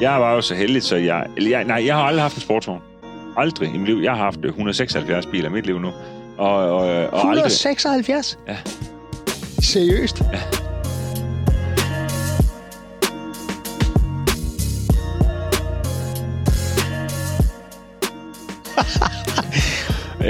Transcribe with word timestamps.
Jeg 0.00 0.20
var 0.20 0.34
jo 0.34 0.40
så 0.40 0.54
heldig, 0.54 0.82
så 0.82 0.96
jeg... 0.96 1.26
Eller 1.36 1.50
jeg 1.50 1.64
nej, 1.64 1.86
jeg 1.86 1.96
har 1.96 2.02
aldrig 2.02 2.22
haft 2.22 2.36
en 2.36 2.40
sportsvogn. 2.40 2.82
Aldrig 3.36 3.74
i 3.74 3.78
mit 3.78 3.88
liv. 3.88 4.02
Jeg 4.02 4.12
har 4.12 4.24
haft 4.24 4.44
176 4.44 5.26
biler 5.26 5.48
i 5.48 5.52
mit 5.52 5.66
liv 5.66 5.78
nu. 5.78 5.92
Og, 6.38 6.54
og, 6.54 6.78
og 6.78 7.30
aldrig... 7.30 7.44
176? 7.44 8.38
Ja. 8.48 8.56
Seriøst? 9.62 10.22
Ja. 10.32 10.67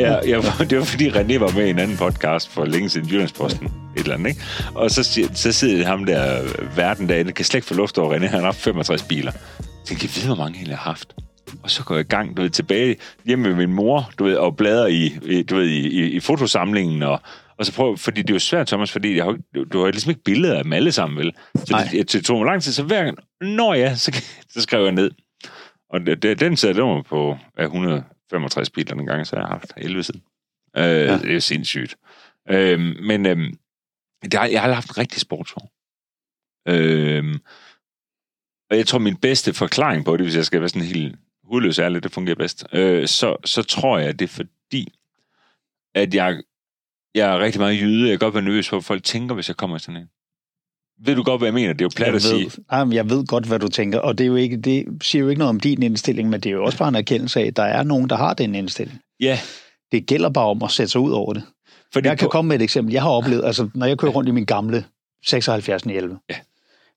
Ja, 0.30 0.37
var- 0.37 0.65
det 0.71 0.79
var 0.79 0.85
fordi 0.85 1.09
René 1.11 1.39
var 1.39 1.55
med 1.57 1.67
i 1.67 1.71
en 1.71 1.79
anden 1.79 1.96
podcast 1.96 2.48
for 2.48 2.65
længe 2.65 2.89
siden, 2.89 3.09
Jyllandsposten, 3.09 3.67
et 3.67 3.73
eller 4.03 4.15
andet, 4.15 4.29
ikke? 4.29 4.41
Og 4.75 4.91
så, 4.91 5.03
siger- 5.03 5.29
så 5.35 5.53
sidder 5.53 5.87
ham 5.87 6.05
der 6.05 6.43
øh, 6.43 6.77
verden 6.77 7.09
derinde, 7.09 7.33
kan 7.33 7.45
slet 7.45 7.59
ikke 7.59 7.67
få 7.67 7.75
luft 7.75 7.98
over 7.98 8.15
René, 8.15 8.19
han 8.27 8.39
har 8.39 8.41
haft 8.41 8.61
65 8.61 9.03
biler. 9.03 9.33
Jeg 9.33 9.65
tænkte, 9.87 10.07
jeg 10.07 10.23
ved, 10.23 10.27
hvor 10.34 10.45
mange 10.45 10.57
egentlig 10.57 10.77
har 10.77 10.91
haft. 10.91 11.15
Og 11.62 11.71
så 11.71 11.84
går 11.84 11.95
jeg 11.95 12.05
i 12.05 12.09
gang, 12.09 12.37
du 12.37 12.43
ved, 12.43 12.51
tilbage 12.51 12.97
hjemme 13.27 13.48
med 13.48 13.57
min 13.66 13.74
mor, 13.77 14.11
du 14.19 14.24
ved, 14.24 14.37
og 14.37 14.57
bladrer 14.57 14.87
i, 14.87 15.09
du 15.51 15.57
ved, 15.57 15.65
i, 15.66 15.88
i, 15.88 16.10
i 16.10 16.21
fotosamlingen, 16.21 17.02
og, 17.02 17.21
og 17.59 17.66
så 17.66 17.73
prøv, 17.73 17.96
fordi 17.96 18.23
det 18.23 18.30
er 18.30 18.35
jo 18.35 18.38
svært, 18.38 18.66
Thomas, 18.66 18.93
fordi 18.93 19.16
jeg 19.16 19.24
har, 19.24 19.37
du, 19.55 19.65
du 19.73 19.85
har 19.85 19.91
ligesom 19.91 20.10
ikke 20.10 20.23
billeder 20.24 20.57
af 20.59 20.65
dem 20.65 20.73
alle 20.73 20.93
sammen, 20.93 21.19
vel? 21.19 21.33
Så 21.57 21.65
Nej. 21.71 21.88
det, 21.93 22.12
det, 22.12 22.24
tog 22.24 22.38
mig 22.38 22.46
lang 22.46 22.62
tid, 22.62 22.73
så 22.73 22.83
hver 22.83 23.05
gang, 23.05 23.19
når 23.41 23.74
ja, 23.74 23.95
så, 24.05 24.23
så 24.51 24.60
skrev 24.62 24.83
jeg 24.85 24.93
ned. 24.93 25.10
Og 25.91 26.01
det, 26.01 26.23
det, 26.23 26.41
den 26.41 26.57
satte 26.57 26.85
jeg 26.87 27.02
på 27.09 27.37
af 27.59 27.69
165 28.28 28.70
biler 28.70 28.95
den 28.95 29.06
gang, 29.06 29.27
så 29.27 29.37
jeg 29.37 29.45
har 29.45 29.50
haft 29.52 29.73
11 29.77 30.02
siden. 30.02 30.23
Øh, 30.77 30.82
ja. 30.84 31.18
Det 31.18 31.37
er 31.37 31.41
sindssygt. 31.41 31.96
Øh, 32.51 32.80
men 32.80 33.27
øh, 33.27 33.52
der, 34.32 34.45
jeg 34.45 34.62
har 34.62 34.73
haft 34.73 34.88
en 34.88 34.98
rigtig 34.98 35.20
sportsvogn. 35.20 35.68
Øh, 36.68 37.38
og 38.70 38.77
jeg 38.77 38.87
tror, 38.87 38.98
min 38.98 39.16
bedste 39.16 39.54
forklaring 39.54 40.04
på 40.04 40.16
det, 40.16 40.27
hvis 40.27 40.37
jeg 40.37 40.45
skal 40.45 40.60
være 40.60 40.68
sådan 40.68 40.88
helt 40.88 41.16
hudløs 41.45 41.78
ærlig, 41.78 42.02
det 42.02 42.12
fungerer 42.12 42.37
bedst, 42.37 42.66
øh, 42.73 43.09
så, 43.09 43.37
så 43.45 43.62
tror 43.62 43.98
jeg, 43.98 44.18
det 44.18 44.24
er 44.24 44.29
fordi, 44.29 44.92
at 45.95 46.15
jeg, 46.15 46.42
jeg 47.15 47.35
er 47.35 47.38
rigtig 47.38 47.60
meget 47.60 47.80
jyde. 47.80 48.09
Jeg 48.09 48.18
kan 48.18 48.26
godt 48.26 48.35
være 48.35 48.45
nervøs 48.45 48.68
for, 48.68 48.76
hvad 48.76 48.82
folk 48.82 49.04
tænker, 49.04 49.35
hvis 49.35 49.48
jeg 49.48 49.57
kommer 49.57 49.76
i 49.76 49.80
sådan 49.80 50.01
en. 50.01 50.10
Ved 51.04 51.15
du 51.16 51.23
godt, 51.23 51.41
hvad 51.41 51.46
jeg 51.46 51.54
mener? 51.54 51.73
Det 51.73 51.80
er 51.80 51.85
jo 51.85 51.91
plat 51.96 52.07
Jeg 52.07 52.15
at 52.15 52.23
sige. 52.23 52.51
jamen, 52.73 52.93
jeg 52.93 53.10
ved 53.10 53.27
godt, 53.27 53.45
hvad 53.46 53.59
du 53.59 53.68
tænker, 53.68 53.99
og 53.99 54.18
det, 54.18 54.24
er 54.24 54.29
jo 54.29 54.37
ikke, 54.37 54.57
det 54.57 54.85
siger 55.02 55.23
jo 55.23 55.29
ikke 55.29 55.38
noget 55.38 55.49
om 55.49 55.60
din 55.60 55.82
indstilling, 55.82 56.30
men 56.30 56.41
det 56.41 56.49
er 56.51 56.54
jo 56.54 56.65
også 56.65 56.79
bare 56.79 56.88
en 56.88 56.95
erkendelse 56.95 57.41
af, 57.41 57.46
at 57.46 57.57
der 57.57 57.63
er 57.63 57.82
nogen, 57.82 58.10
der 58.10 58.16
har 58.16 58.35
den 58.35 58.54
indstilling. 58.54 59.01
Ja, 59.21 59.38
Det 59.93 60.07
gælder 60.07 60.29
bare 60.30 60.46
om 60.46 60.63
at 60.63 60.71
sætte 60.71 60.93
sig 60.93 61.01
ud 61.01 61.10
over 61.13 61.32
det. 61.32 61.43
fordi 61.93 62.09
Jeg 62.09 62.19
kan 62.19 62.26
på- 62.26 62.30
komme 62.30 62.49
med 62.49 62.57
et 62.57 62.63
eksempel. 62.63 62.93
Jeg 62.93 63.02
har 63.02 63.10
oplevet, 63.10 63.45
altså 63.45 63.69
når 63.74 63.87
jeg 63.87 63.99
kører 63.99 64.12
rundt 64.12 64.28
i 64.28 64.32
min 64.32 64.44
gamle 64.44 64.84
76 65.26 65.82
11. 65.82 66.19
Ja. 66.31 66.34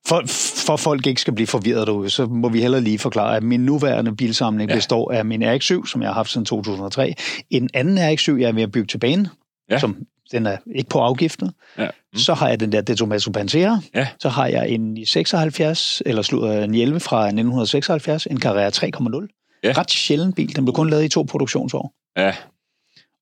For, 0.07 0.23
for 0.66 0.75
folk 0.75 1.07
ikke 1.07 1.22
skal 1.22 1.33
blive 1.33 1.47
forvirret 1.47 1.88
derude, 1.88 2.09
så 2.09 2.25
må 2.25 2.49
vi 2.49 2.61
heller 2.61 2.79
lige 2.79 2.99
forklare, 2.99 3.35
at 3.38 3.44
min 3.44 3.59
nuværende 3.66 4.16
bilsamling 4.16 4.69
Ja. 4.69 4.75
består 4.75 5.11
af 5.11 5.25
min 5.25 5.44
RX-7, 5.44 5.88
som 5.91 6.02
jeg 6.02 6.09
har 6.09 6.13
haft 6.13 6.29
siden 6.31 6.45
2003. 6.45 7.13
En 7.49 7.69
anden 7.73 7.97
RX-7, 7.97 8.31
jeg 8.39 8.47
er 8.47 8.52
ved 8.52 8.63
at 8.63 8.72
bygge 8.72 8.88
til 8.88 8.97
bane, 8.97 9.29
Ja. 9.69 9.79
som 9.79 9.95
den 10.31 10.45
er 10.45 10.57
ikke 10.75 10.89
på 10.89 10.99
afgiften. 10.99 11.51
Ja. 11.77 11.85
Mm. 12.13 12.19
Så 12.19 12.33
har 12.33 12.49
jeg 12.49 12.59
den 12.59 12.71
der 12.71 12.81
Detomaso 12.81 13.31
Pantera. 13.31 13.79
Ja. 13.95 14.07
Så 14.19 14.29
har 14.29 14.47
jeg 14.47 14.69
en 14.69 14.97
i 14.97 15.05
76, 15.05 16.01
eller 16.05 16.21
sludder 16.21 16.63
en 16.63 16.75
11 16.75 16.99
fra 16.99 17.25
1976, 17.25 18.25
en 18.25 18.41
Carrera 18.41 18.69
3.0. 18.69 19.59
Ja. 19.63 19.73
Ret 19.77 19.91
sjælden 19.91 20.33
bil. 20.33 20.55
Den 20.55 20.65
blev 20.65 20.75
kun 20.75 20.89
lavet 20.89 21.03
i 21.03 21.09
to 21.09 21.23
produktionsår. 21.23 21.93
Ja, 22.17 22.35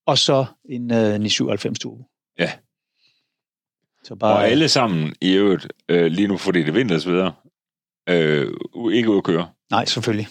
Og 0.06 0.18
så 0.18 0.44
en 0.68 0.82
uh, 0.82 0.96
997 0.96 1.78
Turbo. 1.78 2.04
Ja. 2.38 2.50
Så 4.04 4.14
bare, 4.14 4.36
og 4.36 4.48
alle 4.48 4.68
sammen 4.68 5.14
i 5.20 5.32
øvrigt, 5.32 5.68
øh, 5.88 6.06
lige 6.06 6.28
nu 6.28 6.36
fordi 6.36 6.58
det 6.60 6.68
er 6.68 6.72
vinter 6.72 6.94
og 6.94 7.00
så 7.00 7.10
videre, 7.10 7.32
øh, 8.08 8.48
ikke 8.92 9.10
ud 9.10 9.16
at 9.16 9.24
køre. 9.24 9.48
Nej, 9.70 9.84
selvfølgelig. 9.84 10.28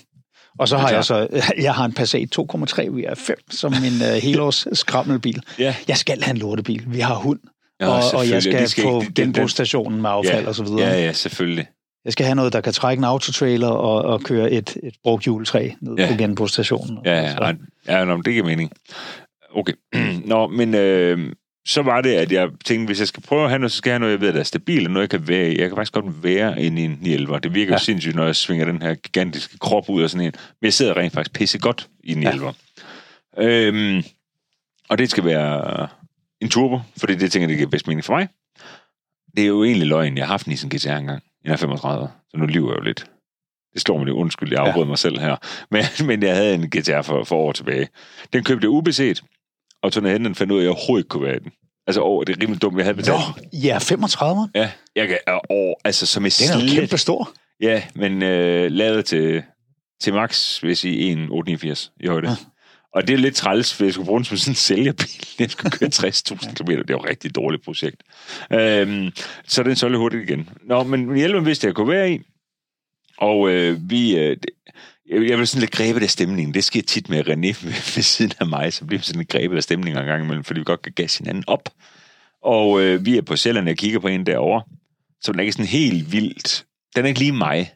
Og 0.59 0.67
så 0.67 0.77
har 0.77 0.89
jeg 0.89 1.05
så, 1.05 1.27
jeg 1.67 1.73
har 1.73 1.85
en 1.85 1.93
Passat 1.93 2.39
2,3 2.39 2.87
VR5 2.87 3.33
som 3.49 3.73
en 3.73 4.01
uh, 4.01 4.07
helårs 4.25 4.67
skrammelbil. 4.73 5.41
Ja, 5.59 5.75
Jeg 5.87 5.97
skal 5.97 6.21
have 6.21 6.31
en 6.31 6.37
lortebil. 6.37 6.83
Vi 6.87 6.99
har 6.99 7.15
hund, 7.15 7.39
ja 7.81 7.87
og, 7.87 8.03
og 8.13 8.29
jeg 8.29 8.43
skal, 8.43 8.67
De 8.67 8.83
på 8.83 9.03
genbrugsstationen 9.15 10.01
med 10.01 10.09
affald 10.09 10.47
og 10.47 10.55
så 10.55 10.63
videre. 10.63 10.79
Ja, 10.79 11.03
ja, 11.05 11.13
selvfølgelig. 11.13 11.67
Jeg 12.05 12.13
skal 12.13 12.25
have 12.25 12.35
noget, 12.35 12.53
der 12.53 12.61
kan 12.61 12.73
trække 12.73 13.01
en 13.01 13.03
autotrailer 13.03 13.67
og, 13.67 14.01
og 14.01 14.21
køre 14.21 14.51
et, 14.51 14.77
et 14.83 14.93
brugt 15.03 15.27
juletræ 15.27 15.69
ned 15.81 15.95
Ja. 15.97 16.05
ja. 16.05 16.11
på 16.11 16.17
genbrugsstationen. 16.17 16.97
Ja, 17.05 17.21
ja, 17.21 17.53
ja, 17.87 18.05
ja 18.05 18.15
det 18.15 18.33
giver 18.33 18.45
mening. 18.45 18.71
Okay. 19.55 19.73
Nå, 20.25 20.47
men 20.47 20.75
øh, 20.75 21.31
så 21.69 21.81
var 21.81 22.01
det, 22.01 22.13
at 22.13 22.31
jeg 22.31 22.49
tænkte, 22.65 22.85
hvis 22.85 22.99
jeg 22.99 23.07
skal 23.07 23.23
prøve 23.23 23.43
at 23.43 23.49
have 23.49 23.59
noget, 23.59 23.71
så 23.71 23.77
skal 23.77 23.89
jeg 23.89 23.93
have 23.93 23.99
noget, 23.99 24.11
jeg 24.11 24.21
ved, 24.21 24.33
der 24.33 24.39
er 24.39 24.43
stabilt, 24.43 24.87
og 24.87 24.93
noget, 24.93 25.03
jeg 25.03 25.19
kan 25.19 25.27
være 25.27 25.51
i. 25.51 25.59
Jeg 25.59 25.67
kan 25.67 25.75
faktisk 25.75 25.93
godt 25.93 26.23
være 26.23 26.61
inde 26.61 26.81
i 26.81 26.85
en 26.85 26.97
911. 27.01 27.39
Det 27.39 27.53
virker 27.53 27.71
ja. 27.71 27.75
Jo 27.75 27.83
sindssygt, 27.83 28.15
når 28.15 28.25
jeg 28.25 28.35
svinger 28.35 28.65
den 28.65 28.81
her 28.81 28.93
gigantiske 28.93 29.57
krop 29.57 29.89
ud 29.89 30.03
af 30.03 30.09
sådan 30.09 30.25
en. 30.25 30.33
Men 30.61 30.65
jeg 30.65 30.73
sidder 30.73 30.97
rent 30.97 31.13
faktisk 31.13 31.33
pisse 31.33 31.59
godt 31.59 31.89
i 32.03 32.11
en 32.11 32.17
911. 32.17 32.53
Ja. 33.37 33.47
Øhm, 33.47 34.03
og 34.89 34.97
det 34.97 35.09
skal 35.09 35.25
være 35.25 35.87
en 36.41 36.49
turbo, 36.49 36.79
fordi 36.97 37.15
det 37.15 37.31
tænker 37.31 37.43
jeg, 37.43 37.49
det 37.49 37.57
giver 37.57 37.69
bedst 37.69 37.87
mening 37.87 38.05
for 38.05 38.13
mig. 38.13 38.27
Det 39.37 39.43
er 39.43 39.47
jo 39.47 39.63
egentlig 39.63 39.87
løgn. 39.87 40.17
Jeg 40.17 40.25
har 40.25 40.33
haft 40.33 40.45
en 40.45 40.49
Nissan 40.49 40.69
GTR 40.69 40.89
engang. 40.89 41.23
Er 41.45 41.55
35, 41.55 42.09
så 42.31 42.37
nu 42.37 42.45
lyver 42.45 42.71
jeg 42.71 42.79
jo 42.79 42.83
lidt. 42.83 43.05
Det 43.73 43.81
slår 43.81 43.97
mig 43.97 44.05
lidt 44.05 44.15
undskyld, 44.15 44.51
jeg 44.51 44.59
afbrød 44.59 44.83
ja. 44.83 44.87
mig 44.87 44.97
selv 44.97 45.19
her. 45.19 45.35
Men, 45.71 45.83
men 46.05 46.23
jeg 46.23 46.35
havde 46.35 46.55
en 46.55 46.69
GTR 46.69 47.01
for, 47.01 47.23
for 47.23 47.35
år 47.35 47.51
tilbage. 47.51 47.87
Den 48.33 48.43
købte 48.43 48.65
jeg 48.65 48.69
ubeset, 48.69 49.23
og 49.81 49.93
tog 49.93 50.09
hen, 50.09 50.25
og 50.25 50.35
fandt 50.35 50.51
ud 50.51 50.57
af, 50.57 50.61
at 50.61 50.63
jeg 50.63 50.71
overhovedet 50.71 51.03
ikke 51.03 51.09
kunne 51.09 51.23
være 51.23 51.35
i 51.35 51.39
den. 51.39 51.51
Altså, 51.89 52.01
over, 52.01 52.23
det 52.23 52.35
er 52.37 52.41
rimelig 52.41 52.61
dumt, 52.61 52.77
jeg 52.77 52.85
havde 52.85 52.95
betalt. 52.97 53.17
Nå, 53.53 53.59
ja, 53.59 53.77
35. 53.81 54.49
Ja, 54.55 54.71
jeg 54.95 55.07
kan, 55.07 55.17
over, 55.49 55.75
altså 55.85 56.05
som 56.05 56.23
jeg 56.23 56.31
Den 56.39 56.49
er 56.55 56.59
slet- 56.59 56.79
kæmpe 56.79 56.97
stor. 56.97 57.31
Ja, 57.61 57.83
men 57.95 58.23
øh, 58.23 58.71
lavet 58.71 59.05
til, 59.05 59.43
til 60.01 60.13
max, 60.13 60.63
jeg 60.63 60.77
sige, 60.77 61.11
1,889 61.11 61.91
i 61.99 62.07
højde. 62.07 62.29
Ja. 62.29 62.35
Og 62.95 63.07
det 63.07 63.13
er 63.13 63.17
lidt 63.17 63.35
træls, 63.35 63.73
for 63.73 63.83
jeg 63.83 63.93
skulle 63.93 64.05
bruge 64.05 64.19
den 64.19 64.25
som 64.25 64.37
sådan 64.37 64.51
en 64.51 64.55
sælgerbil. 64.55 65.27
Jeg 65.39 65.51
skulle 65.51 65.71
køre 65.71 65.89
60.000 65.93 66.53
km. 66.53 66.65
Det 66.71 66.89
var 66.93 66.99
et 67.03 67.09
rigtig 67.09 67.35
dårligt 67.35 67.63
projekt. 67.63 68.03
Øhm, 68.53 69.11
så 69.47 69.63
den 69.63 69.75
solgte 69.75 69.97
hurtigt 69.97 70.29
igen. 70.29 70.49
Nå, 70.65 70.83
men 70.83 71.15
hjelmen 71.15 71.45
vidste 71.45 71.67
jeg, 71.67 71.75
kunne 71.75 71.87
være 71.93 72.11
i. 72.11 72.19
Og 73.17 73.49
øh, 73.49 73.89
vi... 73.89 74.17
Øh, 74.17 74.37
jeg 75.09 75.29
jeg 75.29 75.37
vil 75.37 75.47
sådan 75.47 75.59
lidt 75.59 75.71
grebet 75.71 76.03
af 76.03 76.09
stemningen. 76.09 76.53
Det 76.53 76.63
sker 76.63 76.81
tit 76.81 77.09
med 77.09 77.27
René 77.27 77.65
ved, 77.65 77.71
ved 77.95 78.03
siden 78.03 78.31
af 78.39 78.47
mig, 78.47 78.73
så 78.73 78.85
bliver 78.85 78.99
vi 78.99 79.05
sådan 79.05 79.19
lidt 79.19 79.29
grebet 79.29 79.57
af 79.57 79.63
stemningen 79.63 80.01
en 80.01 80.07
gang 80.07 80.23
imellem, 80.23 80.43
fordi 80.43 80.59
vi 80.59 80.63
godt 80.63 80.81
kan 80.81 80.91
gasse 80.95 81.19
hinanden 81.19 81.43
op. 81.47 81.69
Og 82.43 82.81
øh, 82.81 83.05
vi 83.05 83.17
er 83.17 83.21
på 83.21 83.35
Sjælland, 83.35 83.67
jeg 83.67 83.77
kigger 83.77 83.99
på 83.99 84.07
en 84.07 84.25
derovre, 84.25 84.63
så 85.21 85.31
den 85.31 85.39
er 85.39 85.43
ikke 85.43 85.53
sådan 85.53 85.65
helt 85.65 86.11
vildt. 86.11 86.65
Den 86.95 87.03
er 87.05 87.07
ikke 87.07 87.19
lige 87.19 87.31
mig. 87.31 87.71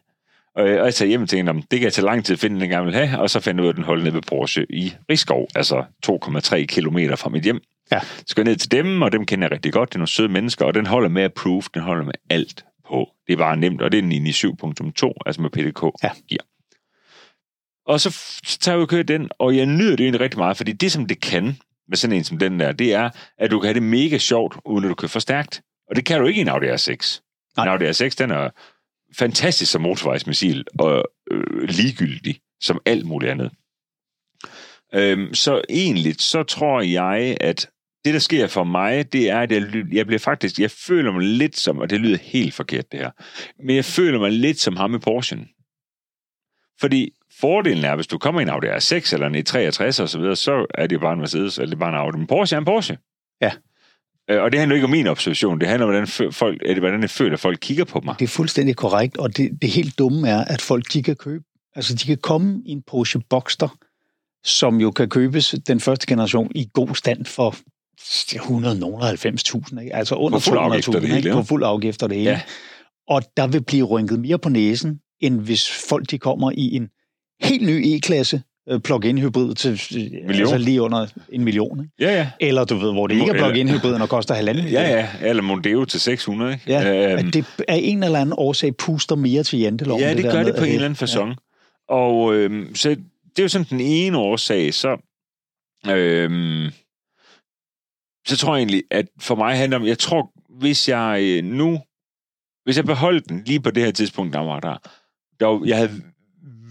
Og 0.56 0.68
jeg, 0.68 0.78
og 0.80 0.84
jeg 0.86 0.94
tager 0.94 1.08
hjem 1.08 1.22
og 1.22 1.28
tænker, 1.28 1.44
"Nå, 1.44 1.52
men 1.52 1.62
det 1.70 1.78
kan 1.78 1.82
jeg 1.84 1.92
tage 1.92 2.04
lang 2.04 2.24
tid 2.24 2.32
at 2.34 2.40
finde, 2.40 2.60
den 2.60 2.68
gerne 2.68 2.84
vil 2.86 2.94
have, 2.94 3.20
og 3.20 3.30
så 3.30 3.40
fandt 3.40 3.58
jeg 3.58 3.62
ud 3.62 3.68
af, 3.68 3.72
at 3.72 3.76
den 3.76 3.84
holdt 3.84 4.04
nede 4.04 4.14
ved 4.14 4.22
Porsche 4.22 4.66
i 4.70 4.92
Rigskov, 5.10 5.48
altså 5.54 5.84
2,3 6.06 6.64
kilometer 6.66 7.16
fra 7.16 7.30
mit 7.30 7.42
hjem. 7.44 7.60
Ja. 7.92 8.00
Så 8.26 8.34
går 8.36 8.42
jeg 8.42 8.44
ned 8.44 8.56
til 8.56 8.70
dem, 8.70 9.02
og 9.02 9.12
dem 9.12 9.26
kender 9.26 9.44
jeg 9.46 9.52
rigtig 9.52 9.72
godt. 9.72 9.88
Det 9.88 9.94
er 9.94 9.98
nogle 9.98 10.08
søde 10.08 10.28
mennesker, 10.28 10.64
og 10.64 10.74
den 10.74 10.86
holder 10.86 11.08
med 11.08 11.22
approved, 11.24 11.62
den 11.74 11.82
holder 11.82 12.04
med 12.04 12.14
alt 12.30 12.64
på. 12.88 13.08
Det 13.26 13.32
er 13.32 13.36
bare 13.36 13.56
nemt, 13.56 13.82
og 13.82 13.92
det 13.92 13.98
er 13.98 14.02
den 14.02 14.12
i 14.12 14.30
7.2, 14.30 15.12
altså 15.26 15.42
med 15.42 15.50
PDK 15.50 15.82
Ja. 16.02 16.10
gear. 16.30 16.44
Og 17.86 18.00
så, 18.00 18.18
tager 18.60 18.78
jeg 18.78 18.88
kører 18.88 19.02
den, 19.02 19.30
og 19.38 19.56
jeg 19.56 19.66
nyder 19.66 19.96
det 19.96 20.00
egentlig 20.00 20.20
rigtig 20.20 20.38
meget, 20.38 20.56
fordi 20.56 20.72
det, 20.72 20.92
som 20.92 21.06
det 21.06 21.20
kan 21.20 21.56
med 21.88 21.96
sådan 21.96 22.16
en 22.16 22.24
som 22.24 22.38
den 22.38 22.60
der, 22.60 22.72
det 22.72 22.94
er, 22.94 23.10
at 23.38 23.50
du 23.50 23.60
kan 23.60 23.66
have 23.66 23.74
det 23.74 23.82
mega 23.82 24.18
sjovt, 24.18 24.56
uden 24.64 24.84
at 24.84 24.88
du 24.88 24.94
kører 24.94 25.08
for 25.08 25.20
stærkt. 25.20 25.62
Og 25.90 25.96
det 25.96 26.04
kan 26.04 26.20
du 26.20 26.26
ikke 26.26 26.38
i 26.38 26.40
en 26.40 26.48
Audi 26.48 26.66
R6. 26.66 27.20
Nej. 27.56 27.64
En 27.64 27.70
Audi 27.70 27.84
R6, 27.84 28.14
den 28.18 28.30
er 28.30 28.50
fantastisk 29.18 29.72
som 29.72 29.82
motorvejsmissil, 29.82 30.64
og 30.78 31.04
øh, 31.30 31.62
ligegyldig 31.62 32.40
som 32.60 32.80
alt 32.86 33.06
muligt 33.06 33.30
andet. 33.30 33.50
Øhm, 34.94 35.34
så 35.34 35.62
egentlig, 35.68 36.14
så 36.18 36.42
tror 36.42 36.80
jeg, 36.80 37.36
at 37.40 37.70
det, 38.04 38.14
der 38.14 38.20
sker 38.20 38.46
for 38.46 38.64
mig, 38.64 39.12
det 39.12 39.30
er, 39.30 39.40
at 39.40 39.52
jeg, 39.52 39.84
jeg 39.92 40.06
bliver 40.06 40.18
faktisk, 40.18 40.58
jeg 40.58 40.70
føler 40.70 41.12
mig 41.12 41.22
lidt 41.22 41.56
som, 41.56 41.78
og 41.78 41.90
det 41.90 42.00
lyder 42.00 42.18
helt 42.18 42.54
forkert 42.54 42.92
det 42.92 43.00
her, 43.00 43.10
men 43.62 43.76
jeg 43.76 43.84
føler 43.84 44.18
mig 44.18 44.32
lidt 44.32 44.60
som 44.60 44.76
ham 44.76 44.94
i 44.94 44.98
Porsche. 44.98 45.38
Fordi 46.80 47.12
fordelen 47.40 47.84
er, 47.84 47.96
hvis 47.96 48.06
du 48.06 48.18
kommer 48.18 48.40
i 48.40 48.42
en 48.42 48.48
Audi 48.48 48.66
R6 48.66 49.14
eller 49.14 49.26
en 49.26 49.34
E63 49.36 50.02
og 50.02 50.08
så 50.08 50.18
videre, 50.18 50.36
så 50.36 50.66
er 50.74 50.86
det 50.86 51.00
bare 51.00 51.12
en 51.12 51.18
Mercedes, 51.18 51.58
eller 51.58 51.66
det 51.66 51.74
er 51.74 51.78
bare 51.78 51.88
en 51.88 51.94
Audi. 51.94 52.18
Men 52.18 52.26
Porsche 52.26 52.54
er 52.54 52.58
en 52.58 52.64
Porsche. 52.64 52.98
Ja. 53.40 53.50
Øh, 54.30 54.42
Og 54.42 54.52
det 54.52 54.60
handler 54.60 54.74
ikke 54.74 54.84
om 54.84 54.90
min 54.90 55.06
observation, 55.06 55.60
det 55.60 55.68
handler 55.68 55.86
om, 55.86 55.92
hvordan, 55.92 56.32
folk, 56.32 56.62
eller 56.64 56.80
hvordan 56.80 57.00
jeg 57.00 57.10
føler, 57.10 57.32
at 57.32 57.40
folk 57.40 57.58
kigger 57.60 57.84
på 57.84 58.00
mig. 58.04 58.14
Det 58.18 58.24
er 58.24 58.28
fuldstændig 58.28 58.76
korrekt, 58.76 59.16
og 59.16 59.36
det, 59.36 59.50
det 59.62 59.70
helt 59.70 59.98
dumme 59.98 60.28
er, 60.28 60.44
at 60.44 60.62
folk 60.62 60.92
de 60.92 61.02
kan 61.02 61.16
købe, 61.16 61.44
altså 61.74 61.94
de 61.94 62.06
kan 62.06 62.16
komme 62.16 62.62
i 62.66 62.70
en 62.72 62.82
Porsche 62.86 63.20
Boxster, 63.30 63.76
som 64.44 64.80
jo 64.80 64.90
kan 64.90 65.08
købes 65.08 65.54
den 65.66 65.80
første 65.80 66.06
generation 66.06 66.52
i 66.54 66.68
god 66.72 66.94
stand 66.94 67.24
for 67.24 67.56
190.000, 68.00 69.80
ikke? 69.80 69.94
altså 69.94 70.14
under 70.14 70.38
På 70.38 70.42
fuld 70.42 70.58
afgift 70.58 70.88
og 70.88 70.94
det 70.94 71.00
200.000, 71.00 71.06
hele, 71.06 71.16
ikke? 71.16 71.28
ja. 71.28 71.34
på 71.34 71.42
fuld 71.42 71.64
afgift 71.64 72.02
og 72.02 72.08
det 72.08 72.18
hele. 72.18 72.30
Ja. 72.30 72.40
Og 73.08 73.22
der 73.36 73.46
vil 73.46 73.62
blive 73.64 73.84
rynket 73.84 74.20
mere 74.20 74.38
på 74.38 74.48
næsen, 74.48 75.00
end 75.20 75.40
hvis 75.40 75.70
folk 75.88 76.10
de 76.10 76.18
kommer 76.18 76.50
i 76.54 76.76
en 76.76 76.88
helt 77.42 77.66
ny 77.66 77.82
E-klasse 77.84 78.42
øh, 78.68 78.80
plug-in 78.80 79.18
hybrid 79.18 79.54
til 79.54 79.80
Million. 79.92 80.40
altså 80.40 80.58
lige 80.58 80.82
under 80.82 81.06
en 81.28 81.44
million. 81.44 81.80
Ikke? 81.80 81.92
Ja, 82.00 82.16
ja. 82.16 82.30
Eller 82.40 82.64
du 82.64 82.76
ved, 82.76 82.92
hvor 82.92 83.06
det 83.06 83.14
ikke 83.14 83.30
er 83.30 83.38
plug-in 83.38 83.68
hybriden 83.68 84.02
og 84.02 84.08
koster 84.08 84.34
halvanden 84.34 84.64
million. 84.64 84.82
Ja, 84.82 84.90
ja. 85.22 85.28
Eller 85.28 85.42
Mondeo 85.42 85.84
til 85.84 86.00
600, 86.00 86.52
ikke? 86.52 86.64
Ja, 86.66 87.12
Øhm, 87.18 87.30
det 87.30 87.44
af 87.68 87.80
en 87.82 88.02
eller 88.02 88.18
anden 88.18 88.34
årsag 88.38 88.76
puster 88.76 89.16
mere 89.16 89.42
til 89.42 89.58
janteloven. 89.58 90.00
Ja, 90.02 90.14
det, 90.14 90.24
der 90.24 90.32
gør 90.32 90.42
det 90.42 90.54
på 90.58 90.64
en 90.64 90.72
eller 90.72 90.84
anden 90.84 91.08
façon. 91.08 91.28
Ja. 91.28 91.34
Og 91.94 92.34
øhm, 92.34 92.74
så 92.74 92.88
det 92.90 93.38
er 93.38 93.42
jo 93.42 93.48
sådan 93.48 93.66
den 93.70 93.80
ene 93.80 94.18
årsag, 94.18 94.74
så... 94.74 94.88
Øhm, 95.90 96.70
så 98.26 98.36
tror 98.36 98.54
jeg 98.54 98.60
egentlig, 98.60 98.82
at 98.90 99.06
for 99.20 99.34
mig 99.34 99.56
handler 99.56 99.78
om, 99.78 99.86
jeg 99.86 99.98
tror, 99.98 100.32
hvis 100.58 100.88
jeg 100.88 101.18
øh, 101.22 101.44
nu, 101.44 101.80
hvis 102.64 102.76
jeg 102.76 102.84
beholdt 102.84 103.28
den 103.28 103.42
lige 103.46 103.60
på 103.60 103.70
det 103.70 103.82
her 103.84 103.90
tidspunkt, 103.90 104.32
der 104.34 104.40
var 104.40 104.60
der, 104.60 104.76
der 105.40 105.62
jeg 105.66 105.76
havde 105.76 106.02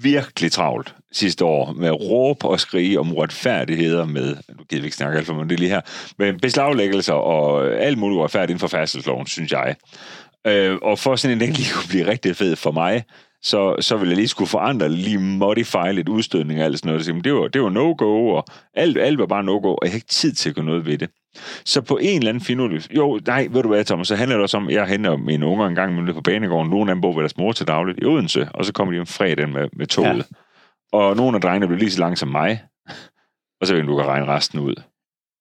virkelig 0.03 0.51
travlt 0.51 0.95
sidste 1.11 1.45
år 1.45 1.73
med 1.73 1.87
at 1.87 2.01
råbe 2.01 2.47
og 2.47 2.59
skrige 2.59 2.99
om 2.99 3.13
uretfærdigheder 3.13 4.05
med, 4.05 4.35
nu 4.57 4.63
gider 4.69 4.81
vi 4.81 4.87
ikke 4.87 4.97
snakke 4.97 5.17
alt 5.17 5.27
for 5.27 5.33
meget 5.33 5.49
det 5.49 5.59
lige 5.59 5.69
her, 5.69 5.81
med 6.17 6.33
beslaglæggelser 6.33 7.13
og 7.13 7.73
alt 7.73 7.97
muligt 7.97 8.17
uretfærdigt 8.17 8.49
inden 8.49 8.59
for 8.59 8.67
færdselsloven, 8.67 9.27
synes 9.27 9.51
jeg. 9.51 9.75
Øh, 10.47 10.77
og 10.81 10.99
for 10.99 11.15
sådan 11.15 11.37
en 11.37 11.39
dag 11.39 11.49
lige 11.49 11.73
kunne 11.73 11.89
blive 11.89 12.07
rigtig 12.07 12.35
fed 12.35 12.55
for 12.55 12.71
mig, 12.71 13.03
så, 13.41 13.75
så 13.79 13.97
ville 13.97 14.11
jeg 14.11 14.17
lige 14.17 14.27
skulle 14.27 14.49
forandre, 14.49 14.89
lige 14.89 15.17
modify 15.17 15.91
lidt 15.93 16.09
udstødning 16.09 16.59
og 16.59 16.65
alt 16.65 16.79
sådan 16.79 16.89
noget. 16.89 17.05
Så, 17.05 17.13
men 17.13 17.23
det 17.23 17.33
var, 17.33 17.47
det 17.47 17.61
var 17.61 17.69
no-go, 17.69 18.27
og 18.27 18.45
alt, 18.73 18.97
alt 18.97 19.19
var 19.19 19.25
bare 19.25 19.43
no-go, 19.43 19.69
og 19.69 19.79
jeg 19.83 19.89
havde 19.89 19.97
ikke 19.97 20.07
tid 20.07 20.33
til 20.33 20.49
at 20.49 20.55
gøre 20.55 20.65
noget 20.65 20.85
ved 20.85 20.97
det. 20.97 21.09
Så 21.65 21.81
på 21.81 21.97
en 21.97 22.17
eller 22.17 22.29
anden 22.29 22.43
finurlig... 22.43 22.95
Jo, 22.95 23.19
nej, 23.27 23.47
ved 23.51 23.61
du 23.63 23.67
hvad, 23.69 23.85
Thomas, 23.85 24.07
så 24.07 24.15
handler 24.15 24.35
det 24.37 24.43
også 24.43 24.57
om, 24.57 24.69
jeg 24.69 24.85
henter 24.87 25.17
mine 25.17 25.45
unger 25.45 25.67
en 25.67 25.75
gang 25.75 25.91
imellem 25.91 26.15
på 26.15 26.21
banegården. 26.21 26.69
Nogle 26.71 26.91
af 26.91 26.95
dem 26.95 27.01
bor 27.01 27.13
ved 27.13 27.19
deres 27.19 27.37
mor 27.37 27.51
til 27.51 27.67
dagligt 27.67 27.99
i 28.01 28.05
Odense, 28.05 28.49
og 28.53 28.65
så 28.65 28.73
kommer 28.73 28.93
de 28.93 28.99
om 28.99 29.05
fredagen 29.05 29.53
med, 29.53 29.67
med 29.73 29.87
toget. 29.87 30.17
Ja. 30.17 30.23
Og 30.97 31.15
nogle 31.15 31.35
af 31.37 31.41
drengene 31.41 31.67
bliver 31.67 31.79
lige 31.79 31.91
så 31.91 31.99
langt 31.99 32.19
som 32.19 32.27
mig, 32.29 32.63
og 33.61 33.67
så 33.67 33.73
vil 33.75 33.85
du 33.85 33.97
kan 33.97 34.05
regne 34.05 34.25
resten 34.25 34.59
ud. 34.59 34.75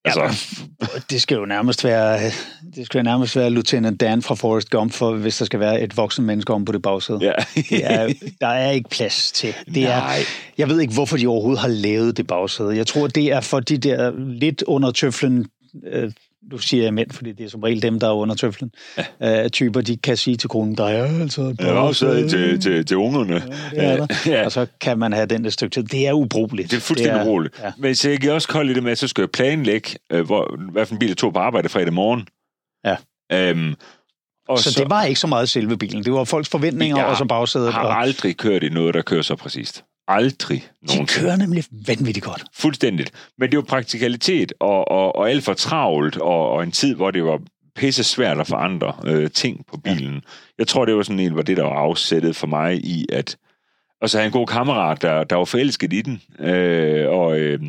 Altså, 0.04 0.46
Det 1.10 1.22
skal 1.22 1.36
jo 1.36 1.44
nærmest 1.44 1.84
være, 1.84 2.20
det 2.76 2.86
skal 2.86 2.98
jo 2.98 3.02
nærmest 3.02 3.36
være 3.36 3.50
Lieutenant 3.50 4.00
Dan 4.00 4.22
fra 4.22 4.34
Forrest 4.34 4.70
Gump, 4.70 4.92
for 4.92 5.14
hvis 5.16 5.38
der 5.38 5.44
skal 5.44 5.60
være 5.60 5.80
et 5.80 5.96
voksen 5.96 6.24
menneske 6.24 6.52
om 6.52 6.64
på 6.64 6.72
det 6.72 6.82
bagsæde. 6.82 7.18
ja. 7.22 7.32
Det 7.54 7.92
er, 7.92 8.08
der 8.40 8.46
er 8.46 8.70
ikke 8.70 8.90
plads 8.90 9.32
til. 9.32 9.54
Det 9.74 9.82
er, 9.84 9.96
Nej. 10.00 10.18
jeg 10.58 10.68
ved 10.68 10.80
ikke, 10.80 10.94
hvorfor 10.94 11.16
de 11.16 11.26
overhovedet 11.26 11.60
har 11.60 11.68
lavet 11.68 12.16
det 12.16 12.26
bagsæde. 12.26 12.76
Jeg 12.76 12.86
tror, 12.86 13.06
det 13.06 13.32
er 13.32 13.40
for 13.40 13.60
de 13.60 13.78
der 13.78 14.12
lidt 14.18 14.62
under 14.66 14.90
tøflen, 14.90 15.46
øh, 15.86 16.12
nu 16.50 16.58
siger 16.58 16.82
jeg 16.82 16.94
mænd, 16.94 17.10
fordi 17.10 17.32
det 17.32 17.44
er 17.46 17.50
som 17.50 17.62
regel 17.62 17.82
dem, 17.82 18.00
der 18.00 18.08
er 18.08 18.12
under 18.12 18.34
tøflen, 18.34 18.70
ja. 19.20 19.44
øh, 19.44 19.50
typer, 19.50 19.80
de 19.80 19.96
kan 19.96 20.16
sige 20.16 20.36
til 20.36 20.48
konen, 20.48 20.76
der 20.76 20.84
er 20.84 21.20
altså 21.20 21.54
Jeg 21.58 21.66
har 21.68 21.74
også 21.74 22.26
til, 22.30 22.60
til, 22.60 22.86
til 22.86 22.96
ungerne. 22.96 23.34
Det 23.34 23.84
er 23.84 23.96
der. 23.96 24.06
Ja. 24.26 24.44
Og 24.44 24.52
så 24.52 24.66
kan 24.80 24.98
man 24.98 25.12
have 25.12 25.26
den 25.26 25.44
et 25.44 25.52
stykke 25.52 25.74
tid. 25.74 25.82
Det 25.82 26.06
er 26.06 26.12
ubrugeligt. 26.12 26.70
Det 26.70 26.76
er 26.76 26.80
fuldstændig 26.80 27.26
roligt. 27.26 27.60
Ja. 27.62 27.72
Men 27.78 27.94
så 27.94 28.10
jeg 28.10 28.18
giver 28.18 28.32
også 28.32 28.48
koldt 28.48 28.70
i 28.70 28.74
det 28.74 28.82
med, 28.82 28.92
at 28.92 28.98
så 28.98 29.08
skal 29.08 29.22
jeg 29.22 29.30
planlægge, 29.30 29.88
øh, 30.12 30.26
hvor, 30.26 30.70
hvad 30.72 30.86
for 30.86 30.94
en 30.94 30.98
bil 30.98 31.08
jeg 31.08 31.16
tog 31.16 31.32
på 31.32 31.38
arbejde 31.38 31.68
fredag 31.68 31.92
morgen. 31.92 32.26
Ja. 32.84 32.96
Øhm, 33.50 33.74
og 34.48 34.58
Så, 34.58 34.72
så 34.72 34.80
det 34.80 34.90
var 34.90 35.04
ikke 35.04 35.20
så 35.20 35.26
meget 35.26 35.48
selve 35.48 35.76
bilen. 35.78 36.04
Det 36.04 36.12
var 36.12 36.24
folks 36.24 36.48
forventninger, 36.48 36.96
Jeg 36.96 37.06
og 37.06 37.16
så 37.16 37.24
bagsædet. 37.24 37.72
har 37.72 37.82
Og 37.84 38.00
aldrig 38.00 38.36
kørt 38.36 38.62
i 38.62 38.68
noget, 38.68 38.94
der 38.94 39.02
kører 39.02 39.22
så 39.22 39.36
præcist. 39.36 39.84
Aldrig 40.08 40.60
de 40.60 40.86
nogensinde. 40.86 41.20
kører 41.20 41.36
nemlig 41.36 41.64
vanvittigt 41.86 42.26
godt. 42.26 42.44
Fuldstændigt. 42.54 43.12
Men 43.38 43.50
det 43.50 43.56
var 43.56 43.62
praktikalitet 43.62 44.52
og, 44.60 44.88
og, 44.90 45.16
og 45.16 45.30
alt 45.30 45.44
for 45.44 45.54
travlt, 45.54 46.16
og, 46.16 46.50
og 46.50 46.62
en 46.62 46.72
tid, 46.72 46.94
hvor 46.94 47.10
det 47.10 47.24
var 47.24 47.40
pisse 47.76 48.04
svært 48.04 48.40
at 48.40 48.46
forandre 48.46 48.94
øh, 49.04 49.30
ting 49.30 49.66
på 49.66 49.76
bilen. 49.76 50.14
Ja. 50.14 50.20
Jeg 50.58 50.66
tror, 50.66 50.84
det 50.84 50.96
var 50.96 51.02
sådan 51.02 51.20
en, 51.20 51.36
var 51.36 51.42
det, 51.42 51.56
der 51.56 51.62
var 51.62 51.74
afsættet 51.74 52.36
for 52.36 52.46
mig 52.46 52.84
i, 52.84 53.06
at... 53.12 53.36
Og 54.00 54.10
så 54.10 54.18
havde 54.18 54.24
jeg 54.24 54.28
en 54.28 54.32
god 54.40 54.46
kammerat, 54.46 55.02
der, 55.02 55.24
der 55.24 55.36
var 55.36 55.44
forelsket 55.44 55.92
i 55.92 56.02
den, 56.02 56.22
øh, 56.38 57.10
og, 57.10 57.40
øh, 57.40 57.60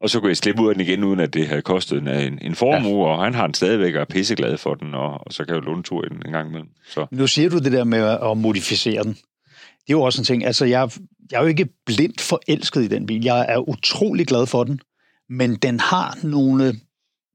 og 0.00 0.10
så 0.10 0.20
kunne 0.20 0.28
jeg 0.28 0.36
slippe 0.36 0.62
ud 0.62 0.68
af 0.68 0.74
den 0.74 0.86
igen, 0.86 1.04
uden 1.04 1.20
at 1.20 1.34
det 1.34 1.48
havde 1.48 1.62
kostet 1.62 1.98
en, 1.98 2.08
en, 2.08 2.38
en 2.42 2.54
formue, 2.54 3.08
ja. 3.08 3.14
og 3.14 3.24
han 3.24 3.34
har 3.34 3.46
den 3.46 3.54
stadigvæk 3.54 3.94
og 3.94 4.00
er 4.00 4.04
pisseglad 4.04 4.58
for 4.58 4.74
den, 4.74 4.94
og, 4.94 5.26
og 5.26 5.32
så 5.32 5.44
kan 5.44 5.54
jeg 5.54 5.64
jo 5.64 5.70
låne 5.70 5.82
tur 5.82 6.04
i 6.04 6.08
den 6.08 6.22
en 6.26 6.32
gang 6.32 6.48
imellem. 6.48 6.68
Så. 6.88 7.06
Nu 7.10 7.26
siger 7.26 7.50
du 7.50 7.58
det 7.58 7.72
der 7.72 7.84
med 7.84 8.18
at 8.30 8.36
modificere 8.36 9.02
den. 9.02 9.12
Det 9.12 9.92
er 9.92 9.98
jo 9.98 10.02
også 10.02 10.20
en 10.20 10.24
ting. 10.24 10.44
Altså, 10.44 10.64
jeg, 10.64 10.90
jeg 11.30 11.38
er 11.38 11.42
jo 11.42 11.46
ikke 11.48 11.68
blindt 11.86 12.20
forelsket 12.20 12.82
i 12.82 12.88
den 12.88 13.06
bil. 13.06 13.24
Jeg 13.24 13.46
er 13.48 13.68
utrolig 13.68 14.26
glad 14.26 14.46
for 14.46 14.64
den. 14.64 14.80
Men 15.28 15.54
den 15.56 15.80
har 15.80 16.18
nogle 16.22 16.80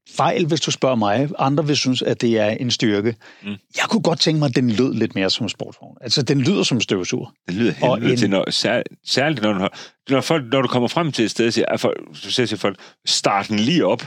fejl, 0.09 0.45
hvis 0.45 0.61
du 0.61 0.71
spørger 0.71 0.95
mig. 0.95 1.29
Andre 1.39 1.67
vil 1.67 1.77
synes, 1.77 2.01
at 2.01 2.21
det 2.21 2.39
er 2.39 2.49
en 2.49 2.71
styrke. 2.71 3.15
Mm. 3.43 3.49
Jeg 3.49 3.85
kunne 3.89 4.01
godt 4.01 4.19
tænke 4.19 4.39
mig, 4.39 4.49
at 4.49 4.55
den 4.55 4.69
lød 4.69 4.93
lidt 4.93 5.15
mere 5.15 5.29
som 5.29 5.45
en 5.45 5.49
sportsvogn. 5.49 5.97
Altså, 6.01 6.21
den 6.21 6.41
lyder 6.41 6.63
som 6.63 6.77
en 6.77 6.81
støvsuger. 6.81 7.33
Det 7.47 7.55
lyder 7.55 7.73
Og 7.81 7.95
helvede 7.95 8.11
en- 8.13 8.17
til, 8.19 8.29
når, 8.29 8.49
sær, 8.51 8.81
særligt 9.05 9.41
når 9.41 9.53
du, 9.53 9.67
når, 10.09 10.21
folk, 10.21 10.51
når 10.51 10.61
du 10.61 10.67
kommer 10.67 10.87
frem 10.87 11.11
til 11.11 11.25
et 11.25 11.31
sted, 11.31 11.51
siger, 11.51 11.65
at 11.65 11.79
folk, 11.79 11.97
så 12.13 12.31
siger 12.31 12.55
folk, 12.57 12.79
start 13.07 13.47
den 13.47 13.59
lige 13.59 13.85
op. 13.85 14.03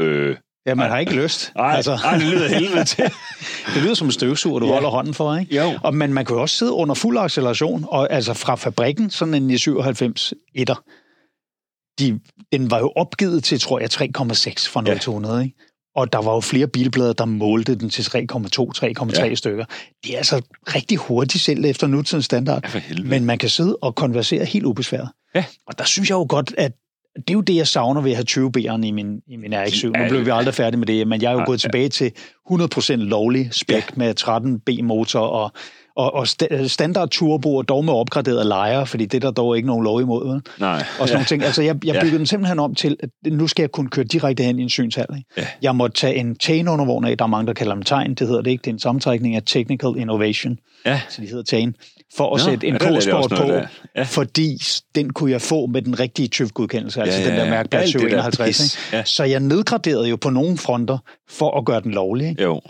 Øh, 0.00 0.36
Ja, 0.68 0.74
man 0.74 0.90
har 0.90 0.98
ikke 0.98 1.14
lyst. 1.22 1.52
ej, 1.56 1.72
altså. 1.76 1.92
ej, 2.04 2.16
det 2.18 2.26
lyder 2.26 2.48
helvede 2.48 2.84
til. 2.84 3.04
det 3.74 3.82
lyder 3.82 3.94
som 3.94 4.06
en 4.06 4.12
støvsuger, 4.12 4.58
du 4.58 4.66
Ja. 4.66 4.72
holder 4.72 4.88
hånden 4.88 5.14
for, 5.14 5.36
ikke? 5.36 5.56
Jo. 5.56 5.78
Og, 5.82 5.94
men 5.94 6.12
man 6.12 6.24
kan 6.24 6.36
jo 6.36 6.42
også 6.42 6.56
sidde 6.56 6.72
under 6.72 6.94
fuld 6.94 7.18
acceleration, 7.18 7.84
og 7.88 8.12
altså 8.12 8.34
fra 8.34 8.54
fabrikken, 8.54 9.10
sådan 9.10 9.34
en 9.34 9.50
i 9.50 9.58
97 9.58 10.34
etter, 10.54 10.74
de, 11.98 12.20
den 12.52 12.70
var 12.70 12.78
jo 12.78 12.92
opgivet 12.96 13.44
til, 13.44 13.60
tror 13.60 13.78
jeg, 13.80 13.88
3,6 13.92 14.68
fra 14.70 14.80
0 14.80 14.86
Ja. 14.88 14.92
ja. 14.92 14.98
til 14.98 15.10
100, 15.10 15.42
ikke? 15.44 15.56
Og 15.96 16.12
der 16.12 16.18
var 16.22 16.34
jo 16.34 16.40
flere 16.40 16.66
bilplader, 16.66 17.12
der 17.12 17.24
målte 17.24 17.74
den 17.74 17.90
til 17.90 18.02
3,2-3,3 18.02 19.18
Ja. 19.18 19.26
ja. 19.26 19.34
stykker. 19.34 19.64
Det 20.04 20.12
er 20.14 20.16
altså 20.16 20.42
rigtig 20.74 20.98
hurtigt 20.98 21.44
selv 21.44 21.64
efter 21.64 21.86
nutidens 21.86 22.24
standard. 22.24 22.70
Ja. 22.74 22.80
Men 23.04 23.24
man 23.24 23.38
kan 23.38 23.48
sidde 23.48 23.76
og 23.82 23.94
konversere 23.94 24.44
helt 24.44 24.64
ubesværet. 24.64 25.08
Ja. 25.34 25.44
Og 25.66 25.78
der 25.78 25.84
synes 25.84 26.08
jeg 26.10 26.14
jo 26.16 26.26
godt, 26.28 26.54
at 26.58 26.72
det 27.18 27.30
er 27.30 27.34
jo 27.34 27.40
det, 27.40 27.56
jeg 27.56 27.66
savner 27.66 28.00
ved 28.00 28.10
at 28.10 28.16
have 28.16 28.24
20 28.24 28.50
B'eren 28.58 28.82
i 28.84 28.90
min, 28.90 29.20
i 29.26 29.36
min 29.36 29.54
RX-7. 29.54 29.86
Nu 29.86 29.92
Ja, 29.96 30.08
blev 30.08 30.24
vi 30.26 30.30
aldrig 30.30 30.54
færdige 30.54 30.78
med 30.78 30.86
det, 30.86 31.08
men 31.08 31.22
jeg 31.22 31.28
er 31.28 31.32
jo 31.32 31.36
Nej, 31.38 31.46
gået 31.46 31.60
tilbage 31.60 31.88
til 31.88 32.12
100% 32.52 32.92
lovlig 32.96 33.48
spæk 33.52 33.76
Ja. 33.76 33.82
med 33.96 34.14
13 34.14 34.60
B-motor 34.60 35.20
og, 35.20 35.52
og, 35.96 36.14
og 36.14 36.22
sta- 36.28 36.66
standard 36.68 37.08
turbo, 37.08 37.56
og 37.56 37.68
dog 37.68 37.84
med 37.84 37.92
opgraderet 37.92 38.46
lejer, 38.46 38.84
fordi 38.84 39.04
det 39.06 39.14
er 39.16 39.20
der 39.20 39.30
dog 39.30 39.56
ikke 39.56 39.66
nogen 39.66 39.84
lov 39.84 40.00
imod. 40.00 40.32
Vel? 40.32 40.42
Nej. 40.60 40.84
Og 41.00 41.08
sådan 41.08 41.12
nogle 41.16 41.26
ting. 41.26 41.42
Altså, 41.44 41.62
jeg, 41.62 41.76
jeg 41.86 41.94
Ja. 41.94 42.00
byggede 42.00 42.18
den 42.18 42.26
simpelthen 42.26 42.58
om 42.58 42.74
til, 42.74 42.96
at 43.00 43.10
nu 43.32 43.46
skal 43.46 43.62
jeg 43.62 43.70
kunne 43.72 43.88
køre 43.88 44.04
direkte 44.04 44.42
hen 44.42 44.58
i 44.58 44.62
en 44.62 44.68
synshal. 44.68 45.06
Ikke? 45.16 45.28
Ja. 45.36 45.46
Jeg 45.62 45.76
måtte 45.76 45.96
tage 46.00 46.14
en 46.14 46.36
chain 46.40 46.68
undervogn 46.68 47.04
af, 47.04 47.18
der 47.18 47.24
er 47.24 47.28
mange, 47.28 47.46
der 47.46 47.52
kalder 47.52 47.74
dem 47.74 47.82
tegn, 47.82 48.14
det 48.14 48.26
hedder 48.26 48.42
det 48.42 48.50
ikke, 48.50 48.62
det 48.62 48.70
er 48.70 48.74
en 48.74 48.78
sammentrækning 48.78 49.36
af 49.36 49.42
Technical 49.46 49.92
Innovation, 49.96 50.56
Ja. 50.86 51.00
så 51.08 51.22
de 51.22 51.26
hedder 51.26 51.44
chain, 51.44 51.74
for 52.16 52.34
at 52.34 52.40
Nå, 52.44 52.50
sætte 52.50 52.66
en 52.66 52.72
ja, 52.80 52.98
K-sport 52.98 53.30
på, 53.30 53.36
der. 53.44 53.66
Ja. 53.96 54.02
fordi 54.02 54.58
den 54.94 55.12
kunne 55.12 55.30
jeg 55.30 55.42
få 55.42 55.66
med 55.66 55.82
den 55.82 56.00
rigtige 56.00 56.28
TÜV-godkendelse, 56.28 57.00
altså 57.00 57.18
Ja, 57.20 57.26
den 57.26 57.34
ja, 57.34 57.44
der 57.44 57.54
ja. 57.56 57.62
det 57.62 57.72
der 57.72 57.86
751. 57.86 58.46
pis. 58.58 58.74
Ikke? 58.86 58.96
Ja. 58.96 59.04
Så 59.04 59.24
jeg 59.24 59.40
nedgraderede 59.40 60.08
jo 60.08 60.16
på 60.16 60.30
nogle 60.30 60.56
fronter 60.58 60.98
for 61.28 61.58
at 61.58 61.64
gøre 61.64 61.80
den 61.80 61.90
lovlig. 61.92 62.28
Ikke? 62.28 62.42
Jo. 62.42 62.60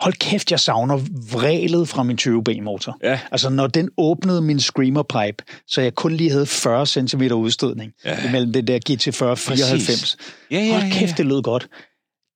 Hold 0.00 0.14
kæft, 0.14 0.50
jeg 0.50 0.60
savner 0.60 0.96
vrælet 1.32 1.88
fra 1.88 2.02
min 2.02 2.18
20B-motor. 2.20 2.96
Ja. 3.02 3.20
Altså, 3.32 3.50
når 3.50 3.66
den 3.66 3.88
åbnede 3.96 4.42
min 4.42 4.60
screamer 4.60 5.02
pipe, 5.02 5.44
så 5.66 5.80
jeg 5.80 5.94
kun 5.94 6.12
lige 6.12 6.30
havde 6.30 6.46
40 6.46 6.86
cm 6.86 7.22
udstødning 7.22 7.92
Ja. 8.04 8.10
ja. 8.22 8.28
imellem 8.28 8.52
det 8.52 8.68
der 8.68 8.78
GT40 8.90 9.34
94. 9.34 10.16
Ja, 10.50 10.58
ja, 10.58 10.72
Hold 10.72 10.82
ja, 10.82 10.88
kæft, 10.92 11.10
ja. 11.10 11.16
det 11.16 11.26
lød 11.26 11.42
godt. 11.42 11.68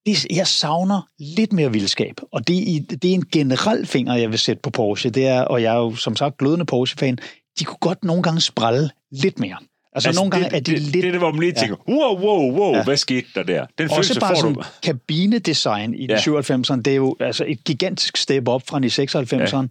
Det, 0.05 0.25
jeg 0.35 0.47
savner 0.47 1.01
lidt 1.19 1.53
mere 1.53 1.71
vildskab, 1.71 2.15
og 2.31 2.47
det, 2.47 2.57
er 2.57 2.61
i- 2.61 2.79
det 2.79 3.09
er 3.09 3.13
en 3.13 3.25
generel 3.31 3.85
finger, 3.85 4.15
jeg 4.15 4.29
vil 4.29 4.39
sætte 4.39 4.61
på 4.61 4.69
Porsche. 4.69 5.09
Det 5.09 5.27
er, 5.27 5.41
og 5.41 5.61
jeg 5.61 5.73
er 5.73 5.77
jo 5.79 5.95
som 5.95 6.15
sagt 6.15 6.37
glødende 6.37 6.65
Porsche-fan. 6.65 7.17
De 7.59 7.63
kunne 7.65 7.77
godt 7.81 8.03
nogle 8.03 8.23
gange 8.23 8.41
sprælle 8.41 8.89
lidt 9.11 9.39
mere. 9.39 9.57
Altså, 9.95 10.09
altså 10.09 10.21
nogle 10.21 10.31
gange 10.31 10.49
det, 10.49 10.55
er 10.55 10.59
de 10.59 10.71
det, 10.71 10.79
lidt... 10.81 10.93
Det 10.93 11.05
er 11.05 11.11
det, 11.11 11.19
hvor 11.19 11.31
man 11.31 11.39
lige 11.39 11.51
tænker, 11.53 11.75
wow, 11.89 12.19
wow, 12.19 12.51
wow, 12.51 12.71
ja. 12.71 12.77
Ja. 12.77 12.83
hvad 12.83 12.97
skete 12.97 13.27
der 13.35 13.43
der? 13.43 13.65
Den 13.77 13.83
Også 13.85 13.95
følelse 13.95 14.19
bare 14.19 14.29
får 14.35 14.41
sådan 14.41 14.55
du. 14.55 14.63
kabinedesign 14.83 15.93
i 15.93 16.05
Ja. 16.09 16.15
de 16.15 16.19
97'erne, 16.39 16.81
det 16.81 16.87
er 16.87 16.95
jo 16.95 17.15
altså 17.19 17.45
et 17.47 17.63
gigantisk 17.63 18.17
step 18.17 18.47
op 18.47 18.61
fra 18.67 18.79
de 18.79 18.87
96'erne. 18.87 19.67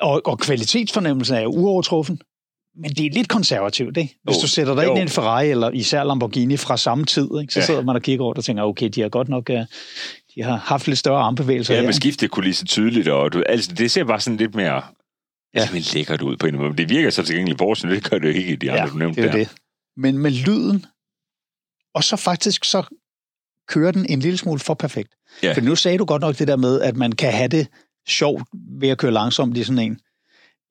Og, 0.00 0.22
og 0.24 0.38
kvalitetsfornemmelsen 0.38 1.36
er 1.36 1.40
jo 1.40 1.48
uovertruffen. 1.48 2.20
Men 2.78 2.90
det 2.90 3.06
er 3.06 3.10
lidt 3.12 3.28
konservativt, 3.28 3.96
ikke? 3.96 4.18
Hvis 4.24 4.36
Jo. 4.36 4.40
du 4.42 4.46
sætter 4.48 4.74
dig 4.74 4.84
Jo. 4.84 4.90
ind 4.90 4.98
i 4.98 5.02
en 5.02 5.08
Ferrari 5.08 5.50
eller 5.50 5.70
især 5.70 6.04
Lamborghini 6.04 6.56
fra 6.56 6.76
samme 6.76 7.04
tid, 7.04 7.28
ikke? 7.40 7.52
så 7.52 7.60
Ja. 7.60 7.66
sidder 7.66 7.82
man 7.82 7.96
og 7.96 8.02
kigger 8.02 8.24
rundt 8.24 8.38
og 8.38 8.44
tænker, 8.44 8.62
okay, 8.62 8.88
de 8.88 9.00
har 9.00 9.08
godt 9.08 9.28
nok 9.28 9.50
øh, 9.50 9.56
de 10.34 10.42
har 10.42 10.56
haft 10.56 10.86
lidt 10.86 10.98
større 10.98 11.20
armbevægelser. 11.20 11.74
Ja, 11.74 11.80
her. 11.80 11.86
med 11.88 11.94
skiftekulisse 11.94 12.64
tydeligt, 12.64 13.08
og 13.08 13.32
du, 13.32 13.42
altså, 13.46 13.72
det 13.72 13.90
ser 13.90 14.04
bare 14.04 14.20
sådan 14.20 14.36
lidt 14.36 14.54
mere 14.54 14.82
ja. 15.54 15.66
Simpelthen 15.66 15.98
lækkert 15.98 16.22
ud 16.22 16.36
på 16.36 16.46
en 16.46 16.56
måde. 16.56 16.68
Men 16.68 16.78
det 16.78 16.88
virker 16.90 17.10
så 17.10 17.22
tilgængeligt 17.22 17.56
i 17.56 17.58
Porsche, 17.58 17.90
det 17.90 18.10
gør 18.10 18.18
det 18.18 18.28
jo 18.28 18.32
ikke 18.34 18.52
i 18.52 18.56
de 18.56 18.70
andre, 18.72 18.82
ja, 18.84 18.90
du 18.90 18.96
nævnte 18.96 19.22
det 19.22 19.28
er 19.28 19.32
der. 19.32 19.38
det. 19.38 19.48
Men 19.96 20.18
med 20.18 20.30
lyden, 20.30 20.86
og 21.94 22.04
så 22.04 22.16
faktisk 22.16 22.64
så 22.64 22.82
kører 23.68 23.92
den 23.92 24.06
en 24.08 24.20
lille 24.20 24.38
smule 24.38 24.58
for 24.60 24.74
perfekt. 24.74 25.14
Ja. 25.42 25.52
For 25.52 25.60
nu 25.60 25.76
sagde 25.76 25.98
du 25.98 26.04
godt 26.04 26.22
nok 26.22 26.38
det 26.38 26.48
der 26.48 26.56
med, 26.56 26.80
at 26.80 26.96
man 26.96 27.12
kan 27.12 27.32
have 27.32 27.48
det 27.48 27.66
sjovt 28.08 28.42
ved 28.80 28.88
at 28.88 28.98
køre 28.98 29.12
langsomt 29.12 29.56
i 29.56 29.64
sådan 29.64 29.78
en. 29.78 29.98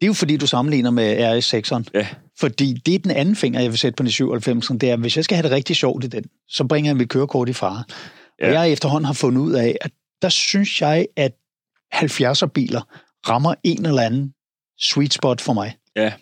Det 0.01 0.06
er 0.06 0.08
jo 0.08 0.13
fordi, 0.13 0.38
du 0.38 0.48
sammenligner 0.48 0.92
med 0.92 1.38
RS6'eren. 1.38 1.84
Ja. 1.94 2.08
Fordi 2.39 2.74
det 2.74 2.96
er 2.96 3.00
den 3.00 3.12
anden 3.12 3.36
finger, 3.36 3.60
jeg 3.60 3.70
vil 3.70 3.80
sætte 3.80 3.96
på 3.96 4.04
den 4.04 4.12
97'eren. 4.12 4.77
Det 4.77 4.89
er, 4.89 4.96
hvis 4.96 5.16
jeg 5.16 5.24
skal 5.24 5.36
have 5.36 5.44
det 5.44 5.51
rigtig 5.51 5.75
sjovt 5.75 6.04
i 6.04 6.08
den, 6.08 6.24
så 6.48 6.63
bringer 6.63 6.89
jeg 6.89 6.98
mit 6.98 7.10
kørekort 7.10 7.50
i 7.50 7.54
fare. 7.54 7.84
Ja. 8.42 8.48
Og 8.48 8.54
jeg 8.54 8.72
efterhånden 8.72 9.06
har 9.06 9.13
fundet 9.13 9.42
ud 9.42 9.54
af, 9.54 9.77
at 9.82 9.92
der 10.22 10.30
synes 10.30 10.82
jeg, 10.82 11.08
at 11.16 11.32
70'er 11.94 12.46
biler 12.46 12.82
rammer 13.30 13.54
en 13.63 13.86
eller 13.86 14.01
anden 14.01 14.34
sweet 14.80 15.13
spot 15.13 15.42
for 15.42 15.54
mig. 15.54 15.75
Ja. 15.96 16.13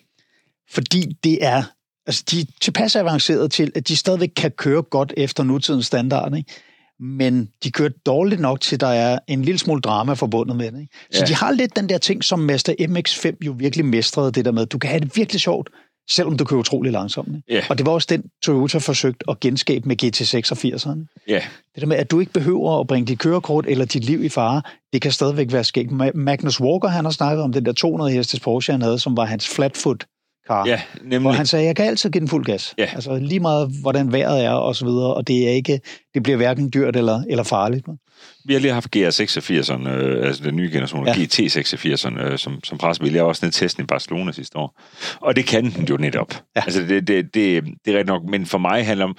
Fordi 0.70 1.18
det 1.24 1.46
er 1.46 1.64
altså, 2.06 2.24
de 2.32 2.40
er 2.42 2.46
tilpas 2.62 2.96
avancerede 2.96 3.50
til, 3.50 3.72
at 3.76 3.88
de 3.88 3.96
stadigvæk 3.96 4.32
kan 4.36 4.52
køre 4.52 4.82
godt 4.82 5.14
efter 5.18 5.44
nutidens 5.44 5.86
standard, 5.86 6.36
ikke? 6.36 6.54
Men 7.00 7.50
de 7.64 7.72
kører 7.72 7.90
dårligt 8.06 8.42
nok 8.42 8.62
til, 8.62 8.80
der 8.80 8.88
er 8.88 9.20
en 9.28 9.42
lille 9.42 9.60
smule 9.60 9.82
drama 9.82 10.14
forbundet 10.14 10.56
med 10.58 10.72
det. 10.72 10.80
Ikke? 10.82 10.94
Så 11.12 11.20
Ja. 11.22 11.26
de 11.26 11.36
har 11.36 11.52
lidt 11.52 11.76
den 11.76 11.90
der 11.90 11.98
ting, 11.98 12.24
som 12.24 12.40
Mazda 12.40 12.76
MX-5 12.80 13.38
jo 13.46 13.56
virkelig 13.58 13.86
mestrede, 13.86 14.32
det 14.32 14.46
der 14.46 14.52
med, 14.52 14.66
du 14.66 14.78
kan 14.78 14.90
have 14.90 15.00
det 15.00 15.18
virkelig 15.18 15.42
sjovt, 15.42 15.70
selvom 16.10 16.38
du 16.38 16.46
kører 16.46 16.60
utrolig 16.60 16.92
langsomt. 16.92 17.28
Ikke? 17.28 17.42
Ja. 17.50 17.62
Og 17.70 17.78
det 17.78 17.86
var 17.86 17.92
også 17.92 18.08
den, 18.10 18.24
Toyota 18.44 18.78
forsøgte 18.78 19.30
at 19.30 19.40
genskabe 19.40 19.88
med 19.88 20.04
GT86'erne. 20.04 21.24
Ja, 21.28 21.42
Det 21.76 21.82
der 21.82 21.88
med, 21.88 21.98
at 21.98 22.12
du 22.12 22.20
ikke 22.20 22.32
behøver 22.34 22.80
at 22.80 22.88
bringe 22.88 23.08
dit 23.08 23.20
kørekort 23.20 23.66
eller 23.68 23.86
dit 23.86 24.04
liv 24.04 24.24
i 24.24 24.30
fare, 24.30 24.62
det 24.94 25.02
kan 25.02 25.12
stadigvæk 25.12 25.52
være. 25.52 25.64
Ma- 25.92 26.12
Magnus 26.18 26.62
Walker, 26.62 26.88
han 26.88 27.06
har 27.06 27.12
snakket 27.12 27.44
om 27.44 27.52
den 27.54 27.66
der 27.66 27.72
200 27.74 28.12
hestes 28.12 28.40
Porsche, 28.40 28.72
han 28.74 28.82
havde, 28.82 29.00
som 29.00 29.18
var 29.18 29.26
hans 29.26 29.48
flatfoot 29.50 30.06
car. 30.48 30.68
ja 30.68 30.82
nemlig. 31.02 31.20
Hvor 31.20 31.32
han 31.32 31.46
sagde, 31.46 31.66
jeg 31.66 31.76
kan 31.76 31.86
altid 31.86 32.10
give 32.10 32.20
den 32.20 32.28
fuld 32.30 32.46
gas. 32.46 32.74
Ja. 32.78 32.90
Altså 32.96 33.16
lige 33.18 33.40
meget, 33.40 33.72
hvordan 33.82 34.12
vejret 34.12 34.46
er 34.46 34.52
og 34.52 34.76
så 34.76 34.86
videre, 34.86 35.14
og 35.14 35.28
det 35.28 35.48
er 35.48 35.52
ikke, 35.52 35.80
det 36.14 36.24
bliver 36.24 36.38
hverken 36.38 36.72
dyrt 36.74 36.96
eller, 36.96 37.24
eller 37.30 37.44
farligt. 37.44 37.86
Vi 38.46 38.54
har 38.54 38.60
lige 38.60 38.74
haft 38.74 38.96
GR86'eren, 38.96 39.90
øh, 39.90 40.28
altså 40.28 40.44
den 40.44 40.56
nye 40.56 40.70
generation, 40.72 41.08
Ja. 41.08 41.14
ja. 41.18 41.24
GT86'eren, 41.24 42.20
øh, 42.22 42.38
som, 42.38 42.60
som 42.64 42.78
pressebil. 42.78 43.14
Jeg 43.14 43.24
var 43.24 43.30
også 43.30 43.46
nede 43.46 43.56
testen 43.56 43.84
i 43.84 43.86
Barcelona 43.86 44.32
sidste 44.32 44.58
år. 44.58 44.82
Og 45.22 45.36
det 45.36 45.46
kan 45.46 45.72
den 45.72 45.86
jo 45.86 45.98
netop. 45.98 46.34
Ja. 46.34 46.38
Ja. 46.56 46.62
Altså, 46.66 46.82
det, 46.82 47.08
det, 47.08 47.26
det, 47.34 47.34
det 47.64 47.64
er 47.64 47.98
rigtigt 47.98 48.08
nok. 48.08 48.24
Men 48.24 48.46
for 48.46 48.58
mig 48.58 48.86
handler 48.86 49.06
om, 49.06 49.18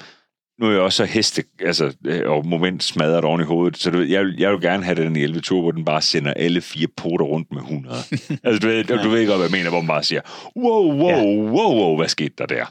nu 0.61 0.67
er 0.67 0.71
jeg 0.71 0.81
også 0.81 0.97
så 0.97 1.05
heste, 1.05 1.45
altså, 1.61 1.95
øh, 2.05 2.31
og 2.31 2.47
moment 2.47 2.83
smadret 2.83 3.25
oven 3.25 3.41
i 3.41 3.45
hovedet, 3.45 3.79
så 3.79 3.91
du 3.91 3.99
ved, 3.99 4.07
jeg, 4.07 4.25
vil- 4.25 4.37
jeg 4.39 4.53
vil 4.53 4.61
gerne 4.61 4.85
have 4.85 5.03
den 5.05 5.17
i 5.17 5.23
11 5.23 5.41
tur, 5.41 5.61
hvor 5.63 5.71
den 5.71 5.85
bare 5.85 6.03
sender 6.03 6.33
alle 6.35 6.61
fire 6.61 6.87
poter 6.97 7.25
rundt 7.25 7.53
med 7.53 7.61
100. 7.63 7.97
altså, 8.45 8.59
du 8.63 8.67
ved, 8.67 8.85
du, 8.85 9.03
du 9.05 9.09
ved 9.09 9.21
ikke, 9.21 9.33
hvad 9.33 9.43
jeg 9.43 9.51
mener, 9.51 9.71
hvor 9.71 9.81
man 9.81 9.89
bare 9.89 10.03
siger, 10.05 10.21
wow, 10.57 10.93
wow, 10.93 11.09
Ja. 11.09 11.25
wow, 11.25 11.75
wow, 11.75 11.97
hvad 11.97 12.09
skete 12.09 12.35
der 12.39 12.47
der? 12.47 12.65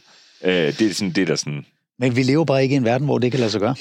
Øh, 0.44 0.52
det 0.80 0.82
er 0.82 0.94
sådan 0.94 1.12
det, 1.12 1.28
der 1.28 1.36
sådan, 1.36 1.66
Men 2.00 2.16
vi 2.16 2.24
lever 2.24 2.46
bare 2.46 2.64
ikke 2.64 2.74
i 2.74 2.78
en 2.78 2.86
verden, 2.86 3.06
hvor 3.08 3.18
det 3.18 3.32
kan 3.32 3.40
lade 3.40 3.52
sig 3.52 3.62
gøre. 3.62 3.76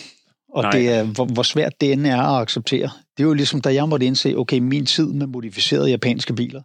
Og 0.55 0.63
Nej. 0.63 0.71
det 0.73 0.89
er, 0.91 1.03
hvor, 1.05 1.25
hvor 1.25 1.43
svært 1.43 1.81
det 1.81 1.93
end 1.93 2.07
er 2.07 2.23
at 2.23 2.43
acceptere. 2.43 2.91
Det 3.17 3.23
er 3.23 3.25
jo 3.25 3.33
ligesom, 3.35 3.61
da 3.61 3.75
jeg 3.75 3.89
måtte 3.89 4.07
indse, 4.07 4.35
okay, 4.37 4.59
min 4.59 4.87
tid 4.87 5.07
med 5.07 5.27
modificerede 5.27 5.91
japanske 5.91 6.35
biler, 6.35 6.63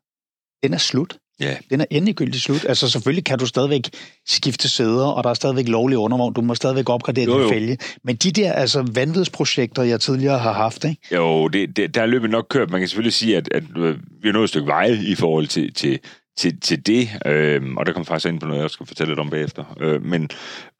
den 0.64 0.74
er 0.74 0.78
slut. 0.78 1.18
Ja, 1.40 1.58
Den 1.70 1.82
er 1.82 1.86
endegyldigt 1.92 2.44
slut. 2.44 2.66
Altså 2.70 2.90
selvfølgelig 2.90 3.26
kan 3.26 3.40
du 3.40 3.46
stadigvæk 3.46 3.90
skifte 4.28 4.70
sæder, 4.70 5.06
og 5.06 5.24
der 5.24 5.30
er 5.30 5.34
stadigvæk 5.34 5.68
lovlig 5.68 5.98
undervogn. 5.98 6.34
Du 6.34 6.42
må 6.42 6.56
stadigvæk 6.56 6.90
opgradere 6.90 7.26
Jo, 7.26 7.34
din 7.34 7.42
jo. 7.42 7.50
fælge. 7.50 7.78
Men 8.04 8.16
de 8.16 8.32
der 8.32 8.54
altså 8.54 8.86
vanvidsprojekter, 8.94 9.84
jeg 9.84 10.02
tidligere 10.02 10.40
har 10.40 10.54
haft, 10.54 10.86
ikke? 10.86 11.16
Jo, 11.16 11.48
det, 11.48 11.78
det, 11.78 11.96
der 11.96 12.02
er 12.02 12.06
løbet 12.06 12.30
nok 12.30 12.46
kørt. 12.50 12.70
Man 12.70 12.82
kan 12.82 12.88
selvfølgelig 12.88 13.14
sige, 13.14 13.38
at, 13.38 13.50
at 13.54 13.64
øh, 13.78 13.96
vi 14.22 14.28
har 14.28 14.34
nået 14.34 14.44
et 14.44 14.50
stykke 14.50 14.68
vej 14.68 14.98
i 15.08 15.16
forhold 15.16 15.48
til, 15.48 15.74
til, 15.74 16.00
til, 16.38 16.60
til 16.60 16.86
det, 16.88 17.10
øhm, 17.26 17.78
og 17.78 17.86
der 17.86 17.94
kommer 17.94 18.06
faktisk 18.06 18.32
ind 18.32 18.40
på 18.40 18.48
noget, 18.48 18.62
jeg 18.62 18.70
skal 18.70 18.86
fortælle 18.86 19.12
lidt 19.12 19.20
om 19.20 19.30
bagefter. 19.30 19.78
Øh, 19.82 20.06
men 20.06 20.30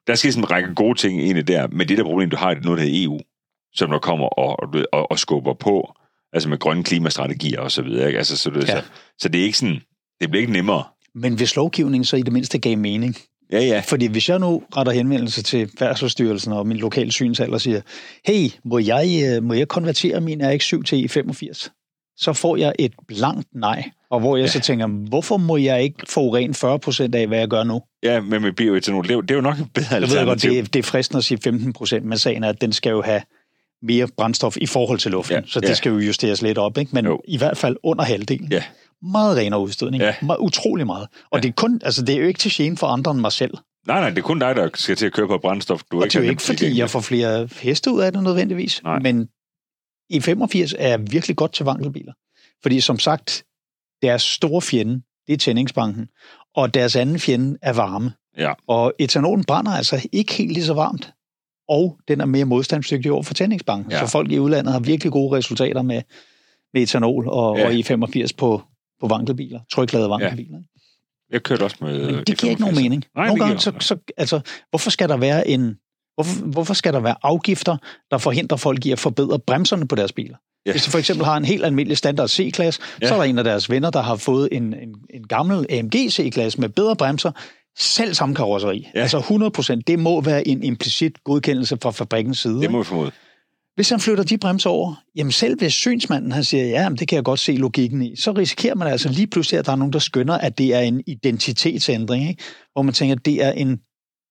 der 0.06 0.14
skal 0.14 0.32
sådan 0.32 0.44
en 0.44 0.50
række 0.50 0.74
gode 0.74 0.98
ting 0.98 1.22
ind 1.22 1.38
i 1.38 1.42
der, 1.42 1.66
men 1.66 1.88
det 1.88 1.98
der 1.98 2.04
problem, 2.04 2.30
du 2.30 2.36
har, 2.36 2.54
det 2.54 2.60
er 2.60 2.64
noget, 2.64 2.78
der 2.78 2.84
hedder 2.84 3.04
EU, 3.04 3.20
som 3.74 3.90
der 3.90 3.98
kommer 3.98 4.26
og, 4.26 4.60
og, 4.62 4.84
og, 4.92 5.10
og 5.10 5.18
skubber 5.18 5.54
på, 5.54 5.94
altså 6.32 6.48
med 6.48 6.58
grønne 6.58 6.84
klimastrategier 6.84 7.60
og 7.60 7.72
så 7.72 7.82
videre. 7.82 8.06
Ikke? 8.06 8.18
Altså, 8.18 8.36
så, 8.36 8.50
det, 8.50 8.68
ja. 8.68 8.80
så, 8.80 8.82
så 9.18 9.28
det 9.28 9.40
er 9.40 9.44
ikke 9.44 9.58
sådan, 9.58 9.80
det 10.20 10.30
bliver 10.30 10.40
ikke 10.40 10.52
nemmere. 10.52 10.84
Men 11.14 11.34
hvis 11.34 11.56
lovgivningen 11.56 12.04
så 12.04 12.16
i 12.16 12.22
det 12.22 12.32
mindste 12.32 12.58
gav 12.58 12.78
mening. 12.78 13.16
Ja, 13.52 13.60
ja. 13.60 13.82
Fordi 13.86 14.06
hvis 14.06 14.28
jeg 14.28 14.38
nu 14.38 14.62
retter 14.76 14.92
henvendelse 14.92 15.42
til 15.42 15.70
Færdselsstyrelsen 15.78 16.52
og 16.52 16.66
min 16.66 16.76
lokale 16.76 17.12
synshal 17.12 17.52
og 17.54 17.60
siger, 17.60 17.80
hey, 18.26 18.48
må 18.64 18.78
jeg, 18.78 19.22
øh, 19.36 19.42
må 19.42 19.54
jeg 19.54 19.68
konvertere 19.68 20.20
min 20.20 20.40
RX-7 20.42 20.82
til 20.82 21.10
E85? 21.10 21.68
Så 22.16 22.32
får 22.32 22.56
jeg 22.56 22.72
et 22.78 22.92
blankt 23.08 23.48
nej. 23.54 23.90
Og 24.10 24.20
hvor 24.20 24.36
jeg 24.36 24.44
ja. 24.44 24.50
så 24.50 24.60
tænker, 24.60 24.86
hvorfor 24.86 25.36
må 25.36 25.56
jeg 25.56 25.82
ikke 25.82 25.98
forurene 26.08 26.54
40 26.54 26.78
procent 26.78 27.14
af, 27.14 27.26
hvad 27.26 27.38
jeg 27.38 27.48
gør 27.48 27.64
nu? 27.64 27.80
Ja, 28.02 28.20
men 28.20 28.42
med 28.42 28.52
bioetanol, 28.52 29.04
det, 29.04 29.10
er 29.10 29.14
jo- 29.14 29.20
det 29.20 29.30
er 29.30 29.34
jo 29.34 29.40
nok 29.40 29.58
et 29.58 29.66
bedre 29.74 29.86
Jeg 29.94 30.00
ved 30.00 30.08
godt, 30.08 30.18
alternativ. 30.18 30.50
det, 30.50 30.58
er- 30.58 30.62
det 30.62 30.78
er 30.78 30.82
fristende 30.82 31.18
at 31.18 31.24
sige 31.24 31.38
15 31.44 31.72
procent, 31.72 32.04
men 32.06 32.18
sagen 32.18 32.44
er, 32.44 32.48
at 32.48 32.60
den 32.60 32.72
skal 32.72 32.90
jo 32.90 33.02
have 33.02 33.22
mere 33.82 34.08
brændstof 34.16 34.56
i 34.56 34.66
forhold 34.66 34.98
til 34.98 35.10
luften. 35.10 35.36
Ja, 35.36 35.42
Så 35.46 35.60
det 35.60 35.68
ja. 35.68 35.74
skal 35.74 35.92
jo 35.92 35.98
justeres 35.98 36.42
lidt 36.42 36.58
op, 36.58 36.78
ikke? 36.78 36.90
men 36.94 37.04
Jo. 37.04 37.20
i 37.28 37.38
hvert 37.38 37.56
fald 37.56 37.76
under 37.82 38.04
halvdelen. 38.04 38.48
Ja. 38.52 38.62
Meget 39.02 39.36
renere 39.36 39.60
udstødning. 39.60 40.02
Ja. 40.02 40.14
Meget, 40.22 40.38
utrolig 40.38 40.86
meget. 40.86 41.08
Og 41.30 41.38
Ja. 41.38 41.42
det 41.42 41.48
er, 41.48 41.52
kun, 41.52 41.80
altså, 41.84 42.02
det 42.02 42.14
er 42.14 42.20
jo 42.20 42.26
ikke 42.26 42.38
til 42.38 42.52
gene 42.54 42.76
for 42.76 42.86
andre 42.86 43.10
end 43.10 43.20
mig 43.20 43.32
selv. 43.32 43.54
Nej, 43.86 44.00
nej, 44.00 44.08
det 44.10 44.18
er 44.18 44.22
kun 44.22 44.38
dig, 44.38 44.56
der 44.56 44.68
skal 44.74 44.96
til 44.96 45.06
at 45.06 45.12
køre 45.12 45.28
på 45.28 45.38
brændstof. 45.38 45.82
Du 45.92 45.96
Og 46.00 46.04
det 46.04 46.16
er 46.16 46.22
jo 46.24 46.30
ikke, 46.30 46.42
fordi 46.42 46.78
jeg 46.78 46.90
får 46.90 47.00
flere 47.00 47.48
heste 47.60 47.90
ud 47.92 48.00
af 48.00 48.12
det 48.12 48.22
nødvendigvis, 48.22 48.82
Nej. 48.82 48.98
men 48.98 49.28
E85 50.14 50.74
er 50.78 50.96
virkelig 50.96 51.36
godt 51.36 51.52
til 51.52 51.64
vankelbiler. 51.64 52.12
Fordi 52.62 52.80
som 52.80 52.98
sagt, 52.98 53.44
deres 54.02 54.22
store 54.22 54.62
fjende, 54.62 55.02
det 55.26 55.32
er 55.32 55.36
tændingsbanken, 55.36 56.08
og 56.56 56.74
deres 56.74 56.96
anden 56.96 57.18
fjende 57.18 57.58
er 57.62 57.72
varme. 57.72 58.12
Ja. 58.38 58.52
Og 58.68 58.92
etanolen 58.98 59.44
brænder 59.44 59.72
altså 59.72 60.08
ikke 60.12 60.34
helt 60.34 60.52
lige 60.52 60.64
så 60.64 60.74
varmt, 60.74 61.12
og 61.68 61.98
den 62.08 62.20
er 62.20 62.24
mere 62.26 62.44
modstandsdygtig 62.44 63.12
over 63.12 63.22
for 63.22 63.34
tændingsbanken. 63.34 63.92
Ja. 63.92 63.98
Så 63.98 64.06
folk 64.06 64.32
i 64.32 64.38
udlandet 64.38 64.72
har 64.72 64.80
virkelig 64.80 65.12
gode 65.12 65.36
resultater 65.36 65.82
med, 65.82 66.02
med 66.74 66.82
etanol 66.82 67.28
og, 67.28 67.58
Ja. 67.58 67.66
og 67.66 67.72
E85 67.72 68.26
på, 68.38 68.62
på 69.00 69.08
vankelbiler, 69.08 69.60
trykladede 69.72 70.10
vankelbiler. 70.10 70.58
Ja. 70.58 70.64
Jeg 71.32 71.42
kørte 71.42 71.62
også 71.62 71.76
med... 71.80 72.12
Men 72.12 72.24
det 72.24 72.38
giver 72.38 72.50
ikke 72.50 72.62
nogen 72.62 72.76
mening. 72.76 73.04
Nej, 73.16 73.26
Nogle 73.26 73.44
gange, 73.44 73.60
så, 73.60 73.72
så, 73.80 73.96
altså, 74.16 74.40
hvorfor 74.70 74.90
skal 74.90 75.08
der 75.08 75.16
være 75.16 75.48
en 75.48 75.76
hvorfor, 76.14 76.44
hvorfor 76.44 76.74
skal 76.74 76.92
der 76.92 77.00
være 77.00 77.14
afgifter, 77.22 77.76
der 78.10 78.18
forhindrer 78.18 78.56
folk 78.56 78.86
i 78.86 78.90
at 78.90 78.98
forbedre 78.98 79.38
bremserne 79.38 79.88
på 79.88 79.94
deres 79.94 80.12
biler? 80.12 80.36
Ja. 80.66 80.70
Hvis 80.70 80.84
du 80.84 80.90
for 80.90 80.98
eksempel 80.98 81.24
har 81.26 81.36
en 81.36 81.44
helt 81.44 81.64
almindelig 81.64 81.98
standard 81.98 82.28
C-klasse, 82.28 82.80
Ja. 83.02 83.08
så 83.08 83.14
er 83.14 83.18
der 83.18 83.24
en 83.24 83.38
af 83.38 83.44
deres 83.44 83.70
venner, 83.70 83.90
der 83.90 84.02
har 84.02 84.16
fået 84.16 84.48
en, 84.52 84.62
en, 84.62 84.94
en 85.14 85.26
gammel 85.28 85.66
AMG 85.70 85.94
C-klasse 86.10 86.60
med 86.60 86.68
bedre 86.68 86.96
bremser, 86.96 87.32
selv 87.78 88.14
samme 88.14 88.34
karosseri. 88.34 88.88
Ja. 88.94 89.00
Altså 89.00 89.18
100 89.18 89.50
procent. 89.50 89.86
Det 89.86 89.98
må 89.98 90.20
være 90.20 90.48
en 90.48 90.62
implicit 90.62 91.24
godkendelse 91.24 91.78
fra 91.82 91.90
fabrikkens 91.90 92.38
side. 92.38 92.60
Det 92.60 92.70
må 92.70 92.78
vi 92.78 92.84
formode. 92.84 93.10
Hvis 93.80 93.90
han 93.90 94.00
flytter 94.00 94.24
de 94.24 94.38
bremser 94.38 94.70
over, 94.70 94.94
jamen 95.16 95.32
selv 95.32 95.58
hvis 95.58 95.74
synsmanden 95.74 96.32
han 96.32 96.44
siger, 96.44 96.64
ja, 96.64 96.88
men 96.88 96.98
det 96.98 97.08
kan 97.08 97.16
jeg 97.16 97.24
godt 97.24 97.40
se 97.40 97.52
logikken 97.52 98.02
i, 98.02 98.16
så 98.16 98.32
risikerer 98.32 98.74
man 98.74 98.88
altså 98.88 99.08
lige 99.08 99.26
pludselig, 99.26 99.58
at 99.58 99.66
der 99.66 99.72
er 99.72 99.76
nogen, 99.76 99.92
der 99.92 99.98
skynder, 99.98 100.38
at 100.38 100.58
det 100.58 100.74
er 100.74 100.80
en 100.80 101.02
identitetsændring, 101.06 102.28
ikke? 102.28 102.42
hvor 102.72 102.82
man 102.82 102.94
tænker, 102.94 103.16
at 103.16 103.24
det 103.24 103.44
er 103.44 103.52
en, 103.52 103.80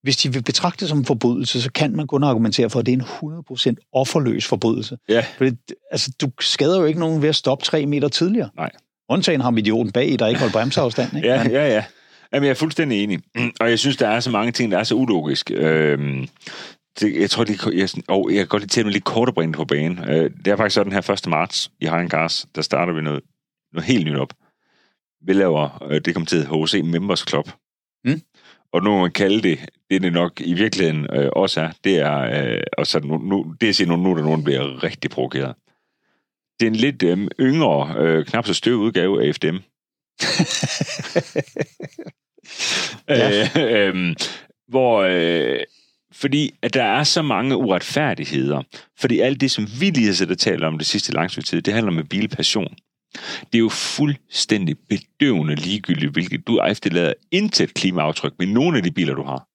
hvis 0.04 0.18
de 0.18 0.34
vil 0.34 0.44
betragte 0.44 0.80
det 0.80 0.90
som 0.90 0.98
en 0.98 1.06
forbrydelse, 1.06 1.62
så 1.62 1.72
kan 1.72 1.96
man 1.96 2.08
kun 2.08 2.24
argumentere 2.24 2.70
for, 2.70 2.80
at 2.80 2.86
det 2.86 2.92
er 2.92 2.98
en 2.98 3.76
100% 3.82 3.90
offerløs 3.94 4.46
forbrydelse. 4.46 4.98
Ja. 5.10 5.26
For 5.38 5.46
det, 5.46 5.58
altså, 5.92 6.12
du 6.22 6.32
skader 6.40 6.80
jo 6.80 6.86
ikke 6.86 7.00
nogen 7.00 7.22
ved 7.22 7.30
at 7.30 7.36
stoppe 7.36 7.66
tre 7.66 7.86
meter 7.86 8.08
tidligere. 8.08 8.50
Nej. 8.56 8.72
Undtagen 9.10 9.42
ham 9.42 9.58
idioten 9.58 9.92
bag, 9.92 10.10
i, 10.10 10.16
der 10.16 10.28
ikke 10.28 10.40
holdt 10.40 10.54
bremseafstand. 10.54 11.16
Ikke? 11.16 11.28
Ja, 11.28 11.50
ja, 11.50 11.68
ja. 11.68 11.84
Jamen, 12.34 12.46
jeg 12.46 12.52
er 12.52 12.56
fuldstændig 12.56 13.04
enig. 13.04 13.20
Og 13.60 13.70
jeg 13.70 13.80
synes, 13.80 13.98
der 13.98 14.08
er 14.08 14.20
så 14.20 14.30
mange 14.30 14.52
ting, 14.52 14.72
der 14.72 14.78
er 14.78 14.84
så 14.84 14.96
ulogisk. 14.96 15.52
Øhm, 15.54 16.28
det, 17.00 17.22
jeg 17.22 17.30
tror, 17.30 17.44
det, 17.44 17.66
jeg, 17.66 17.82
er 17.84 18.02
og 18.08 18.30
jeg 18.30 18.38
kan 18.38 18.48
godt 18.48 18.62
lide 18.62 18.72
til 18.72 18.86
at 18.86 18.92
lidt 18.92 19.04
kort 19.04 19.28
at 19.28 19.36
bringe 19.36 19.54
det 19.54 19.58
på 19.58 19.66
banen. 19.66 20.10
Øh, 20.10 20.32
det 20.46 20.48
er 20.48 20.56
faktisk 20.56 20.74
sådan 20.74 20.94
her 20.94 21.10
1. 21.10 21.28
marts 21.28 21.72
i 21.80 21.86
Hein 21.86 22.10
Cars, 22.10 22.48
der 22.56 22.62
starter 22.62 22.94
vi 22.94 23.02
noget, 23.02 23.22
noget 23.74 23.88
helt 23.88 24.08
nyt 24.08 24.18
op. 24.18 24.34
Vi 25.22 25.34
laver, 25.34 25.84
øh, 25.90 26.02
det 26.06 26.14
kommer 26.14 26.28
til 26.28 26.38
at 26.38 26.48
HC 26.48 26.82
Members 26.84 27.26
Club. 27.30 27.50
Mm. 28.06 28.22
Og 28.74 28.84
nu 28.84 28.90
må 28.90 29.02
man 29.02 29.12
kalde 29.12 29.42
det, 29.42 29.60
det 29.90 30.02
det 30.02 30.14
nok 30.14 30.42
i 30.42 30.54
virkeligheden 30.54 31.08
øh, 31.14 31.30
også 31.34 31.62
er, 31.62 31.72
det 31.84 31.98
er, 31.98 32.20
øh, 32.20 32.62
og 32.78 32.88
så 32.88 33.00
nu, 33.00 33.18
nu, 33.18 33.56
det 33.62 33.68
jeg 33.68 33.76
siger 33.76 33.88
nu, 33.88 33.96
nu 33.96 34.12
er 34.12 34.16
der 34.16 34.24
nogen, 34.24 34.44
bliver 34.44 34.84
rigtig 34.84 35.12
provokeret. 35.12 35.56
Det 36.60 36.66
er 36.66 36.70
en 36.70 36.76
lidt 36.76 37.04
øh, 37.04 37.28
yngre, 37.40 37.96
øh, 37.98 38.26
knap 38.26 38.46
så 38.46 38.54
støv 38.54 38.76
udgave 38.76 39.28
af 39.28 39.36
FDM. 39.36 39.58
Ja. 43.10 43.48
øh, 43.56 43.96
øh, 43.96 44.16
hvor, 44.68 45.02
øh, 45.02 45.60
fordi 46.14 46.52
at 46.62 46.74
der 46.74 46.84
er 46.84 47.04
så 47.04 47.22
mange 47.22 47.56
uretfærdigheder. 47.58 48.62
Fordi 49.00 49.20
alt 49.20 49.42
det, 49.42 49.52
som 49.52 49.68
vi 49.80 49.90
lige 49.90 50.06
har 50.06 50.14
siddet 50.14 50.32
og 50.32 50.38
talt 50.38 50.64
om 50.64 50.78
det 50.78 50.88
sidste 50.88 51.14
langstykke 51.14 51.48
tid, 51.48 51.62
det 51.62 51.74
handler 51.74 51.92
om 52.02 52.08
bilpassion. 52.08 52.76
Det 53.40 53.56
er 53.56 53.60
jo 53.60 53.70
fuldstændig 53.70 54.76
bedøvende 54.90 55.56
ligegyldigt, 55.56 56.12
hvilket 56.12 56.48
du 56.48 56.62
efterlader 56.68 57.14
intet 57.32 57.74
klimaaftryk 57.74 58.34
med 58.40 58.48
nogle 58.48 58.78
af 58.78 58.84
de 58.84 58.92
biler, 58.92 59.14
du 59.14 59.24
har. 59.24 59.46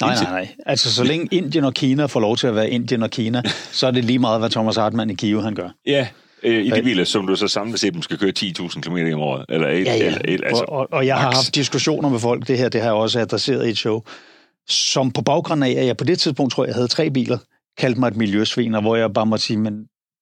nej, 0.00 0.14
nej, 0.14 0.30
nej. 0.32 0.48
Altså, 0.66 0.94
så 0.94 1.04
længe 1.04 1.28
Indien 1.30 1.64
og 1.64 1.74
Kina 1.74 2.06
får 2.06 2.20
lov 2.20 2.36
til 2.36 2.46
at 2.46 2.54
være 2.54 2.70
Indien 2.70 3.02
og 3.02 3.10
Kina, 3.10 3.42
så 3.78 3.86
er 3.86 3.90
det 3.90 4.04
lige 4.04 4.18
meget, 4.18 4.40
hvad 4.40 4.50
Thomas 4.50 4.76
Hartmann 4.76 5.10
i 5.10 5.14
Kiev 5.14 5.42
han 5.42 5.54
gør. 5.54 5.68
Ja, 5.86 6.08
øh, 6.42 6.64
i 6.64 6.70
de 6.70 6.82
biler, 6.82 7.04
som 7.04 7.26
du 7.26 7.36
så 7.36 7.48
samlet 7.48 7.80
set 7.80 7.94
måske 7.94 8.16
køre 8.16 8.32
10.000 8.38 8.80
km 8.80 8.96
om 9.14 9.20
året. 9.20 9.44
Eller 9.48 9.68
et, 9.68 9.84
Ja, 9.84 9.94
ja. 9.94 10.06
eller 10.06 10.20
et 10.24 10.40
altså. 10.44 10.64
og, 10.68 10.78
og, 10.78 10.88
og 10.92 11.06
jeg 11.06 11.16
har 11.16 11.32
haft 11.32 11.54
diskussioner 11.54 12.08
med 12.08 12.18
folk, 12.18 12.48
det 12.48 12.58
her, 12.58 12.68
det 12.68 12.80
har 12.80 12.88
jeg 12.88 12.94
også 12.94 13.20
adresseret 13.20 13.66
i 13.66 13.70
et 13.70 13.78
show, 13.78 14.02
som 14.68 15.10
på 15.10 15.22
baggrund 15.22 15.64
af, 15.64 15.70
at 15.70 15.86
jeg 15.86 15.96
på 15.96 16.04
det 16.04 16.18
tidspunkt 16.18 16.52
tror, 16.52 16.64
jeg 16.64 16.74
havde 16.74 16.88
tre 16.88 17.10
biler, 17.10 17.38
kaldte 17.78 18.00
mig 18.00 18.08
et 18.08 18.16
miljøsvin, 18.16 18.74
og 18.74 18.80
hvor 18.82 18.96
jeg 18.96 19.12
bare 19.12 19.26
måtte 19.26 19.44
sige, 19.44 19.56
men 19.56 19.78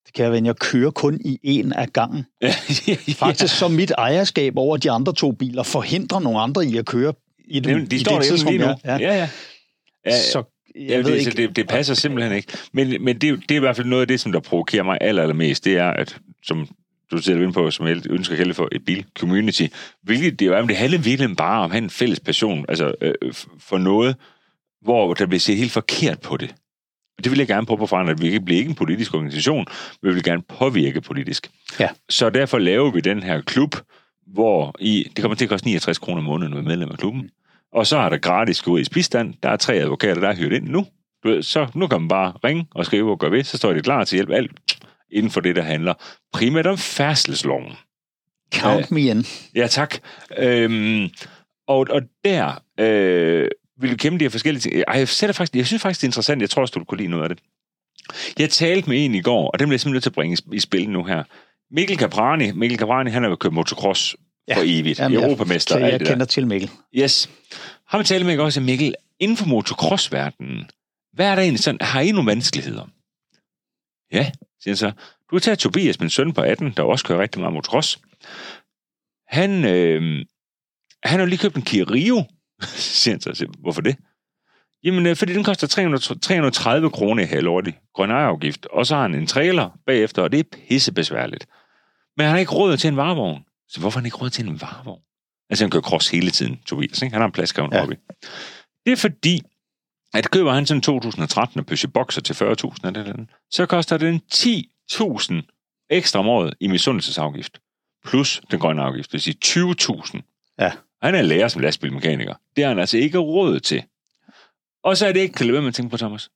det 0.07 0.15
kan 0.15 0.25
jeg 0.25 0.33
vende, 0.33 0.47
jeg 0.47 0.57
kører 0.57 0.91
kun 0.91 1.21
i 1.25 1.39
en 1.43 1.73
af 1.73 1.93
gangen. 1.93 2.25
ja, 2.43 2.53
Faktisk 3.15 3.59
så 3.59 3.69
mit 3.69 3.91
ejerskab 3.99 4.53
over 4.57 4.77
de 4.77 4.91
andre 4.91 5.13
to 5.13 5.33
biler 5.33 5.63
forhindrer 5.63 6.21
nogle 6.21 6.41
andre 6.41 6.67
i 6.67 6.77
at 6.77 6.87
køre 6.87 7.13
i, 7.49 7.61
dem, 7.61 7.71
Jamen, 7.73 7.91
de 7.91 7.97
i 7.97 7.99
står 7.99 8.19
det 8.19 8.27
tidsrum, 8.29 8.53
lige 8.53 8.59
nu. 8.59 8.67
jeg- 8.67 8.77
Ja, 8.85 9.15
ja. 9.15 9.29
ja. 10.07 10.11
Så 10.33 10.43
jeg 10.75 10.89
Ja, 10.89 10.97
ved 10.97 11.05
det, 11.05 11.13
ikke, 11.13 11.25
så 11.25 11.31
det, 11.37 11.57
det 11.57 11.69
passer 11.69 11.95
simpelthen 11.95 12.37
ikke. 12.37 12.53
Men, 12.73 13.05
men 13.05 13.19
det, 13.19 13.29
er 13.31 13.37
det 13.37 13.51
er 13.51 13.55
i 13.57 13.59
hvert 13.59 13.77
fald 13.77 13.87
noget 13.87 14.01
af 14.01 14.09
det, 14.09 14.21
som 14.21 14.33
der 14.33 14.41
provokerer 14.41 14.83
mig 14.83 14.99
aller, 15.01 15.23
allermest. 15.23 15.65
Det 15.65 15.77
er, 15.77 15.91
at 15.91 16.19
som 16.43 16.69
du 17.11 17.19
sætter 17.19 17.43
ind 17.43 17.55
på, 17.55 17.71
som 17.71 17.87
jeg 17.87 18.11
ønsker 18.11 18.35
at 18.35 18.39
kalde 18.39 18.55
for 18.55 18.69
et 18.73 18.85
bil-community, 18.85 19.67
hvilket 20.03 20.41
det 20.41 20.47
jo 20.47 20.55
er, 20.55 20.61
men 20.61 20.69
det 20.69 20.77
handler 20.77 20.99
virkelig 20.99 21.37
bare 21.37 21.59
om 21.59 21.65
at 21.65 21.71
have 21.71 21.85
en 21.85 21.91
fælles 21.91 22.21
passion, 22.21 22.65
altså 22.69 22.95
øh, 23.01 23.15
for 23.59 23.79
noget, 23.79 24.17
hvor 24.83 25.15
der 25.15 25.27
bliver 25.27 25.41
set 25.41 25.57
helt 25.57 25.73
forkert 25.73 26.21
på 26.21 26.37
det. 26.37 26.55
Og 27.19 27.25
det 27.25 27.31
vil 27.31 27.39
jeg 27.39 27.49
gerne 27.49 27.67
prøve 27.67 27.79
på 27.79 27.87
forandre. 27.87 28.19
Vi 28.19 28.39
bliver 28.39 28.59
ikke 28.59 28.69
en 28.69 28.75
politisk 28.75 29.15
organisation, 29.15 29.67
men 30.03 30.09
vi 30.09 30.15
vil 30.15 30.23
gerne 30.23 30.43
påvirke 30.43 31.01
politisk. 31.01 31.51
Ja. 31.81 31.89
Så 32.09 32.31
derfor 32.31 32.59
laver 32.59 32.91
vi 32.91 33.01
den 33.01 33.23
her 33.23 33.41
klub, 33.41 33.77
hvor 34.27 34.75
i, 34.79 35.07
det 35.17 35.23
kommer 35.23 35.37
til 35.37 35.45
at 35.45 35.49
koste 35.49 35.67
69 35.67 35.99
kroner 35.99 36.19
om 36.19 36.25
måneden 36.25 36.55
med 36.55 36.63
medlem 36.63 36.91
af 36.91 36.99
klubben. 36.99 37.31
Og 37.73 37.87
så 37.87 37.97
er 37.97 38.09
der 38.09 38.19
gratis 38.19 38.67
juridisk 38.67 38.93
bistand. 38.93 39.35
Der 39.43 39.49
er 39.49 39.57
tre 39.57 39.75
advokater, 39.75 40.21
der 40.21 40.29
er 40.29 40.37
hyret 40.37 40.53
ind 40.53 40.69
nu. 40.69 40.87
Du 41.25 41.29
ved, 41.29 41.43
så 41.43 41.67
nu 41.75 41.87
kan 41.87 42.01
man 42.01 42.09
bare 42.09 42.33
ringe 42.45 42.67
og 42.75 42.87
skrive 42.87 43.11
og 43.11 43.19
gøre 43.19 43.31
ved, 43.31 43.45
så 43.45 43.57
står 43.57 43.73
de 43.73 43.81
klar 43.81 44.05
til 44.05 44.17
at 44.17 44.19
hjælpe 44.19 44.35
alt 44.35 44.51
inden 45.13 45.31
for 45.31 45.41
det, 45.41 45.57
der 45.57 45.63
handler 45.63 45.95
primært 46.33 46.67
om 46.67 46.79
færdselsloven. 46.79 47.73
Count 48.55 48.91
me 48.91 49.01
in. 49.01 49.25
Ja, 49.55 49.67
tak. 49.67 49.95
Øhm, 50.39 51.09
og, 51.67 51.87
og 51.91 52.03
der 52.25 52.63
øh, 52.81 53.49
vil 53.81 53.91
vi 53.91 53.97
kæmpe 53.97 54.19
de 54.19 54.25
her 54.25 54.31
forskellige 54.31 54.61
ting. 54.61 54.75
Ej, 54.89 54.95
jeg, 54.99 55.09
sætter 55.09 55.35
faktisk, 55.35 55.57
jeg 55.57 55.67
synes 55.67 55.83
faktisk, 55.83 56.01
det 56.01 56.07
er 56.07 56.09
interessant. 56.09 56.41
Jeg 56.43 56.51
tror 56.51 56.63
også, 56.63 56.73
du 56.79 56.85
kunne 56.85 56.99
lide 56.99 57.09
noget 57.11 57.23
af 57.23 57.29
det. 57.29 57.39
Jeg 58.39 58.51
talte 58.51 58.89
med 58.89 59.05
en 59.05 59.15
i 59.15 59.21
går, 59.23 59.51
og 59.51 59.59
den 59.59 59.69
bliver 59.69 59.75
jeg 59.75 59.81
simpelthen 59.81 59.95
nødt 59.95 60.03
til 60.03 60.11
at 60.11 60.15
bringe 60.15 60.37
i, 60.53 60.57
i 60.57 60.61
spil 60.61 60.91
nu 60.91 61.05
her. 61.05 61.23
Mikkel 61.75 61.99
Caprani, 61.99 62.53
Mikkel 62.53 62.79
Caprani, 62.79 63.11
han 63.11 63.23
har 63.23 63.31
jo 63.31 63.37
kørt 63.37 63.53
motocross 63.53 64.17
ja. 64.49 64.57
for 64.57 64.63
evigt. 64.67 64.99
Jamen, 64.99 65.19
jeg- 65.21 65.25
Europamester 65.27 65.75
og 65.75 65.81
Så 65.81 65.85
alt 65.85 65.93
jeg 65.93 66.01
det 66.01 66.07
der. 66.07 66.13
kender 66.13 66.27
til 66.27 66.47
Mikkel. 66.47 66.71
Yes. 66.97 67.31
Har 67.89 67.99
vi 67.99 68.05
talt 68.05 68.25
med 68.25 68.33
ikke 68.33 68.43
også, 68.43 68.61
Mikkel, 68.61 68.95
inden 69.21 69.37
for 69.37 69.47
motocrossverdenen, 69.47 70.71
hvad 71.13 71.27
er 71.27 71.35
der 71.35 71.43
egentlig 71.43 71.63
sådan, 71.63 71.79
har 71.81 72.01
I 72.01 72.11
nogle 72.13 72.31
vanskeligheder? 72.31 72.87
Ja, 74.13 74.31
siger 74.63 74.73
han 74.73 74.77
så. 74.77 74.93
Du 75.31 75.39
tage 75.39 75.57
Tobias, 75.57 76.01
min 76.01 76.11
søn 76.11 76.33
på 76.33 76.41
18, 76.41 76.73
der 76.77 76.83
også 76.83 77.05
kører 77.05 77.19
rigtig 77.21 77.41
meget 77.41 77.55
motocross. 77.55 77.99
Han, 79.29 79.65
øh, 79.65 80.25
han 81.03 81.19
har 81.21 81.27
lige 81.27 81.39
købt 81.39 81.57
en 81.57 81.63
Kia 81.63 81.85
Rio, 81.91 82.25
siger 82.63 83.15
han 83.15 83.21
så. 83.21 83.35
Siger, 83.35 83.51
Hvorfor 83.59 83.81
det? 83.81 83.97
Jamen, 84.85 85.07
øh, 85.07 85.17
fordi 85.17 85.35
den 85.35 85.45
koster 85.45 85.67
300, 85.67 86.19
330 86.19 86.91
kroner 86.91 87.23
i 87.23 87.27
halvårlig 87.27 87.79
grøn 87.95 88.11
ejerafgift, 88.11 88.67
og 88.67 88.87
så 88.87 88.95
har 88.95 89.03
han 89.03 89.15
en 89.15 89.27
trailer 89.27 89.71
bagefter, 89.87 90.23
og 90.23 90.33
det 90.33 90.41
er 90.41 90.59
pissebesværligt. 90.69 91.47
Men 92.17 92.25
han 92.25 92.31
har 92.33 92.39
ikke 92.39 92.53
råd 92.53 92.77
til 92.77 92.89
en 92.89 92.97
varevogn. 92.97 93.45
Så 93.69 93.81
hvorfor 93.81 93.99
har 93.99 94.01
han 94.01 94.07
ikke 94.07 94.17
råd 94.17 94.31
til 94.31 94.49
en 94.49 94.61
varevogn? 94.61 95.01
Altså, 95.51 95.65
han 95.65 95.71
kører 95.71 95.83
cross 95.83 96.09
hele 96.09 96.31
tiden, 96.31 96.61
Tobias. 96.67 97.03
Ikke? 97.03 97.13
Han 97.15 97.21
har 97.21 97.27
en 97.27 97.33
pladskrævende 97.33 97.77
Ja. 97.77 97.83
hobby. 97.83 97.95
Det 98.87 98.93
er 98.93 98.97
fordi, 98.97 99.43
at 100.15 100.31
køber 100.31 100.53
han 100.53 100.67
sådan 100.67 100.79
en 100.79 100.83
2013 100.83 101.65
Peugeot 101.65 101.93
Boxer 101.93 102.21
til 102.21 102.35
40.000, 102.35 102.41
er 102.85 102.91
det 102.91 103.07
den, 103.07 103.31
så 103.51 103.67
koster 103.67 103.97
den 103.97 104.23
10.000 104.35 105.87
ekstra 105.91 106.19
om 106.19 106.29
året 106.29 106.55
i 106.61 106.67
misundelsesafgift. 106.67 107.61
Plus 108.05 108.43
den 108.51 108.59
grønne 108.59 108.83
afgift, 108.83 109.07
det 109.07 109.13
vil 109.13 109.21
sige 109.21 109.37
20.000. 109.45 110.55
Ja. 110.59 110.73
Han 111.03 111.15
er 111.15 111.23
lærer 111.23 111.49
som 111.49 111.63
lastbilmekaniker. 111.63 112.35
Det 112.57 112.65
har 112.65 112.69
han 112.69 112.79
altså 112.79 112.99
ikke 112.99 113.19
råd 113.19 113.61
til. 113.61 113.85
Og 114.83 114.97
så 114.97 115.07
er 115.07 115.13
det 115.13 115.21
ikke, 115.21 115.53
med 115.53 115.67
at 115.67 115.75
tænke 115.75 115.91
på, 115.91 115.97
Thomas. 115.97 116.31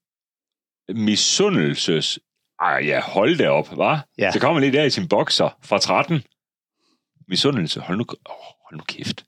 Misundelses... 0.89 2.19
Ej, 2.61 2.83
ja, 2.85 3.01
hold 3.01 3.39
det 3.39 3.49
op, 3.49 3.77
var. 3.77 4.07
Ja. 4.19 4.31
Så 4.31 4.41
kommer 4.41 4.61
lige 4.61 4.73
der 4.73 4.85
i 4.85 4.91
sin 4.91 5.09
bokser 5.09 5.59
fra 5.63 5.79
13. 5.79 6.23
Misundelse, 7.29 7.81
hold 7.81 7.99
nu, 7.99 8.05
oh, 8.25 8.35
hold 8.65 8.77
nu 8.77 8.85
kæft. 8.89 9.25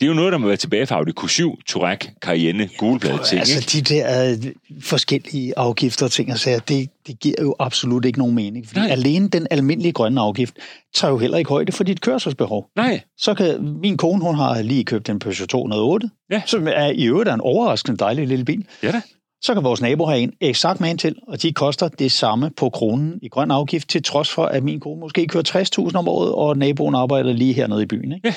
Det 0.00 0.06
er 0.06 0.08
jo 0.08 0.14
noget, 0.14 0.32
der 0.32 0.38
må 0.38 0.46
være 0.46 0.56
tilbage 0.56 0.86
fra 0.86 0.96
Audi 0.96 1.12
Q7, 1.20 1.62
Touareg, 1.68 1.98
Cayenne, 2.20 2.68
gulblad 2.78 3.18
ting, 3.28 3.38
altså, 3.40 3.58
ikke? 3.58 3.88
de 3.88 3.94
der 3.94 4.30
øh, 4.30 4.52
forskellige 4.82 5.58
afgifter 5.58 6.06
og 6.06 6.12
ting 6.12 6.32
og 6.32 6.38
sager, 6.38 6.58
det, 6.58 6.88
det 7.06 7.20
giver 7.20 7.34
jo 7.42 7.54
absolut 7.58 8.04
ikke 8.04 8.18
nogen 8.18 8.34
mening. 8.34 8.66
Fordi 8.66 8.80
Nej. 8.80 8.88
alene 8.90 9.28
den 9.28 9.46
almindelige 9.50 9.92
grønne 9.92 10.20
afgift 10.20 10.54
tager 10.94 11.12
jo 11.12 11.18
heller 11.18 11.38
ikke 11.38 11.48
højde 11.48 11.72
for 11.72 11.84
dit 11.84 12.00
kørselsbehov. 12.00 12.66
Nej, 12.76 13.00
Så 13.18 13.34
kan 13.34 13.78
min 13.82 13.96
kone, 13.96 14.22
hun 14.24 14.34
har 14.34 14.62
lige 14.62 14.84
købt 14.84 15.08
en 15.08 15.18
Peugeot 15.18 15.48
208, 15.48 16.10
Ja. 16.30 16.42
som 16.46 16.66
er 16.68 16.86
i 16.86 17.04
øvrigt 17.04 17.28
er 17.30 17.34
en 17.34 17.40
overraskende 17.40 17.96
dejlig 17.98 18.26
lille 18.28 18.44
bil. 18.44 18.66
ja 18.82 18.92
da. 18.92 19.00
Så 19.42 19.54
kan 19.54 19.64
vores 19.64 19.80
nabo 19.80 20.06
have 20.06 20.20
en 20.20 20.32
eksakt 20.40 20.80
med 20.80 20.96
til, 20.96 21.16
og 21.28 21.42
de 21.42 21.52
koster 21.52 21.88
det 21.88 22.12
samme 22.12 22.50
på 22.56 22.70
kronen 22.70 23.18
i 23.22 23.28
grøn 23.28 23.50
afgift, 23.50 23.88
til 23.88 24.02
trods 24.02 24.30
for, 24.30 24.44
at 24.44 24.62
min 24.64 24.80
kone 24.80 25.00
måske 25.00 25.26
kører 25.26 25.88
60.000 25.88 25.96
om 25.96 26.08
året, 26.08 26.32
og 26.32 26.56
naboen 26.58 26.94
arbejder 26.94 27.32
lige 27.32 27.52
hernede 27.52 27.82
i 27.82 27.86
byen. 27.86 28.12
Ikke? 28.12 28.28
Ja. 28.28 28.34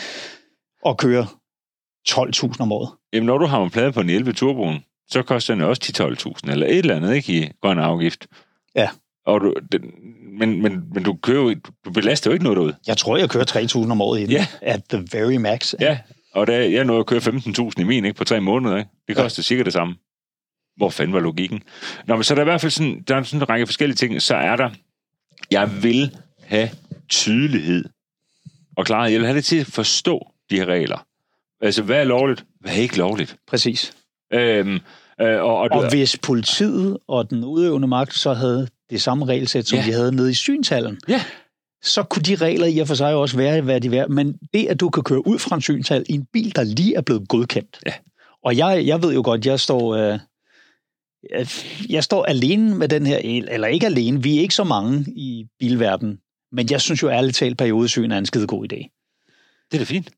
Og 0.86 0.98
kører 0.98 1.26
12.000 2.10 2.56
om 2.60 2.72
året. 2.72 2.90
Jamen, 3.14 3.26
når 3.26 3.38
du 3.38 3.46
har 3.46 3.64
en 3.64 3.70
plade 3.70 3.92
på 3.92 4.00
en 4.00 4.10
11 4.10 4.34
turboen, 4.34 4.84
så 5.10 5.22
koster 5.22 5.54
den 5.54 5.64
også 5.64 5.82
10-12.000, 6.46 6.52
eller 6.52 6.68
et 6.68 6.78
eller 6.78 6.96
andet, 6.96 7.16
ikke, 7.16 7.34
i 7.34 7.50
grøn 7.62 7.80
afgift. 7.80 8.28
Ja. 8.76 8.90
Og 9.26 9.42
du, 9.42 9.54
den, 9.72 9.82
men, 10.40 10.62
men, 10.62 10.84
men 10.94 11.04
du, 11.04 11.14
kører 11.14 11.42
jo, 11.42 11.56
du 11.86 11.92
belaster 11.92 12.30
jo 12.30 12.34
ikke 12.34 12.44
noget 12.44 12.58
derude. 12.58 12.76
Jeg 12.88 12.98
tror, 12.98 13.18
jeg 13.18 13.30
kører 13.30 13.86
3.000 13.86 13.92
om 13.92 14.02
året 14.02 14.20
i 14.20 14.24
den. 14.24 14.32
Ja. 14.32 14.48
At 14.62 14.82
the 14.90 15.08
very 15.12 15.36
max. 15.36 15.74
Ja, 15.80 15.98
og 16.34 16.48
der, 16.48 16.58
jeg 16.58 16.86
nåede 16.86 17.00
at 17.00 17.06
køre 17.06 17.20
15.000 17.20 17.72
i 17.78 17.84
min, 17.84 18.06
ikke, 18.06 18.18
på 18.18 18.24
tre 18.24 18.42
måneder, 18.42 18.78
ikke? 18.78 18.90
Det 19.08 19.16
koster 19.16 19.40
ja. 19.40 19.44
cirka 19.44 19.64
det 19.64 19.74
samme. 19.74 19.96
Hvor 20.78 20.90
fanden 20.90 21.14
var 21.14 21.20
logikken? 21.20 21.64
Nå, 22.08 22.16
men 22.16 22.24
så 22.24 22.34
er 22.34 22.36
der 22.36 22.42
i 22.42 22.44
hvert 22.44 22.62
fald 22.62 22.72
sådan, 22.72 23.04
der 23.08 23.16
er 23.16 23.24
sådan 23.24 23.42
en 23.42 23.50
række 23.50 23.66
forskellige 23.66 23.96
ting. 23.96 24.22
Så 24.22 24.36
er 24.36 24.56
der, 24.56 24.70
jeg 25.52 25.84
vil 25.84 26.18
have 26.46 26.70
tydelighed 27.10 27.86
og 28.78 28.86
klarhed. 28.86 29.12
Jeg 29.12 29.20
vil 29.20 29.28
have 29.28 29.36
det 29.36 29.46
til 29.46 29.58
at 29.58 29.68
forstå 29.68 30.28
de 30.50 30.56
her 30.56 30.66
regler. 30.66 31.06
Altså, 31.64 31.82
hvad 31.84 32.00
er 32.00 32.04
lovligt? 32.04 32.46
Hvad 32.60 32.72
er 32.72 32.78
ikke 32.78 32.98
lovligt? 32.98 33.36
Præcis. 33.48 33.94
Øhm, 34.34 34.80
øh, 35.22 35.42
og, 35.42 35.58
og, 35.58 35.70
Og 35.72 35.90
hvis 35.90 36.18
politiet 36.24 36.98
og 37.08 37.30
den 37.30 37.44
udøvende 37.44 37.88
magt 37.88 38.14
så 38.14 38.34
havde 38.34 38.68
det 38.90 39.02
samme 39.02 39.26
regelsæt, 39.26 39.68
som 39.68 39.80
Ja. 39.80 39.86
de 39.86 39.92
havde 39.94 40.16
nede 40.16 40.32
i 40.32 40.34
synshallen, 40.34 41.00
Ja. 41.08 41.22
så 41.84 42.04
kunne 42.04 42.24
de 42.24 42.36
regler 42.36 42.66
i 42.68 42.80
og 42.80 42.88
for 42.88 42.96
sig 42.96 43.16
også 43.16 43.38
være, 43.38 43.62
hvad 43.62 43.82
de 43.82 43.98
er. 43.98 44.08
Men 44.08 44.38
det, 44.54 44.68
at 44.68 44.80
du 44.80 44.90
kan 44.90 45.04
køre 45.04 45.28
ud 45.28 45.40
fra 45.40 45.56
en 45.56 45.62
synshal 45.62 46.06
i 46.10 46.14
en 46.14 46.26
bil, 46.34 46.56
der 46.56 46.64
lige 46.64 46.96
er 46.96 47.02
blevet 47.02 47.28
godkendt. 47.30 47.80
Ja. 47.86 47.94
Og 48.44 48.58
jeg, 48.58 48.84
jeg 48.88 49.02
ved 49.04 49.14
jo 49.14 49.22
godt, 49.26 49.46
jeg 49.46 49.60
står... 49.60 49.96
Øh, 49.96 50.20
jeg- 51.90 52.04
står 52.04 52.26
alene 52.26 52.76
med 52.76 52.88
den 52.88 53.06
her 53.06 53.20
el, 53.24 53.48
eller 53.52 53.68
ikke 53.68 53.86
alene, 53.86 54.24
vi 54.24 54.38
er 54.38 54.42
ikke 54.42 54.56
så 54.56 54.64
mange 54.64 55.06
i 55.08 55.46
bilverdenen, 55.60 56.20
men 56.52 56.72
jeg 56.72 56.82
synes 56.82 57.04
jo 57.04 57.10
ærligt 57.10 57.36
talt, 57.36 57.58
periodesyn 57.58 58.12
er 58.12 58.18
en 58.18 58.26
skide 58.26 58.48
god 58.48 58.64
idé. 58.74 58.78
det 59.72 59.74
er 59.74 59.78
da 59.78 59.84
fint. 59.84 60.10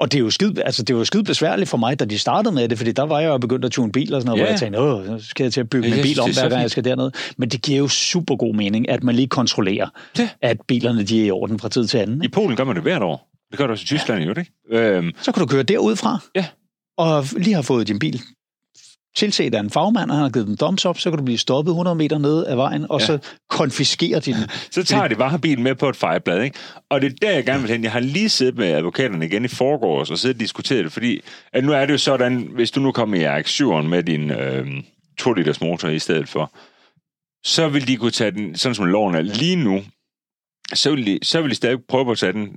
Og 0.00 0.12
det 0.12 0.18
er 0.18 0.22
jo 0.22 0.30
skide, 0.30 0.62
altså 0.62 0.82
det 0.82 0.96
var 0.96 1.04
skide 1.04 1.24
besværligt 1.24 1.68
for 1.70 1.76
mig, 1.78 2.00
da 2.00 2.04
de 2.04 2.18
startede 2.18 2.54
med 2.54 2.68
det, 2.68 2.78
fordi 2.78 2.92
der 2.92 3.02
var 3.02 3.20
jeg 3.20 3.28
jo 3.28 3.38
begyndt 3.38 3.64
at 3.64 3.70
tune 3.72 3.92
bil 3.92 4.14
og 4.14 4.22
sådan 4.22 4.26
noget, 4.26 4.38
Ja. 4.38 4.44
hvor 4.44 4.50
jeg 4.52 4.58
tænkte, 4.60 4.80
åh, 4.80 5.20
så 5.20 5.26
skal 5.26 5.44
jeg 5.44 5.52
til 5.52 5.60
at 5.60 5.70
bygge 5.70 5.88
Ja, 5.88 5.94
min 5.94 6.02
bil 6.02 6.20
om, 6.20 6.28
det 6.28 6.36
er 6.38 6.42
hver 6.42 6.48
gang 6.48 6.62
jeg 6.62 6.70
skal 6.70 6.84
derned. 6.84 7.10
Men 7.36 7.48
det 7.48 7.62
giver 7.62 7.78
jo 7.78 7.88
super 7.88 8.36
god 8.36 8.54
mening, 8.54 8.88
at 8.88 9.02
man 9.04 9.14
lige 9.14 9.28
kontrollerer, 9.28 9.88
Ja. 10.18 10.28
at 10.42 10.56
bilerne 10.68 11.02
de 11.02 11.20
er 11.22 11.24
i 11.26 11.30
orden 11.30 11.58
fra 11.58 11.68
tid 11.68 11.86
til 11.86 11.98
anden. 11.98 12.24
I 12.24 12.28
Polen 12.28 12.56
gør 12.56 12.64
man 12.64 12.74
det 12.76 12.82
hvert 12.82 13.02
år. 13.02 13.30
Det 13.50 13.58
gør 13.58 13.64
det 13.66 13.70
også 13.72 13.82
i 13.82 13.86
Tyskland, 13.86 14.24
jo, 14.24 14.30
ikke? 14.30 14.52
Øhm, 14.70 15.10
Så 15.22 15.32
kan 15.32 15.40
du 15.40 15.46
køre 15.46 15.62
derudfra, 15.62 16.18
Ja. 16.36 16.44
og 16.98 17.24
lige 17.36 17.54
har 17.54 17.62
fået 17.62 17.88
din 17.88 17.98
bil 17.98 18.20
tilset 19.16 19.54
af 19.54 19.60
en 19.60 19.70
fagmand, 19.70 20.10
og 20.10 20.16
han 20.16 20.22
har 20.22 20.30
givet 20.30 20.46
den 20.46 20.56
thumbs 20.56 20.86
up, 20.86 20.98
så 20.98 21.10
kan 21.10 21.18
du 21.18 21.24
blive 21.24 21.38
stoppet 21.38 21.70
100 21.70 21.94
meter 21.94 22.18
nede 22.18 22.48
af 22.48 22.56
vejen, 22.56 22.86
og 22.90 23.00
Ja. 23.00 23.06
så 23.06 23.18
konfiskere 23.50 24.20
din... 24.20 24.34
så 24.70 24.84
tager 24.84 25.08
de 25.08 25.14
bare 25.14 25.38
bilen 25.38 25.64
med 25.64 25.74
på 25.74 25.88
et 25.88 25.96
fejreblad, 25.96 26.42
ikke? 26.42 26.58
Og 26.90 27.00
det 27.00 27.12
er 27.12 27.16
der, 27.22 27.30
jeg 27.30 27.44
gerne 27.44 27.60
vil 27.60 27.70
hen. 27.70 27.84
Jeg 27.84 27.92
har 27.92 28.00
lige 28.00 28.28
siddet 28.28 28.56
med 28.56 28.66
advokaterne 28.66 29.26
igen 29.26 29.44
i 29.44 29.48
forgårs 29.48 30.10
og 30.10 30.18
siddet 30.18 30.36
og 30.36 30.40
diskuteret 30.40 30.84
det, 30.84 30.92
fordi 30.92 31.20
at 31.52 31.64
nu 31.64 31.72
er 31.72 31.86
det 31.86 31.92
jo 31.92 31.98
sådan, 31.98 32.36
hvis 32.54 32.70
du 32.70 32.80
nu 32.80 32.92
kommer 32.92 33.16
i 33.16 33.40
RX-7'eren 33.40 33.88
med 33.88 34.02
din 34.02 34.30
øh, 34.30 34.66
2 35.18 35.32
liters 35.32 35.60
motor 35.60 35.88
i 35.88 35.98
stedet 35.98 36.28
for, 36.28 36.52
så 37.44 37.68
vil 37.68 37.86
de 37.88 37.96
kunne 37.96 38.10
tage 38.10 38.30
den, 38.30 38.56
sådan 38.56 38.74
som 38.74 38.84
loven 38.84 39.14
er 39.14 39.20
lige 39.20 39.56
nu, 39.56 39.82
så 40.74 40.90
vil 40.90 41.06
de, 41.06 41.18
så 41.22 41.40
vil 41.40 41.50
de 41.50 41.54
stadig 41.54 41.78
prøve 41.88 42.10
at 42.10 42.18
tage 42.18 42.32
den, 42.32 42.56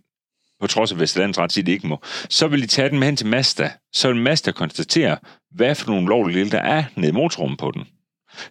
på 0.62 0.68
trods 0.68 0.92
af 0.92 1.00
Vestlandets 1.00 1.40
ret 1.40 1.52
siger, 1.52 1.66
de 1.66 1.72
ikke 1.72 1.88
må, 1.88 2.02
så 2.30 2.48
vil 2.48 2.62
de 2.62 2.68
tage 2.68 2.90
den 2.90 3.00
med 3.00 3.08
hen 3.08 3.16
til 3.16 3.28
Mazda. 3.28 3.72
Så 3.94 4.08
vil 4.08 4.22
Mazda 4.22 4.52
konstatere, 4.52 5.18
hvad 5.56 5.76
for 5.76 5.92
nogle 5.92 6.08
lovlige 6.08 6.40
dele, 6.40 6.52
der 6.52 6.60
er 6.60 6.84
nede 6.96 7.10
i 7.10 7.14
motorrummet 7.14 7.60
på 7.60 7.72
den. 7.72 7.88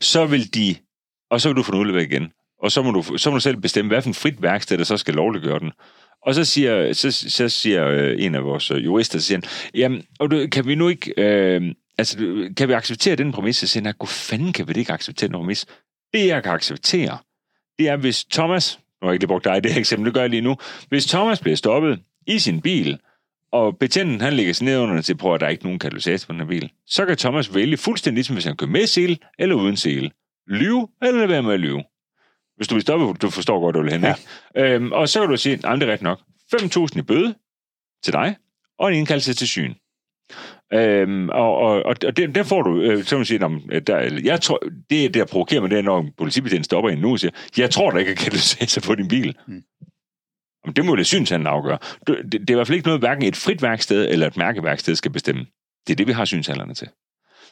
Så 0.01 0.27
vil 0.27 0.55
de, 0.55 0.77
og 1.31 1.41
så 1.41 1.49
vil 1.49 1.57
du 1.57 1.63
få 1.63 1.73
den 1.73 1.81
udleveret 1.81 2.05
igen. 2.05 2.33
Og 2.63 2.73
så 2.73 2.83
må, 2.83 2.91
du, 2.91 3.19
så 3.19 3.31
må 3.31 3.37
du 3.37 3.41
selv 3.41 3.57
bestemme, 3.57 3.89
hvad 3.89 4.03
for 4.03 4.09
en 4.09 4.15
frit 4.15 4.43
værksted, 4.43 4.79
der 4.79 4.85
så 4.85 4.97
skal 4.97 5.15
lovliggøre 5.15 5.59
den. 5.59 5.73
Og 6.27 6.35
så 6.35 6.45
siger, 6.45 6.93
så, 6.93 7.13
så 7.13 7.49
siger 7.49 7.87
øh, 7.87 8.25
en 8.25 8.35
af 8.35 8.45
vores 8.45 8.71
øh, 8.71 8.85
jurister, 8.85 9.19
så 9.19 9.27
siger 9.27 9.39
han, 9.39 9.71
jamen, 9.75 10.03
og 10.19 10.31
du, 10.31 10.47
kan 10.53 10.67
vi 10.67 10.75
nu 10.75 10.89
ikke, 10.89 11.15
øh, 11.17 11.75
altså, 11.99 12.19
kan 12.57 12.69
vi 12.69 12.73
acceptere 12.73 13.17
den 13.17 13.33
præmis? 13.33 13.57
Så 13.57 13.67
siger 13.67 13.85
han, 13.85 13.95
hvor 13.97 14.07
fanden 14.07 14.53
kan 14.53 14.69
vi 14.69 14.73
ikke 14.77 14.93
acceptere 14.93 15.29
den 15.29 15.37
præmis? 15.37 15.67
Det, 16.13 16.27
jeg 16.27 16.43
kan 16.43 16.53
acceptere, 16.53 17.19
det 17.79 17.89
er, 17.89 17.97
hvis 17.97 18.25
Thomas, 18.25 18.79
nu 18.79 19.07
har 19.07 19.11
jeg 19.11 19.15
ikke 19.15 19.23
lige 19.23 19.29
brugt 19.29 19.45
dig 19.45 19.57
i 19.57 19.61
det 19.61 19.73
her 19.73 19.81
eksempel, 19.81 20.07
det 20.07 20.15
gør 20.15 20.21
jeg 20.21 20.31
lige 20.31 20.41
nu, 20.41 20.57
hvis 20.89 21.07
Thomas 21.07 21.41
bliver 21.41 21.57
stoppet 21.57 22.01
i 22.27 22.39
sin 22.39 22.61
bil, 22.61 22.99
og 23.53 23.79
betjenten 23.79 24.21
han 24.21 24.33
ligger 24.33 24.53
sig 24.53 24.65
ned 24.65 24.79
under 24.79 24.97
og 24.97 25.05
siger, 25.05 25.17
prøv 25.17 25.35
at 25.35 25.41
der 25.41 25.47
er 25.47 25.51
ikke 25.51 25.65
nogen 25.65 25.79
katalysator 25.79 26.27
på 26.27 26.33
den 26.33 26.41
her 26.41 26.49
bil, 26.49 26.71
så 26.87 27.07
kan 27.07 27.17
Thomas 27.17 27.55
vælge 27.55 27.77
fuldstændig 27.77 28.17
ligesom, 28.17 28.37
hvis 28.37 28.45
han 28.45 28.57
kører 28.57 28.71
med 28.71 28.87
sele 28.87 29.17
eller 29.39 29.55
uden 29.55 29.77
sele. 29.77 30.11
Lyve 30.49 30.89
eller 31.03 31.19
lade 31.19 31.29
være 31.29 31.43
med 31.43 31.55
at 31.55 31.61
lyve. 31.61 31.83
Hvis 32.57 32.69
du 32.69 32.75
vil 32.75 32.83
stoppe, 32.83 33.15
du 33.23 33.31
forstår 33.31 33.61
godt, 33.61 33.75
du 33.75 33.83
vil 33.83 33.93
hen, 33.93 34.03
Ja. 34.03 34.15
ikke? 34.57 34.75
Øhm, 34.75 34.93
og 34.93 35.09
så 35.09 35.21
kan 35.21 35.29
du 35.31 35.37
sige, 35.37 35.57
nej, 35.57 35.75
det 35.75 35.83
er 35.83 35.87
rigtigt 35.93 36.03
nok. 36.03 36.21
5.000 36.55 36.99
i 36.99 37.03
bøde 37.03 37.35
til 38.05 38.13
dig, 38.13 38.37
og 38.79 38.93
en 38.93 38.99
indkaldelse 38.99 39.35
til 39.35 39.49
syn. 39.49 39.75
Øhm, 40.73 41.29
og, 41.29 41.57
og, 41.57 41.83
og 41.83 41.97
og 42.07 42.17
den, 42.17 42.35
den 42.35 42.45
får 42.45 42.63
du, 42.63 42.81
øh, 42.81 43.05
så 43.05 43.17
man 43.17 43.25
sige, 43.25 43.45
om, 43.45 43.63
der, 43.87 44.21
jeg 44.25 44.41
tror, 44.41 44.63
det, 44.91 45.15
der 45.15 45.25
provokerer 45.25 45.61
mig, 45.61 45.71
det 45.71 45.79
er, 45.79 45.83
når 45.83 46.01
en 46.01 46.13
politibetjent 46.19 46.65
stopper 46.65 46.91
en 46.91 46.99
nu 46.99 47.13
og 47.13 47.19
siger, 47.21 47.31
jeg 47.57 47.71
tror, 47.71 47.91
der 47.91 47.99
ikke 47.99 48.11
er 48.13 48.17
katalysator 48.17 48.81
på 48.87 48.95
din 48.95 49.09
bil. 49.09 49.37
Mm. 49.49 49.63
Om 50.65 50.75
det 50.75 50.85
må 50.85 50.97
det 50.97 51.07
synshandlen 51.07 51.47
afgøre. 51.47 51.79
Det, 52.07 52.17
det, 52.33 52.33
det 52.33 52.51
er 52.51 52.55
i 52.55 52.55
hvert 52.55 52.67
fald 52.67 52.77
ikke 52.77 52.89
noget, 52.89 53.01
hverken 53.01 53.23
et 53.25 53.37
frit 53.37 53.63
værksted 53.63 54.09
eller 54.09 54.27
et 54.27 54.37
mærkeværksted 54.37 54.97
skal 54.97 55.11
bestemme. 55.11 55.47
Det 55.87 55.93
er 55.93 55.97
det, 55.97 56.07
vi 56.07 56.13
har 56.13 56.25
synshandlerne 56.25 56.75
til. 56.75 56.89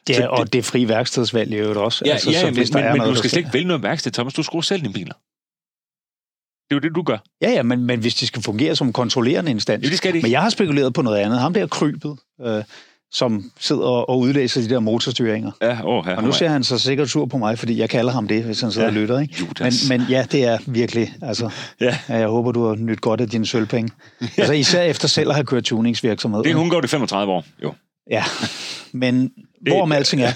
Ja, 0.08 0.14
Så 0.14 0.26
og 0.26 0.52
det 0.52 0.58
er 0.58 0.62
fri 0.62 0.88
værkstedsvalg 0.88 1.52
i 1.52 1.56
øvrigt 1.56 1.78
også. 1.78 2.02
Ja, 2.06 2.12
altså, 2.12 2.30
ja 2.30 2.40
så 2.40 2.46
men, 2.46 2.54
der 2.54 2.74
men, 2.74 2.84
er 2.84 2.90
men 2.90 2.98
noget, 2.98 3.10
du 3.10 3.18
skal 3.18 3.30
slet 3.30 3.40
ikke 3.40 3.52
vælge 3.52 3.66
noget 3.66 3.82
værksted, 3.82 4.12
Thomas. 4.12 4.34
Du 4.34 4.42
skruer 4.42 4.62
selv 4.62 4.82
dine 4.82 4.92
biler. 4.92 5.14
Det 6.70 6.76
er 6.76 6.80
jo 6.82 6.88
det, 6.88 6.94
du 6.94 7.02
gør. 7.02 7.18
Ja, 7.42 7.50
ja, 7.50 7.62
men, 7.62 7.84
men 7.84 8.00
hvis 8.00 8.14
de 8.14 8.26
skal 8.26 8.42
fungere 8.42 8.76
som 8.76 8.92
kontrollerende 8.92 9.50
instans. 9.50 9.84
Ja, 9.84 9.88
det 9.88 9.98
skal 9.98 10.14
de. 10.14 10.22
Men 10.22 10.30
jeg 10.30 10.42
har 10.42 10.50
spekuleret 10.50 10.94
på 10.94 11.02
noget 11.02 11.18
andet. 11.18 11.40
Ham 11.40 11.54
der 11.54 11.66
krybet, 11.66 12.18
øh, 12.40 12.64
som 13.12 13.50
sidder 13.60 13.82
og 13.86 14.18
udlæser 14.18 14.60
de 14.60 14.68
der 14.68 14.80
motorstyringer. 14.80 15.50
Ja, 15.62 15.84
åh, 15.86 16.04
ja, 16.08 16.16
Og 16.16 16.22
nu 16.22 16.32
ser 16.32 16.48
han 16.48 16.64
så 16.64 16.78
sikkert 16.78 17.10
sur 17.10 17.26
på 17.26 17.38
mig, 17.38 17.58
fordi 17.58 17.78
jeg 17.78 17.90
kalder 17.90 18.12
ham 18.12 18.28
det, 18.28 18.44
hvis 18.44 18.60
han 18.60 18.72
sidder 18.72 18.86
Ja, 18.86 18.90
og 18.94 19.00
lytter. 19.00 19.18
Ikke? 19.20 19.34
Men, 19.38 19.46
Judas. 19.48 19.88
men 19.88 20.00
ja, 20.10 20.26
det 20.32 20.44
er 20.44 20.58
virkelig... 20.66 21.14
Altså, 21.22 21.50
Ja. 21.80 21.98
ja, 22.08 22.16
jeg 22.16 22.28
håber, 22.28 22.52
du 22.52 22.66
har 22.66 22.74
nyt 22.74 23.00
godt 23.00 23.20
af 23.20 23.28
dine 23.28 23.46
sølvpenge. 23.46 23.90
Altså 24.36 24.52
især 24.52 24.82
efter 24.82 25.08
selv 25.08 25.28
at 25.28 25.34
have 25.34 25.46
kørt 25.46 25.64
tuningsvirksomhed. 25.64 26.42
Det, 26.44 26.54
hun 26.54 26.70
går 26.70 26.80
det 26.80 26.90
35 26.90 27.32
år, 27.32 27.44
jo. 27.62 27.74
Ja, 28.10 28.24
men 28.92 29.30
hvorom 29.68 29.88
Det- 29.90 29.96
alting 29.96 30.22
er, 30.22 30.32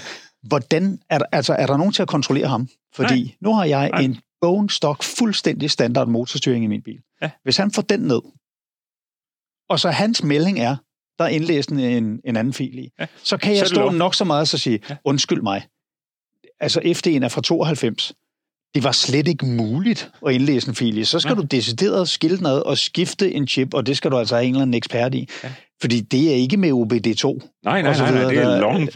hvordan 0.47 0.99
er 1.09 1.17
der, 1.17 1.25
altså, 1.31 1.53
er 1.53 1.65
der 1.65 1.77
nogen 1.77 1.93
til 1.93 2.01
at 2.01 2.07
kontrollere 2.07 2.47
ham? 2.47 2.67
Fordi 2.95 3.23
Nej. 3.23 3.31
nu 3.41 3.53
har 3.53 3.65
jeg 3.65 3.89
Nej. 3.89 4.01
en 4.01 4.17
bone 4.41 4.69
stock 4.69 5.03
fuldstændig 5.03 5.71
standard 5.71 6.07
motorstyring 6.07 6.63
i 6.63 6.67
min 6.67 6.81
bil. 6.81 6.97
Ja. 7.21 7.29
Hvis 7.43 7.57
han 7.57 7.71
får 7.71 7.81
den 7.81 7.99
ned, 7.99 8.21
og 9.69 9.79
så 9.79 9.89
hans 9.89 10.23
melding 10.23 10.59
er, 10.59 10.75
der 11.19 11.25
er 11.25 11.29
indlæst 11.29 11.69
en, 11.69 11.79
en 12.25 12.35
anden 12.35 12.53
fil 12.53 12.77
i, 12.79 12.89
Ja. 12.99 13.05
så 13.23 13.37
kan 13.37 13.47
Så 13.49 13.53
jeg 13.53 13.61
det 13.61 13.69
stå 13.69 13.89
nok 13.91 14.15
så 14.15 14.23
meget 14.23 14.41
og 14.41 14.47
så 14.47 14.57
sige, 14.57 14.79
Ja. 14.89 14.95
undskyld 15.05 15.41
mig. 15.41 15.63
Altså 16.59 16.79
FD'en 16.79 17.25
er 17.25 17.29
fra 17.29 17.41
92. 17.41 18.13
Det 18.75 18.83
var 18.83 18.91
slet 18.91 19.27
ikke 19.27 19.45
muligt 19.45 20.11
at 20.27 20.33
indlæse 20.33 20.69
en 20.69 20.75
fil 20.75 20.97
i. 20.97 21.03
Så 21.03 21.19
skal 21.19 21.33
Nej. 21.33 21.41
du 21.41 21.47
decideret 21.51 22.09
skille 22.09 22.37
den 22.37 22.45
ad 22.45 22.59
og 22.65 22.77
skifte 22.77 23.31
en 23.33 23.47
chip, 23.47 23.73
og 23.73 23.85
det 23.85 23.97
skal 23.97 24.11
du 24.11 24.17
altså 24.17 24.35
have 24.35 24.45
en 24.45 24.53
eller 24.53 24.61
anden 24.61 24.73
ekspert 24.73 25.15
i. 25.15 25.27
Ja. 25.43 25.51
Fordi 25.81 25.99
det 26.01 26.29
er 26.31 26.35
ikke 26.35 26.57
med 26.57 26.71
OBD2. 26.71 27.49
Nej, 27.63 27.81
nej, 27.81 27.93
så 27.93 28.03
nej, 28.03 28.11
nej, 28.13 28.29
det 28.31 28.37
er 28.39 28.59
long, 28.59 28.89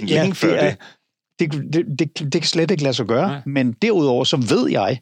længe 0.00 0.06
Ja, 0.06 0.30
før 0.34 0.52
det, 0.52 0.62
er, 0.62 0.74
det, 1.38 1.72
det, 1.72 1.98
det, 1.98 2.32
det 2.32 2.32
kan 2.32 2.42
slet 2.42 2.70
ikke 2.70 2.82
lade 2.82 2.94
sig 2.94 3.06
gøre. 3.06 3.28
Nej. 3.28 3.40
Men 3.46 3.72
derudover 3.72 4.24
så 4.24 4.36
ved 4.36 4.70
jeg, 4.70 5.00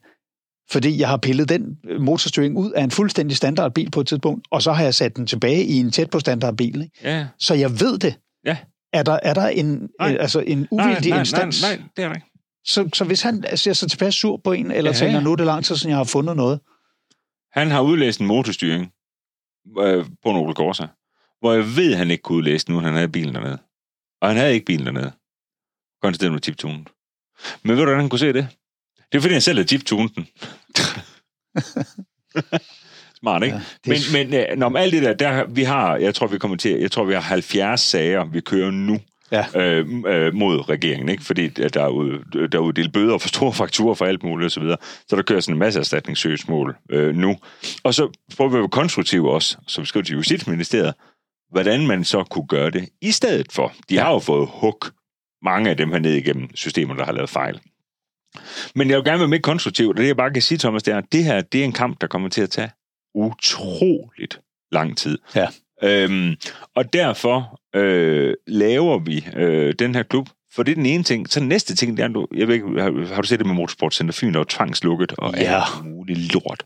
fordi 0.70 1.00
jeg 1.00 1.08
har 1.08 1.16
pillet 1.16 1.48
den 1.48 1.78
øh, 1.84 2.00
motorstyring 2.00 2.56
ud 2.56 2.70
af 2.72 2.84
en 2.84 2.90
fuldstændig 2.90 3.36
standardbil 3.36 3.90
på 3.90 4.00
et 4.00 4.06
tidspunkt, 4.06 4.46
og 4.50 4.62
så 4.62 4.72
har 4.72 4.84
jeg 4.84 4.94
sat 4.94 5.16
den 5.16 5.26
tilbage 5.26 5.64
i 5.64 5.72
en 5.76 5.90
tæt 5.90 6.10
på 6.10 6.20
standardbil. 6.20 6.82
Ikke? 6.82 6.96
Ja. 7.02 7.26
Så 7.38 7.54
jeg 7.54 7.80
ved 7.80 7.98
det. 7.98 8.18
Ja. 8.44 8.56
Er 8.92 9.02
der, 9.02 9.18
er 9.22 9.34
der 9.34 9.48
en, 9.48 9.88
Nej. 10.00 10.12
øh, 10.12 10.16
altså 10.20 10.40
en 10.40 10.58
Nej, 10.58 10.86
uvildig 10.86 11.10
nej, 11.10 11.20
instans? 11.20 11.62
Nej, 11.62 11.76
nej, 11.76 11.86
det 11.96 12.04
er 12.04 12.08
der 12.08 12.14
ikke. 12.14 12.26
Så, 12.64 12.88
så 12.94 13.04
hvis 13.04 13.22
han 13.22 13.44
ser 13.56 13.72
sig 13.72 13.90
tilbage 13.90 14.12
sur 14.12 14.40
på 14.44 14.52
en, 14.52 14.70
eller 14.70 14.90
Ja. 14.90 14.96
ja. 14.96 15.04
tænker, 15.04 15.20
nu 15.20 15.32
er 15.32 15.36
det 15.36 15.46
lang 15.46 15.64
tid 15.64 15.76
siden, 15.76 15.90
jeg 15.90 15.96
har 15.96 16.04
fundet 16.04 16.36
noget. 16.36 16.60
Han 17.52 17.70
har 17.70 17.80
udlæst 17.80 18.20
en 18.20 18.26
motorstyring 18.26 18.92
øh, 19.80 20.06
på 20.22 20.30
en 20.30 20.36
Opel 20.36 20.54
Corsa, 20.54 20.86
hvor 21.40 21.52
jeg 21.52 21.76
ved, 21.76 21.94
han 21.94 22.10
ikke 22.10 22.22
kunne 22.22 22.38
udlæse 22.38 22.66
den, 22.66 22.74
nu 22.74 22.80
han 22.80 22.94
havde 22.94 23.08
bilen 23.08 23.34
dernede. 23.34 23.58
Og 24.20 24.28
han 24.28 24.36
havde 24.36 24.54
ikke 24.54 24.66
bilen 24.66 24.86
dernede. 24.86 25.12
Konstateret 26.02 26.32
med 26.32 26.40
chiptunen. 26.42 26.86
Men 27.62 27.70
ved 27.70 27.76
du, 27.76 27.84
hvordan 27.84 28.00
han 28.00 28.08
kunne 28.08 28.18
se 28.18 28.32
det? 28.32 28.48
Det 29.12 29.18
er, 29.18 29.22
fordi 29.22 29.32
han 29.32 29.40
selv 29.42 29.58
har 29.58 29.66
chiptunet 29.66 30.16
den. 30.16 30.26
Smart, 33.20 33.42
ikke? 33.42 33.56
Ja, 33.56 33.62
det 33.92 34.12
men, 34.12 34.30
men 34.30 34.40
øh, 34.40 34.58
når 34.58 34.76
alt 34.78 34.92
det 34.92 35.02
der, 35.02 35.14
der, 35.14 35.44
vi 35.44 35.62
har, 35.62 35.96
jeg 35.96 36.14
tror, 36.14 36.26
vi 36.26 36.38
kommer 36.38 36.56
til, 36.56 36.80
jeg 36.80 36.90
tror, 36.90 37.04
vi 37.04 37.14
har 37.14 37.20
70 37.20 37.80
sager, 37.80 38.24
vi 38.24 38.40
kører 38.40 38.70
nu 38.70 38.98
Ja. 39.32 39.44
øh, 39.56 39.86
øh, 40.06 40.34
mod 40.34 40.68
regeringen, 40.68 41.08
ikke? 41.08 41.24
Fordi 41.24 41.48
der 41.48 41.82
er, 41.82 41.88
ud, 41.88 42.48
der 42.48 42.58
er 42.58 42.62
uddelt 42.62 42.92
bøder 42.92 43.18
for 43.18 43.28
store 43.28 43.52
frakturer 43.52 43.94
for 43.94 44.04
alt 44.04 44.22
muligt 44.22 44.46
osv. 44.46 44.50
Så, 44.50 44.60
videre. 44.60 44.76
så 45.08 45.16
der 45.16 45.22
kører 45.22 45.40
sådan 45.40 45.54
en 45.54 45.58
masse 45.58 45.80
erstatningssøgsmål 45.80 46.76
øh, 46.90 47.14
nu. 47.16 47.36
Og 47.82 47.94
så 47.94 48.10
prøver 48.36 48.50
vi 48.50 48.56
at 48.56 48.60
være 48.60 48.68
konstruktive 48.68 49.30
også, 49.30 49.56
som 49.66 49.84
skriver 49.84 50.04
til 50.04 50.16
Justitsministeriet, 50.16 50.94
hvordan 51.50 51.86
man 51.86 52.04
så 52.04 52.24
kunne 52.24 52.46
gøre 52.46 52.70
det 52.70 52.88
i 53.02 53.10
stedet 53.10 53.52
for. 53.52 53.72
De 53.88 53.98
har 53.98 54.12
jo 54.12 54.18
fået 54.18 54.48
hug 54.52 54.84
mange 55.42 55.70
af 55.70 55.76
dem 55.76 55.92
her 55.92 55.98
ned 55.98 56.14
igennem 56.14 56.56
systemer, 56.56 56.94
der 56.94 57.04
har 57.04 57.12
lavet 57.12 57.30
fejl. 57.30 57.60
Men 58.74 58.90
jeg 58.90 58.96
vil 58.96 59.04
gerne 59.04 59.18
være 59.18 59.28
med 59.28 59.40
konstruktivt, 59.40 59.96
og 59.96 60.02
det 60.02 60.06
jeg 60.08 60.16
bare 60.16 60.32
kan 60.32 60.42
sige, 60.42 60.58
Thomas, 60.58 60.82
det 60.82 60.94
er, 60.94 60.98
at 60.98 61.12
det 61.12 61.24
her 61.24 61.40
det 61.40 61.60
er 61.60 61.64
en 61.64 61.72
kamp, 61.72 62.00
der 62.00 62.06
kommer 62.06 62.28
til 62.28 62.42
at 62.42 62.50
tage 62.50 62.70
utroligt 63.14 64.40
lang 64.72 64.96
tid. 64.96 65.18
Ja. 65.34 65.46
Øhm, 65.82 66.36
og 66.76 66.92
derfor 66.92 67.60
øh, 67.76 68.34
laver 68.46 68.98
vi 68.98 69.26
øh, 69.36 69.74
den 69.78 69.94
her 69.94 70.02
klub, 70.02 70.28
for 70.54 70.62
det 70.62 70.72
er 70.72 70.76
den 70.76 70.86
ene 70.86 71.02
ting. 71.02 71.28
Så 71.30 71.40
den 71.40 71.48
næste 71.48 71.76
ting, 71.76 71.96
det 71.96 72.02
er, 72.04 72.08
du, 72.08 72.26
jeg 72.34 72.48
ved 72.48 72.54
ikke, 72.54 72.66
har, 72.82 73.14
har 73.14 73.22
du 73.22 73.28
set 73.28 73.38
det 73.38 73.46
med 73.46 73.54
Motorsportcenter 73.54 74.14
Fyn, 74.14 74.32
der 74.32 74.38
var 74.38 74.46
tvangslukket 74.48 75.12
og 75.18 75.34
Ja. 75.36 75.56
alt 75.56 75.86
muligt 75.86 76.34
lort. 76.34 76.64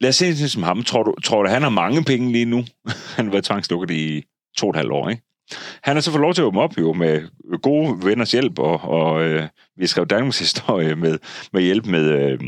Lad 0.00 0.08
os 0.08 0.16
se 0.16 0.48
som 0.48 0.62
ham. 0.62 0.82
Tror 0.82 1.02
du, 1.02 1.14
tror 1.24 1.42
du, 1.42 1.48
han 1.48 1.62
har 1.62 1.68
mange 1.70 2.04
penge 2.04 2.32
lige 2.32 2.44
nu? 2.44 2.64
han 3.16 3.24
har 3.24 3.30
været 3.30 3.44
tvangslukket 3.44 3.90
i 3.90 4.24
to 4.56 4.66
og 4.66 4.70
et 4.70 4.76
halvt 4.76 4.92
år, 4.92 5.08
ikke? 5.08 5.22
Han 5.82 5.96
har 5.96 6.00
så 6.00 6.10
fået 6.10 6.20
lov 6.20 6.34
til 6.34 6.42
at 6.42 6.46
åbne 6.46 6.60
op 6.60 6.78
jo 6.78 6.92
med 6.92 7.22
gode 7.62 8.06
venners 8.06 8.32
hjælp, 8.32 8.58
og, 8.58 8.80
og 8.84 9.22
øh, 9.24 9.42
vi 9.76 9.82
har 9.82 9.86
skrevet 9.86 10.10
Danmarks 10.10 10.38
historie 10.38 10.94
med, 10.94 11.18
med 11.52 11.62
hjælp 11.62 11.86
med, 11.86 12.04
øh, 12.04 12.38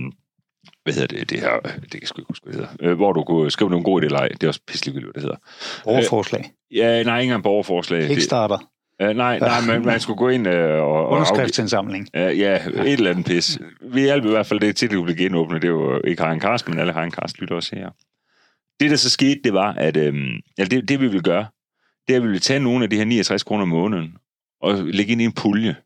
hvad 0.84 0.94
hedder 0.94 1.18
det, 1.18 1.30
det 1.30 1.40
her, 1.40 1.60
det 1.60 1.90
kan 1.90 2.00
jeg 2.00 2.08
sgu 2.08 2.20
ikke 2.20 2.28
huske, 2.28 2.44
hvad 2.44 2.54
det 2.54 2.68
hedder, 2.68 2.90
øh, 2.90 2.96
hvor 2.96 3.12
du 3.12 3.22
kunne 3.24 3.50
skrive 3.50 3.70
nogle 3.70 3.84
gode 3.84 4.02
idéer, 4.02 4.04
eller 4.04 4.18
ej. 4.18 4.28
det 4.28 4.42
er 4.42 4.48
også 4.48 4.60
pisselig 4.66 4.94
hvad 4.94 5.12
det 5.12 5.22
hedder. 5.22 5.36
Overforslag. 5.84 6.50
Ja, 6.74 7.02
nej, 7.02 7.18
ikke 7.18 7.28
engang 7.28 7.42
borgerforslag. 7.42 8.00
Det, 8.00 8.08
Kickstarter. 8.08 8.58
øh, 9.02 9.16
nej, 9.16 9.38
nej, 9.38 9.60
man, 9.60 9.84
man 9.84 10.00
skulle 10.00 10.16
gå 10.16 10.28
ind 10.28 10.46
øh, 10.48 10.82
og... 10.82 11.06
og 11.06 11.10
Underskriftsindsamling. 11.10 12.08
Ja, 12.14 12.30
ja, 12.30 12.54
et 12.66 12.92
eller 12.92 13.10
andet 13.10 13.26
pis. 13.26 13.58
Vi 13.80 14.00
hjalp 14.00 14.24
i 14.24 14.28
hvert 14.28 14.46
fald 14.46 14.60
det 14.60 14.76
til, 14.76 14.86
at 14.86 14.90
det 14.90 15.04
blive 15.04 15.16
genåbnet. 15.16 15.62
Det 15.62 15.72
var 15.72 15.78
jo 15.78 16.00
ikke 16.04 16.22
Haren 16.22 16.40
Karst, 16.40 16.68
men 16.68 16.78
alle 16.78 16.92
Haren 16.92 17.10
Karst 17.10 17.40
lytter 17.40 17.54
også 17.54 17.76
her. 17.76 17.90
Det, 18.80 18.90
der 18.90 18.96
så 18.96 19.10
skete, 19.10 19.40
det 19.44 19.52
var, 19.52 19.72
at 19.72 19.96
øhm, 19.96 20.40
ja, 20.58 20.64
det, 20.64 20.88
det, 20.88 21.00
vi 21.00 21.06
ville 21.06 21.22
gøre, 21.22 21.46
det 22.08 22.14
er, 22.14 22.16
at 22.16 22.22
vi 22.22 22.28
ville 22.28 22.40
tage 22.40 22.60
nogle 22.60 22.84
af 22.84 22.90
de 22.90 22.96
her 22.96 23.04
69 23.04 23.42
kroner 23.42 23.62
om 23.62 23.68
måneden 23.68 24.16
og 24.60 24.84
lægge 24.84 25.12
ind 25.12 25.20
i 25.20 25.24
en 25.24 25.32
pulje. 25.32 25.76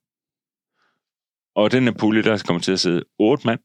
Og 1.55 1.73
den 1.73 1.85
her 1.85 1.93
pulje, 1.93 2.23
der 2.23 2.43
kommer 2.47 2.61
til 2.61 2.73
at 2.73 2.81
sidde 2.81 3.05
otte 3.19 3.47
mand 3.47 3.61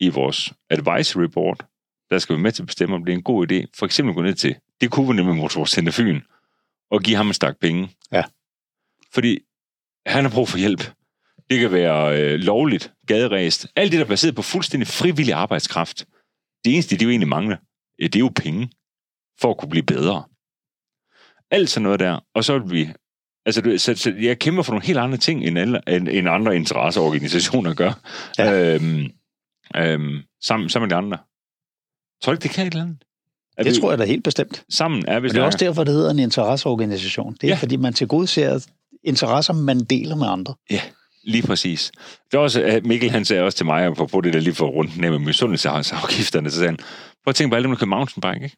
i 0.00 0.08
vores 0.08 0.52
advisory 0.70 1.24
board, 1.24 1.66
der 2.10 2.18
skal 2.18 2.32
være 2.32 2.42
med 2.42 2.52
til 2.52 2.62
at 2.62 2.66
bestemme, 2.66 2.94
om 2.94 3.04
det 3.04 3.12
er 3.12 3.16
en 3.16 3.22
god 3.22 3.52
idé. 3.52 3.66
For 3.78 3.86
eksempel 3.86 4.14
gå 4.14 4.22
ned 4.22 4.34
til, 4.34 4.56
det 4.80 4.90
kunne 4.90 5.08
vi 5.08 5.14
nemlig 5.14 5.36
Motorcenter 5.36 5.92
Fyn, 5.92 6.20
og 6.90 7.00
give 7.00 7.16
ham 7.16 7.26
en 7.26 7.34
stak 7.34 7.56
penge. 7.60 7.90
Ja. 8.12 8.24
Fordi 9.12 9.38
han 10.06 10.24
har 10.24 10.30
brug 10.30 10.48
for 10.48 10.58
hjælp. 10.58 10.92
Det 11.50 11.60
kan 11.60 11.72
være 11.72 12.20
øh, 12.20 12.38
lovligt, 12.38 12.92
gaderæst. 13.06 13.66
Alt 13.76 13.92
det, 13.92 13.98
der 13.98 14.04
er 14.04 14.08
baseret 14.08 14.34
på 14.34 14.42
fuldstændig 14.42 14.86
frivillig 14.86 15.34
arbejdskraft. 15.34 16.06
Det 16.64 16.74
eneste, 16.74 16.96
de 16.96 17.04
jo 17.04 17.10
egentlig 17.10 17.28
mangler, 17.28 17.56
øh, 17.98 18.06
det 18.06 18.16
er 18.16 18.20
jo 18.20 18.32
penge 18.36 18.70
for 19.40 19.50
at 19.50 19.58
kunne 19.58 19.70
blive 19.70 19.82
bedre. 19.82 20.24
Alt 21.50 21.70
sådan 21.70 21.82
noget 21.82 22.00
der. 22.00 22.18
Og 22.34 22.44
så 22.44 22.58
vil 22.58 22.70
vi... 22.70 22.88
Altså, 23.46 23.60
du- 23.60 23.78
så, 23.78 23.94
så 23.94 24.14
jeg 24.20 24.38
kæmper 24.38 24.62
for 24.62 24.72
nogle 24.72 24.86
helt 24.86 24.98
andre 24.98 25.18
ting, 25.18 25.44
end, 25.44 25.58
alle, 25.58 25.80
end, 25.88 26.08
end 26.08 26.28
andre 26.28 26.56
interesseorganisationer 26.56 27.74
gør. 27.74 27.92
Ja. 28.38 28.74
Øhm, 28.74 29.06
øhm, 29.76 30.18
sammen, 30.42 30.68
sammen 30.68 30.88
med 30.88 30.96
de 30.96 31.02
andre. 31.04 31.18
Tror 32.22 32.32
du 32.32 32.34
ikke, 32.36 32.42
det 32.42 32.50
kan 32.50 32.66
et 32.66 32.70
eller 32.72 32.84
andet? 32.84 33.04
Er 33.58 33.62
Det 33.62 33.74
vi- 33.74 33.80
tror 33.80 33.90
jeg 33.90 33.98
da 33.98 34.04
helt 34.04 34.24
bestemt. 34.24 34.64
Sammen 34.70 35.04
er 35.08 35.20
vi 35.20 35.28
Og 35.28 35.34
det 35.34 35.40
er 35.40 35.44
også 35.44 35.58
derfor, 35.58 35.84
det 35.84 35.94
hedder 35.94 36.10
en 36.10 36.18
interesseorganisation. 36.18 37.32
Det 37.34 37.44
er, 37.44 37.48
Ja. 37.48 37.54
ja. 37.54 37.58
fordi 37.58 37.76
man 37.76 37.92
til 37.94 38.08
gode 38.08 38.26
ser 38.26 38.66
interesser, 39.04 39.52
man 39.52 39.80
deler 39.80 40.16
med 40.16 40.26
andre. 40.26 40.54
Lige 41.24 41.42
præcis. 41.46 41.92
Det 42.30 42.38
var 42.38 42.44
også, 42.44 42.62
at 42.62 42.86
Mikkel 42.86 43.10
han 43.10 43.24
sagde 43.24 43.42
også 43.42 43.56
til 43.56 43.66
mig, 43.66 43.88
og 43.88 44.08
på 44.08 44.20
det 44.20 44.32
der 44.32 44.40
lige 44.40 44.54
for 44.54 44.66
rundt 44.68 44.96
med 44.98 45.18
misundelsesafgifterne, 45.18 46.50
så 46.50 46.56
sagde 46.56 46.68
han, 46.68 46.76
prøv 46.76 47.30
at 47.30 47.34
tænke 47.34 47.50
på 47.50 47.56
alle 47.56 47.62
dem, 47.64 47.70
der 47.72 47.78
kører 47.78 47.88
mountainbike, 47.88 48.44
ikke? 48.44 48.56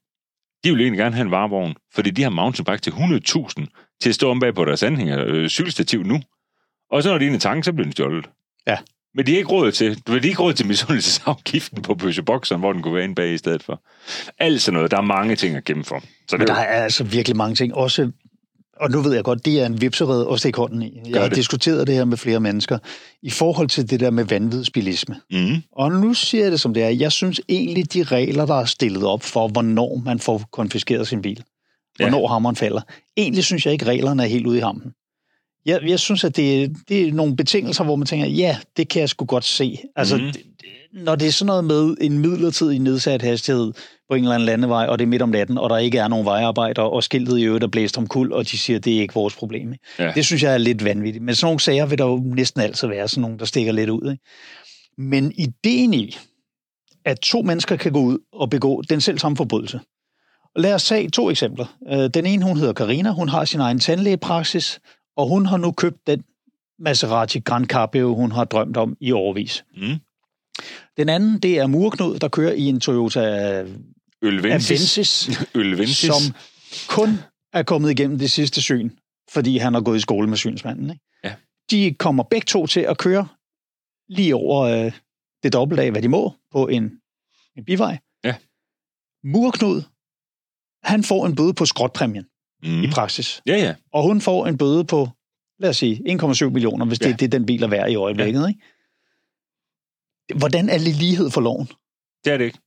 De 0.65 0.71
vil 0.71 0.81
egentlig 0.81 0.99
gerne 0.99 1.15
have 1.15 1.25
en 1.25 1.31
varevogn, 1.31 1.75
fordi 1.95 2.11
de 2.11 2.23
har 2.23 2.31
mountainbike 2.31 2.81
til 2.81 2.91
100.000 2.91 3.99
til 4.01 4.09
at 4.09 4.15
stå 4.15 4.31
om 4.31 4.41
bag 4.41 4.55
på 4.55 4.65
deres 4.65 4.83
anhænger 4.83 5.25
øh, 5.27 5.49
cykelstativ 5.49 6.03
nu. 6.03 6.21
Og 6.91 7.03
så 7.03 7.11
når 7.11 7.19
de 7.19 7.27
er 7.27 7.35
i 7.35 7.39
tanken, 7.39 7.63
så 7.63 7.73
bliver 7.73 7.85
den 7.85 7.93
stjålet. 7.93 8.29
Ja. 8.67 8.77
Men 9.15 9.27
de 9.27 9.33
har 9.33 9.39
ikke 9.39 9.51
råd 9.51 9.73
til, 9.73 9.97
de 10.07 10.13
har 10.13 10.21
ikke 10.21 10.43
råd 10.43 10.53
til 10.53 10.67
misundelsesafgiften 10.67 11.83
på 11.83 11.95
bøssebokseren, 11.95 12.61
hvor 12.61 12.73
den 12.73 12.83
kunne 12.83 12.95
være 12.95 13.05
inde 13.05 13.15
bag 13.15 13.33
i 13.33 13.39
stedet 13.39 13.63
for. 13.63 13.83
Alt 14.39 14.63
sådan 14.63 14.75
noget. 14.75 14.91
Der 14.91 14.97
er 14.97 15.03
mange 15.03 15.37
ting 15.37 15.57
at 15.57 15.65
gemme 15.65 15.85
for. 15.85 16.03
Så 16.29 16.37
Men 16.37 16.47
der 16.47 16.55
er, 16.55 16.59
er 16.59 16.85
altså 16.85 17.05
virkelig 17.05 17.37
mange 17.37 17.55
ting. 17.55 17.75
Også, 17.75 18.13
og 18.81 18.91
nu 18.91 19.01
ved 19.01 19.15
jeg 19.15 19.25
godt, 19.25 19.45
det 19.45 19.61
er 19.61 19.67
en 19.67 19.81
vipserede 19.81 20.29
at 20.33 20.39
stikke 20.39 20.57
hånden 20.57 20.83
i. 20.83 21.01
Jeg 21.09 21.21
har 21.21 21.29
diskuteret 21.29 21.87
det 21.87 21.95
her 21.95 22.05
med 22.05 22.17
flere 22.17 22.41
mennesker 22.41 22.79
i 23.23 23.31
forhold 23.31 23.69
til 23.69 23.91
det 23.91 24.01
der 24.01 24.11
med 24.11 24.25
vanvidsbilisme. 24.25 25.17
mm, 25.31 25.63
Og 25.73 25.93
nu 25.93 26.15
siger 26.15 26.45
jeg 26.45 26.53
det 26.53 26.61
som 26.61 26.75
det 26.75 26.83
er. 26.83 26.89
Jeg 26.89 27.13
synes 27.13 27.41
egentlig, 27.49 27.93
de 27.93 28.03
regler, 28.03 28.47
der 28.47 28.55
er 28.55 28.65
stillet 28.65 29.05
op 29.05 29.23
for, 29.23 29.49
hvornår 29.49 30.03
man 30.05 30.19
får 30.19 30.43
konfiskeret 30.53 31.09
sin 31.09 31.23
bil, 31.23 31.43
hvornår 31.97 32.21
ja. 32.21 32.27
hammeren 32.27 32.57
falder, 32.57 32.81
egentlig 33.17 33.45
synes 33.45 33.67
jeg 33.67 33.73
ikke, 33.73 33.85
reglerne 33.87 34.23
er 34.23 34.27
helt 34.27 34.47
ude 34.47 34.59
i 34.59 34.61
hampen. 34.61 34.93
Jeg, 35.69 35.81
jeg 35.87 35.99
synes, 35.99 36.25
at 36.25 36.37
det, 36.37 36.77
det 36.89 37.09
er 37.09 37.13
nogle 37.13 37.37
betingelser, 37.37 37.85
hvor 37.85 37.97
man 37.97 38.07
tænker, 38.07 38.27
ja, 38.27 38.57
det 38.77 38.89
kan 38.89 39.01
jeg 39.01 39.09
sgu 39.09 39.25
godt 39.25 39.45
se. 39.45 39.79
Altså, 39.97 40.17
mm. 40.17 40.23
det, 40.23 40.43
når 40.93 41.15
det 41.15 41.29
er 41.29 41.33
sådan 41.33 41.47
noget 41.47 41.65
med 41.65 41.97
en 42.01 42.19
midlertidig 42.19 42.79
nedsat 42.79 43.23
hastighed 43.23 43.73
på 44.09 44.15
en 44.15 44.23
eller 44.23 44.35
anden 44.35 44.47
landevej, 44.47 44.87
og 44.87 44.99
det 44.99 45.05
er 45.05 45.09
midt 45.09 45.23
om 45.23 45.29
natten, 45.29 45.59
og 45.59 45.71
der 45.71 45.79
ikke 45.79 45.99
er 45.99 46.09
nogen 46.09 46.27
vejarbejder, 46.27 46.83
og 46.83 47.05
skiltet 47.05 47.39
i 47.39 47.43
øvrigt 47.43 47.65
er 47.65 47.69
blæst 47.69 47.99
om 47.99 48.07
kul, 48.07 48.33
og 48.33 48.51
de 48.51 48.59
siger, 48.59 48.77
at 48.79 48.85
det 48.85 48.97
er 48.97 49.01
ikke 49.01 49.15
vores 49.15 49.35
problem. 49.35 49.75
Ja. 49.99 50.13
Det 50.15 50.27
synes 50.27 50.43
jeg 50.43 50.55
er 50.55 50.59
lidt 50.59 50.85
vanvittigt. 50.85 51.25
Men 51.25 51.35
sådan 51.35 51.47
nogle 51.47 51.61
sager 51.61 51.87
vil 51.87 51.99
der 51.99 52.05
jo 52.05 52.17
næsten 52.17 52.61
altid 52.61 52.89
være 52.89 53.09
sådan 53.09 53.23
nogle, 53.23 53.39
der 53.39 53.45
stikker 53.45 53.73
lidt 53.73 53.91
ud. 53.91 54.11
Ikke? 54.11 54.25
Men 54.99 55.33
ideen 55.37 55.95
i, 55.95 56.17
at 57.05 57.21
to 57.21 57.43
mennesker 57.43 57.77
kan 57.77 57.93
gå 57.93 58.01
ud 58.01 58.19
og 58.33 58.51
begå 58.51 58.83
den 58.83 59.01
selv 59.01 59.19
samme 59.19 59.37
forbrydelse. 59.37 59.81
Lad 60.57 60.75
os 60.75 60.85
tage 60.85 61.11
to 61.11 61.31
eksempler. 61.31 61.67
Øh, 61.93 62.11
Den 62.15 62.27
ene, 62.27 62.45
hun 62.45 62.57
hedder 62.57 62.73
Karina, 62.73 63.11
hun 63.11 63.29
har 63.29 63.45
sin 63.45 63.61
egen 63.61 63.79
tandlægepraksis, 63.79 64.81
og 65.19 65.29
hun 65.29 65.47
har 65.47 65.57
nu 65.57 65.73
købt 65.73 66.07
den 66.07 66.25
Maserati 66.79 67.41
Grand 67.41 67.67
Cabrio, 67.67 68.15
hun 68.15 68.33
har 68.33 68.45
drømt 68.45 68.77
om 68.77 68.97
i 69.01 69.13
overvis. 69.13 69.65
Mm. 69.77 69.99
Den 70.97 71.09
anden, 71.09 71.39
det 71.39 71.59
er 71.59 71.67
Murknud, 71.67 72.19
der 72.19 72.29
kører 72.29 72.53
i 72.53 72.63
en 72.63 72.81
Toyota 72.81 73.21
Ølvensis. 74.23 74.71
Avensis, 74.71 75.31
Ølvensis. 75.55 75.99
som 75.99 76.35
kun 76.89 77.09
er 77.53 77.63
kommet 77.63 77.91
igennem 77.91 78.19
det 78.19 78.31
sidste 78.31 78.63
syn, 78.63 78.91
fordi 79.31 79.59
han 79.59 79.75
har 79.75 79.81
gået 79.81 79.97
i 79.97 80.01
skole 80.01 80.29
med 80.29 80.37
synsmanden. 80.37 80.91
Ikke? 80.91 81.05
Ja. 81.25 81.35
De 81.71 81.95
kommer 81.95 82.23
begge 82.23 82.45
to 82.45 82.67
til 82.67 82.81
at 82.81 82.99
køre 82.99 83.29
lige 84.09 84.35
over 84.35 84.61
øh, 84.61 84.93
det 85.43 85.53
dobbelte 85.53 85.83
af, 85.83 85.91
hvad 85.91 86.03
de 86.03 86.09
må, 86.09 86.35
på 86.53 86.67
en, 86.67 87.01
en 87.57 87.65
bivej. 87.65 87.99
Ja. 88.25 88.35
Murknud, 89.25 89.83
han 90.83 91.05
får 91.05 91.27
en 91.27 91.37
bøde 91.37 91.55
på 91.55 91.67
skrotpræmien 91.67 92.27
Mm. 92.63 92.83
i 92.83 92.87
praksis. 92.87 93.43
Ja, 93.47 93.57
ja. 93.57 93.75
Og 93.93 94.03
hun 94.03 94.21
får 94.21 94.47
en 94.47 94.59
bøde 94.59 94.85
på, 94.85 95.09
lad 95.59 95.71
os 95.71 95.77
sige, 95.77 96.03
1,7 96.23 96.45
millioner, 96.51 96.87
hvis 96.87 97.01
Ja. 97.01 97.09
det, 97.09 97.21
det 97.21 97.27
er 97.27 97.31
den 97.39 97.47
bil 97.47 97.63
er 97.63 97.69
værd 97.69 97.91
i 97.91 97.95
øjeblikket. 97.95 98.41
Ja. 98.43 98.47
Ikke? 98.49 98.61
Hvordan 100.39 100.69
er 100.69 100.79
det 100.79 100.97
lighed 100.97 101.31
for 101.31 101.41
loven? 101.41 101.67
Det 102.25 102.33
er 102.33 102.37
det 102.37 102.45
ikke. 102.45 102.59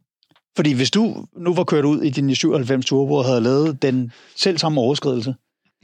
Fordi 0.56 0.74
hvis 0.74 0.92
du 0.92 1.26
nu 1.38 1.54
var 1.54 1.64
kørt 1.64 1.86
ud 1.86 2.02
i 2.02 2.10
din 2.10 2.36
97 2.36 2.86
Turbo 2.86 3.14
og 3.14 3.26
havde 3.26 3.42
lavet 3.42 3.82
den 3.82 4.12
selv 4.36 4.58
samme 4.58 4.82
overskridelse, 4.82 5.36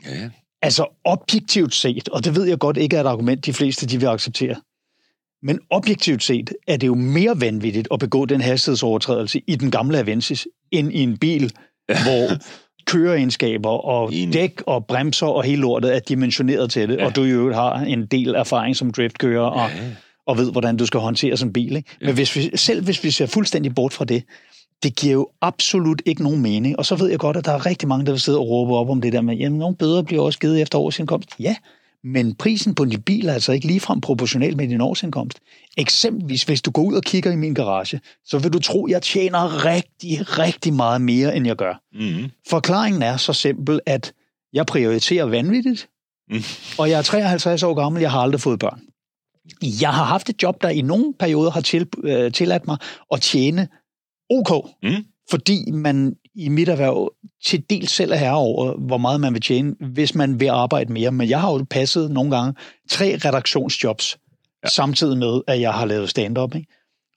Ja, 0.05 0.15
ja. 0.21 0.29
altså 0.61 0.85
objektivt 1.03 1.75
set, 1.75 2.09
og 2.09 2.23
det 2.25 2.35
ved 2.35 2.43
jeg 2.45 2.59
godt 2.59 2.77
ikke 2.77 2.95
er 2.97 3.01
et 3.01 3.07
argument, 3.07 3.45
de 3.45 3.53
fleste 3.53 3.85
de 3.85 3.99
vil 3.99 4.07
acceptere, 4.07 4.55
men 5.41 5.59
objektivt 5.69 6.23
set 6.23 6.53
er 6.67 6.77
det 6.77 6.87
jo 6.87 6.95
mere 6.95 7.41
vanvittigt 7.41 7.87
at 7.91 7.99
begå 7.99 8.25
den 8.25 8.41
hastighedsovertrædelse 8.41 9.41
i 9.47 9.55
den 9.55 9.71
gamle 9.71 9.99
Avensis, 9.99 10.47
end 10.71 10.93
i 10.93 10.99
en 10.99 11.17
bil, 11.17 11.51
hvor 11.87 12.27
køreegenskaber 12.87 13.69
og 13.69 14.09
Enig. 14.13 14.33
dæk 14.33 14.61
og 14.65 14.85
bremser 14.85 15.27
og 15.27 15.43
hele 15.43 15.61
lortet 15.61 15.95
er 15.95 15.99
dimensioneret 15.99 16.71
til 16.71 16.89
det, 16.89 16.97
Ja. 16.97 17.05
og 17.05 17.15
du 17.15 17.23
i 17.23 17.29
øvrigt 17.29 17.55
har 17.55 17.73
en 17.79 18.05
del 18.05 18.29
erfaring 18.29 18.75
som 18.75 18.91
driftkører 18.91 19.41
og, 19.41 19.69
Ja, 19.69 19.75
ja. 19.75 19.89
og 20.27 20.37
ved, 20.37 20.51
hvordan 20.51 20.77
du 20.77 20.85
skal 20.85 20.99
håndtere 20.99 21.37
sådan 21.37 21.49
en 21.49 21.53
bil. 21.53 21.75
Ikke? 21.75 21.89
Men 22.01 22.13
hvis 22.13 22.35
vi, 22.35 22.49
selv 22.55 22.83
hvis 22.83 23.03
vi 23.03 23.11
ser 23.11 23.25
fuldstændig 23.25 23.75
bort 23.75 23.93
fra 23.93 24.05
det, 24.05 24.23
det 24.83 24.95
giver 24.95 25.13
jo 25.13 25.27
absolut 25.41 26.01
ikke 26.05 26.23
nogen 26.23 26.41
mening. 26.41 26.79
Og 26.79 26.85
så 26.85 26.95
ved 26.95 27.09
jeg 27.09 27.19
godt, 27.19 27.37
at 27.37 27.45
der 27.45 27.51
er 27.51 27.65
rigtig 27.65 27.87
mange, 27.87 28.05
der 28.05 28.11
vil 28.11 28.21
sidde 28.21 28.37
og 28.39 28.49
råbe 28.49 28.73
op 28.73 28.89
om 28.89 29.01
det 29.01 29.13
der 29.13 29.21
med, 29.21 29.35
jamen 29.35 29.59
nogle 29.59 29.75
bøder 29.75 30.01
bliver 30.03 30.21
også 30.23 30.39
givet 30.39 30.61
efter 30.61 30.77
årsindkomst. 30.79 31.29
Ja, 31.39 31.55
men 32.13 32.35
prisen 32.35 32.75
på 32.75 32.85
din 32.85 33.01
bil 33.01 33.27
er 33.27 33.33
altså 33.33 33.51
ikke 33.51 33.67
ligefrem 33.67 34.01
proportional 34.01 34.57
med 34.57 34.67
din 34.67 34.81
årsindkomst. 34.81 35.39
Eksempelvis, 35.77 36.43
hvis 36.43 36.61
du 36.61 36.71
går 36.71 36.81
ud 36.83 36.93
og 36.93 37.03
kigger 37.03 37.31
i 37.31 37.35
min 37.35 37.53
garage, 37.53 37.99
så 38.25 38.39
vil 38.39 38.53
du 38.53 38.59
tro, 38.59 38.85
at 38.85 38.91
jeg 38.91 39.01
tjener 39.01 39.65
rigtig, 39.65 40.39
rigtig 40.39 40.73
meget 40.73 41.01
mere, 41.01 41.35
end 41.35 41.47
jeg 41.47 41.55
gør. 41.55 41.81
Mm. 41.93 42.31
Forklaringen 42.49 43.01
er 43.01 43.17
så 43.17 43.33
simpel, 43.33 43.79
at 43.85 44.13
jeg 44.53 44.65
prioriterer 44.65 45.25
vanvittigt, 45.25 45.89
Mm. 46.29 46.39
og 46.77 46.89
jeg 46.89 46.97
er 46.97 47.01
53 47.01 47.63
år 47.63 47.73
gammel, 47.73 48.01
jeg 48.01 48.11
har 48.11 48.19
aldrig 48.19 48.41
fået 48.41 48.59
børn. 48.59 48.81
Jeg 49.81 49.89
har 49.93 50.03
haft 50.03 50.29
et 50.29 50.43
job, 50.43 50.61
der 50.61 50.69
i 50.69 50.81
nogle 50.81 51.13
perioder 51.19 51.51
har 51.51 51.61
til, 51.61 51.87
øh, 52.03 52.31
tilladt 52.31 52.67
mig 52.67 52.77
at 53.13 53.21
tjene 53.21 53.67
OK, 54.29 54.67
Mm. 54.83 54.89
fordi 55.29 55.71
man 55.71 56.15
i 56.37 56.49
mit 56.49 56.69
erhverv 56.69 57.11
til 57.45 57.63
dels 57.69 57.91
selv 57.91 58.11
er 58.11 58.15
herre 58.15 58.35
over, 58.35 58.73
hvor 58.73 58.97
meget 58.97 59.21
man 59.21 59.33
vil 59.33 59.41
tjene, 59.41 59.75
hvis 59.79 60.15
man 60.15 60.39
vil 60.39 60.47
arbejde 60.47 60.93
mere. 60.93 61.11
Men 61.11 61.29
jeg 61.29 61.41
har 61.41 61.51
jo 61.51 61.65
passet 61.69 62.11
nogle 62.11 62.31
gange 62.31 62.53
tre 62.89 63.17
redaktionsjobs, 63.25 64.17
Ja. 64.63 64.69
samtidig 64.69 65.17
med, 65.17 65.41
at 65.47 65.61
jeg 65.61 65.73
har 65.73 65.85
lavet 65.85 66.09
stand-up. 66.09 66.55
Ikke? 66.55 66.67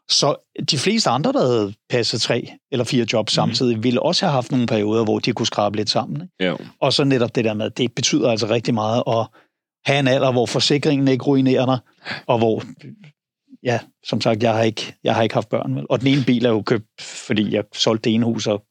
Så 0.09 0.35
de 0.71 0.79
fleste 0.79 1.11
andre, 1.11 1.33
der 1.33 1.47
havde 1.47 1.75
passet 1.91 2.21
tre 2.21 2.53
eller 2.73 2.85
fire 2.85 3.07
jobs 3.13 3.33
samtidig, 3.33 3.77
mm. 3.77 3.83
ville 3.85 4.03
også 4.03 4.27
have 4.27 4.33
haft 4.33 4.51
nogle 4.51 4.67
perioder, 4.67 5.05
hvor 5.05 5.19
de 5.19 5.33
kunne 5.33 5.47
skrabe 5.47 5.77
lidt 5.77 5.91
sammen. 5.91 6.23
Ikke? 6.23 6.35
Ja. 6.41 6.55
Og 6.81 6.93
så 6.93 7.05
netop 7.05 7.35
det 7.35 7.45
der 7.45 7.55
med, 7.55 7.71
det 7.71 7.95
betyder 7.95 8.31
altså 8.31 8.47
rigtig 8.47 8.75
meget 8.75 9.03
at 9.07 9.27
have 9.85 9.99
en 10.01 10.09
alder, 10.09 10.33
hvor 10.33 10.47
forsikringen 10.47 11.09
ikke 11.09 11.25
ruinerer 11.25 11.67
dig, 11.67 11.79
og 12.27 12.39
hvor, 12.39 12.63
ja, 13.63 13.79
som 14.05 14.21
sagt, 14.21 14.43
jeg 14.43 14.55
har 14.55 14.63
ikke, 14.63 14.95
jeg 15.05 15.15
har 15.15 15.23
ikke 15.23 15.35
haft 15.35 15.49
børn. 15.49 15.77
Vel? 15.77 15.87
Og 15.91 16.01
den 16.01 16.07
ene 16.09 16.25
bil 16.27 16.45
er 16.45 16.51
jo 16.51 16.63
købt, 16.63 16.87
fordi 17.01 17.55
jeg 17.55 17.65
solgte 17.75 18.05
det 18.11 18.15
ene 18.15 18.25
hus. 18.25 18.47
Og, 18.47 18.63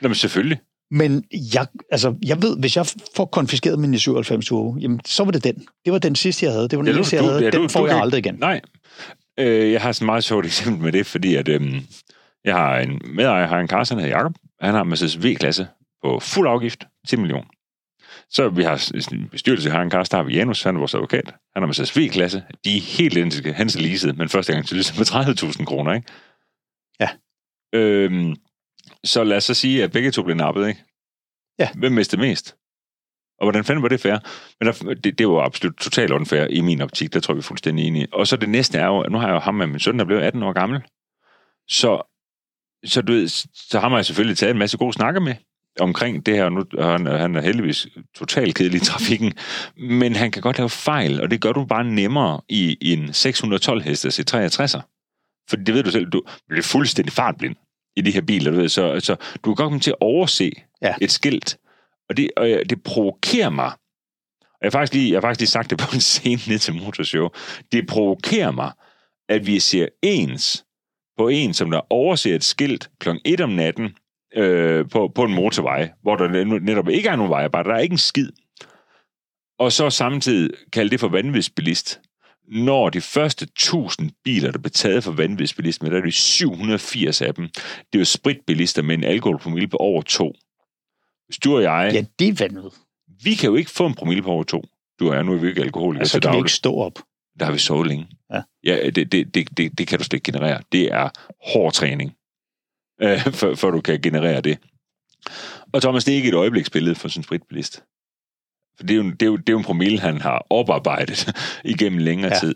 Nå, 0.00 0.08
men 0.08 0.14
selvfølgelig. 0.14 0.60
men 0.90 1.24
jeg, 1.54 1.66
altså, 1.92 2.14
jeg 2.26 2.42
ved, 2.42 2.58
hvis 2.58 2.76
jeg 2.76 2.86
får 3.16 3.24
konfiskeret 3.24 3.78
min 3.78 3.98
97 3.98 4.46
Turbo, 4.46 4.76
jamen, 4.80 5.00
så 5.06 5.24
var 5.24 5.30
det 5.30 5.44
den. 5.44 5.54
Det 5.84 5.92
var 5.92 5.98
den 5.98 6.14
sidste, 6.14 6.46
jeg 6.46 6.52
havde. 6.52 6.68
Det 6.68 6.78
var 6.78 6.84
den 6.84 6.92
Ja, 6.92 6.96
eneste, 6.98 7.16
jeg 7.16 7.24
havde. 7.24 7.44
ja, 7.44 7.50
Den 7.50 7.60
du- 7.62 7.68
får 7.68 7.80
du 7.80 7.86
jeg 7.86 7.94
kan- 7.94 8.02
aldrig 8.02 8.18
igen. 8.18 8.34
Nej. 8.34 8.60
Øh, 9.40 9.72
jeg 9.72 9.80
har 9.82 9.92
sådan 9.92 10.04
et 10.04 10.06
meget 10.06 10.24
sjovt 10.24 10.46
eksempel 10.46 10.82
med 10.84 10.92
det, 10.92 11.06
fordi 11.06 11.34
at, 11.34 11.48
øhm, 11.48 11.80
jeg 12.44 12.54
har 12.54 12.78
en 12.78 13.00
medejer, 13.14 13.46
har 13.46 13.58
en 13.60 13.68
Carsten, 13.68 13.98
der 13.98 14.04
hedder 14.04 14.16
Jacob. 14.16 14.32
Han 14.60 14.74
har 14.74 14.82
en 14.82 14.88
Mercedes 14.88 15.22
V-klasse 15.24 15.66
på 16.04 16.20
fuld 16.20 16.48
afgift, 16.48 16.84
10 17.08 17.16
millioner. 17.16 17.46
Så 18.30 18.48
vi 18.48 18.62
har 18.62 18.92
en 19.12 19.28
bestyrelse, 19.28 19.70
har 19.70 19.82
en 19.82 19.90
Carsten, 19.90 20.16
der 20.16 20.22
har 20.22 20.28
vi 20.28 20.36
Janus, 20.36 20.62
han 20.62 20.74
er 20.74 20.78
vores 20.78 20.94
advokat. 20.94 21.24
Han 21.54 21.62
har 21.62 21.66
Mercedes 21.66 21.96
V-klasse. 21.98 22.42
De 22.64 22.76
er 22.76 22.80
helt 22.80 23.16
identiske. 23.16 23.52
Han 23.52 23.66
er 23.66 23.80
leaset, 23.80 24.18
men 24.18 24.28
første 24.28 24.52
gang 24.52 24.66
til 24.66 24.76
med 24.76 25.04
30.000 25.06 25.64
kroner, 25.64 25.92
ikke? 25.94 26.06
Ja. 27.00 27.08
Øhm, 27.74 28.36
så 29.04 29.24
lad 29.24 29.36
os 29.36 29.44
så 29.44 29.54
sige, 29.54 29.84
at 29.84 29.92
begge 29.92 30.10
to 30.10 30.22
blev 30.22 30.36
nappet, 30.36 30.68
ikke? 30.68 30.84
Ja. 31.58 31.68
Hvem 31.74 31.92
mistede 31.92 32.22
mest? 32.22 32.56
Og 33.38 33.44
hvordan 33.44 33.64
fanden 33.64 33.82
var 33.82 33.88
det 33.88 34.00
fair? 34.00 34.18
Men 34.60 34.66
der, 34.66 34.94
det, 34.94 35.18
det 35.18 35.28
var 35.28 35.44
absolut 35.44 35.76
totalt 35.76 36.10
unfair 36.12 36.46
i 36.46 36.60
min 36.60 36.80
optik, 36.80 37.12
der 37.14 37.20
tror 37.20 37.32
jeg, 37.32 37.36
vi 37.36 37.40
er 37.40 37.42
fuldstændig 37.42 37.86
enige. 37.86 38.06
Og 38.12 38.26
så 38.26 38.36
det 38.36 38.48
næste 38.48 38.78
er 38.78 38.86
jo, 38.86 39.02
nu 39.02 39.18
har 39.18 39.26
jeg 39.26 39.34
jo 39.34 39.38
ham 39.38 39.54
med 39.54 39.66
min 39.66 39.80
søn, 39.80 39.98
der 39.98 40.04
blev 40.04 40.18
18 40.18 40.42
år 40.42 40.52
gammel. 40.52 40.80
Så, 41.68 42.02
så, 42.86 43.02
du 43.02 43.12
ved, 43.12 43.28
så 43.54 43.80
har 43.80 43.88
man 43.88 44.04
selvfølgelig 44.04 44.38
taget 44.38 44.50
en 44.50 44.58
masse 44.58 44.78
gode 44.78 44.92
snakker 44.92 45.20
med 45.20 45.34
omkring 45.80 46.26
det 46.26 46.34
her. 46.34 46.44
og 46.44 46.52
Nu, 46.52 46.64
han, 46.78 47.06
han 47.06 47.36
er 47.36 47.40
heldigvis 47.40 47.86
totalt 48.14 48.54
kedelig 48.54 48.82
i 48.82 48.84
trafikken, 48.84 49.32
men 49.76 50.16
han 50.16 50.30
kan 50.30 50.42
godt 50.42 50.58
lave 50.58 50.70
fejl, 50.70 51.20
og 51.20 51.30
det 51.30 51.40
gør 51.40 51.52
du 51.52 51.64
bare 51.64 51.84
nemmere 51.84 52.40
i, 52.48 52.76
i 52.80 52.92
en 52.92 53.12
612 53.12 53.82
hestes 53.82 54.18
i 54.18 54.22
63'er. 54.22 54.80
For 55.50 55.56
det 55.56 55.74
ved 55.74 55.82
du 55.82 55.90
selv, 55.90 56.06
du 56.06 56.22
bliver 56.48 56.62
fuldstændig 56.62 57.12
fartblind 57.12 57.56
i 57.98 58.00
de 58.00 58.10
her 58.10 58.20
biler, 58.20 58.50
du 58.50 58.56
ved, 58.56 58.68
så, 58.68 59.00
så 59.00 59.14
du 59.14 59.40
kan 59.42 59.54
godt 59.54 59.56
komme 59.56 59.80
til 59.80 59.90
at 59.90 59.96
overse 60.00 60.52
Ja. 60.82 60.94
et 61.00 61.10
skilt, 61.10 61.58
og 62.08 62.16
det, 62.16 62.30
og 62.36 62.46
det 62.46 62.82
provokerer 62.82 63.50
mig. 63.50 63.72
Og 64.42 64.58
jeg 64.62 64.66
har, 64.66 64.70
faktisk 64.70 64.94
lige, 64.94 65.10
jeg 65.10 65.16
har 65.16 65.20
faktisk 65.20 65.40
lige 65.40 65.48
sagt 65.48 65.70
det 65.70 65.78
på 65.78 65.86
en 65.94 66.00
scene 66.00 66.40
ned 66.48 66.58
til 66.58 66.74
motorshow. 66.74 67.28
Det 67.72 67.86
provokerer 67.86 68.50
mig, 68.50 68.72
at 69.28 69.46
vi 69.46 69.60
ser 69.60 69.86
ens 70.02 70.64
på 71.18 71.28
en, 71.28 71.54
som 71.54 71.70
der 71.70 71.80
overser 71.92 72.34
et 72.34 72.44
skilt 72.44 72.90
kl. 73.00 73.08
1 73.24 73.40
om 73.40 73.50
natten 73.50 73.96
øh, 74.36 74.88
på, 74.88 75.12
på 75.14 75.24
en 75.24 75.34
motorvej, 75.34 75.90
hvor 76.02 76.16
der 76.16 76.44
netop 76.60 76.88
ikke 76.88 77.08
er 77.08 77.16
nogen 77.16 77.30
vejarbejde, 77.30 77.68
der 77.68 77.74
er 77.74 77.80
ikke 77.80 77.92
en 77.92 77.98
skid. 77.98 78.30
Og 79.58 79.72
så 79.72 79.90
samtidig 79.90 80.50
kalde 80.72 80.90
det 80.90 81.00
for 81.00 81.08
vanvidsbilist. 81.08 82.00
Når 82.50 82.90
de 82.90 83.00
første 83.00 83.44
1000 83.44 84.10
biler, 84.24 84.50
der 84.50 84.58
blev 84.58 84.70
taget 84.70 85.04
for 85.04 85.12
vanvidsbilisme, 85.12 85.90
der 85.90 85.96
er 85.96 86.00
det 86.00 86.14
780 86.14 87.22
af 87.22 87.34
dem. 87.34 87.48
Det 87.48 87.94
er 87.94 87.98
jo 87.98 88.04
spritbilister 88.04 88.82
med 88.82 88.94
en 88.94 89.04
alkoholpromille 89.04 89.68
på 89.68 89.76
over 89.76 90.02
2. 90.02 90.34
Hvis 91.26 91.38
du 91.38 91.56
og 91.56 91.62
jeg, 91.62 91.90
Ja, 91.94 92.04
det 92.18 92.28
er 92.28 92.48
vanvittigt. 92.48 92.82
vi 93.24 93.34
kan 93.34 93.50
jo 93.50 93.56
ikke 93.56 93.70
få 93.70 93.86
en 93.86 93.94
promille 93.94 94.22
på 94.22 94.30
over 94.30 94.44
2. 94.44 94.64
Du 95.00 95.08
og 95.08 95.14
jeg, 95.14 95.24
nu 95.24 95.32
er 95.34 95.38
vi 95.38 95.48
ikke 95.48 95.62
alkoholikere 95.62 96.00
Altså, 96.00 96.12
til 96.12 96.22
kan 96.22 96.32
vi 96.32 96.38
ikke 96.38 96.52
stå 96.52 96.74
op. 96.74 96.98
Der 97.38 97.44
har 97.44 97.52
vi 97.52 97.58
sovet 97.58 97.86
længe. 97.86 98.08
Ja. 98.32 98.42
ja 98.64 98.90
det, 98.90 99.12
det, 99.12 99.34
det, 99.34 99.56
det, 99.56 99.78
det 99.78 99.86
kan 99.86 99.98
du 99.98 100.04
slet 100.04 100.12
ikke 100.12 100.32
generere. 100.32 100.62
Det 100.72 100.92
er 100.92 101.08
hård 101.52 101.72
træning, 101.72 102.14
øh, 103.02 103.32
for, 103.32 103.54
for 103.54 103.70
du 103.70 103.80
kan 103.80 104.00
generere 104.02 104.40
det. 104.40 104.58
Og 105.72 105.82
Thomas, 105.82 106.04
det 106.04 106.12
er 106.12 106.16
ikke 106.16 106.28
et 106.28 106.34
øjebliksbillede 106.34 106.94
for 106.94 107.08
sådan 107.08 107.20
en 107.20 107.24
spritbilist. 107.24 107.82
For 108.78 108.86
det 108.86 108.90
er, 108.94 108.96
jo, 109.04 109.10
det, 109.10 109.22
er 109.22 109.26
jo, 109.26 109.36
det 109.36 109.48
er 109.48 109.52
jo 109.52 109.58
en 109.58 109.64
promille, 109.64 110.00
han 110.00 110.20
har 110.20 110.46
oparbejdet 110.50 111.32
igennem 111.74 111.98
længere 111.98 112.32
Ja. 112.34 112.38
tid. 112.40 112.54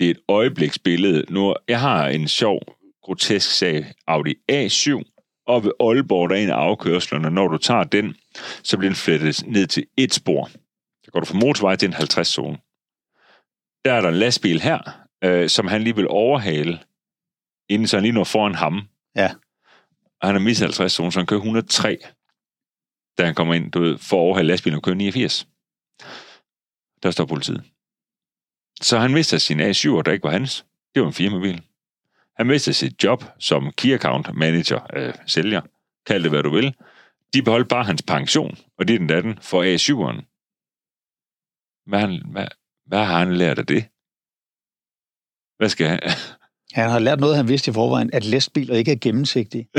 Det 0.00 0.06
er 0.06 0.10
et 0.10 0.20
øjebliksbillede. 0.28 1.24
Nu, 1.28 1.54
jeg 1.68 1.80
har 1.80 2.06
en 2.08 2.28
sjov, 2.28 2.60
grotesk 3.02 3.50
sag, 3.50 3.92
Audi 4.06 4.34
A7, 4.52 5.02
og 5.46 5.64
ved 5.64 5.70
Aalborg, 5.80 6.30
der 6.30 6.36
er 6.36 6.40
en 6.42 6.50
af 6.50 6.54
afkørslerne. 6.54 7.30
Når 7.30 7.48
du 7.48 7.56
tager 7.58 7.84
den, 7.84 8.14
så 8.62 8.76
bliver 8.78 8.90
den 8.90 8.96
flettet 8.96 9.46
ned 9.46 9.66
til 9.66 9.86
et 9.96 10.14
spor. 10.14 10.50
Så 11.04 11.10
går 11.12 11.20
du 11.20 11.26
fra 11.26 11.38
motorvej 11.38 11.76
til 11.76 11.86
en 11.88 11.94
50-zone 11.94 12.56
der 13.84 13.92
er 13.92 14.00
der 14.00 14.08
en 14.08 14.14
lastbil 14.14 14.60
her, 14.60 14.78
øh, 15.24 15.48
som 15.48 15.66
han 15.66 15.82
lige 15.82 15.96
vil 15.96 16.08
overhale, 16.08 16.78
inden 17.68 17.86
så 17.88 17.96
han 17.96 18.02
lige 18.02 18.12
når 18.12 18.24
foran 18.24 18.54
ham. 18.54 18.82
Ja. 19.16 19.30
Og 20.20 20.28
han 20.28 20.36
er 20.36 20.40
mistet 20.40 20.64
50 20.66 20.92
zone, 20.92 21.12
så 21.12 21.18
han 21.18 21.26
kører 21.26 21.40
103, 21.40 21.98
da 23.18 23.24
han 23.24 23.34
kommer 23.34 23.54
ind, 23.54 23.72
du 23.72 23.80
ved, 23.80 23.98
for 23.98 24.16
at 24.16 24.20
overhale 24.20 24.48
lastbilen 24.48 24.76
og 24.76 24.82
kører 24.82 24.96
89. 24.96 25.46
Der 27.02 27.10
står 27.10 27.24
politiet. 27.24 27.64
Så 28.80 28.98
han 28.98 29.12
mister 29.12 29.38
sin 29.38 29.60
A7, 29.60 30.02
der 30.02 30.12
ikke 30.12 30.24
var 30.24 30.30
hans. 30.30 30.64
Det 30.94 31.02
var 31.02 31.08
en 31.08 31.14
firmabil. 31.14 31.62
Han 32.36 32.46
mister 32.46 32.72
sit 32.72 33.04
job 33.04 33.24
som 33.38 33.72
key 33.72 33.94
account 33.94 34.34
manager, 34.34 34.86
øh, 34.96 35.14
sælger. 35.26 35.60
Kald 36.06 36.22
det, 36.22 36.30
hvad 36.30 36.42
du 36.42 36.50
vil. 36.50 36.74
De 37.34 37.42
beholdt 37.42 37.68
bare 37.68 37.84
hans 37.84 38.02
pension, 38.02 38.58
og 38.78 38.88
det 38.88 38.94
er 38.94 38.98
den 38.98 39.06
datten 39.06 39.38
for 39.42 39.62
A7'eren. 39.64 40.22
Hvad, 41.90 42.00
har 42.00 42.06
han- 42.06 42.30
hvad, 42.32 42.46
hvad 42.86 43.04
har 43.04 43.18
han 43.18 43.34
lært 43.36 43.58
af 43.58 43.66
det? 43.66 43.82
Hvad 45.56 45.68
skal 45.68 45.86
han? 45.88 46.00
Han 46.72 46.90
har 46.90 46.98
lært 46.98 47.20
noget, 47.20 47.36
han 47.36 47.48
vidste 47.48 47.70
i 47.70 47.74
forvejen, 47.74 48.10
at 48.12 48.24
lastbiler 48.24 48.74
ikke 48.74 48.92
er 48.92 48.96
gennemsigtige. 49.00 49.68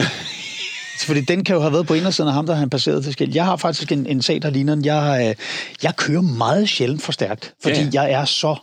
Fordi 1.06 1.22
den 1.22 1.44
kan 1.44 1.56
jo 1.56 1.62
have 1.62 1.74
været 1.74 1.88
på 1.88 1.94
indersiden 1.94 2.28
af 2.28 2.34
ham, 2.34 2.46
der 2.46 2.54
han 2.54 2.70
passeret 2.70 3.04
til 3.04 3.14
skilt. 3.14 3.36
Jeg 3.36 3.46
har 3.46 3.56
faktisk 3.56 3.92
en, 3.92 4.06
en 4.06 4.22
sag, 4.22 4.42
der 4.42 4.50
ligner 4.50 4.76
den. 4.76 4.86
Jeg, 4.86 5.28
øh, 5.30 5.36
jeg 5.84 5.96
kører 5.96 6.22
meget 6.22 6.70
sjældent 6.70 7.02
for 7.02 7.12
stærkt, 7.12 7.54
fordi 7.64 7.76
Ja. 7.76 7.90
ja. 7.94 8.02
jeg 8.02 8.12
er 8.12 8.26
så 8.26 8.56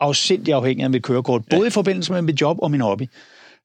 afsindig 0.00 0.54
afhængig 0.54 0.84
af 0.84 0.90
mit 0.90 1.02
kørekort, 1.02 1.42
både 1.50 1.66
i 1.66 1.70
forbindelse 1.70 2.12
med 2.12 2.22
mit 2.22 2.40
job 2.40 2.56
og 2.62 2.70
min 2.70 2.80
hobby. 2.80 3.02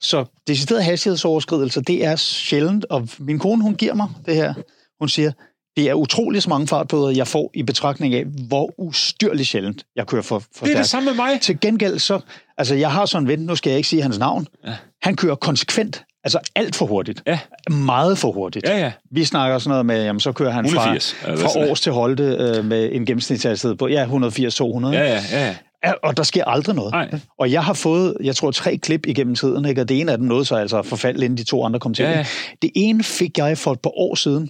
Så 0.01 0.25
decideret 0.47 0.83
hastighedsoverskridelser, 0.83 1.81
det 1.81 2.05
er 2.05 2.15
sjældent, 2.15 2.85
og 2.89 3.07
min 3.19 3.39
kone, 3.39 3.63
hun 3.63 3.75
giver 3.75 3.93
mig 3.93 4.07
det 4.25 4.35
her. 4.35 4.53
Hun 4.99 5.09
siger, 5.09 5.31
det 5.77 5.89
er 5.89 5.93
utroligt 5.93 6.43
så 6.43 6.49
mange 6.49 6.67
fartbøder, 6.67 7.09
jeg 7.09 7.27
får 7.27 7.51
i 7.53 7.63
betragtning 7.63 8.13
af, 8.15 8.25
hvor 8.47 8.71
ustyrligt 8.77 9.47
sjældent 9.49 9.85
jeg 9.95 10.07
kører 10.07 10.21
for, 10.21 10.39
for 10.55 10.65
Det 10.65 10.73
er 10.73 10.77
det 10.77 10.87
samme 10.89 11.05
med 11.09 11.15
mig. 11.15 11.41
Til 11.41 11.59
gengæld 11.59 11.99
så, 11.99 12.19
altså 12.57 12.75
jeg 12.75 12.91
har 12.91 13.05
sådan 13.05 13.23
en 13.23 13.27
ven, 13.27 13.39
nu 13.39 13.55
skal 13.55 13.69
jeg 13.69 13.77
ikke 13.77 13.89
sige 13.89 14.01
hans 14.01 14.17
navn, 14.19 14.47
Ja. 14.65 14.75
han 15.01 15.15
kører 15.15 15.35
konsekvent, 15.35 16.03
altså 16.23 16.39
alt 16.55 16.75
for 16.75 16.85
hurtigt. 16.85 17.23
Ja. 17.27 17.39
Meget 17.71 18.17
for 18.17 18.31
hurtigt. 18.31 18.65
Ja, 18.65 18.77
ja. 18.77 18.91
Vi 19.11 19.23
snakker 19.25 19.57
sådan 19.57 19.69
noget 19.69 19.85
med, 19.85 20.03
jamen 20.05 20.19
så 20.19 20.31
kører 20.31 20.51
han 20.51 20.65
180, 20.65 21.13
fra, 21.13 21.35
fra 21.35 21.69
Års 21.69 21.81
til 21.81 21.91
Holte 21.91 22.23
øh, 22.23 22.65
med 22.65 22.89
en 22.91 23.05
gennemsnitshastighed 23.05 23.75
på, 23.77 23.87
ja, 23.87 24.05
180-200. 24.05 24.11
Ja, 24.11 25.21
ja, 25.31 25.55
ja. 25.83 25.91
og 26.03 26.17
der 26.17 26.23
sker 26.23 26.45
aldrig 26.45 26.75
noget. 26.75 26.91
Nej. 26.91 27.19
Og 27.39 27.51
jeg 27.51 27.63
har 27.63 27.73
fået, 27.73 28.17
jeg 28.23 28.35
tror, 28.35 28.51
tre 28.51 28.77
klip 28.77 29.05
igennem 29.05 29.35
tiden, 29.35 29.65
ikke? 29.65 29.81
og 29.81 29.89
det 29.89 29.99
ene 29.99 30.11
af 30.11 30.17
dem 30.17 30.27
nåede 30.27 30.45
så 30.45 30.55
altså 30.55 30.81
forfald, 30.81 31.23
inden 31.23 31.37
de 31.37 31.43
to 31.43 31.63
andre 31.65 31.79
kom 31.79 31.93
til. 31.93 32.03
Ja, 32.03 32.11
ja. 32.11 32.25
Det 32.61 32.71
ene 32.75 33.03
fik 33.03 33.37
jeg 33.37 33.57
for 33.57 33.71
et 33.71 33.79
par 33.79 33.97
år 33.99 34.15
siden 34.15 34.49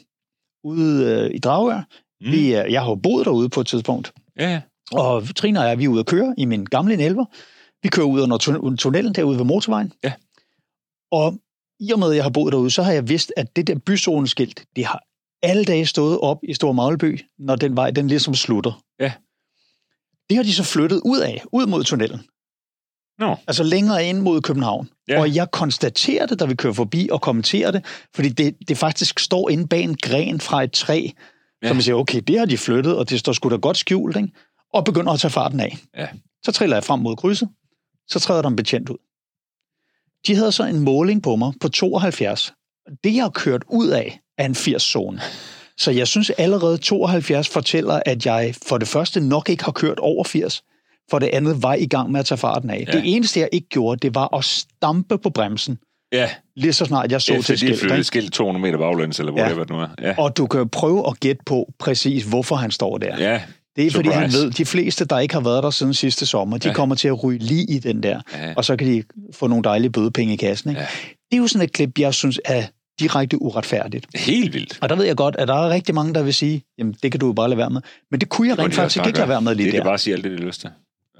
ude 0.64 1.06
øh, 1.06 1.32
i 1.36 1.40
Dragør. 1.40 1.78
Mm. 2.22 2.32
Vi, 2.32 2.54
er- 2.54 2.66
jeg 2.66 2.82
har 2.82 2.90
jo 2.90 2.96
boet 2.96 3.26
derude 3.26 3.50
på 3.50 3.62
et 3.62 3.68
tidspunkt, 3.68 4.14
Ja, 4.40 4.50
ja. 4.52 4.62
og 4.92 5.24
Trine 5.36 5.60
og 5.60 5.66
jeg, 5.68 5.80
vi 5.80 5.84
er 5.84 5.88
ude 5.90 6.00
at 6.00 6.06
køre 6.06 6.34
i 6.38 6.46
min 6.46 6.66
gamle 6.66 7.04
11. 7.04 7.26
Vi 7.84 7.90
kører 7.90 8.06
ud 8.08 8.22
under 8.22 8.38
tun- 8.38 8.76
tunnelen 8.76 9.14
derude 9.14 9.38
ved 9.38 9.46
motorvejen. 9.46 9.92
Ja. 10.04 10.12
Og 11.12 11.38
i 11.88 11.92
og 11.92 12.00
med, 12.00 12.10
at 12.10 12.16
jeg 12.16 12.24
har 12.24 12.30
boet 12.30 12.52
derude, 12.54 12.72
så 12.72 12.84
har 12.84 12.92
jeg 12.92 13.10
vidst, 13.10 13.34
at 13.38 13.56
det 13.56 13.68
der 13.68 13.76
byzoneskilt, 13.80 14.66
det 14.76 14.86
har 14.86 15.04
alle 15.42 15.64
dage 15.66 15.86
stået 15.86 16.20
op 16.20 16.38
i 16.44 16.54
Stor 16.54 16.72
Magleby, 16.72 17.20
når 17.40 17.56
den 17.56 17.76
vej, 17.76 17.92
den 17.92 18.08
ligesom 18.08 18.34
slutter. 18.36 18.84
Ja. 19.00 19.12
Det 20.30 20.38
har 20.38 20.44
de 20.44 20.54
så 20.54 20.64
flyttet 20.64 21.02
ud 21.06 21.20
af, 21.20 21.44
ud 21.52 21.66
mod 21.66 21.84
tunnelen. 21.84 22.22
Nå. 23.20 23.36
Altså 23.48 23.64
længere 23.64 24.06
ind 24.06 24.20
mod 24.20 24.42
København. 24.42 24.90
Ja. 25.08 25.20
Og 25.20 25.36
jeg 25.36 25.52
konstaterer 25.52 26.26
det, 26.26 26.40
da 26.40 26.46
vi 26.46 26.56
kører 26.56 26.74
forbi 26.74 27.10
og 27.12 27.22
kommenterer 27.22 27.72
det, 27.72 27.86
fordi 28.16 28.30
det, 28.30 28.56
det 28.68 28.78
faktisk 28.78 29.20
står 29.20 29.50
inde 29.50 29.68
bag 29.68 29.82
en 29.84 29.98
gren 30.02 30.40
fra 30.40 30.64
et 30.64 30.72
træ, 30.72 31.08
Ja. 31.64 31.68
som 31.68 31.78
jeg 31.78 31.84
siger, 31.84 31.96
okay, 31.96 32.20
det 32.28 32.40
har 32.40 32.46
de 32.46 32.58
flyttet, 32.58 32.98
og 32.98 33.10
det 33.10 33.20
står 33.20 33.34
sgu 33.34 33.50
da 33.50 33.56
godt 33.56 33.78
skjult, 33.78 34.18
ikke? 34.18 34.32
og 34.74 34.86
begynder 34.86 35.12
at 35.12 35.20
tage 35.20 35.32
farten 35.32 35.60
af. 35.60 35.78
Ja. 35.98 36.08
Så 36.46 36.52
triller 36.52 36.76
jeg 36.76 36.84
frem 36.84 37.00
mod 37.00 37.16
krydset, 37.16 37.50
så 38.08 38.20
træder 38.20 38.42
der 38.42 38.50
en 38.50 38.56
betjent 38.56 38.90
ud. 38.90 38.98
De 40.28 40.36
havde 40.36 40.52
så 40.52 40.64
en 40.64 40.80
måling 40.80 41.24
på 41.24 41.36
mig 41.36 41.54
på 41.62 41.70
72. 41.70 42.54
Det, 43.04 43.16
jeg 43.16 43.24
har 43.24 43.30
kørt 43.30 43.64
ud 43.70 43.88
af, 43.88 44.20
er 44.38 44.46
en 44.46 44.52
80-zone. 44.52 45.20
Så 45.78 45.92
jeg 45.92 46.08
synes 46.08 46.30
allerede 46.30 46.78
72 46.78 47.50
fortæller, 47.50 48.00
at 48.06 48.26
jeg 48.26 48.56
for 48.68 48.78
det 48.78 48.88
første 48.88 49.20
nok 49.20 49.50
ikke 49.50 49.64
har 49.64 49.72
kørt 49.72 50.00
over 50.00 50.24
80, 50.24 50.64
for 51.12 51.20
det 51.20 51.30
andet 51.34 51.64
var 51.64 51.74
i 51.74 51.86
gang 51.86 52.12
med 52.12 52.20
at 52.20 52.26
tage 52.26 52.38
farten 52.38 52.70
af. 52.70 52.84
Ja. 52.88 52.92
Det 52.92 53.02
eneste, 53.16 53.40
jeg 53.40 53.50
ikke 53.52 53.68
gjorde, 53.70 54.00
det 54.00 54.16
var 54.16 54.38
at 54.38 54.44
stampe 54.46 55.18
på 55.18 55.30
bremsen, 55.30 55.78
Ja, 56.14 56.30
lige 56.56 56.74
så 56.74 56.86
snart 56.86 57.12
jeg 57.12 57.22
så 57.22 57.34
efter 57.34 57.44
til 57.44 57.54
de 57.54 57.60
skilt. 57.60 57.80
flyttede 57.80 57.98
ikke? 58.00 58.04
skilt 58.08 58.34
200 58.34 58.62
meter 58.62 58.78
baglæns, 58.78 59.20
eller 59.20 59.32
hvor 59.32 59.42
Ja. 59.42 59.50
det 59.50 59.58
var 59.58 59.64
det 59.64 59.72
nu 59.76 59.80
er. 59.80 59.88
Ja. 60.02 60.16
Og 60.18 60.38
du 60.38 60.48
kan 60.48 60.70
prøve 60.70 61.08
at 61.08 61.20
gætte 61.20 61.42
på 61.46 61.74
præcis, 61.80 62.24
hvorfor 62.24 62.56
han 62.56 62.72
står 62.72 62.98
der. 62.98 63.18
ja. 63.18 63.42
Det 63.76 63.88
er 63.88 63.92
fordi, 63.92 64.10
han 64.10 64.32
Surprise. 64.32 64.46
ved, 64.46 64.52
de 64.52 64.66
fleste, 64.66 65.06
der 65.06 65.20
ikke 65.20 65.34
har 65.34 65.42
været 65.42 65.64
der 65.64 65.70
siden 65.70 65.94
sidste 65.94 66.26
sommer, 66.26 66.58
de 66.58 66.68
Ja. 66.68 66.70
ja. 66.72 66.76
kommer 66.76 66.96
til 66.96 67.08
at 67.08 67.24
ryge 67.24 67.40
lige 67.40 67.66
i 67.76 67.80
den 67.80 68.04
der, 68.04 68.22
Ja. 68.34 68.54
og 68.58 68.66
så 68.66 68.76
kan 68.76 68.88
de 68.88 69.04
få 69.34 69.48
nogle 69.48 69.64
dejlige 69.64 69.90
bødepenge 69.92 70.34
i 70.34 70.38
kassen. 70.38 70.70
Ikke? 70.70 70.82
Ja. 70.82 70.88
Ja. 71.04 71.08
Det 71.32 71.38
er 71.38 71.42
jo 71.42 71.48
sådan 71.48 71.66
et 71.66 71.72
klip, 71.74 72.00
jeg 72.00 72.14
synes 72.14 72.40
er 72.46 72.64
direkte 73.00 73.42
uretfærdigt. 73.42 74.06
Helt 74.16 74.54
vildt. 74.54 74.78
Og 74.82 74.90
der 74.90 74.96
ved 74.96 75.06
jeg 75.06 75.16
godt, 75.16 75.36
at 75.40 75.48
der 75.48 75.54
er 75.66 75.70
rigtig 75.70 75.96
mange, 75.96 76.14
der 76.14 76.24
vil 76.24 76.34
sige, 76.34 76.64
jamen 76.78 76.96
det 77.04 77.12
kan 77.12 77.20
du 77.20 77.28
jo 77.28 77.34
bare 77.34 77.50
lade 77.50 77.58
være 77.58 77.70
med. 77.70 77.82
Men 78.12 78.20
det 78.20 78.30
kunne 78.30 78.48
jeg 78.50 78.60
rent 78.60 78.76
faktisk 78.76 79.06
ikke 79.08 79.18
lade 79.20 79.30
være 79.30 79.42
med 79.42 79.56
lige 79.56 79.66
det, 79.66 79.74
der. 79.74 79.80
Det 79.80 79.86
er 79.86 79.90
bare 79.90 79.98
sige 79.98 80.14
alt 80.14 80.24
det, 80.24 80.32
de 80.32 80.38
har 80.38 80.46
lyst 80.46 80.62
til. 80.62 80.70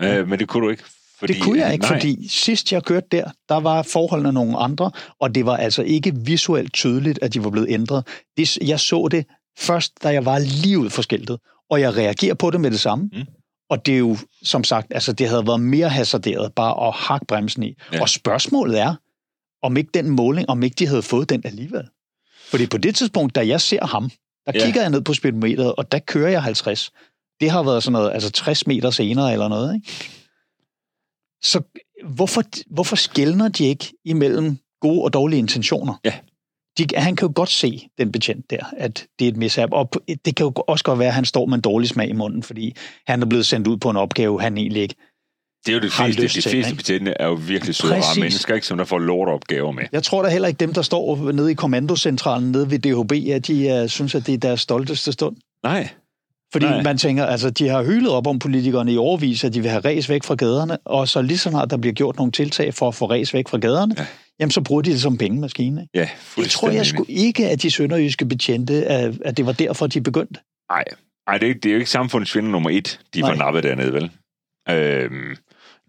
Øh, 0.02 0.28
men 0.30 0.40
det 0.40 0.48
kunne 0.48 0.66
du 0.66 0.70
ikke. 0.72 0.84
Fordi, 1.20 1.34
det 1.34 1.42
kunne 1.42 1.60
jeg 1.60 1.74
ikke, 1.74 1.86
nej. 1.86 1.94
fordi 2.00 2.28
sidst 2.30 2.72
jeg 2.72 2.84
kørte 2.84 3.08
der, 3.12 3.26
der 3.50 3.60
var 3.60 3.82
forholdene 3.82 4.32
nogle 4.32 4.58
andre, 4.58 4.92
og 5.20 5.36
det 5.36 5.46
var 5.46 5.58
altså 5.58 5.82
ikke 5.84 6.14
visuelt 6.16 6.74
tydeligt, 6.74 7.20
at 7.22 7.34
de 7.34 7.44
var 7.44 7.50
blevet 7.50 7.68
ændret. 7.70 8.08
Det, 8.38 8.58
jeg 8.58 8.80
så 8.80 9.08
det 9.12 9.26
først, 9.60 9.92
da 10.04 10.10
jeg 10.10 10.26
var 10.26 10.40
lige 10.40 10.80
ud 10.80 10.90
for 10.90 11.02
skiltet, 11.02 11.38
og 11.74 11.82
jeg 11.82 11.98
reagerer 11.98 12.34
på 12.34 12.52
det 12.52 12.62
med 12.62 12.72
det 12.72 12.80
samme. 12.80 13.10
Mm. 13.14 13.26
Og 13.70 13.86
det 13.86 13.94
er 13.94 13.98
jo, 13.98 14.18
som 14.44 14.64
sagt, 14.64 14.88
altså 14.92 15.14
det 15.14 15.30
havde 15.30 15.48
været 15.48 15.62
mere 15.62 15.90
hasarderet 15.90 16.54
bare 16.54 16.88
at 16.88 16.94
hakke 16.94 17.26
bremsen 17.26 17.64
i. 17.64 17.76
Ja. 17.94 18.02
Og 18.02 18.10
spørgsmålet 18.10 18.80
er, 18.80 18.96
om 19.62 19.78
ikke 19.78 19.90
den 19.94 20.10
måling, 20.10 20.50
om 20.50 20.64
ikke 20.64 20.76
de 20.76 20.88
havde 20.88 21.02
fået 21.02 21.30
den 21.30 21.42
alligevel. 21.46 21.84
Fordi 22.50 22.68
på 22.68 22.78
det 22.78 22.96
tidspunkt, 22.96 23.36
da 23.36 23.48
jeg 23.48 23.62
ser 23.62 23.86
ham, 23.86 24.10
der 24.46 24.52
ja. 24.56 24.66
kigger 24.66 24.82
jeg 24.82 24.90
ned 24.90 25.02
på 25.02 25.14
speedometeret, 25.14 25.76
og 25.76 25.92
der 25.92 26.00
kører 26.00 26.30
jeg 26.30 26.44
50. 26.44 26.92
Det 27.40 27.52
har 27.52 27.64
været 27.64 27.84
sådan 27.84 27.94
noget, 27.94 28.12
altså 28.14 28.32
60 28.32 28.68
meter 28.68 28.90
senere 28.90 29.34
eller 29.34 29.48
noget, 29.48 29.76
ikke? 29.76 29.88
Så 31.44 31.62
hvorfor, 32.06 32.44
hvorfor 32.74 32.96
skældner 32.96 33.48
de 33.48 33.66
ikke 33.66 33.94
imellem 34.06 34.58
gode 34.82 35.04
og 35.04 35.14
dårlige 35.14 35.40
intentioner? 35.40 35.94
Ja. 36.06 36.14
De, 36.78 36.86
han 36.96 37.16
kan 37.16 37.28
jo 37.28 37.32
godt 37.36 37.50
se, 37.50 37.88
den 37.98 38.12
betjent 38.12 38.50
der, 38.50 38.66
at 38.78 39.06
det 39.20 39.26
er 39.26 39.32
et 39.32 39.38
mishap. 39.38 39.70
Og 39.72 39.92
det 40.26 40.36
kan 40.36 40.46
jo 40.46 40.52
også 40.68 40.84
godt 40.84 41.00
være, 41.00 41.08
at 41.08 41.14
han 41.14 41.26
står 41.26 41.46
med 41.46 41.56
en 41.56 41.62
dårlig 41.62 41.90
smag 41.90 42.10
i 42.10 42.14
munden, 42.14 42.44
fordi 42.44 42.76
han 43.08 43.22
er 43.22 43.26
blevet 43.26 43.46
sendt 43.46 43.68
ud 43.68 43.78
på 43.78 43.90
en 43.90 43.98
opgave, 43.98 44.42
han 44.42 44.58
egentlig 44.58 44.82
ikke. 44.82 44.96
Det 45.66 45.72
er 45.72 45.74
jo 45.74 45.82
det 45.82 45.92
fleste. 45.92 46.22
De 46.22 46.28
fleste 46.30 46.58
ikke? 46.58 46.76
betjente 46.76 47.14
er 47.20 47.28
jo 47.28 47.34
virkelig 47.34 47.76
søde 47.76 47.94
rare 47.94 48.20
mennesker, 48.20 48.56
ikke, 48.56 48.68
som 48.68 48.78
der 48.78 48.86
får 48.86 49.00
lorteopgaver 49.00 49.72
med. 49.72 49.84
Jeg 49.92 50.04
tror 50.04 50.24
da 50.24 50.30
heller 50.30 50.48
ikke 50.48 50.58
dem, 50.58 50.74
der 50.74 50.82
står 50.82 51.32
nede 51.32 51.52
i 51.52 51.54
kommandocentralen 51.54 52.52
nede 52.52 52.72
ved 52.72 52.80
DHB, 52.80 53.12
at 53.32 53.48
de 53.48 53.82
uh, 53.84 53.90
synes, 53.90 54.16
at 54.16 54.28
det 54.28 54.34
er 54.34 54.38
deres 54.38 54.62
stolteste 54.62 55.12
stund. 55.12 55.36
Nej. 55.64 55.90
Fordi. 56.52 56.66
Nej. 56.66 56.82
man 56.82 56.98
tænker, 56.98 57.26
altså 57.26 57.50
de 57.50 57.68
har 57.68 57.84
hylet 57.84 58.12
op 58.12 58.28
om 58.28 58.40
politikerne 58.40 58.94
i 58.94 58.98
overvis, 58.98 59.44
at 59.44 59.54
de 59.54 59.62
vil 59.62 59.70
have 59.70 59.82
ræs 59.86 60.10
væk 60.10 60.24
fra 60.24 60.36
gaderne, 60.36 60.78
og 60.86 61.08
så 61.08 61.22
lige 61.22 61.38
så 61.38 61.50
snart 61.50 61.70
der 61.70 61.78
bliver 61.78 61.94
gjort 61.94 62.18
nogle 62.18 62.32
tiltag 62.32 62.74
for 62.74 62.88
at 62.88 62.96
få 62.96 63.06
ræs 63.06 63.34
væk 63.34 63.48
fra 63.48 63.58
gaderne, 63.58 63.96
Ja. 63.98 64.06
Ja. 64.40 64.44
jamen 64.44 64.52
så 64.52 64.62
bruger 64.62 64.82
de 64.82 64.92
det 64.92 65.02
som 65.02 65.18
pengemaskine. 65.18 65.82
Ikke? 65.82 65.92
Ja, 65.94 66.10
Det 66.44 66.50
tror 66.50 66.70
jeg 66.70 66.86
sgu 66.86 67.06
ikke, 67.10 67.50
at 67.50 67.62
de 67.62 67.72
sønderjyske 67.72 68.26
betjente, 68.26 68.86
at 69.26 69.38
det 69.38 69.46
var 69.46 69.52
derfor, 69.52 69.88
de 69.88 70.02
begyndte. 70.02 70.40
Nej, 70.72 70.84
Ej 71.28 71.38
det, 71.38 71.50
er, 71.50 71.54
det 71.54 71.66
er 71.66 71.74
jo 71.74 71.78
ikke 71.80 71.92
samfundsfinde 71.92 72.52
nummer 72.52 72.70
et, 72.70 73.00
de 73.14 73.22
Nej. 73.22 73.36
nappet 73.36 73.64
dernede, 73.64 73.94
vel? 73.94 74.12
Øhm, 74.70 75.36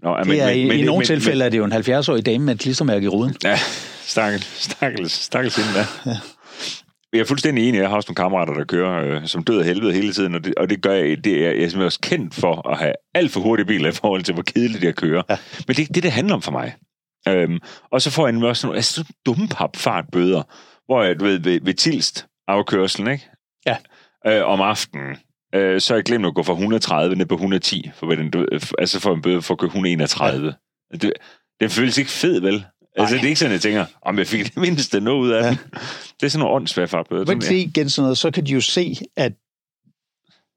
nå, 0.03 0.19
Det 0.25 0.41
er, 0.41 0.47
men, 0.47 0.57
i, 0.57 0.81
i 0.81 0.83
nogle 0.85 1.07
tilfælde 1.07 1.45
er 1.45 1.49
det 1.49 1.59
jo 1.59 1.65
en 1.65 1.73
70-årig 1.73 2.27
dame 2.27 2.45
med 2.45 2.55
et 2.55 2.61
klistermærke 2.61 3.05
i 3.05 3.09
ruden. 3.09 3.35
Ja, 3.45 3.59
stakkel, 4.03 4.43
stakkels, 4.43 5.13
stakkels 5.13 5.55
der. 5.55 6.11
Ja. 6.11 6.17
Jeg 7.13 7.21
er 7.21 7.25
fuldstændig 7.25 7.69
enig. 7.69 7.81
Jeg 7.81 7.89
har 7.89 7.97
også 7.97 8.07
nogle 8.09 8.17
kammerater, 8.25 8.55
der 8.55 8.65
kører 8.65 9.17
øh, 9.17 9.27
som 9.27 9.45
død 9.45 9.59
af 9.59 9.65
helvede 9.65 9.93
hele 9.93 10.13
tiden, 10.13 10.35
og 10.35 10.45
det, 10.45 10.55
og 10.55 10.71
det 10.71 10.83
gør 10.83 10.93
jeg, 10.93 11.25
det 11.25 11.33
er, 11.33 11.39
jeg 11.39 11.49
er 11.49 11.53
simpelthen 11.53 11.83
også 11.83 11.99
kendt 12.03 12.35
for 12.35 12.69
at 12.71 12.79
have 12.79 12.93
alt 13.15 13.33
for 13.33 13.41
hurtige 13.41 13.67
biler 13.67 13.89
i 13.89 13.93
forhold 13.93 14.23
til, 14.23 14.35
hvor 14.35 14.43
kedeligt 14.43 14.81
det 14.81 14.87
er 14.87 14.93
at 14.93 14.97
køre. 14.97 15.23
Ja. 15.31 15.37
Men 15.67 15.77
det 15.77 15.83
er 15.89 15.93
det, 15.93 16.03
det 16.03 16.13
handler 16.13 16.35
om 16.35 16.43
for 16.43 16.53
mig. 16.53 16.75
Øhm, 17.29 17.59
og 17.91 18.03
så 18.03 18.11
får 18.11 18.27
jeg 18.27 18.33
nemlig 18.33 18.49
også 18.49 18.61
sådan 18.61 18.69
nogle 18.69 18.79
altså, 18.79 18.95
sådan 18.95 19.15
dumme 19.27 19.49
papfartbøder, 19.49 20.43
hvor 20.87 21.03
jeg, 21.03 21.21
du 21.21 21.25
ved, 21.25 21.39
ved, 21.39 21.61
ved 21.63 21.75
Tilst 21.75 22.27
afkørselen, 22.49 23.13
ikke? 23.13 23.29
Ja. 23.67 23.77
Øh, 24.27 24.47
om 24.49 24.61
aftenen, 24.61 25.17
øh, 25.55 25.81
så 25.81 25.95
har 25.95 25.99
jeg 25.99 26.05
glemt 26.05 26.27
at 26.27 26.35
gå 26.35 26.43
fra 26.43 26.53
130 26.53 27.17
ned 27.17 27.27
på 27.27 27.35
110, 27.35 27.91
for, 27.95 28.07
den, 28.07 28.33
altså 28.79 29.01
for 29.01 29.15
en 29.15 29.23
bøde 29.23 29.43
for 29.43 29.55
at 29.55 29.59
køre 29.59 29.69
131. 29.69 30.55
Ja. 30.93 30.97
Det, 30.99 31.13
den 31.61 31.71
føles 31.71 31.99
ikke 31.99 32.11
fed, 32.11 32.41
vel? 32.41 32.65
Altså, 32.97 33.15
Ej. 33.15 33.21
det 33.21 33.27
er 33.27 33.29
ikke 33.29 33.39
sådan, 33.39 33.53
jeg 33.53 33.61
tænker, 33.61 33.87
om 34.03 34.19
jeg 34.19 34.27
fik 34.27 34.45
det 34.45 34.57
mindste 34.57 35.01
noget 35.01 35.21
ud 35.21 35.31
af 35.31 35.43
ja. 35.43 35.49
den. 35.49 35.59
Det 36.21 36.27
er 36.27 36.29
sådan 36.29 36.41
nogle 36.41 36.55
åndssvage 36.55 36.89
fartbøder. 36.89 37.25
Men 37.25 37.41
det 37.41 37.53
igen 37.53 37.91
sådan 37.91 38.05
noget, 38.05 38.19
så 38.19 38.31
kan 38.31 38.47
de 38.47 38.53
jo 38.53 38.61
se, 38.61 38.97
at 39.17 39.33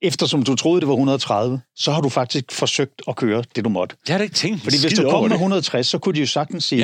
eftersom 0.02 0.44
du 0.44 0.56
troede, 0.56 0.82
det 0.82 0.88
var 0.88 0.94
130, 0.94 1.62
så 1.76 1.92
har 1.92 2.02
du 2.02 2.10
faktisk 2.10 2.52
forsøgt 2.52 3.02
at 3.08 3.16
køre 3.16 3.44
det, 3.56 3.64
du 3.66 3.70
måtte. 3.70 3.96
Jeg 4.08 4.14
har 4.14 4.18
da 4.18 4.24
ikke 4.24 4.36
tænkt 4.36 4.64
Fordi 4.64 4.78
hvis 4.82 4.94
du 4.94 5.10
kom 5.10 5.22
med 5.22 5.30
det. 5.30 5.36
160, 5.36 5.88
så 5.88 5.98
kunne 5.98 6.16
de 6.16 6.20
jo 6.20 6.26
sagtens 6.28 6.64
sige, 6.64 6.82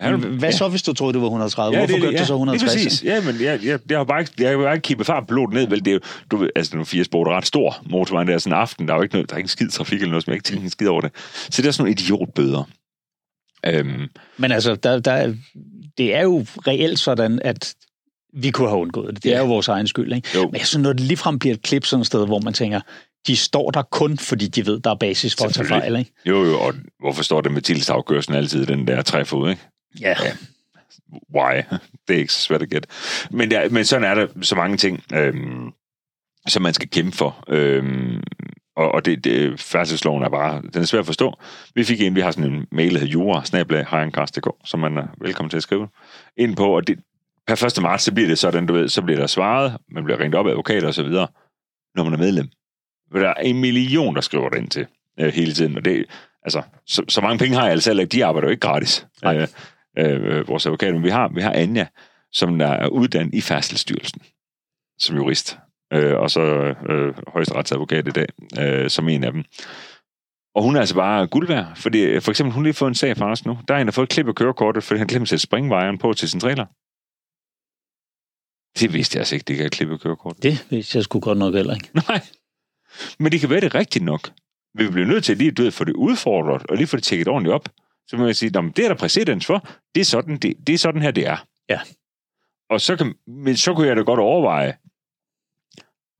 Ja. 0.00 0.10
ja. 0.10 0.16
hvad 0.16 0.52
så, 0.52 0.68
hvis 0.68 0.82
du 0.82 0.92
troede, 0.92 1.12
det 1.12 1.20
var 1.20 1.26
130? 1.26 1.78
Ja, 1.78 1.80
Hvorfor 1.80 1.94
det, 1.94 2.02
kørte 2.02 2.14
ja, 2.16 2.20
du 2.22 2.26
så 2.26 2.32
160? 2.32 2.72
Det 2.72 2.80
er 2.80 2.84
præcis. 2.84 3.04
Ja, 3.04 3.20
men 3.32 3.40
jeg, 3.42 3.64
jeg, 3.64 3.78
jeg 3.90 3.98
har 3.98 4.04
bare 4.04 4.20
ikke, 4.20 4.32
jeg 4.38 4.50
har 4.50 4.56
bare 4.56 4.74
ikke 4.74 4.84
kippet 4.84 5.06
fartpiloten 5.06 5.54
ned, 5.56 5.68
vel? 5.68 5.84
Det 5.84 5.88
er 5.88 5.94
jo, 5.94 6.00
du 6.30 6.48
altså, 6.56 6.76
nu 6.76 6.84
80 6.84 7.06
sport 7.06 7.28
er 7.28 7.32
ret 7.36 7.46
stor 7.46 7.76
motorvejen 7.90 8.28
der 8.28 8.38
sådan 8.38 8.56
en 8.56 8.60
aften. 8.60 8.88
Der 8.88 8.94
er 8.94 8.98
jo 8.98 9.02
ikke 9.02 9.14
noget, 9.14 9.30
der 9.30 9.34
er 9.34 9.38
ikke 9.38 9.44
en 9.44 9.48
skid 9.48 9.68
trafik 9.68 9.96
eller 10.00 10.10
noget, 10.10 10.24
som 10.24 10.30
jeg 10.30 10.36
ikke 10.36 10.44
tænker 10.44 10.64
en 10.64 10.70
skid 10.70 10.88
over 10.88 11.00
det. 11.00 11.10
Så 11.50 11.62
det 11.62 11.68
er 11.68 11.72
sådan 11.72 11.82
nogle 11.82 11.92
idiotbøder. 11.92 12.64
Øhm, 13.66 14.08
Men 14.36 14.52
altså, 14.52 14.74
der, 14.74 14.98
der, 14.98 15.34
det 15.98 16.14
er 16.14 16.22
jo 16.22 16.46
reelt 16.66 16.98
sådan, 16.98 17.40
at 17.44 17.74
vi 18.32 18.50
kunne 18.50 18.68
have 18.68 18.80
undgået 18.80 19.14
det. 19.14 19.22
Det 19.24 19.30
Ja. 19.30 19.34
er 19.36 19.40
jo 19.40 19.46
vores 19.46 19.68
egen 19.68 19.86
skyld, 19.86 20.12
ikke? 20.12 20.28
Jo. 20.34 20.42
Men 20.46 20.56
jeg 20.56 20.66
synes, 20.66 20.82
når 20.82 20.92
det 20.92 21.00
ligefrem 21.00 21.38
bliver 21.38 21.54
et 21.54 21.62
klip 21.62 21.84
sådan 21.84 22.00
et 22.00 22.06
sted, 22.06 22.26
hvor 22.26 22.38
man 22.44 22.52
tænker, 22.52 22.80
de 23.26 23.36
står 23.36 23.70
der 23.70 23.82
kun, 23.82 24.18
fordi 24.18 24.46
de 24.48 24.66
ved, 24.66 24.80
der 24.80 24.90
er 24.90 24.94
basis 24.94 25.36
for 25.38 25.44
at 25.44 25.54
tage 25.54 25.68
fejl, 25.68 25.96
ikke? 25.96 26.12
jo, 26.26 26.44
jo, 26.44 26.60
og 26.60 26.74
hvorfor 27.00 27.22
står 27.22 27.40
det 27.40 27.52
med 27.52 27.62
tilsafkørslen 27.62 28.36
altid 28.36 28.66
den 28.66 28.86
der 28.86 29.02
træfod, 29.02 29.50
ikke? 29.50 29.62
Ja. 30.00 30.08
Ja. 30.24 30.32
Why? 31.36 31.62
Det 32.08 32.14
er 32.16 32.20
ikke 32.20 32.32
så 32.32 32.40
svært 32.40 32.62
at 32.62 32.70
gætte. 32.70 32.88
Men, 33.30 33.50
der, 33.50 33.68
men 33.68 33.84
sådan 33.84 34.04
er 34.10 34.14
der 34.14 34.26
så 34.42 34.54
mange 34.54 34.76
ting, 34.76 35.02
øhm, 35.14 35.70
som 36.48 36.62
man 36.62 36.74
skal 36.74 36.88
kæmpe 36.90 37.16
for. 37.16 37.44
Øhm, 37.48 38.22
Og, 38.76 38.92
og 38.92 39.04
det, 39.04 39.24
det, 39.24 39.60
færdselsloven 39.60 40.22
er 40.22 40.28
bare, 40.28 40.62
den 40.74 40.82
er 40.82 40.86
svær 40.86 41.00
at 41.00 41.06
forstå. 41.06 41.34
Vi 41.74 41.84
fik 41.84 42.00
en, 42.00 42.14
vi 42.14 42.20
har 42.20 42.30
sådan 42.30 42.52
en 42.52 42.66
mail, 42.72 42.92
der 42.94 42.98
hedder 42.98 43.12
jura, 43.12 43.44
snablag, 43.44 43.86
som 44.64 44.80
man 44.80 44.96
er 44.96 45.06
velkommen 45.20 45.50
til 45.50 45.56
at 45.56 45.62
skrive 45.62 45.88
ind 46.36 46.56
på, 46.56 46.76
og 46.76 46.86
det, 46.86 46.98
per 47.46 47.64
1. 47.78 47.82
marts, 47.82 48.04
så 48.04 48.14
bliver 48.14 48.28
det 48.28 48.38
sådan, 48.38 48.66
du 48.66 48.72
ved, 48.72 48.88
så 48.88 49.02
bliver 49.02 49.20
der 49.20 49.26
svaret, 49.26 49.76
man 49.88 50.04
bliver 50.04 50.20
ringet 50.20 50.34
op 50.34 50.46
af 50.46 50.50
advokater 50.50 50.88
og 50.88 50.94
så 50.94 51.02
videre, 51.02 51.28
når 51.94 52.04
man 52.04 52.12
er 52.12 52.18
medlem. 52.18 52.48
Der 53.12 53.28
er 53.28 53.34
en 53.34 53.60
million, 53.60 54.14
der 54.14 54.20
skriver 54.20 54.48
det 54.48 54.58
ind 54.58 54.68
til 54.68 54.86
øh, 55.20 55.32
hele 55.32 55.52
tiden, 55.52 55.76
og 55.76 55.84
det, 55.84 56.06
altså, 56.42 56.62
så, 56.86 57.04
så 57.08 57.20
mange 57.20 57.38
penge 57.38 57.56
har 57.56 57.62
jeg 57.62 57.72
altså 57.72 57.92
ikke, 57.92 58.04
de 58.04 58.24
arbejder 58.24 58.48
jo 58.48 58.50
ikke 58.50 58.60
gratis, 58.60 59.06
øh, 59.24 59.48
øh, 59.98 60.48
vores 60.48 60.66
advokater, 60.66 60.92
men 60.92 61.04
vi 61.04 61.10
har, 61.10 61.28
vi 61.28 61.40
har 61.40 61.52
Anja, 61.52 61.86
som 62.32 62.60
er 62.60 62.86
uddannet 62.86 63.34
i 63.34 63.40
Færdselsstyrelsen, 63.40 64.22
som 64.98 65.16
jurist, 65.16 65.58
øh, 65.92 66.16
og 66.16 66.30
så 66.30 66.40
øh, 66.88 67.14
højesteretsadvokat 67.32 68.08
i 68.08 68.10
dag, 68.10 68.26
øh, 68.60 68.90
som 68.90 69.08
en 69.08 69.24
af 69.24 69.32
dem. 69.32 69.44
Og 70.54 70.62
hun 70.62 70.76
er 70.76 70.80
altså 70.80 70.94
bare 70.94 71.26
guld 71.26 71.48
værd, 71.48 71.76
fordi 71.76 72.20
for 72.20 72.30
eksempel 72.30 72.54
hun 72.54 72.62
lige 72.62 72.74
fået 72.74 72.88
en 72.88 72.94
sag 72.94 73.16
fra 73.16 73.30
os 73.30 73.46
nu. 73.46 73.58
Der 73.68 73.74
er 73.74 73.78
en, 73.78 73.86
der 73.86 73.92
har 73.92 73.94
fået 73.94 74.06
et 74.06 74.12
klip 74.12 74.28
af 74.28 74.34
kørekortet, 74.34 74.84
fordi 74.84 74.98
han 74.98 75.06
glemte 75.06 75.22
at 75.22 75.28
sætte 75.28 75.42
springvejeren 75.42 75.98
på 75.98 76.12
til 76.12 76.28
sin 76.28 76.40
trailer. 76.40 76.66
Det 78.78 78.92
vidste 78.92 79.16
jeg 79.16 79.20
altså 79.20 79.34
ikke, 79.34 79.44
det 79.44 79.56
kan 79.56 79.70
klippe 79.70 79.98
kørekort. 79.98 80.42
Det 80.42 80.66
vidste 80.70 80.96
jeg 80.96 81.04
sgu 81.04 81.20
godt 81.20 81.38
nok 81.38 81.54
heller 81.54 81.74
ikke. 81.74 81.90
Nej. 82.08 82.20
Men 83.18 83.32
det 83.32 83.40
kan 83.40 83.50
være 83.50 83.60
det 83.60 83.74
rigtigt 83.74 84.04
nok. 84.04 84.30
Vi 84.74 84.88
bliver 84.88 85.06
nødt 85.06 85.24
til 85.24 85.36
lige 85.36 85.66
at 85.66 85.72
få 85.72 85.84
det 85.84 85.94
udfordret, 85.94 86.66
og 86.68 86.76
lige 86.76 86.86
få 86.86 86.96
det 86.96 87.04
tjekket 87.04 87.28
ordentligt 87.28 87.54
op. 87.54 87.68
Så 88.06 88.16
må 88.16 88.26
jeg 88.26 88.36
sige, 88.36 88.50
det 88.50 88.78
er 88.78 88.88
der 88.88 88.94
præcedens 88.94 89.46
for. 89.46 89.68
Det 89.94 90.00
er 90.00 90.04
sådan, 90.04 90.36
det, 90.36 90.66
det 90.66 90.72
er 90.72 90.78
sådan 90.78 91.02
her, 91.02 91.10
det 91.10 91.26
er. 91.26 91.46
Ja. 91.68 91.80
Og 92.70 92.80
så, 92.80 92.96
kan, 92.96 93.14
men 93.26 93.56
så 93.56 93.74
kunne 93.74 93.86
jeg 93.86 93.96
da 93.96 94.02
godt 94.02 94.20
overveje, 94.20 94.76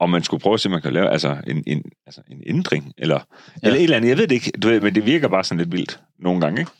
om 0.00 0.10
man 0.10 0.22
skulle 0.22 0.40
prøve 0.40 0.54
at 0.54 0.60
se, 0.60 0.68
om 0.68 0.70
man 0.70 0.82
kan 0.82 0.92
lave 0.92 1.10
altså 1.10 1.42
en, 1.46 1.64
en, 1.66 1.84
altså 2.06 2.22
en 2.28 2.42
ændring, 2.46 2.92
eller, 2.98 3.14
ja. 3.16 3.66
eller 3.66 3.78
et 3.78 3.82
eller 3.82 3.96
andet. 3.96 4.08
Jeg 4.08 4.18
ved 4.18 4.26
det 4.26 4.34
ikke, 4.34 4.50
du 4.50 4.68
ved, 4.68 4.80
men 4.80 4.94
det 4.94 5.06
virker 5.06 5.28
bare 5.28 5.44
sådan 5.44 5.58
lidt 5.58 5.72
vildt 5.72 6.00
nogle 6.18 6.40
gange, 6.40 6.60
ikke? 6.60 6.72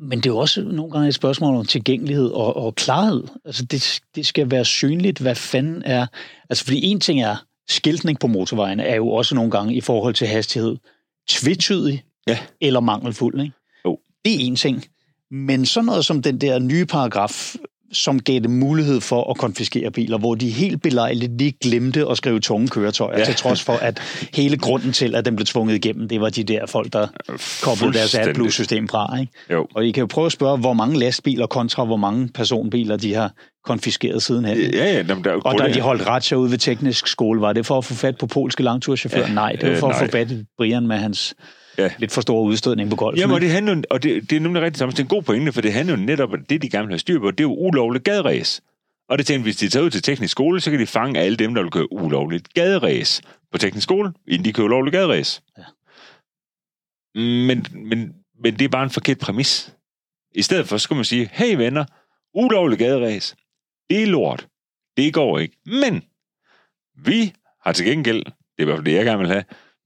Men 0.00 0.18
det 0.18 0.26
er 0.26 0.30
jo 0.30 0.38
også 0.38 0.62
nogle 0.62 0.92
gange 0.92 1.08
et 1.08 1.14
spørgsmål 1.14 1.56
om 1.56 1.64
tilgængelighed 1.64 2.26
og, 2.26 2.56
og 2.56 2.74
klarhed. 2.74 3.24
Altså 3.44 3.64
det, 3.64 4.00
det 4.14 4.26
skal 4.26 4.50
være 4.50 4.64
synligt, 4.64 5.18
hvad 5.18 5.34
fanden 5.34 5.82
er... 5.84 6.06
Altså 6.50 6.64
fordi 6.64 6.84
en 6.84 7.00
ting 7.00 7.22
er, 7.22 7.36
skiltning 7.68 8.18
på 8.18 8.26
motorvejene 8.26 8.82
er 8.82 8.96
jo 8.96 9.08
også 9.10 9.34
nogle 9.34 9.50
gange 9.50 9.74
i 9.74 9.80
forhold 9.80 10.14
til 10.14 10.26
hastighed 10.26 10.76
tvetydig 11.28 12.04
ja. 12.26 12.38
eller 12.60 12.80
mangelfuld. 12.80 13.40
Ikke? 13.40 13.52
Jo. 13.84 13.98
Det 14.24 14.34
er 14.34 14.38
en 14.38 14.56
ting. 14.56 14.84
Men 15.30 15.66
sådan 15.66 15.86
noget 15.86 16.04
som 16.04 16.22
den 16.22 16.40
der 16.40 16.58
nye 16.58 16.86
paragraf 16.86 17.54
som 17.92 18.20
gav 18.20 18.40
dem 18.40 18.50
mulighed 18.50 19.00
for 19.00 19.30
at 19.30 19.38
konfiskere 19.38 19.90
biler, 19.90 20.18
hvor 20.18 20.34
de 20.34 20.50
helt 20.50 20.82
belejligt 20.82 21.38
lige 21.38 21.52
glemte 21.60 22.06
at 22.10 22.16
skrive 22.16 22.40
tunge 22.40 22.68
køretøjer, 22.68 23.18
ja. 23.18 23.24
til 23.24 23.34
trods 23.34 23.62
for, 23.62 23.72
at 23.72 24.00
hele 24.34 24.56
grunden 24.56 24.92
til, 24.92 25.14
at 25.14 25.24
den 25.24 25.36
blev 25.36 25.46
tvunget 25.46 25.74
igennem, 25.74 26.08
det 26.08 26.20
var 26.20 26.28
de 26.28 26.44
der 26.44 26.66
folk, 26.66 26.92
der 26.92 27.06
koblede 27.62 27.92
deres 27.92 28.14
AdBlue-system 28.14 28.88
fra. 28.88 29.18
Ikke? 29.20 29.32
Jo. 29.50 29.66
Og 29.74 29.86
I 29.86 29.90
kan 29.90 30.00
jo 30.00 30.06
prøve 30.06 30.26
at 30.26 30.32
spørge, 30.32 30.58
hvor 30.58 30.72
mange 30.72 30.98
lastbiler 30.98 31.46
kontra 31.46 31.84
hvor 31.84 31.96
mange 31.96 32.28
personbiler, 32.28 32.96
de 32.96 33.14
har 33.14 33.32
konfiskeret 33.64 34.22
sidenhen. 34.22 34.58
Ja, 34.58 34.84
ja, 34.84 34.96
jamen, 35.08 35.24
der 35.24 35.32
og 35.32 35.58
da 35.58 35.72
de 35.72 35.80
holdt 35.80 36.06
ret 36.06 36.32
ud 36.32 36.48
ved 36.48 36.58
teknisk 36.58 37.06
skole, 37.06 37.40
var 37.40 37.52
det 37.52 37.66
for 37.66 37.78
at 37.78 37.84
få 37.84 37.94
fat 37.94 38.18
på 38.18 38.26
polske 38.26 38.62
langturschauffører? 38.62 39.28
Ja, 39.28 39.34
nej, 39.34 39.52
det 39.60 39.70
var 39.70 39.76
for 39.76 39.88
øh, 39.88 40.02
at 40.02 40.08
få 40.08 40.12
fat 40.12 40.30
i 40.30 40.44
Brian 40.58 40.86
med 40.86 40.96
hans 40.96 41.34
ja. 41.78 41.90
lidt 41.98 42.12
for 42.12 42.20
stor 42.20 42.40
udstødning 42.40 42.90
på 42.90 42.96
golf. 42.96 43.18
Jamen, 43.18 43.34
og 43.34 43.40
det, 43.40 43.50
handler, 43.50 43.82
og 43.90 44.02
det, 44.02 44.30
det 44.30 44.36
er 44.36 44.40
nemlig 44.40 44.62
rigtigt 44.62 44.78
sammen. 44.78 44.92
Det 44.92 44.98
er 44.98 45.04
en 45.04 45.08
god 45.08 45.22
pointe, 45.22 45.52
for 45.52 45.60
det 45.60 45.72
handler 45.72 45.96
jo 45.96 46.02
netop 46.02 46.32
om, 46.32 46.44
det 46.44 46.62
de 46.62 46.70
gerne 46.70 46.86
vil 46.86 46.92
have 46.92 46.98
styr 46.98 47.18
på, 47.18 47.30
det 47.30 47.40
er 47.40 47.44
jo 47.44 47.54
ulovligt 47.54 48.04
gaderæs. 48.04 48.60
Og 49.08 49.18
det 49.18 49.26
tænker, 49.26 49.42
hvis 49.42 49.56
de 49.56 49.68
tager 49.68 49.84
ud 49.84 49.90
til 49.90 50.02
teknisk 50.02 50.30
skole, 50.32 50.60
så 50.60 50.70
kan 50.70 50.80
de 50.80 50.86
fange 50.86 51.20
alle 51.20 51.36
dem, 51.36 51.54
der 51.54 51.62
vil 51.62 51.70
køre 51.70 51.92
ulovligt 51.92 52.54
gaderæs 52.54 53.22
på 53.52 53.58
teknisk 53.58 53.84
skole, 53.84 54.12
inden 54.26 54.44
de 54.44 54.52
kører 54.52 54.64
ulovligt 54.64 54.92
gaderæs. 54.92 55.42
Ja. 55.58 55.62
Men, 57.20 57.66
men, 57.72 58.14
men 58.42 58.58
det 58.58 58.64
er 58.64 58.68
bare 58.68 58.84
en 58.84 58.90
forkert 58.90 59.18
præmis. 59.18 59.74
I 60.34 60.42
stedet 60.42 60.68
for, 60.68 60.76
så 60.76 60.82
skal 60.82 60.94
man 60.94 61.04
sige, 61.04 61.30
hey 61.32 61.56
venner, 61.56 61.84
ulovligt 62.34 62.78
gaderæs, 62.78 63.36
det 63.90 64.02
er 64.02 64.06
lort. 64.06 64.46
Det 64.96 65.14
går 65.14 65.38
ikke. 65.38 65.56
Men 65.66 66.02
vi 66.96 67.32
har 67.64 67.72
til 67.72 67.86
gengæld, 67.86 68.24
det 68.24 68.32
er 68.58 68.62
i 68.62 68.64
hvert 68.64 68.76
fald 68.76 68.84
det, 68.84 68.94
jeg 68.94 69.04
gerne 69.04 69.18
vil 69.18 69.28
have, 69.28 69.44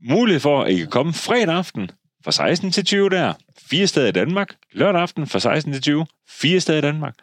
mulighed 0.09 0.41
for, 0.41 0.63
at 0.63 0.73
I 0.73 0.77
kan 0.77 0.87
komme 0.87 1.13
fredag 1.13 1.55
aften 1.55 1.91
fra 2.25 2.33
16 2.33 2.71
til 2.71 2.85
20 2.85 3.11
der. 3.11 3.33
Fire 3.71 3.87
steder 3.87 4.09
i 4.09 4.13
Danmark. 4.13 4.55
Lørdag 4.73 5.03
aften 5.03 5.27
fra 5.27 5.39
16 5.39 5.73
til 5.73 5.83
20. 5.83 6.07
Fire 6.29 6.61
steder 6.61 6.79
i 6.79 6.83
Danmark. 6.83 7.15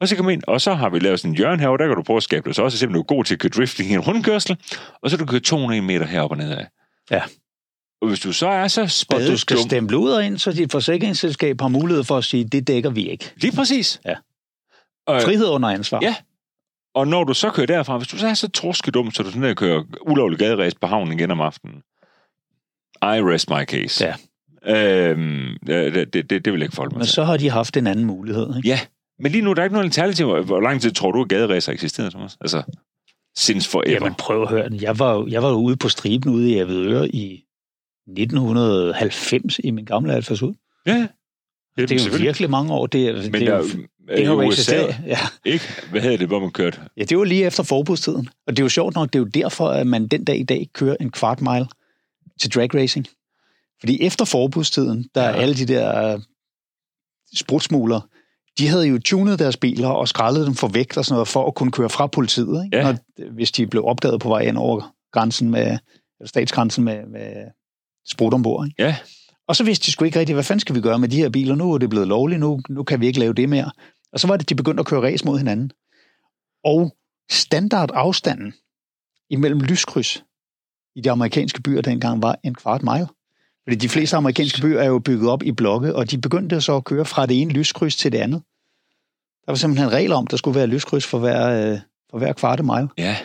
Og 0.00 0.08
så 0.08 0.16
kom 0.16 0.28
ind, 0.28 0.42
og 0.46 0.60
så 0.60 0.74
har 0.74 0.88
vi 0.88 0.98
lavet 0.98 1.20
sådan 1.20 1.30
en 1.30 1.36
hjørne 1.36 1.60
herovre, 1.60 1.78
der 1.82 1.88
kan 1.88 1.96
du 1.96 2.02
prøve 2.02 2.16
at 2.16 2.22
skabe 2.22 2.48
det. 2.48 2.56
Så 2.56 2.62
også 2.62 2.78
simpelthen 2.78 2.94
du 2.94 3.12
er 3.12 3.16
god 3.16 3.24
til 3.24 3.34
at 3.34 3.40
køre 3.40 3.50
drifting 3.50 3.90
i 3.90 3.94
en 3.94 4.00
rundkørsel, 4.00 4.56
og 5.02 5.10
så 5.10 5.16
kan 5.16 5.26
du 5.26 5.30
køre 5.30 5.40
200 5.40 5.82
meter 5.82 6.06
heroppe 6.06 6.34
og 6.34 6.38
nedad. 6.38 6.64
Ja. 7.10 7.22
Og 8.00 8.08
hvis 8.08 8.20
du 8.20 8.32
så 8.32 8.48
er 8.48 8.68
så 8.68 8.86
spæd... 8.86 9.26
Og 9.26 9.32
du 9.32 9.36
skal 9.36 9.58
stemple 9.58 9.98
ud 9.98 10.10
og 10.10 10.24
ind, 10.24 10.38
så 10.38 10.52
dit 10.52 10.72
forsikringsselskab 10.72 11.60
har 11.60 11.68
mulighed 11.68 12.04
for 12.04 12.18
at 12.18 12.24
sige, 12.24 12.44
det 12.44 12.66
dækker 12.66 12.90
vi 12.90 13.08
ikke. 13.08 13.32
Lige 13.36 13.56
præcis. 13.56 14.00
Ja. 14.04 14.14
Og, 15.06 15.22
Frihed 15.22 15.48
under 15.48 15.68
ansvar. 15.68 15.98
Ja. 16.02 16.14
Og 16.94 17.08
når 17.08 17.24
du 17.24 17.34
så 17.34 17.50
kører 17.50 17.66
derfra, 17.66 17.96
hvis 17.96 18.08
du 18.08 18.18
så 18.18 18.26
er 18.26 18.34
så 18.34 18.48
torskedum, 18.48 19.10
så 19.10 19.22
du 19.22 19.28
sådan 19.28 19.42
der 19.42 19.54
kører 19.54 19.82
ulovlig 20.00 20.38
gaderæs 20.38 20.74
på 20.74 20.86
havnen 20.86 21.18
igen 21.18 21.30
om 21.30 21.40
aftenen, 21.40 21.82
i 23.02 23.20
rest 23.22 23.50
my 23.50 23.64
case. 23.64 24.04
Ja. 24.06 24.14
Øhm, 24.66 25.56
det, 25.66 25.94
det, 26.12 26.30
det, 26.30 26.30
det 26.30 26.52
vil 26.52 26.58
jeg 26.58 26.62
ikke 26.64 26.74
forholde 26.74 26.94
mig 26.94 26.98
Men 26.98 27.06
til. 27.06 27.14
så 27.14 27.24
har 27.24 27.36
de 27.36 27.50
haft 27.50 27.76
en 27.76 27.86
anden 27.86 28.04
mulighed, 28.04 28.56
ikke? 28.56 28.68
Ja, 28.68 28.80
men 29.18 29.32
lige 29.32 29.42
nu 29.42 29.52
der 29.52 29.60
er 29.60 29.64
ikke 29.64 29.74
noget 29.74 29.86
alternativ. 29.86 30.42
Hvor 30.44 30.60
lang 30.60 30.80
tid 30.80 30.90
tror 30.90 31.12
du, 31.12 31.22
at 31.22 31.28
gaderæser 31.28 31.72
eksisterer, 31.72 32.10
Thomas? 32.10 32.36
Altså, 32.40 32.62
since 33.36 33.70
forever. 33.70 33.92
Jamen 33.92 34.14
prøv 34.14 34.42
at 34.42 34.48
høre 34.48 34.68
den. 34.68 34.82
Jeg 34.82 34.98
var, 34.98 35.26
jeg 35.28 35.42
var 35.42 35.52
ude 35.52 35.76
på 35.76 35.88
striben 35.88 36.32
ude 36.32 36.50
i 36.50 36.58
Avedøre 36.58 37.08
i 37.08 37.44
1990 38.08 39.58
i 39.64 39.70
min 39.70 39.84
gamle 39.84 40.14
Alfas 40.14 40.42
ud. 40.42 40.54
Ja, 40.86 41.06
det 41.76 41.92
er 41.92 42.10
jo 42.12 42.16
virkelig 42.18 42.50
mange 42.50 42.72
år. 42.72 42.86
Det, 42.86 43.14
men 43.14 43.32
det, 43.32 43.46
der, 43.46 43.54
er, 43.54 43.62
det 44.16 44.26
har 44.26 44.32
jo 44.34 44.42
eksisteret. 44.42 44.96
Ja. 45.06 45.18
Ikke? 45.44 45.64
Hvad 45.90 46.00
hedder 46.00 46.16
det, 46.16 46.26
hvor 46.26 46.40
man 46.40 46.50
kørte? 46.50 46.80
Ja, 46.96 47.04
det 47.04 47.18
var 47.18 47.24
lige 47.24 47.44
efter 47.46 47.62
forbudstiden. 47.62 48.28
Og 48.46 48.56
det 48.56 48.62
er 48.62 48.64
jo 48.64 48.68
sjovt 48.68 48.94
nok, 48.94 49.12
det 49.12 49.14
er 49.14 49.20
jo 49.20 49.24
derfor, 49.24 49.68
at 49.68 49.86
man 49.86 50.06
den 50.06 50.24
dag 50.24 50.38
i 50.38 50.42
dag 50.42 50.68
kører 50.72 50.96
en 51.00 51.10
kvart 51.10 51.40
mile 51.40 51.66
til 52.40 52.54
drag 52.54 52.74
racing. 52.74 53.06
Fordi 53.80 54.02
efter 54.02 54.24
forbudstiden, 54.24 55.08
der 55.14 55.22
ja. 55.22 55.36
alle 55.36 55.54
de 55.54 55.66
der 55.66 56.14
uh, 56.14 56.22
sprutsmugler, 57.34 58.00
de 58.58 58.68
havde 58.68 58.86
jo 58.86 58.98
tunet 58.98 59.38
deres 59.38 59.56
biler 59.56 59.88
og 59.88 60.08
skrællet 60.08 60.46
dem 60.46 60.54
for 60.54 60.68
vægt 60.68 60.96
og 60.96 61.04
sådan 61.04 61.14
noget, 61.14 61.28
for 61.28 61.46
at 61.46 61.54
kunne 61.54 61.72
køre 61.72 61.88
fra 61.88 62.06
politiet, 62.06 62.64
ikke? 62.64 62.76
Ja. 62.76 62.82
Når, 62.82 62.98
hvis 63.34 63.52
de 63.52 63.66
blev 63.66 63.84
opdaget 63.84 64.20
på 64.20 64.28
vej 64.28 64.40
ind 64.40 64.58
over 64.58 64.94
grænsen 65.12 65.50
med, 65.50 65.66
eller 66.20 66.28
statsgrænsen 66.28 66.84
med, 66.84 67.06
med 67.06 67.32
sprut 68.06 68.34
ombord. 68.34 68.66
Ikke? 68.66 68.82
Ja. 68.82 68.96
Og 69.48 69.56
så 69.56 69.64
vidste 69.64 69.86
de 69.86 69.92
sgu 69.92 70.04
ikke 70.04 70.18
rigtigt, 70.18 70.36
hvad 70.36 70.44
fanden 70.44 70.60
skal 70.60 70.74
vi 70.74 70.80
gøre 70.80 70.98
med 70.98 71.08
de 71.08 71.16
her 71.16 71.28
biler? 71.28 71.54
Nu 71.54 71.72
er 71.72 71.78
det 71.78 71.90
blevet 71.90 72.08
lovligt, 72.08 72.40
nu, 72.40 72.60
nu 72.68 72.82
kan 72.84 73.00
vi 73.00 73.06
ikke 73.06 73.18
lave 73.18 73.32
det 73.32 73.48
mere. 73.48 73.70
Og 74.12 74.20
så 74.20 74.26
var 74.26 74.36
det, 74.36 74.48
de 74.48 74.54
begyndte 74.54 74.80
at 74.80 74.86
køre 74.86 75.02
race 75.02 75.24
mod 75.24 75.38
hinanden. 75.38 75.70
Og 76.64 76.96
standardafstanden 77.30 78.54
imellem 79.30 79.60
lyskryds 79.60 80.24
i 80.98 81.00
de 81.00 81.10
amerikanske 81.10 81.62
byer 81.62 81.80
dengang 81.80 82.22
var 82.22 82.38
en 82.44 82.54
kvart 82.54 82.82
mile. 82.82 83.08
Fordi 83.64 83.76
de 83.76 83.88
fleste 83.88 84.16
amerikanske 84.16 84.60
byer 84.60 84.80
er 84.80 84.86
jo 84.86 84.98
bygget 84.98 85.30
op 85.30 85.42
i 85.42 85.52
blokke, 85.52 85.94
og 85.96 86.10
de 86.10 86.18
begyndte 86.18 86.60
så 86.60 86.76
at 86.76 86.84
køre 86.84 87.04
fra 87.04 87.26
det 87.26 87.40
ene 87.40 87.52
lyskryds 87.52 87.96
til 87.96 88.12
det 88.12 88.18
andet. 88.18 88.42
Der 89.46 89.52
var 89.52 89.54
simpelthen 89.54 89.92
regler 89.92 90.16
om, 90.16 90.24
at 90.24 90.30
der 90.30 90.36
skulle 90.36 90.58
være 90.58 90.66
lyskryds 90.66 91.06
for 91.06 91.18
hver, 91.18 91.72
øh, 91.72 91.78
for 92.10 92.18
hver 92.18 92.32
kvarte 92.32 92.62
mile. 92.62 92.88
Ja. 92.98 93.16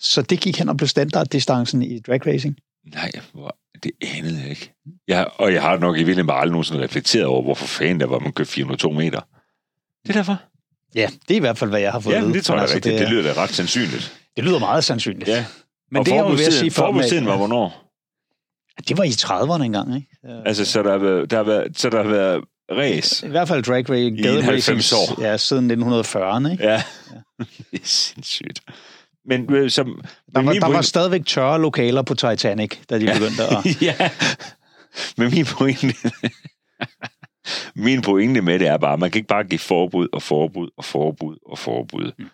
Så 0.00 0.22
det 0.22 0.40
gik 0.40 0.58
hen 0.58 0.68
og 0.68 0.76
blev 0.76 0.88
standarddistancen 0.88 1.82
i 1.82 1.98
drag 1.98 2.26
racing. 2.26 2.56
Nej, 2.94 3.10
hvor, 3.32 3.56
det 3.82 3.90
anede 4.16 4.40
jeg 4.40 4.50
ikke. 4.50 4.72
Jeg, 5.08 5.26
og 5.36 5.52
jeg 5.52 5.62
har 5.62 5.78
nok 5.78 5.96
i 5.96 5.98
virkeligheden 5.98 6.26
bare 6.26 6.40
aldrig 6.40 6.52
nogensinde 6.52 6.84
reflekteret 6.84 7.26
over, 7.26 7.42
hvorfor 7.42 7.66
fanden 7.66 8.00
der 8.00 8.06
var, 8.06 8.18
man 8.18 8.32
kørte 8.32 8.50
402 8.50 8.90
meter. 8.90 9.20
Det 10.02 10.08
er 10.08 10.12
derfor. 10.12 10.42
Ja, 10.94 11.08
det 11.28 11.34
er 11.34 11.36
i 11.36 11.40
hvert 11.40 11.58
fald, 11.58 11.70
hvad 11.70 11.80
jeg 11.80 11.92
har 11.92 12.00
fået 12.00 12.14
Ja, 12.14 12.22
men 12.22 12.34
det 12.34 12.44
tror 12.44 12.54
jeg 12.54 12.62
altså, 12.62 12.76
rigtigt. 12.76 12.92
Det, 12.92 13.00
det 13.00 13.10
lyder 13.10 13.34
da 13.34 13.42
ret 13.42 13.50
sandsynligt. 13.50 14.12
det 14.36 14.44
lyder 14.44 14.58
meget 14.58 14.84
sandsynligt. 14.84 15.28
Ja. 15.28 15.44
Men 15.90 16.00
og 16.00 16.06
det 16.06 16.14
er 16.14 16.18
jo 16.18 16.28
ved 16.28 16.46
at 16.46 16.52
sige, 16.52 16.70
for, 16.70 16.82
forbudstiden 16.82 17.26
var 17.26 17.36
hvornår? 17.36 17.84
det 18.88 18.98
var 18.98 19.04
i 19.04 19.08
30'erne 19.08 19.62
engang, 19.62 19.96
ikke? 19.96 20.08
Altså, 20.46 20.64
så 20.64 20.82
der 20.82 20.90
har 20.90 20.98
været, 20.98 21.30
der 21.30 21.36
har 21.36 21.44
været, 21.44 21.78
så 21.78 21.90
der 21.90 22.02
har 22.02 22.10
været 22.10 22.44
race. 22.70 23.26
I 23.26 23.30
hvert 23.30 23.48
fald 23.48 23.62
drag 23.62 23.90
racing, 23.90 24.18
I 24.18 24.22
gade 24.22 24.42
90 24.42 24.92
racing, 24.92 25.18
år. 25.18 25.22
ja, 25.22 25.36
siden 25.36 25.70
1940'erne, 25.70 26.50
ikke? 26.52 26.64
Ja. 26.64 26.82
det 27.70 27.80
er 27.82 27.86
sindssygt. 27.86 28.60
Men 29.26 29.54
øh, 29.54 29.70
som... 29.70 30.02
Der 30.34 30.42
var, 30.42 30.52
der 30.52 30.60
var 30.60 30.68
pointe- 30.68 30.82
stadig 30.82 31.26
tørre 31.26 31.60
lokaler 31.60 32.02
på 32.02 32.14
Titanic, 32.14 32.76
da 32.90 32.98
de 32.98 33.06
begyndte 33.06 33.42
at... 33.42 33.82
ja. 33.88 34.10
Men 35.16 35.30
min 35.30 35.44
pointe... 35.44 35.94
min 37.74 38.02
pointe 38.02 38.40
med 38.42 38.58
det 38.58 38.68
er 38.68 38.76
bare, 38.76 38.92
at 38.92 38.98
man 38.98 39.10
kan 39.10 39.18
ikke 39.18 39.28
bare 39.28 39.44
give 39.44 39.58
forbud 39.58 40.08
og 40.12 40.22
forbud 40.22 40.68
og 40.76 40.84
forbud 40.84 41.36
og 41.46 41.58
forbud. 41.58 42.12
Mm. 42.18 42.26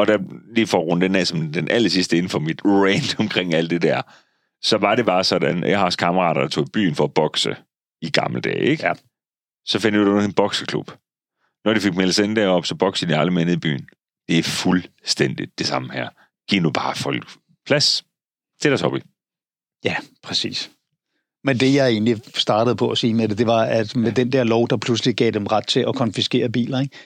Og 0.00 0.06
der, 0.06 0.18
lige 0.54 0.66
for 0.66 0.78
at 0.78 0.86
runde 0.86 1.06
den 1.06 1.16
af 1.16 1.26
som 1.26 1.52
den 1.52 1.70
aller 1.70 1.90
sidste 1.90 2.16
inden 2.16 2.30
for 2.30 2.38
mit 2.38 2.60
rant 2.64 3.20
omkring 3.20 3.54
alt 3.54 3.70
det 3.70 3.82
der, 3.82 4.02
så 4.62 4.76
var 4.76 4.94
det 4.94 5.06
bare 5.06 5.24
sådan, 5.24 5.64
jeg 5.64 5.78
har 5.78 5.84
også 5.84 5.98
kammerater, 5.98 6.40
der 6.40 6.48
tog 6.48 6.64
i 6.66 6.70
byen 6.72 6.94
for 6.94 7.04
at 7.04 7.14
bokse 7.14 7.56
i 8.02 8.10
gamle 8.10 8.40
dage, 8.40 8.64
ikke? 8.64 8.86
Ja. 8.86 8.92
Så 9.64 9.78
fandt 9.78 9.98
jeg 9.98 10.06
ud 10.06 10.20
af 10.20 10.24
en 10.24 10.32
bokseklub. 10.32 10.90
Når 11.64 11.74
de 11.74 11.80
fik 11.80 11.94
meldt 11.94 12.14
sig 12.14 12.24
ind 12.24 12.36
derop, 12.36 12.66
så 12.66 12.74
boksede 12.74 13.12
de 13.12 13.18
alle 13.18 13.32
med 13.32 13.44
ned 13.44 13.52
i 13.52 13.56
byen. 13.56 13.88
Det 14.28 14.38
er 14.38 14.42
fuldstændigt 14.42 15.58
det 15.58 15.66
samme 15.66 15.92
her. 15.92 16.08
Giv 16.50 16.62
nu 16.62 16.70
bare 16.70 16.96
folk 16.96 17.30
plads 17.66 18.04
til 18.62 18.70
deres 18.70 18.80
hobby. 18.80 18.98
Ja, 19.84 19.96
præcis. 20.22 20.70
Men 21.44 21.60
det, 21.60 21.74
jeg 21.74 21.88
egentlig 21.88 22.20
startede 22.34 22.76
på 22.76 22.90
at 22.90 22.98
sige 22.98 23.14
med 23.14 23.28
det, 23.28 23.38
det 23.38 23.46
var, 23.46 23.64
at 23.64 23.96
med 23.96 24.12
den 24.12 24.32
der 24.32 24.44
lov, 24.44 24.68
der 24.68 24.76
pludselig 24.76 25.16
gav 25.16 25.30
dem 25.30 25.46
ret 25.46 25.66
til 25.66 25.84
at 25.88 25.94
konfiskere 25.94 26.48
biler, 26.48 26.80
ikke? 26.80 26.96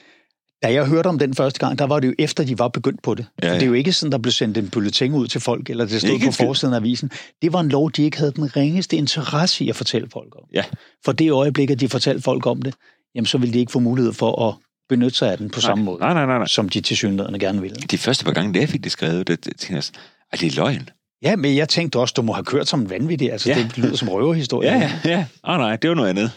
Da 0.65 0.73
jeg 0.73 0.87
hørte 0.87 1.07
om 1.07 1.19
den 1.19 1.35
første 1.35 1.59
gang, 1.67 1.79
der 1.79 1.87
var 1.87 2.01
det 2.01 2.09
jo 2.09 2.15
efter, 2.19 2.45
de 2.45 2.59
var 2.59 2.69
begyndt 2.69 3.03
på 3.03 3.15
det. 3.15 3.27
Ja, 3.43 3.49
ja. 3.49 3.55
Det 3.55 3.63
er 3.63 3.67
jo 3.67 3.73
ikke 3.73 3.93
sådan, 3.93 4.13
der 4.13 4.19
blev 4.19 4.33
sendt 4.33 4.59
en 4.59 4.71
bulletin 4.71 5.15
ud 5.15 5.27
til 5.27 5.41
folk, 5.41 5.71
eller 5.71 5.87
det 5.87 6.01
stod 6.01 6.21
på 6.27 6.33
forsiden 6.33 6.75
af 6.75 6.79
avisen. 6.79 7.11
Det 7.43 7.53
var 7.53 7.61
en 7.61 7.69
lov, 7.69 7.91
de 7.91 8.03
ikke 8.03 8.19
havde 8.19 8.33
den 8.33 8.57
ringeste 8.57 8.97
interesse 8.97 9.65
i 9.65 9.69
at 9.69 9.77
fortælle 9.77 10.09
folk 10.13 10.35
om. 10.37 10.45
Ja. 10.55 10.65
For 11.05 11.13
det 11.13 11.31
øjeblik, 11.31 11.71
at 11.71 11.81
de 11.81 11.89
fortalte 11.89 12.23
folk 12.23 12.47
om 12.47 12.63
det, 12.63 12.75
jamen 13.15 13.27
så 13.27 13.39
ville 13.39 13.53
de 13.53 13.59
ikke 13.59 13.73
få 13.73 13.79
mulighed 13.79 14.13
for 14.13 14.49
at 14.49 14.55
benytte 14.89 15.19
sig 15.19 15.33
af 15.33 15.39
den 15.39 15.51
på 15.51 15.57
nej. 15.57 15.61
samme 15.61 15.85
måde, 15.85 15.99
nej, 16.01 16.15
nej, 16.15 16.27
nej, 16.27 16.39
nej. 16.39 16.47
som 16.47 16.69
de 16.69 16.81
til 16.81 16.97
synligheden 16.97 17.39
gerne 17.39 17.61
ville. 17.61 17.77
De 17.77 17.99
første 17.99 18.25
par 18.25 18.33
gange, 18.33 18.55
da 18.55 18.59
jeg 18.59 18.69
fik 18.69 18.85
det 18.85 18.93
skrevet, 18.93 19.29
det, 19.29 19.45
det 19.45 19.57
tænkte 19.57 19.75
jeg, 19.75 20.01
er 20.33 20.37
det 20.37 20.57
løgn? 20.57 20.89
Ja, 21.23 21.37
men 21.37 21.57
jeg 21.57 21.69
tænkte 21.69 21.99
også, 21.99 22.15
du 22.17 22.23
må 22.23 22.33
have 22.33 22.45
kørt 22.45 22.69
som 22.69 22.81
en 22.81 22.91
vanvittig. 22.91 23.33
Altså, 23.33 23.51
ja. 23.51 23.59
det 23.59 23.79
lyder 23.79 23.97
som 23.97 24.09
røverhistorie. 24.09 24.69
Ja, 24.69 24.79
ja, 25.05 25.11
ja. 25.11 25.27
Ah, 25.45 25.59
nej, 25.59 25.77
det 25.77 25.91
var 25.91 25.97
noget 25.97 26.09
andet. 26.09 26.33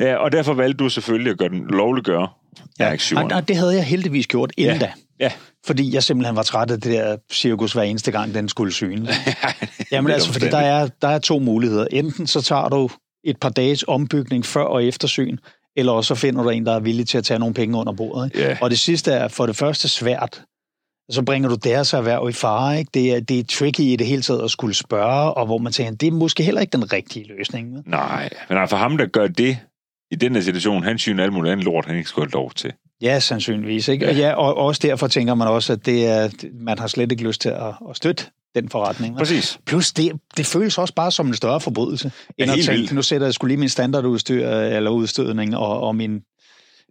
Ja, 0.00 0.16
og 0.16 0.32
derfor 0.32 0.54
valgte 0.54 0.84
du 0.84 0.88
selvfølgelig 0.88 1.30
at 1.30 1.38
gøre 1.38 1.48
den 1.48 1.66
lovliggøre 1.70 2.28
ja. 2.78 2.90
aktionen. 2.90 3.32
Og, 3.32 3.48
det 3.48 3.56
havde 3.56 3.74
jeg 3.74 3.84
heldigvis 3.84 4.26
gjort 4.26 4.52
inden 4.56 4.74
ja. 4.74 4.86
da. 4.86 4.92
Ja. 5.20 5.32
Fordi 5.66 5.94
jeg 5.94 6.02
simpelthen 6.02 6.36
var 6.36 6.42
træt 6.42 6.70
af 6.70 6.80
det 6.80 6.92
der 6.92 7.16
cirkus 7.32 7.72
hver 7.72 7.82
eneste 7.82 8.10
gang, 8.10 8.34
den 8.34 8.48
skulle 8.48 8.72
syne. 8.72 9.08
Jamen 9.92 10.12
altså, 10.12 10.32
fordi 10.32 10.48
der 10.48 10.58
er, 10.58 10.88
der 11.02 11.08
er 11.08 11.18
to 11.18 11.38
muligheder. 11.38 11.86
Enten 11.90 12.26
så 12.26 12.42
tager 12.42 12.68
du 12.68 12.90
et 13.24 13.36
par 13.40 13.48
dages 13.48 13.84
ombygning 13.88 14.46
før 14.46 14.62
og 14.62 14.84
efter 14.84 15.08
syn, 15.08 15.36
eller 15.76 15.92
også 15.92 16.08
så 16.08 16.14
finder 16.14 16.42
du 16.42 16.48
en, 16.48 16.66
der 16.66 16.74
er 16.74 16.80
villig 16.80 17.08
til 17.08 17.18
at 17.18 17.24
tage 17.24 17.38
nogle 17.38 17.54
penge 17.54 17.78
under 17.78 17.92
bordet. 17.92 18.26
Ikke? 18.34 18.48
Ja. 18.48 18.58
Og 18.60 18.70
det 18.70 18.78
sidste 18.78 19.12
er 19.12 19.28
for 19.28 19.46
det 19.46 19.56
første 19.56 19.88
svært. 19.88 20.42
Så 21.10 21.22
bringer 21.22 21.48
du 21.48 21.54
deres 21.54 21.92
erhverv 21.92 22.28
i 22.28 22.32
fare. 22.32 22.78
Ikke? 22.78 22.90
Det, 22.94 23.14
er, 23.14 23.20
det 23.20 23.38
er 23.38 23.44
tricky 23.44 23.80
i 23.80 23.96
det 23.96 24.06
hele 24.06 24.22
taget 24.22 24.44
at 24.44 24.50
skulle 24.50 24.74
spørge, 24.74 25.34
og 25.34 25.46
hvor 25.46 25.58
man 25.58 25.72
tænker, 25.72 25.94
det 25.94 26.06
er 26.06 26.12
måske 26.12 26.42
heller 26.42 26.60
ikke 26.60 26.72
den 26.72 26.92
rigtige 26.92 27.26
løsning. 27.28 27.78
Ikke? 27.78 27.90
Nej, 27.90 28.30
men 28.48 28.68
for 28.68 28.76
ham, 28.76 28.96
der 28.96 29.06
gør 29.06 29.26
det 29.26 29.58
i 30.10 30.16
den 30.16 30.34
her 30.34 30.42
situation, 30.42 30.82
han 30.82 30.98
synes 30.98 31.20
alt 31.20 31.32
muligt 31.32 31.52
andet 31.52 31.64
lort, 31.64 31.86
han 31.86 31.96
ikke 31.96 32.08
skulle 32.08 32.26
have 32.26 32.42
lov 32.42 32.50
til. 32.50 32.72
Ja, 33.02 33.20
sandsynligvis. 33.20 33.88
Ikke? 33.88 34.04
Ja. 34.04 34.10
Og, 34.10 34.16
ja, 34.16 34.32
og 34.32 34.56
også 34.56 34.80
derfor 34.84 35.06
tænker 35.06 35.34
man 35.34 35.48
også, 35.48 35.72
at 35.72 35.86
det 35.86 36.06
er, 36.06 36.28
man 36.60 36.78
har 36.78 36.86
slet 36.86 37.12
ikke 37.12 37.24
lyst 37.24 37.40
til 37.40 37.48
at, 37.48 37.74
at 37.90 37.96
støtte 37.96 38.24
den 38.54 38.68
forretning. 38.68 39.16
Præcis. 39.16 39.58
Plus, 39.66 39.92
det, 39.92 40.12
det 40.36 40.46
føles 40.46 40.78
også 40.78 40.94
bare 40.94 41.12
som 41.12 41.26
en 41.26 41.34
større 41.34 41.60
forbrydelse, 41.60 42.12
end 42.38 42.50
at 42.50 42.58
tænke, 42.64 42.94
nu 42.94 43.02
sætter 43.02 43.26
jeg 43.26 43.34
skulle 43.34 43.50
lige 43.50 43.60
min 43.60 43.68
standardudstyr 43.68 44.48
eller 44.48 44.90
udstødning 44.90 45.56
og, 45.56 45.80
og 45.80 45.96
min 45.96 46.22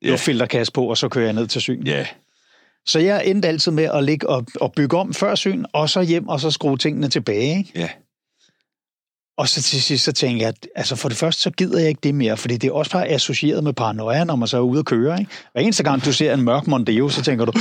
ja. 0.03 0.09
luftfilterkasse 0.09 0.73
på, 0.73 0.85
og 0.85 0.97
så 0.97 1.09
kører 1.09 1.25
jeg 1.25 1.33
ned 1.33 1.47
til 1.47 1.61
syn. 1.61 1.83
Ja. 1.83 2.05
Så 2.85 2.99
jeg 2.99 3.25
endte 3.25 3.47
altid 3.47 3.71
med 3.71 3.83
at 3.83 4.03
ligge 4.03 4.29
og, 4.29 4.45
og 4.61 4.73
bygge 4.73 4.97
om 4.97 5.13
før 5.13 5.35
syn, 5.35 5.65
og 5.73 5.89
så 5.89 6.01
hjem 6.01 6.27
og 6.27 6.39
så 6.39 6.51
skrue 6.51 6.77
tingene 6.77 7.09
tilbage. 7.09 7.57
Ikke? 7.57 7.71
Ja. 7.75 7.89
Og 9.37 9.49
så 9.49 9.61
til 9.61 9.81
sidst 9.81 10.03
så 10.03 10.11
tænkte 10.11 10.41
jeg, 10.41 10.49
at 10.49 10.67
altså 10.75 10.95
for 10.95 11.09
det 11.09 11.17
første, 11.17 11.41
så 11.41 11.51
gider 11.51 11.79
jeg 11.79 11.89
ikke 11.89 11.99
det 12.03 12.15
mere, 12.15 12.37
fordi 12.37 12.57
det 12.57 12.67
er 12.67 12.71
også 12.71 12.91
bare 12.91 13.07
associeret 13.07 13.63
med 13.63 13.73
paranoia, 13.73 14.23
når 14.23 14.35
man 14.35 14.47
så 14.47 14.57
er 14.57 14.61
ude 14.61 14.79
at 14.79 14.85
køre. 14.85 15.19
Ikke? 15.19 15.31
Hver 15.51 15.61
eneste 15.61 15.83
gang, 15.83 16.05
du 16.05 16.13
ser 16.13 16.33
en 16.33 16.41
mørk 16.41 16.67
Mondeo, 16.67 17.09
så 17.09 17.21
tænker 17.21 17.45
du, 17.45 17.51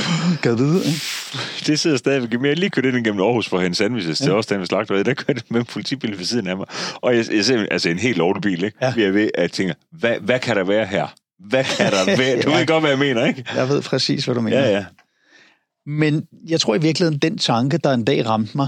kan 0.41 0.51
jeg 0.51 0.59
vide? 0.59 0.77
Ikke? 0.85 0.99
Det 1.67 1.79
sidder 1.79 1.97
stadigvæk. 1.97 2.39
Men 2.39 2.45
jeg 2.45 2.57
lige 2.57 2.69
kørt 2.69 2.85
ind 2.85 3.05
gennem 3.05 3.21
Aarhus 3.21 3.49
for 3.49 3.59
hendes 3.59 3.77
sandwiches 3.77 4.19
ja. 4.21 4.25
til 4.25 4.33
også 4.33 4.53
den 4.53 4.59
ved 4.59 4.67
slagteriet. 4.67 5.05
Der 5.05 5.13
kørte 5.13 5.41
med 5.49 5.59
en 5.59 5.65
politibil 5.65 6.17
ved 6.17 6.25
siden 6.25 6.47
af 6.47 6.57
mig. 6.57 6.65
Og 6.95 7.15
jeg, 7.15 7.25
jeg 7.33 7.45
ser 7.45 7.65
altså 7.71 7.89
en 7.89 7.99
helt 7.99 8.17
lortebil, 8.17 8.63
ikke? 8.63 8.77
Ja. 8.81 8.93
Vi 8.95 9.03
er 9.03 9.11
ved 9.11 9.29
at 9.33 9.51
tænke, 9.51 9.75
hvad, 9.91 10.15
hvad 10.21 10.39
kan 10.39 10.55
der 10.55 10.63
være 10.63 10.85
her? 10.85 11.07
Hvad 11.39 11.63
kan 11.63 11.91
der 11.91 12.05
være? 12.05 12.41
Du 12.43 12.49
ja. 12.49 12.57
ved 12.57 12.67
godt, 12.67 12.83
hvad 12.83 12.91
jeg 12.91 12.99
mener, 12.99 13.25
ikke? 13.25 13.45
Jeg 13.55 13.69
ved 13.69 13.81
præcis, 13.81 14.25
hvad 14.25 14.35
du 14.35 14.41
mener. 14.41 14.59
Ja, 14.59 14.71
ja. 14.71 14.85
Men 15.85 16.23
jeg 16.47 16.59
tror 16.59 16.75
i 16.75 16.81
virkeligheden, 16.81 17.19
den 17.19 17.37
tanke, 17.37 17.77
der 17.77 17.93
en 17.93 18.03
dag 18.03 18.25
ramte 18.25 18.51
mig, 18.55 18.67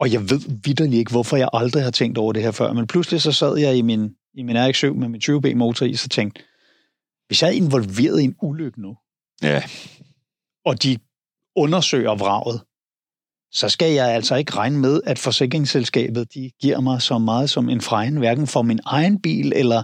og 0.00 0.12
jeg 0.12 0.30
ved 0.30 0.40
vidderligt 0.64 0.98
ikke, 0.98 1.10
hvorfor 1.10 1.36
jeg 1.36 1.48
aldrig 1.52 1.82
har 1.82 1.90
tænkt 1.90 2.18
over 2.18 2.32
det 2.32 2.42
her 2.42 2.50
før, 2.50 2.72
men 2.72 2.86
pludselig 2.86 3.22
så 3.22 3.32
sad 3.32 3.56
jeg 3.56 3.76
i 3.76 3.82
min, 3.82 4.14
i 4.34 4.42
min 4.42 4.56
RX-7 4.56 4.86
med 4.92 5.08
min 5.08 5.20
20B 5.24 5.54
motor 5.54 5.86
i, 5.86 5.94
så 5.94 6.08
tænkte, 6.08 6.42
hvis 7.26 7.42
jeg 7.42 7.48
er 7.48 7.52
involveret 7.52 8.20
i 8.20 8.24
en 8.24 8.36
ulykke 8.42 8.80
nu, 8.80 8.96
ja. 9.42 9.62
og 10.64 10.82
de 10.82 10.98
undersøger 11.56 12.14
vraget, 12.14 12.62
så 13.52 13.68
skal 13.68 13.92
jeg 13.92 14.14
altså 14.14 14.36
ikke 14.36 14.56
regne 14.56 14.78
med, 14.78 15.00
at 15.06 15.18
forsikringsselskabet 15.18 16.34
de 16.34 16.50
giver 16.60 16.80
mig 16.80 17.02
så 17.02 17.18
meget 17.18 17.50
som 17.50 17.68
en 17.68 17.80
frejen, 17.80 18.16
hverken 18.16 18.46
for 18.46 18.62
min 18.62 18.80
egen 18.84 19.22
bil 19.22 19.52
eller 19.56 19.82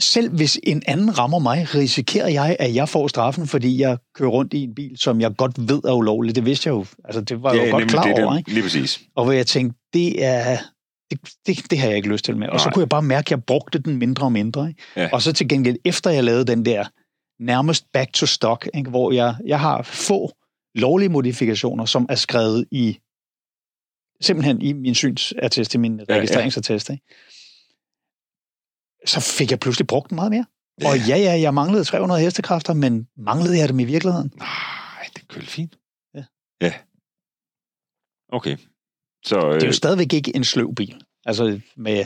selv 0.00 0.30
hvis 0.36 0.58
en 0.62 0.82
anden 0.86 1.18
rammer 1.18 1.38
mig, 1.38 1.74
risikerer 1.74 2.28
jeg, 2.28 2.56
at 2.58 2.74
jeg 2.74 2.88
får 2.88 3.08
straffen, 3.08 3.46
fordi 3.46 3.80
jeg 3.80 3.98
kører 4.14 4.30
rundt 4.30 4.54
i 4.54 4.62
en 4.62 4.74
bil, 4.74 4.98
som 4.98 5.20
jeg 5.20 5.36
godt 5.36 5.68
ved 5.68 5.80
er 5.84 5.92
ulovlig. 5.92 6.34
Det 6.34 6.44
vidste 6.44 6.68
jeg 6.68 6.74
jo. 6.74 6.86
Altså, 7.04 7.20
det 7.20 7.42
var 7.42 7.52
jeg 7.52 7.60
ja, 7.60 7.66
jo 7.66 7.72
godt 7.72 7.88
klar 7.88 8.02
det, 8.02 8.24
over. 8.24 8.38
Ikke? 8.38 8.52
Lige 8.52 8.62
præcis. 8.62 9.00
Og 9.16 9.24
hvor 9.24 9.32
jeg 9.32 9.46
tænkte, 9.46 9.78
det 9.92 10.24
er... 10.24 10.58
Det, 11.10 11.20
det, 11.46 11.70
det 11.70 11.78
har 11.78 11.88
jeg 11.88 11.96
ikke 11.96 12.08
lyst 12.08 12.24
til 12.24 12.36
med. 12.36 12.48
Og 12.48 12.54
Nej. 12.54 12.64
så 12.64 12.70
kunne 12.70 12.80
jeg 12.80 12.88
bare 12.88 13.02
mærke, 13.02 13.26
at 13.26 13.30
jeg 13.30 13.44
brugte 13.44 13.78
den 13.78 13.96
mindre 13.96 14.26
og 14.26 14.32
mindre. 14.32 14.68
Ikke? 14.68 14.82
Ja. 14.96 15.08
Og 15.12 15.22
så 15.22 15.32
til 15.32 15.48
gengæld, 15.48 15.76
efter 15.84 16.10
jeg 16.10 16.24
lavede 16.24 16.44
den 16.44 16.64
der 16.64 16.84
nærmest 17.40 17.84
back 17.92 18.12
to 18.12 18.26
stock, 18.26 18.68
ikke? 18.74 18.90
hvor 18.90 19.12
jeg, 19.12 19.34
jeg 19.46 19.60
har 19.60 19.82
få 19.82 20.32
lovlige 20.74 21.08
modifikationer, 21.08 21.84
som 21.84 22.06
er 22.08 22.14
skrevet 22.14 22.64
i 22.70 22.98
simpelthen 24.20 24.62
i 24.62 24.72
min 24.72 24.94
synsattest, 24.94 25.74
i 25.74 25.78
min 25.78 26.00
registreringsattest. 26.10 26.90
Ikke? 26.90 27.04
Så 29.06 29.20
fik 29.20 29.50
jeg 29.50 29.60
pludselig 29.60 29.86
brugt 29.86 30.10
den 30.10 30.14
meget 30.14 30.30
mere. 30.30 30.44
Ja. 30.80 30.88
Og 30.88 30.98
ja, 31.08 31.16
ja, 31.16 31.40
jeg 31.40 31.54
manglede 31.54 31.84
300 31.84 32.20
hestekræfter, 32.20 32.74
men 32.74 33.08
manglede 33.16 33.58
jeg 33.58 33.68
dem 33.68 33.80
i 33.80 33.84
virkeligheden? 33.84 34.32
Nej, 34.38 35.08
det 35.16 35.28
kører 35.28 35.44
fint. 35.44 35.76
Ja. 36.14 36.24
Ja. 36.60 36.72
Okay. 38.32 38.56
Så, 39.24 39.36
øh... 39.36 39.54
Det 39.54 39.62
er 39.62 39.66
jo 39.66 39.72
stadigvæk 39.72 40.12
ikke 40.12 40.36
en 40.36 40.44
sløv 40.44 40.74
bil. 40.74 40.94
Altså 41.26 41.60
med, 41.76 42.04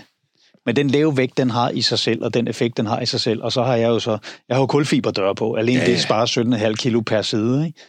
med 0.66 0.74
den 0.74 0.90
lave 0.90 1.16
vægt, 1.16 1.36
den 1.36 1.50
har 1.50 1.70
i 1.70 1.82
sig 1.82 1.98
selv, 1.98 2.24
og 2.24 2.34
den 2.34 2.48
effekt, 2.48 2.76
den 2.76 2.86
har 2.86 3.00
i 3.00 3.06
sig 3.06 3.20
selv. 3.20 3.42
Og 3.42 3.52
så 3.52 3.62
har 3.62 3.76
jeg 3.76 3.88
jo 3.88 3.98
så, 3.98 4.18
jeg 4.48 4.56
har 4.56 4.60
jo 4.62 4.66
kulfiberdøre 4.66 5.34
på. 5.34 5.54
Alene 5.54 5.80
ja, 5.80 5.86
det 5.86 6.00
sparer 6.00 6.70
17,5 6.70 6.74
kilo 6.74 7.00
per 7.00 7.22
side. 7.22 7.66
Ikke? 7.66 7.80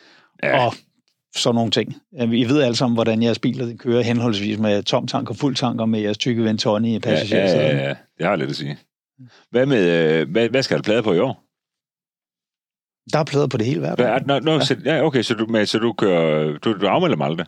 Ja. 0.43 0.65
Og 0.65 0.73
sådan 1.35 1.55
nogle 1.55 1.71
ting. 1.71 1.95
Vi 2.27 2.43
ved 2.43 2.61
alle 2.61 2.75
sammen, 2.75 2.95
hvordan 2.95 3.23
jeres 3.23 3.39
biler 3.39 3.77
kører 3.77 4.01
henholdsvis 4.01 4.57
med 4.57 4.83
tom 4.83 5.07
tank 5.07 5.29
og 5.29 5.35
fuld 5.35 5.55
tank, 5.55 5.81
og 5.81 5.89
med 5.89 5.99
jeres 5.99 6.17
tykke 6.17 6.43
Ventoni 6.43 6.95
i 6.95 6.99
passagersiden. 6.99 7.61
Ja, 7.61 7.67
ja, 7.67 7.77
ja, 7.77 7.87
ja, 7.87 7.89
det 7.89 8.25
har 8.25 8.29
jeg 8.29 8.37
lidt 8.37 8.49
at 8.49 8.55
sige. 8.55 8.77
Hvad, 9.51 9.65
med, 9.65 9.89
øh, 9.89 10.31
hvad, 10.31 10.49
hvad 10.49 10.63
skal 10.63 10.77
der 10.77 10.83
plade 10.83 11.03
på 11.03 11.13
i 11.13 11.19
år? 11.19 11.43
Der 13.13 13.19
er 13.19 13.23
plader 13.23 13.47
på 13.47 13.57
det 13.57 13.65
hele 13.65 13.79
hver 13.79 13.95
dag. 13.95 14.25
Nå, 14.25 14.39
nå, 14.39 14.51
ja. 14.51 14.65
Så, 14.65 14.75
ja, 14.85 15.03
okay, 15.03 15.21
så 15.21 15.33
du, 15.33 15.45
men, 15.45 15.65
så 15.65 15.79
du, 15.79 15.93
kører, 15.93 16.57
du, 16.57 16.77
du 16.77 16.87
afmelder 16.87 17.15
dem 17.15 17.21
aldrig? 17.21 17.45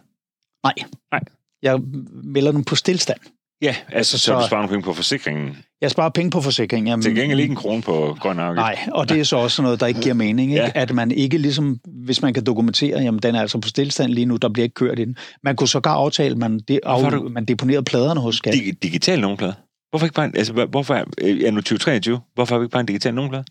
Nej. 0.63 0.73
Nej. 1.11 1.21
Jeg 1.61 1.79
melder 2.23 2.51
dem 2.51 2.63
på 2.63 2.75
stillstand. 2.75 3.19
Ja, 3.61 3.75
altså 3.89 4.17
så, 4.17 4.25
så 4.25 4.39
du 4.39 4.47
sparer 4.47 4.61
nogle 4.61 4.69
penge 4.69 4.83
på 4.83 4.93
forsikringen? 4.93 5.57
Jeg 5.81 5.91
sparer 5.91 6.09
penge 6.09 6.31
på 6.31 6.41
forsikringen. 6.41 6.87
Jamen, 6.87 7.03
Til 7.03 7.15
gengæld 7.15 7.39
ikke 7.39 7.51
en 7.51 7.55
krone 7.55 7.81
på 7.81 8.17
grøn 8.19 8.39
afgift? 8.39 8.57
Nej, 8.57 8.77
og 8.91 9.09
det 9.09 9.19
er 9.19 9.23
så 9.23 9.37
også 9.37 9.61
noget, 9.61 9.79
der 9.79 9.87
ikke 9.87 10.01
giver 10.01 10.15
mening. 10.15 10.51
Ikke? 10.51 10.63
Ja. 10.63 10.71
At 10.75 10.93
man 10.93 11.11
ikke 11.11 11.37
ligesom, 11.37 11.79
hvis 12.05 12.21
man 12.21 12.33
kan 12.33 12.43
dokumentere, 12.43 13.01
jamen 13.01 13.19
den 13.19 13.35
er 13.35 13.41
altså 13.41 13.59
på 13.59 13.67
stillstand 13.67 14.11
lige 14.11 14.25
nu, 14.25 14.35
der 14.35 14.49
bliver 14.49 14.63
ikke 14.63 14.73
kørt 14.73 14.99
i 14.99 15.05
den. 15.05 15.17
Man 15.43 15.55
kunne 15.55 15.67
sågar 15.67 15.93
aftale, 15.93 16.35
man, 16.35 16.59
de, 16.59 16.79
af, 16.85 17.11
du... 17.11 17.29
man 17.29 17.45
deponerede 17.45 17.83
pladerne 17.83 18.19
hos 18.21 18.35
skat. 18.35 18.53
Dig, 18.53 18.83
digital 18.83 19.21
nummerplade? 19.21 19.53
Hvorfor 19.93 20.05
ikke 20.05 20.15
bare 20.15 20.25
en, 20.25 20.37
altså, 20.37 20.65
hvorfor 20.65 20.93
er, 20.93 21.05
er 21.21 21.51
nu 21.51 21.61
2023? 21.61 22.21
Hvorfor 22.33 22.55
har 22.55 22.59
vi 22.59 22.65
ikke 22.65 22.71
bare 22.71 22.79
en 22.79 22.85
digital 22.85 23.13
nummerplade? 23.13 23.45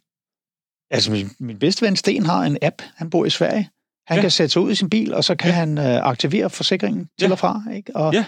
Altså, 0.90 1.12
min, 1.12 1.30
min 1.38 1.58
bedste 1.58 1.86
ven 1.86 1.96
Sten 1.96 2.26
har 2.26 2.42
en 2.42 2.58
app. 2.62 2.82
Han 2.96 3.10
bor 3.10 3.24
i 3.24 3.30
Sverige. 3.30 3.70
Han 4.06 4.16
ja. 4.16 4.20
kan 4.20 4.30
sætte 4.30 4.52
sig 4.52 4.62
ud 4.62 4.70
i 4.70 4.74
sin 4.74 4.90
bil, 4.90 5.14
og 5.14 5.24
så 5.24 5.34
kan 5.34 5.50
ja. 5.50 5.54
han 5.54 5.78
øh, 5.78 5.84
aktivere 5.84 6.50
forsikringen 6.50 7.08
til 7.18 7.26
ja. 7.26 7.32
og 7.32 7.38
fra. 7.38 7.62
Ikke? 7.76 7.96
Og, 7.96 8.14
ja. 8.14 8.24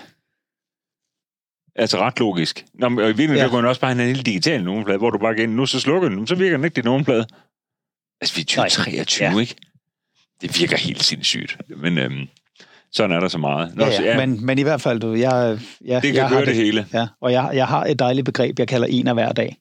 Altså 1.77 1.99
ret 1.99 2.19
logisk. 2.19 2.65
Nå, 2.75 2.89
men 2.89 2.99
i 2.99 3.07
virkeligheden 3.07 3.43
ja. 3.43 3.49
kunne 3.49 3.69
også 3.69 3.81
bare 3.81 3.95
have 3.95 4.03
en 4.03 4.09
lille 4.09 4.23
digital 4.23 4.65
nummerplade, 4.65 4.99
hvor 4.99 5.11
du 5.11 5.19
bare 5.19 5.35
igen, 5.37 5.49
nu 5.49 5.67
så 5.67 5.81
slukker 5.81 6.09
den, 6.09 6.27
så 6.27 6.35
virker 6.35 6.57
den 6.57 6.65
ikke, 6.65 6.75
din 6.75 6.85
nummerplade. 6.85 7.27
Altså, 8.21 8.37
vi 8.37 8.41
er 8.41 8.45
2023, 8.45 9.29
ja. 9.29 9.39
ikke? 9.39 9.57
Det 10.41 10.61
virker 10.61 10.77
helt 10.77 11.03
sindssygt. 11.03 11.57
Men 11.69 11.99
øhm, 11.99 12.29
sådan 12.95 13.16
er 13.16 13.20
der 13.20 13.28
så 13.28 13.38
meget. 13.38 13.76
Nå, 13.76 13.84
ja, 13.84 13.90
ja. 13.90 14.03
ja. 14.03 14.26
Men, 14.26 14.47
men 14.47 14.59
i 14.59 14.62
hvert 14.62 14.80
fald, 14.80 15.01
du, 15.01 15.14
jeg, 15.14 15.59
jeg, 15.84 16.03
det 16.03 16.12
kan 16.12 16.22
jeg 16.22 16.30
gøre 16.30 16.40
det, 16.40 16.49
det 16.49 16.57
hele. 16.57 16.86
Ja, 16.92 17.09
og 17.20 17.32
jeg, 17.32 17.51
jeg 17.55 17.66
har 17.66 17.84
et 17.84 17.99
dejligt 17.99 18.24
begreb, 18.24 18.59
jeg 18.59 18.68
kalder 18.68 18.86
en 18.86 19.09
af 19.09 19.14
hver 19.14 19.32
dag. 19.32 19.57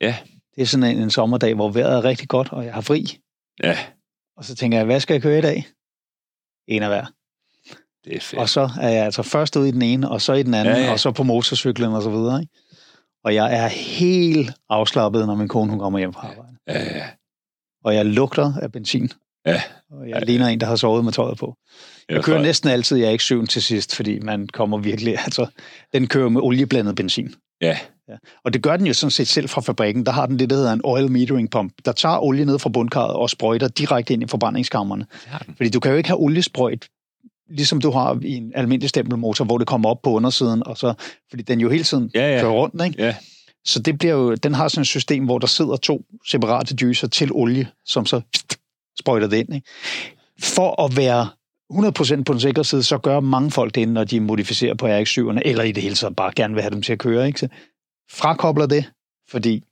Ja. 0.00 0.16
Det 0.54 0.62
er 0.62 0.66
sådan 0.66 0.96
en, 0.96 1.02
en 1.02 1.10
sommerdag, 1.10 1.54
hvor 1.54 1.68
vejret 1.68 1.96
er 1.96 2.04
rigtig 2.04 2.28
godt, 2.28 2.52
og 2.52 2.64
jeg 2.64 2.74
har 2.74 2.80
fri. 2.80 3.18
Ja. 3.62 3.78
Og 4.36 4.44
så 4.44 4.54
tænker 4.54 4.78
jeg, 4.78 4.84
hvad 4.84 5.00
skal 5.00 5.14
jeg 5.14 5.22
køre 5.22 5.38
i 5.38 5.42
dag? 5.42 5.66
En 6.68 6.82
af 6.82 6.88
hver. 6.88 7.06
Det 8.04 8.16
er 8.16 8.20
fedt. 8.20 8.40
Og 8.40 8.48
så 8.48 8.70
er 8.80 8.88
jeg 8.88 9.04
altså 9.04 9.22
først 9.22 9.56
ude 9.56 9.68
i 9.68 9.72
den 9.72 9.82
ene, 9.82 10.10
og 10.10 10.22
så 10.22 10.32
i 10.32 10.42
den 10.42 10.54
anden, 10.54 10.76
ja, 10.76 10.82
ja. 10.82 10.92
og 10.92 11.00
så 11.00 11.10
på 11.10 11.22
motorcyklen 11.22 11.92
og 11.92 12.02
så 12.02 12.10
videre. 12.10 12.40
Ikke? 12.40 12.52
Og 13.24 13.34
jeg 13.34 13.54
er 13.54 13.68
helt 13.68 14.50
afslappet, 14.68 15.26
når 15.26 15.34
min 15.34 15.48
kone 15.48 15.70
hun 15.70 15.78
kommer 15.78 15.98
hjem 15.98 16.12
fra 16.12 16.28
arbejde. 16.28 16.56
Ja, 16.66 16.96
ja. 16.96 17.08
Og 17.84 17.94
jeg 17.94 18.06
lugter 18.06 18.52
af 18.62 18.72
benzin. 18.72 19.10
Ja. 19.46 19.62
Og 19.90 20.08
jeg 20.08 20.18
ja, 20.18 20.24
ligner 20.24 20.46
en, 20.46 20.60
der 20.60 20.66
har 20.66 20.76
sovet 20.76 21.04
med 21.04 21.12
tøjet 21.12 21.38
på. 21.38 21.56
Jeg 22.08 22.24
kører 22.24 22.42
næsten 22.42 22.70
altid 22.70 22.96
jeg 22.96 23.06
er 23.06 23.10
ikke 23.10 23.24
syven 23.24 23.46
til 23.46 23.62
sidst, 23.62 23.96
fordi 23.96 24.18
man 24.18 24.48
kommer 24.52 24.78
virkelig, 24.78 25.18
altså, 25.24 25.46
den 25.92 26.06
kører 26.06 26.28
med 26.28 26.40
olieblandet 26.40 26.94
benzin. 26.94 27.34
Ja. 27.60 27.78
ja. 28.08 28.14
Og 28.44 28.52
det 28.52 28.62
gør 28.62 28.76
den 28.76 28.86
jo 28.86 28.94
sådan 28.94 29.10
set 29.10 29.28
selv 29.28 29.48
fra 29.48 29.60
fabrikken. 29.60 30.06
Der 30.06 30.12
har 30.12 30.26
den 30.26 30.38
det, 30.38 30.50
der 30.50 30.56
hedder 30.56 30.72
en 30.72 30.80
oil 30.84 31.10
metering 31.10 31.50
pump, 31.50 31.72
der 31.84 31.92
tager 31.92 32.18
olie 32.18 32.44
ned 32.44 32.58
fra 32.58 32.68
bundkarret 32.70 33.14
og 33.16 33.30
sprøjter 33.30 33.68
direkte 33.68 34.12
ind 34.12 34.22
i 34.22 34.26
forbrændingskammerne. 34.26 35.06
Fordi 35.56 35.68
du 35.68 35.80
kan 35.80 35.90
jo 35.90 35.96
ikke 35.96 36.08
have 36.08 36.20
oliesprøjt 36.20 36.88
ligesom 37.48 37.80
du 37.80 37.90
har 37.90 38.18
i 38.22 38.36
en 38.36 38.52
almindelig 38.54 38.88
stempelmotor, 38.88 39.44
hvor 39.44 39.58
det 39.58 39.66
kommer 39.66 39.88
op 39.88 40.02
på 40.02 40.10
undersiden, 40.10 40.66
og 40.66 40.78
så, 40.78 40.94
fordi 41.30 41.42
den 41.42 41.60
jo 41.60 41.70
hele 41.70 41.84
tiden 41.84 42.10
Ja, 42.14 42.34
ja. 42.34 42.40
kører 42.40 42.52
rundt, 42.52 42.84
ikke? 42.84 43.02
Ja. 43.02 43.14
Så 43.64 43.78
det 43.78 43.98
bliver 43.98 44.14
jo, 44.14 44.34
den 44.34 44.54
har 44.54 44.68
sådan 44.68 44.80
et 44.80 44.86
system, 44.86 45.24
hvor 45.24 45.38
der 45.38 45.46
sidder 45.46 45.76
to 45.76 46.04
separate 46.26 46.74
dyser 46.74 47.08
til 47.08 47.32
olie, 47.32 47.68
som 47.84 48.06
så 48.06 48.20
sprøjter 48.98 49.26
det 49.28 49.36
ind. 49.36 49.54
Ikke? 49.54 49.68
For 50.40 50.84
at 50.84 50.96
være 50.96 51.28
100% 51.72 52.22
på 52.22 52.32
den 52.32 52.40
sikre 52.40 52.64
side, 52.64 52.82
så 52.82 52.98
gør 52.98 53.20
mange 53.20 53.50
folk 53.50 53.74
det, 53.74 53.88
når 53.88 54.04
de 54.04 54.20
modificerer 54.20 54.74
på 54.74 54.86
RX-7'erne, 54.86 55.40
eller 55.44 55.62
i 55.64 55.72
det 55.72 55.82
hele 55.82 55.94
taget 55.94 56.16
bare 56.16 56.32
gerne 56.36 56.54
vil 56.54 56.62
have 56.62 56.70
dem 56.74 56.82
til 56.82 56.92
at 56.92 56.98
køre. 56.98 57.26
Ikke? 57.26 57.38
Så 57.38 57.48
frakobler 58.10 58.66
det, 58.66 58.90
fordi 59.30 59.62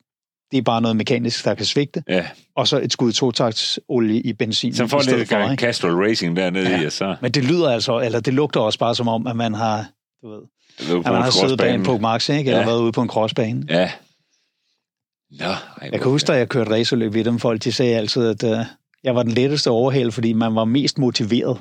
det 0.50 0.58
er 0.58 0.62
bare 0.62 0.80
noget 0.82 0.96
mekanisk, 0.96 1.44
der 1.44 1.54
kan 1.54 1.66
svigte, 1.66 2.02
ja. 2.08 2.26
og 2.56 2.68
så 2.68 2.80
et 2.80 2.92
skud 2.92 3.12
totakts 3.12 3.80
olie 3.88 4.20
i 4.20 4.32
benzin. 4.32 4.74
Så 4.74 4.86
får 4.86 5.02
lidt 5.16 5.28
for, 5.28 5.36
gang? 5.38 5.58
Castrol 5.58 6.04
Racing 6.08 6.36
dernede 6.36 6.70
Ja. 6.70 6.80
i, 6.82 6.86
og 6.86 6.92
så 6.92 7.16
Men 7.22 7.32
det 7.32 7.44
lyder 7.44 7.70
altså, 7.70 8.00
eller 8.00 8.20
det 8.20 8.34
lugter 8.34 8.60
også 8.60 8.78
bare 8.78 8.94
som 8.94 9.08
om, 9.08 9.26
at 9.26 9.36
man 9.36 9.54
har, 9.54 9.86
du 10.22 10.28
ved, 10.30 10.42
at 10.98 11.04
man 11.12 11.22
har 11.22 11.30
siddet 11.30 11.58
bag 11.58 11.74
en 11.74 11.82
på 11.82 11.92
på 11.96 11.98
Max, 11.98 12.28
ikke? 12.28 12.48
eller 12.50 12.60
Ja. 12.60 12.66
været 12.66 12.80
ude 12.80 12.92
på 12.92 13.02
en 13.02 13.08
crossbane. 13.08 13.66
Ja. 13.68 13.90
Nå, 15.30 15.44
ej, 15.44 15.56
Jeg 15.92 16.00
kan 16.00 16.10
huske, 16.10 16.26
da 16.26 16.32
jeg 16.32 16.48
kørte 16.48 16.70
racerløb 16.70 17.14
i 17.16 17.22
dem, 17.22 17.38
folk 17.38 17.64
de 17.64 17.72
sagde 17.72 17.96
altid, 17.96 18.26
at 18.26 18.58
uh, 18.58 18.64
jeg 19.04 19.14
var 19.14 19.22
den 19.22 19.32
letteste 19.32 19.70
overhæld, 19.70 20.12
fordi 20.12 20.32
man 20.32 20.54
var 20.54 20.64
mest 20.64 20.98
motiveret. 20.98 21.58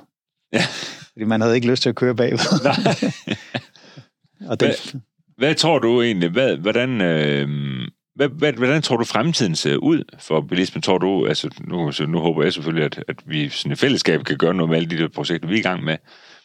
Ja. 0.53 0.63
Fordi 1.11 1.25
man 1.25 1.41
havde 1.41 1.55
ikke 1.55 1.67
lyst 1.67 1.81
til 1.81 1.89
at 1.89 1.95
køre 1.95 2.15
bagved. 2.15 2.39
Nej. 2.63 3.11
Og 4.49 4.59
det, 4.59 4.95
Hvad 5.37 5.55
tror 5.55 5.79
du 5.79 6.01
egentlig, 6.01 6.29
hvad, 6.29 6.57
hvordan, 6.57 7.01
øh, 7.01 7.47
hvad, 8.15 8.29
hvad, 8.29 8.53
hvordan 8.53 8.81
tror 8.81 8.97
du 8.97 9.03
fremtiden 9.03 9.55
ser 9.55 9.77
ud 9.77 10.03
for 10.19 10.41
bilismen? 10.41 10.81
Tror 10.81 10.97
du, 10.97 11.25
altså 11.25 11.49
nu, 11.67 11.91
så 11.91 12.05
nu 12.05 12.19
håber 12.19 12.43
jeg 12.43 12.53
selvfølgelig, 12.53 12.85
at, 12.85 13.03
at 13.07 13.15
vi 13.25 13.49
sådan 13.49 13.71
i 13.71 13.75
fællesskab 13.75 14.23
kan 14.23 14.37
gøre 14.37 14.53
noget 14.53 14.69
med 14.69 14.77
alle 14.77 14.89
de 14.89 14.97
der 14.97 15.07
projekter, 15.15 15.47
vi 15.47 15.55
er 15.55 15.59
i 15.59 15.61
gang 15.61 15.83
med. 15.83 15.97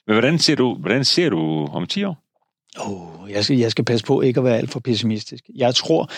Men 0.07 0.15
hvordan 0.15 0.39
ser 0.39 0.55
du, 0.55 0.75
hvordan 0.75 1.05
ser 1.05 1.31
du 1.31 1.67
om 1.67 1.87
10 1.87 2.05
år? 2.05 2.29
oh, 2.77 3.31
jeg, 3.31 3.45
skal, 3.45 3.57
jeg 3.57 3.71
skal 3.71 3.85
passe 3.85 4.07
på 4.07 4.21
ikke 4.21 4.41
at 4.41 4.45
være 4.45 4.57
alt 4.57 4.71
for 4.71 4.81
pessimistisk. 4.81 5.45
Jeg 5.55 5.75
tror, 5.75 6.11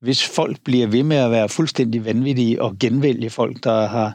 hvis 0.00 0.24
folk 0.24 0.60
bliver 0.64 0.86
ved 0.86 1.02
med 1.02 1.16
at 1.16 1.30
være 1.30 1.48
fuldstændig 1.48 2.04
vanvittige 2.04 2.62
og 2.62 2.76
genvælge 2.80 3.30
folk, 3.30 3.64
der 3.64 3.86
har, 3.86 4.14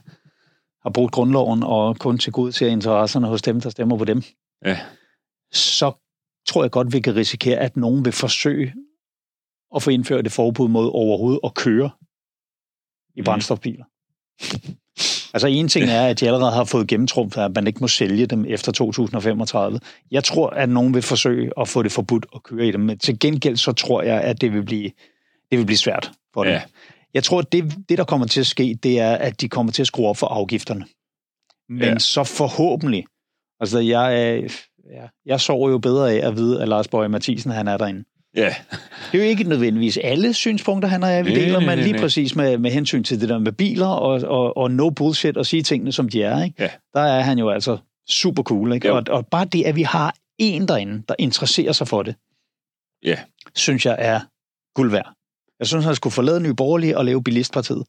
har 0.83 0.89
brugt 0.89 1.11
grundloven 1.13 1.63
og 1.63 1.97
kun 1.99 2.17
til 2.17 2.31
gode 2.31 2.51
til 2.51 2.67
interesserne 2.67 3.27
hos 3.27 3.41
dem, 3.41 3.61
der 3.61 3.69
stemmer 3.69 3.97
på 3.97 4.05
dem, 4.05 4.23
Ja. 4.65 4.79
så 5.53 5.91
tror 6.47 6.63
jeg 6.63 6.71
godt, 6.71 6.93
vi 6.93 6.99
kan 6.99 7.15
risikere, 7.15 7.57
at 7.57 7.77
nogen 7.77 8.05
vil 8.05 8.13
forsøge 8.13 8.73
at 9.75 9.83
få 9.83 9.89
indført 9.89 10.25
et 10.25 10.31
forbud 10.31 10.67
mod 10.67 10.89
overhovedet 10.93 11.39
at 11.43 11.53
køre 11.53 11.89
i 13.15 13.19
Mhm. 13.21 13.25
brændstofbiler. 13.25 13.85
Altså 15.33 15.47
en 15.47 15.67
ting 15.67 15.85
er, 15.89 16.07
at 16.07 16.19
de 16.19 16.25
allerede 16.27 16.51
har 16.51 16.63
fået 16.63 16.87
gennemtrumfet, 16.87 17.41
at 17.41 17.55
man 17.55 17.67
ikke 17.67 17.79
må 17.79 17.87
sælge 17.87 18.25
dem 18.25 18.45
efter 18.47 18.71
2035. 18.71 19.79
Jeg 20.11 20.23
tror, 20.23 20.49
at 20.49 20.69
nogen 20.69 20.93
vil 20.93 21.01
forsøge 21.01 21.51
at 21.59 21.67
få 21.67 21.83
det 21.83 21.91
forbudt 21.91 22.25
at 22.35 22.43
køre 22.43 22.67
i 22.67 22.71
dem, 22.71 22.81
men 22.81 22.97
til 22.99 23.19
gengæld 23.19 23.57
så 23.57 23.71
tror 23.73 24.01
jeg, 24.01 24.21
at 24.21 24.41
det 24.41 24.53
vil 24.53 24.63
blive, 24.63 24.91
det 25.51 25.59
vil 25.59 25.65
blive 25.65 25.77
svært 25.77 26.11
for 26.33 26.43
dem. 26.43 26.53
Ja. 26.53 26.61
Jeg 27.13 27.23
tror, 27.23 27.39
at 27.39 27.51
det, 27.51 27.73
det, 27.89 27.97
der 27.97 28.03
kommer 28.03 28.27
til 28.27 28.39
at 28.39 28.45
ske, 28.47 28.77
det 28.83 28.99
er, 28.99 29.15
at 29.15 29.41
de 29.41 29.49
kommer 29.49 29.71
til 29.71 29.83
at 29.83 29.87
skrue 29.87 30.07
op 30.07 30.17
for 30.17 30.27
afgifterne. 30.27 30.85
Men 31.69 31.81
Ja. 31.81 31.99
så 31.99 32.23
forhåbentlig, 32.23 33.05
altså 33.59 33.79
jeg, 33.79 34.43
ja, 34.91 35.07
jeg 35.25 35.41
sover 35.41 35.69
jo 35.69 35.77
bedre 35.77 36.11
af 36.13 36.27
at 36.27 36.35
vide, 36.35 36.61
at 36.61 36.67
Lars 36.67 36.87
Bøge 36.87 37.09
Mathisen, 37.09 37.51
han 37.51 37.67
er 37.67 37.77
derinde. 37.77 38.03
Ja, 38.35 38.55
Det 39.11 39.19
er 39.19 39.23
jo 39.23 39.29
ikke 39.29 39.43
nødvendigvis 39.43 39.97
alle 39.97 40.33
synspunkter, 40.33 40.89
han 40.89 41.03
jeg 41.03 41.25
vi 41.25 41.35
deler, 41.35 41.59
nej, 41.59 41.75
lige 41.75 41.97
præcis 41.99 42.35
med, 42.35 42.57
med 42.57 42.71
hensyn 42.71 43.03
til 43.03 43.21
det 43.21 43.29
der 43.29 43.37
med 43.39 43.51
biler 43.51 43.87
og, 43.87 44.21
og, 44.21 44.57
og 44.57 44.71
no 44.71 44.89
bullshit 44.89 45.37
og 45.37 45.45
sige 45.45 45.63
tingene, 45.63 45.91
som 45.91 46.09
de 46.09 46.23
er. 46.23 46.43
Ikke? 46.43 46.63
Ja. 46.63 46.69
Der 46.93 47.01
er 47.01 47.21
han 47.21 47.39
jo 47.39 47.49
altså 47.49 47.77
super 48.09 48.43
cool. 48.43 48.73
Ikke? 48.73 48.87
Jo. 48.87 48.95
Og, 48.95 49.03
og 49.09 49.27
bare 49.27 49.45
det, 49.45 49.63
at 49.63 49.75
vi 49.75 49.81
har 49.83 50.15
en 50.37 50.67
derinde, 50.67 51.03
der 51.09 51.15
interesserer 51.19 51.71
sig 51.71 51.87
for 51.87 52.03
det, 52.03 52.15
Ja. 53.03 53.19
synes 53.55 53.85
jeg 53.85 53.95
er 53.99 54.19
guld 54.75 54.91
værd. 54.91 55.13
Jeg 55.63 55.67
synes, 55.67 55.85
han 55.85 55.95
skulle 55.95 56.13
forlade 56.13 56.39
Nye 56.39 56.53
Borgerlige 56.53 56.97
og 56.97 57.05
lave 57.05 57.23
bilistpartiet. 57.23 57.83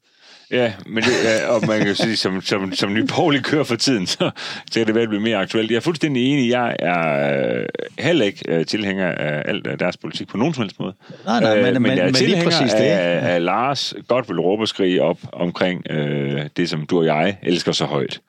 ja, 0.51 0.73
men 0.85 1.03
det, 1.03 1.11
ja, 1.23 1.47
og 1.47 1.67
man 1.67 1.81
kan 1.81 1.95
sige, 1.95 2.17
som, 2.17 2.41
som, 2.41 2.73
som 2.73 2.93
Nye 2.93 3.05
Borgerlige 3.05 3.43
kører 3.43 3.63
for 3.63 3.75
tiden, 3.75 4.07
så, 4.07 4.29
så 4.71 4.79
kan 4.79 4.87
det 4.87 4.95
være, 4.95 5.07
bliver 5.07 5.21
mere 5.21 5.37
aktuelt. 5.37 5.71
Jeg 5.71 5.77
er 5.77 5.81
fuldstændig 5.81 6.31
enig. 6.33 6.49
Jeg 6.49 6.75
er 6.79 7.33
øh, 7.59 7.65
heller 7.99 8.25
ikke 8.25 8.43
øh, 8.47 8.65
tilhænger 8.65 9.07
af 9.11 9.43
alt 9.45 9.79
deres 9.79 9.97
politik 9.97 10.27
på 10.27 10.37
nogen 10.37 10.53
som 10.53 10.61
helst 10.63 10.79
måde. 10.79 10.93
Nej, 11.25 11.39
nej, 11.39 11.55
men, 11.55 11.65
Øh, 11.65 11.73
men, 11.73 11.81
men, 11.81 11.91
jeg 11.91 11.97
er 11.99 12.03
men 12.05 12.13
lige 12.13 12.25
tilhænger 12.25 12.43
præcis 12.51 12.71
det. 12.73 12.83
af, 12.83 13.33
af 13.33 13.43
Lars 13.45 13.93
godt 14.07 14.29
vil 14.29 14.39
råbe 14.39 14.63
og 14.63 14.67
skrige 14.67 15.01
op 15.01 15.17
omkring 15.33 15.91
øh, 15.91 16.41
det, 16.57 16.69
som 16.69 16.85
du 16.85 16.99
og 16.99 17.05
jeg 17.05 17.37
elsker 17.43 17.71
så 17.71 17.85
højt. 17.85 18.19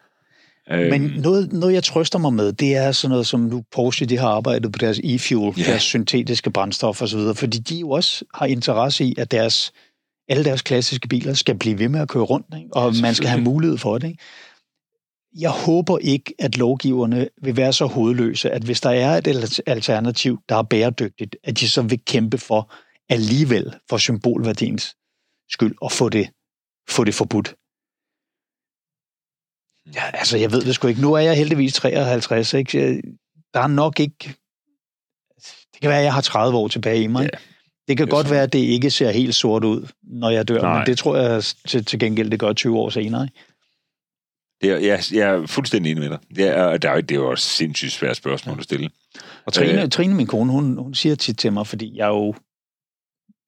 Men 0.71 1.01
noget, 1.03 1.53
noget, 1.53 1.75
jeg 1.75 1.85
trøster 1.85 2.19
mig 2.19 2.33
med, 2.33 2.53
det 2.53 2.77
er 2.77 2.93
sådan 2.93 3.11
noget, 3.11 3.27
som 3.27 3.41
nu 3.41 3.65
Porsche 3.73 4.07
de 4.07 4.19
har 4.19 4.29
arbejdet 4.29 4.73
på 4.73 4.79
deres 4.79 4.99
e-fuel, 4.99 5.59
yeah. 5.59 5.69
deres 5.69 5.83
syntetiske 5.83 6.51
brændstof 6.51 7.03
osv., 7.03 7.21
fordi 7.35 7.59
de 7.59 7.81
jo 7.81 7.91
også 7.91 8.25
har 8.35 8.47
interesse 8.47 9.05
i, 9.05 9.15
at 9.19 9.31
deres, 9.31 9.73
alle 10.29 10.45
deres 10.45 10.63
klassiske 10.63 11.09
biler 11.09 11.35
skal 11.35 11.59
blive 11.59 11.79
ved 11.79 11.89
med 11.89 12.01
at 12.01 12.09
køre 12.09 12.23
rundt, 12.23 12.47
ikke? 12.57 12.69
og 12.73 12.93
Ja, 12.93 13.03
man 13.03 13.15
skal 13.15 13.29
have 13.29 13.43
mulighed 13.43 13.79
for 13.79 13.99
det. 13.99 14.09
Ikke? 14.09 14.23
Jeg 15.39 15.51
håber 15.51 15.99
ikke, 15.99 16.35
at 16.39 16.57
lovgiverne 16.57 17.29
vil 17.43 17.57
være 17.57 17.73
så 17.73 17.87
hovedløse, 17.87 18.51
at 18.51 18.63
hvis 18.63 18.81
der 18.81 18.91
er 18.91 19.19
et 19.19 19.27
al- 19.27 19.63
alternativ, 19.67 20.39
der 20.49 20.57
er 20.57 20.63
bæredygtigt, 20.63 21.37
at 21.45 21.61
de 21.61 21.69
så 21.69 21.83
vil 21.83 22.01
kæmpe 22.07 22.39
for 22.39 22.73
alligevel 23.09 23.75
for 23.91 23.97
symbolværdiens 23.97 24.97
skyld 25.51 25.75
at 25.85 25.93
få 25.93 26.09
det, 26.09 26.29
få 26.89 27.05
det 27.05 27.15
forbudt. 27.15 27.55
Ja, 29.95 30.03
altså, 30.15 30.37
jeg 30.39 30.53
ved 30.53 30.63
det 30.63 30.75
sgu 30.75 30.89
ikke. 30.89 31.01
Nu 31.01 31.13
er 31.13 31.19
jeg 31.19 31.37
heldigvis 31.37 31.75
53, 31.75 32.55
ikke? 32.55 32.79
Jeg- 32.81 33.03
Der 33.55 33.61
er 33.61 33.67
nok 33.67 34.01
ikke... 34.01 34.35
Det 35.73 35.81
kan 35.83 35.91
være, 35.91 35.99
at 35.99 36.05
jeg 36.05 36.15
har 36.15 36.21
30 36.21 36.59
år 36.59 36.69
tilbage 36.69 37.03
i 37.03 37.07
mig. 37.07 37.23
Ja, 37.23 37.39
det 37.89 37.97
kan 37.97 38.07
det 38.07 38.11
godt 38.11 38.27
sådan. 38.27 38.35
være, 38.35 38.43
at 38.43 38.53
det 38.53 38.59
ikke 38.59 38.91
ser 38.91 39.11
helt 39.11 39.35
sort 39.35 39.65
ud, 39.65 39.89
når 40.03 40.31
jeg 40.31 40.49
dør, 40.49 40.63
Nej. 40.63 40.79
men 40.79 40.87
det 40.87 40.99
tror 40.99 41.17
jeg 41.17 41.43
til, 41.69 41.85
til 41.85 41.99
gengæld, 41.99 42.31
det 42.31 42.41
gør 42.41 42.53
20 42.53 42.79
år 42.79 42.91
senere. 42.91 43.25
Ikke? 43.25 43.39
det 44.61 44.71
er, 44.71 44.77
jeg, 44.79 45.03
jeg 45.13 45.29
er 45.35 45.47
fuldstændig 45.47 45.91
enig 45.91 46.03
med 46.03 46.11
dig. 46.11 46.19
Det 46.37 46.49
er, 46.49 46.77
der 46.77 46.91
er, 46.91 47.01
det 47.01 47.11
er 47.11 47.15
jo 47.21 47.31
også 47.31 47.49
sindssygt 47.49 47.93
svært 47.93 48.17
spørgsmål 48.17 48.59
at 48.59 48.65
stille. 48.65 48.91
Og 49.47 49.53
Trine, 49.53 49.83
øh. 49.83 49.89
Trine, 49.91 50.15
min 50.15 50.27
kone, 50.27 50.53
hun, 50.53 50.79
hun 50.79 50.95
siger 50.95 51.15
tit 51.15 51.39
til 51.39 51.53
mig, 51.53 51.67
fordi 51.67 51.97
jeg 51.97 52.07
jo 52.09 52.35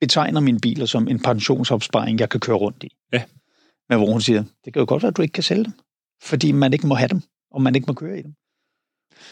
betegner 0.01 0.41
mine 0.41 0.61
biler 0.61 0.87
som 0.87 1.09
en 1.09 1.23
pensionsopsparing, 1.23 2.21
jeg 2.21 2.29
kan 2.29 2.41
køre 2.41 2.57
rundt 2.57 2.83
i. 2.85 2.89
Ja. 3.13 3.23
Men 3.89 3.99
hvor 3.99 4.13
hun 4.13 4.21
siger, 4.21 4.45
det 4.65 4.73
kan 4.73 4.81
jo 4.81 4.87
godt 4.89 5.03
være, 5.03 5.11
at 5.11 5.17
du 5.17 5.23
ikke 5.23 5.33
kan 5.33 5.43
sælge 5.43 5.65
dem, 5.65 5.73
fordi 6.23 6.53
man 6.53 6.73
ikke 6.73 6.87
må 6.87 6.95
have 6.95 7.09
dem, 7.09 7.23
og 7.51 7.63
man 7.63 7.75
ikke 7.75 7.85
må 7.87 7.95
køre 7.95 8.19
i 8.19 8.23
dem. 8.23 8.35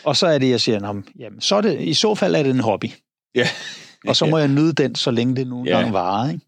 Og 0.05 0.17
så 0.17 0.27
er 0.27 0.39
det, 0.39 0.51
jeg 0.51 0.61
siger, 0.61 0.81
"Nå, 0.81 1.03
jamen, 1.19 1.41
så 1.41 1.57
er 1.57 1.61
det, 1.61 1.81
i 1.81 1.95
så 1.95 2.15
fald 2.15 2.35
er 2.35 2.43
det 2.43 2.51
en 2.51 2.61
hobby. 2.61 2.87
Ja. 3.35 3.47
Og 4.09 4.17
så 4.17 4.27
må 4.27 4.39
jeg 4.39 4.49
nyde 4.49 4.73
den, 4.73 4.95
så 4.95 5.11
længe 5.11 5.37
det 5.37 5.47
nu 5.47 5.65
Ja. 5.65 5.77
engang 5.77 5.93
varer. 5.93 6.31
Ikke? 6.31 6.45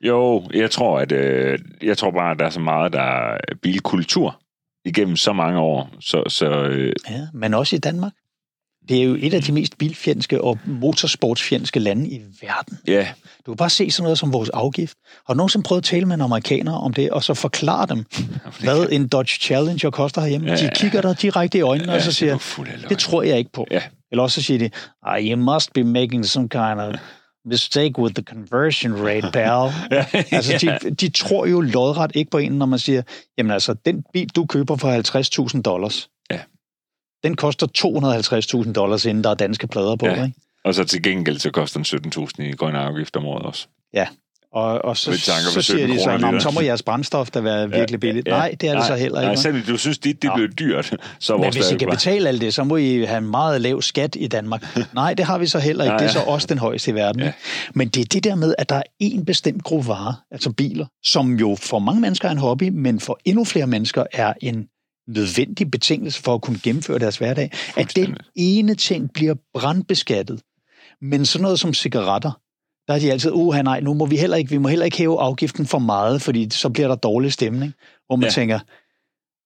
Jo, 0.00 0.48
jeg 0.54 0.70
tror, 0.70 0.98
at 1.00 1.12
øh, 1.12 1.58
jeg 1.82 1.98
tror 1.98 2.10
bare, 2.10 2.30
at 2.30 2.38
der 2.38 2.44
er 2.46 2.50
så 2.50 2.60
meget, 2.60 2.92
der 2.92 3.00
er 3.00 3.38
bilkultur 3.62 4.40
igennem 4.84 5.16
så 5.16 5.32
mange 5.32 5.60
år. 5.60 5.90
Så, 6.00 6.22
så 6.28 6.46
øh, 6.50 6.92
Ja, 7.10 7.26
men 7.34 7.54
også 7.54 7.76
i 7.76 7.78
Danmark. 7.78 8.12
Det 8.88 8.98
er 8.98 9.02
jo 9.04 9.16
et 9.20 9.34
af 9.34 9.42
de 9.42 9.52
mest 9.52 9.78
bilfjendske 9.78 10.40
og 10.40 10.58
motorsportsfjendske 10.66 11.80
lande 11.80 12.08
i 12.10 12.20
verden. 12.42 12.78
ja, 12.86 13.08
Du 13.46 13.52
kan 13.52 13.56
bare 13.56 13.70
se 13.70 13.90
sådan 13.90 14.02
noget 14.02 14.18
som 14.18 14.32
vores 14.32 14.48
afgift. 14.48 14.96
Har 15.26 15.34
du 15.34 15.36
nogensinde 15.36 15.62
prøvet 15.64 15.80
at 15.80 15.84
tale 15.84 16.06
med 16.06 16.14
en 16.14 16.20
amerikaner 16.20 16.72
om 16.72 16.92
det, 16.94 17.10
og 17.10 17.24
så 17.24 17.34
forklare 17.34 17.86
dem, 17.86 18.04
hvad 18.64 18.86
en 18.92 19.08
Dodge 19.08 19.38
Challenger 19.40 19.90
koster 19.90 20.20
herhjemme? 20.20 20.46
Ja, 20.46 20.56
De 20.56 20.62
ja, 20.62 20.70
kigger 20.74 21.00
dig 21.00 21.22
direkte 21.22 21.58
i 21.58 21.60
øjnene, 21.60 21.92
og 21.92 22.00
så 22.00 22.04
det 22.10 22.30
er 22.32 22.38
siger, 22.38 22.64
løgn. 22.64 22.88
det 22.88 22.98
tror 22.98 23.22
jeg 23.22 23.38
ikke 23.38 23.52
på. 23.52 23.66
Ja. 23.70 23.80
Eller 24.10 24.22
også 24.22 24.40
så 24.40 24.46
siger 24.46 24.58
de, 24.58 24.70
ah, 25.02 25.22
you 25.30 25.36
must 25.36 25.72
be 25.72 25.84
making 25.84 26.26
some 26.26 26.48
kind 26.48 26.80
of 26.80 26.94
mistake 27.50 27.98
with 27.98 28.14
the 28.14 28.22
conversion 28.24 28.92
rate, 29.06 29.30
pal. 29.32 29.72
Altså, 30.36 30.78
de, 30.82 30.90
de 30.90 31.08
tror 31.08 31.46
jo 31.46 31.60
lodret 31.60 32.10
ikke 32.14 32.30
på 32.30 32.38
en, 32.38 32.52
når 32.52 32.66
man 32.66 32.78
siger, 32.78 33.02
jamen 33.38 33.50
altså, 33.50 33.74
den 33.86 34.02
bil, 34.12 34.28
du 34.28 34.46
køber 34.46 34.76
for 34.76 35.48
50.000 35.54 35.62
dollars, 35.62 36.08
Ja. 36.08 36.13
Den 37.24 37.36
koster 37.36 37.66
250.000 38.66 38.72
dollars, 38.72 39.04
inden 39.04 39.24
der 39.24 39.30
er 39.30 39.34
danske 39.34 39.66
plader 39.66 39.96
på, 39.96 40.06
Ja. 40.06 40.24
ikke? 40.24 40.34
Og 40.64 40.74
så 40.74 40.84
til 40.84 41.02
gengæld, 41.02 41.38
så 41.38 41.50
koster 41.50 41.78
den 41.78 41.84
17.000 41.84 42.42
i 42.42 42.52
grønne 42.52 42.78
afgift 42.78 43.16
om 43.16 43.24
året 43.26 43.46
også. 43.46 43.66
Og, 44.52 44.84
og 44.84 44.96
så, 44.96 45.10
Med 45.10 45.18
tanke 45.18 45.42
på 45.46 45.52
så 45.52 45.62
siger 45.62 45.78
17 45.78 45.96
de 45.96 45.98
så, 46.02 46.04
kroner 46.04 46.18
"Nå, 46.18 46.26
men 46.26 46.34
literen." 46.34 46.40
så 46.54 46.60
må 46.60 46.60
jeres 46.60 46.82
brændstof 46.82 47.30
da 47.30 47.40
være 47.40 47.70
virkelig 47.70 48.00
billigt. 48.00 48.26
Nej, 48.26 48.54
det 48.60 48.68
er 48.68 48.72
det 48.72 48.78
nej, 48.78 48.86
så 48.88 48.94
heller 48.96 49.20
ikke. 49.20 49.26
Nej, 49.28 49.36
selv 49.42 49.66
du 49.66 49.76
synes, 49.76 49.98
det, 49.98 50.22
det 50.22 50.30
bliver 50.34 50.48
dyrt, 50.48 50.96
så 51.18 51.36
Men 51.36 51.52
hvis 51.52 51.70
I 51.70 51.76
kan 51.76 51.88
bare- 51.88 51.96
betale 51.96 52.28
alt 52.28 52.40
det, 52.40 52.54
så 52.54 52.64
må 52.64 52.76
I 52.76 53.04
have 53.04 53.18
en 53.18 53.30
meget 53.30 53.60
lav 53.60 53.82
skat 53.82 54.16
i 54.20 54.26
Danmark. 54.26 54.76
Nej, 54.94 55.14
det 55.14 55.24
har 55.24 55.38
vi 55.38 55.46
så 55.46 55.58
heller 55.58 55.84
ikke. 55.84 55.90
Nej, 55.90 55.98
Det 55.98 56.06
er 56.08 56.12
så 56.12 56.18
ja. 56.18 56.26
også 56.30 56.46
den 56.46 56.58
højeste 56.58 56.90
i 56.90 56.94
verden. 56.94 57.20
Ja. 57.20 57.26
Ja. 57.26 57.32
Men 57.74 57.88
det 57.88 58.00
er 58.00 58.04
det 58.04 58.24
der 58.24 58.34
med, 58.34 58.54
at 58.58 58.68
der 58.68 58.76
er 58.76 58.82
en 59.00 59.24
bestemt 59.24 59.64
gruppe 59.64 59.88
varer, 59.88 60.14
altså 60.30 60.50
biler, 60.52 60.86
som 61.04 61.32
jo 61.38 61.56
for 61.60 61.78
mange 61.78 62.00
mennesker 62.00 62.28
er 62.28 62.32
en 62.32 62.38
hobby, 62.38 62.68
men 62.68 63.00
for 63.00 63.18
endnu 63.24 63.44
flere 63.44 63.66
mennesker 63.66 64.04
er 64.12 64.32
en 64.40 64.66
nødvendig 65.08 65.70
betingelse 65.70 66.22
for 66.22 66.34
at 66.34 66.42
kunne 66.42 66.60
gennemføre 66.62 66.98
deres 66.98 67.16
hverdag. 67.16 67.50
At 67.76 67.96
den 67.96 68.16
ene 68.36 68.74
ting 68.74 69.12
bliver 69.12 69.34
brandbeskattet. 69.54 70.42
Men 71.00 71.26
sådan 71.26 71.42
noget 71.42 71.60
som 71.60 71.74
cigaretter, 71.74 72.40
der 72.88 72.94
er 72.94 72.98
de 72.98 73.12
altid, 73.12 73.30
uha 73.34 73.62
nej, 73.62 73.80
nu 73.80 73.94
må 73.94 74.06
vi 74.06 74.16
heller 74.16 74.36
ikke, 74.36 74.50
vi 74.50 74.58
må 74.58 74.68
heller 74.68 74.84
ikke 74.84 74.98
hæve 74.98 75.20
afgiften 75.20 75.66
for 75.66 75.78
meget, 75.78 76.22
fordi 76.22 76.50
så 76.50 76.68
bliver 76.70 76.88
der 76.88 76.94
dårlig 76.94 77.32
stemning. 77.32 77.74
Hvor 78.06 78.16
man 78.16 78.24
ja. 78.24 78.30
tænker, 78.30 78.58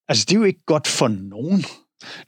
altså 0.08 0.24
det 0.28 0.34
er 0.34 0.38
jo 0.38 0.44
ikke 0.44 0.64
godt 0.66 0.86
for 0.86 1.08
nogen. 1.08 1.64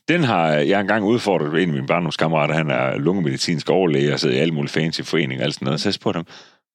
Den 0.09 0.25
har 0.25 0.49
jeg 0.49 0.81
engang 0.81 1.05
udfordret 1.05 1.63
en 1.63 1.69
af 1.69 1.75
mine 1.75 1.87
barndomskammerater. 1.87 2.55
Han 2.55 2.71
er 2.71 2.99
lungemedicinsk 2.99 3.71
overlæge 3.71 4.13
og 4.13 4.21
sidder 4.21 4.37
i 4.37 4.39
alle 4.39 4.55
mulige 4.55 4.73
fancy 4.73 5.01
foreninger 5.01 5.43
og 5.43 5.45
alt 5.45 5.55
sådan 5.55 5.65
noget. 5.65 5.81
Så 5.81 5.89
jeg 5.89 5.95
spurgte 5.95 6.19
ham, 6.19 6.27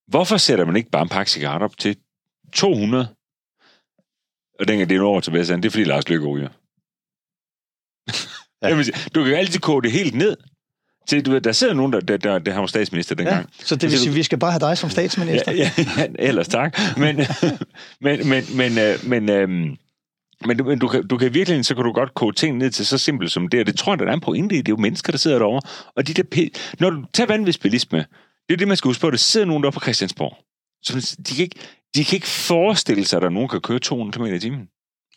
hvorfor 0.08 0.38
sætter 0.38 0.66
man 0.66 0.76
ikke 0.76 0.90
bare 0.90 1.02
en 1.02 1.10
pakke 1.10 1.32
cigaretter 1.32 1.68
op 1.68 1.78
til 1.78 1.98
200? 2.54 3.08
Og 4.60 4.68
dengang 4.68 4.90
det 4.90 4.98
er 4.98 5.02
over 5.02 5.22
tilbage, 5.22 5.46
så 5.46 5.56
det 5.56 5.66
er 5.66 5.70
fordi 5.70 5.84
Lars 5.84 6.10
Løkke 6.10 6.28
ryger. 6.28 6.50
Ja. 8.62 8.70
Jamen, 8.70 8.86
du 9.16 9.24
kan 9.24 9.32
jo 9.32 9.38
altid 9.38 9.60
koge 9.60 9.82
det 9.82 9.92
helt 9.92 10.16
ned. 10.16 10.38
Til, 11.08 11.26
du 11.26 11.32
ved, 11.32 11.42
der 11.42 11.52
sidder 11.52 11.74
nogen, 11.74 11.94
der, 11.94 12.00
der, 12.00 12.18
der, 12.18 12.40
der 12.40 12.54
har 12.54 12.66
statsminister 12.66 13.16
dengang. 13.16 13.38
Ja, 13.60 13.66
så 13.66 13.76
det 13.76 13.92
vil 13.92 14.00
sige, 14.00 14.14
vi 14.14 14.24
skal 14.24 14.38
bare 14.38 14.52
have 14.52 14.60
dig 14.60 14.78
som 14.78 14.90
statsminister? 14.90 15.52
Ja, 15.52 15.72
ja, 15.78 15.84
ja 15.98 16.08
ellers 16.20 16.48
tak. 16.48 16.80
Men, 16.98 17.16
men, 18.02 18.30
men, 18.30 18.44
men, 18.56 18.78
øh, 18.78 19.00
men, 19.04 19.30
øhm, 19.30 19.78
men, 20.46 20.58
men 20.66 20.80
du, 20.80 20.88
kan, 20.88 21.08
du 21.08 21.18
kan 21.18 21.34
virkelig, 21.34 21.66
så 21.66 21.76
kan 21.76 21.84
du 21.84 21.92
godt 21.92 22.14
koge 22.14 22.34
ting 22.34 22.58
ned 22.58 22.72
til 22.72 22.86
så 22.86 22.98
simpelt 22.98 23.32
som 23.32 23.48
det, 23.48 23.60
og 23.60 23.66
det 23.66 23.78
tror 23.78 23.94
jeg, 23.94 24.00
der 24.00 24.06
er 24.06 24.14
en 24.14 24.22
pointe 24.22 24.56
i. 24.56 24.58
Det 24.58 24.68
er 24.68 24.72
jo 24.72 24.82
mennesker, 24.82 25.12
der 25.12 25.18
sidder 25.18 25.40
derovre. 25.40 25.62
Og 25.96 26.08
de 26.08 26.14
der, 26.14 26.50
når 26.80 26.90
du 26.90 27.04
tager 27.14 27.28
vanvidsbilisme, 27.28 27.98
det 28.50 28.54
er 28.54 28.58
det, 28.58 28.68
man 28.68 28.78
skal 28.78 28.90
huske 28.90 29.02
på, 29.02 29.12
der 29.12 29.18
sidder 29.18 29.48
nogen 29.48 29.64
der 29.64 29.72
på 29.72 29.80
Christiansborg. 29.80 30.38
Så 30.84 31.18
de 31.30 31.36
kan, 31.36 31.44
ikke, 31.44 31.60
de 31.96 32.06
kan 32.06 32.16
ikke 32.16 32.28
forestille 32.28 33.06
sig, 33.06 33.18
at 33.18 33.24
der 33.24 33.30
nogen 33.30 33.50
kan 33.50 33.62
køre 33.62 33.80
200 33.80 34.18
km 34.18 34.26
i 34.26 34.40
timen. 34.40 34.68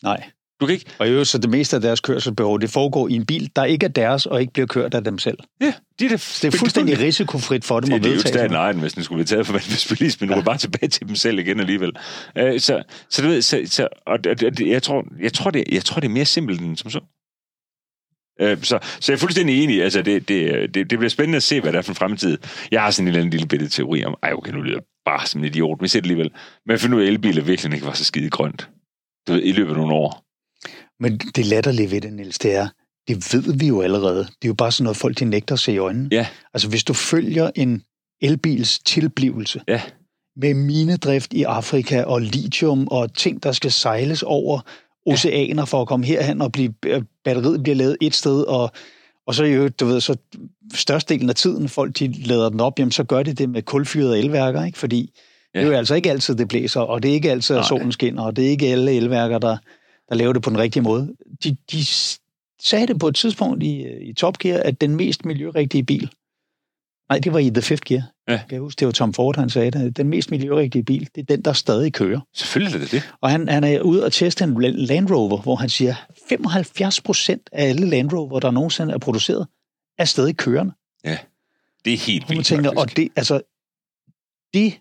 Nej. 0.03 0.31
Du 0.61 0.67
kan 0.67 0.73
ikke... 0.73 0.87
Og 0.99 1.13
jo, 1.13 1.25
så 1.25 1.39
det 1.39 1.51
meste 1.51 1.77
af 1.77 1.83
deres 1.83 2.01
kørselsbehov, 2.01 2.61
det 2.61 2.71
foregår 2.71 3.09
i 3.09 3.13
en 3.13 3.27
bil, 3.27 3.51
der 3.57 3.65
ikke 3.65 3.85
er 3.85 3.91
deres, 3.91 4.27
og 4.27 4.41
ikke 4.41 4.53
bliver 4.53 4.67
kørt 4.67 4.95
af 4.95 5.05
dem 5.05 5.19
selv. 5.19 5.39
Ja, 5.61 5.73
de 5.99 6.05
er 6.05 6.09
det, 6.09 6.39
det 6.43 6.55
er 6.55 6.59
fuldstændig 6.59 6.99
risikofrit 6.99 7.65
for 7.65 7.81
dem 7.81 7.91
det, 7.91 7.97
at 7.97 8.05
vedtage. 8.05 8.19
Det 8.19 8.27
er 8.27 8.31
jo 8.31 8.39
staten 8.39 8.57
ejen, 8.57 8.81
hvis 8.81 8.93
den 8.93 9.05
skulle 9.05 9.17
blive 9.17 9.27
taget 9.27 9.47
for 9.47 9.53
vanvidsbilisme, 9.53 10.27
men 10.27 10.31
ja. 10.31 10.35
nu 10.35 10.41
er 10.41 10.45
bare 10.45 10.59
tilbage 10.59 10.89
til 10.89 11.09
dem 11.09 11.15
selv 11.15 11.39
igen 11.39 11.61
alligevel. 11.61 11.93
Uh, 12.41 12.43
så, 12.59 12.83
så 13.11 13.23
du 13.23 13.29
ved, 13.29 13.43
så, 13.43 13.63
så, 13.67 13.89
og, 14.07 14.19
og, 14.27 14.61
jeg, 14.61 14.83
tror, 14.83 15.05
jeg, 15.21 15.33
tror, 15.33 15.51
det, 15.51 15.65
jeg 15.73 15.85
tror, 15.85 16.01
det 16.01 16.09
er 16.09 16.13
mere 16.13 16.25
simpelt 16.25 16.61
end 16.61 16.77
som 16.77 16.91
så. 16.91 17.01
Uh, 18.43 18.63
så, 18.63 18.79
så 19.01 19.13
jeg 19.13 19.17
er 19.17 19.21
fuldstændig 19.21 19.65
enig. 19.65 19.83
Altså, 19.83 20.03
det, 20.03 20.29
det, 20.29 20.75
det, 20.75 20.91
det 20.91 20.99
bliver 20.99 21.11
spændende 21.11 21.37
at 21.37 21.43
se, 21.43 21.61
hvad 21.61 21.73
der 21.73 21.79
er 21.79 21.83
for 21.83 21.93
en 21.93 21.97
fremtid. 21.97 22.39
Jeg 22.71 22.83
har 22.83 22.91
sådan 22.91 23.05
en 23.05 23.09
eller 23.09 23.21
anden 23.21 23.31
lille 23.31 23.47
bitte 23.47 23.69
teori 23.69 24.05
om, 24.05 24.15
ej, 24.23 24.33
okay, 24.33 24.53
nu 24.53 24.61
lyder 24.61 24.81
bare 25.11 25.27
som 25.27 25.41
en 25.41 25.45
idiot, 25.45 25.81
jeg 25.81 25.91
ser 25.91 26.01
det 26.01 26.05
alligevel. 26.05 26.31
Men 26.67 26.79
finder 26.79 26.97
ud 26.97 27.03
af, 27.03 27.07
at 27.07 27.13
elbiler 27.13 27.43
virkelig 27.43 27.75
ikke 27.75 27.87
var 27.87 27.93
så 27.93 28.05
skide 28.05 28.31
grønt. 28.31 28.69
Du 29.29 29.33
ved, 29.33 29.43
i 29.43 29.53
løbet 29.53 29.71
af 29.71 29.77
nogle 29.77 29.95
år. 29.95 30.25
Men 31.03 31.19
det 31.19 31.47
latterlige 31.47 31.91
ved 31.91 32.01
det, 32.01 32.13
Niels, 32.13 32.39
det 32.39 32.55
er, 32.55 32.69
det 33.09 33.17
ved 33.33 33.59
vi 33.59 33.67
jo 33.67 33.81
allerede. 33.81 34.19
Det 34.19 34.45
er 34.45 34.49
jo 34.49 34.55
bare 34.55 34.73
sådan 34.73 34.85
noget, 34.85 34.97
folk 34.97 35.19
de 35.19 35.25
nægter 35.25 35.55
at 35.55 35.59
se 35.59 35.73
i 35.73 35.79
øjnene. 35.79 36.09
Ja. 36.13 36.27
Altså, 36.55 36.69
hvis 36.69 36.85
du 36.85 36.93
følger 36.93 37.51
en 37.55 37.83
elbils 38.23 38.79
tilblivelse 38.79 39.61
ja. 39.69 39.83
med 40.37 40.55
minedrift 40.55 41.33
i 41.33 41.43
Afrika 41.43 42.03
og 42.03 42.21
lithium 42.21 42.89
og 42.91 43.15
ting, 43.15 43.43
der 43.43 43.53
skal 43.53 43.73
sejles 43.73 44.23
over 44.23 44.61
oceaner 45.07 45.65
for 45.65 45.81
at 45.81 45.89
komme 45.89 46.07
herhen 46.07 46.43
og 46.43 46.53
blive, 46.53 46.75
batteriet 47.25 47.63
bliver 47.63 47.77
lavet 47.77 47.97
et 48.01 48.15
sted, 48.15 48.43
og, 48.43 48.71
og 49.29 49.35
så 49.35 49.45
jo, 49.45 49.69
du 49.69 49.87
ved, 49.87 50.01
så 50.01 50.17
størstedelen 50.75 51.29
af 51.29 51.35
tiden, 51.35 51.69
folk 51.69 51.99
de 51.99 52.13
lader 52.13 52.49
den 52.49 52.61
op, 52.61 52.79
jamen 52.79 52.93
så 52.93 53.05
gør 53.05 53.23
de 53.23 53.33
det 53.33 53.51
med 53.51 53.63
kulfyrede 53.63 54.19
elværker, 54.19 54.65
ikke? 54.65 54.79
Fordi 54.79 55.13
ja. 55.55 55.59
det 55.59 55.67
er 55.67 55.71
jo 55.71 55.77
altså 55.77 55.95
ikke 55.95 56.11
altid, 56.11 56.35
det 56.35 56.49
blæser, 56.49 56.81
og 56.81 57.03
det 57.03 57.09
er 57.09 57.13
ikke 57.13 57.31
altid, 57.31 57.57
at 57.57 57.65
solen 57.65 57.93
skinner, 57.93 58.23
og 58.23 58.37
det 58.37 58.47
er 58.47 58.51
ikke 58.51 58.67
alle 58.67 58.93
elværker, 58.93 59.39
der, 59.39 59.57
der 60.09 60.15
laver 60.15 60.33
det 60.33 60.43
på 60.43 60.51
den 60.51 60.59
rigtige 60.59 60.83
måde. 60.83 61.15
De, 61.45 61.57
de 61.73 61.85
sagde 62.63 62.87
det 62.87 62.99
på 62.99 63.09
et 63.09 63.15
tidspunkt 63.15 63.63
i, 63.63 63.87
i 64.01 64.13
Top 64.13 64.39
Gear, 64.39 64.63
at 64.63 64.81
den 64.81 64.97
mest 64.97 65.25
miljørigtige 65.25 65.85
bil, 65.85 66.11
nej, 67.09 67.19
det 67.19 67.33
var 67.33 67.39
i 67.39 67.51
The 67.51 67.63
Fifth 67.63 67.83
Gear, 67.87 68.03
ja. 68.29 68.37
kan 68.37 68.53
jeg 68.55 68.61
huske, 68.61 68.79
det 68.79 68.87
var 68.87 68.93
Tom 68.93 69.15
Ford, 69.15 69.37
han 69.37 69.51
sagde 69.51 69.71
det, 69.71 69.97
den 69.97 70.09
mest 70.09 70.31
miljørigtige 70.31 70.85
bil, 70.85 71.09
det 71.15 71.21
er 71.21 71.37
den, 71.37 71.43
der 71.43 71.53
stadig 71.53 71.93
kører. 71.93 72.21
Selvfølgelig 72.35 72.75
er 72.75 72.81
det 72.81 72.93
det. 72.93 73.03
Og 73.21 73.31
han, 73.31 73.49
han 73.49 73.65
er 73.65 73.81
ude 73.81 74.05
og 74.05 74.13
teste 74.13 74.45
en 74.45 74.63
Land 74.63 75.11
Rover, 75.11 75.43
hvor 75.43 75.57
han 75.57 75.69
siger, 75.69 75.95
75 76.29 77.01
procent 77.01 77.51
af 77.53 77.69
alle 77.69 77.87
Land 77.87 78.13
Rover, 78.13 78.41
der 78.41 78.51
nogensinde 78.51 78.95
er 78.95 78.99
produceret, 78.99 79.47
er 79.99 80.05
stadig 80.05 80.37
kørende. 80.37 80.73
Ja, 81.05 81.19
det 81.85 81.93
er 81.93 81.99
helt 81.99 82.29
vildt, 82.29 82.47
tænker, 82.47 82.71
Og 82.71 82.97
det, 82.97 83.09
altså, 83.17 83.41
det 84.55 84.81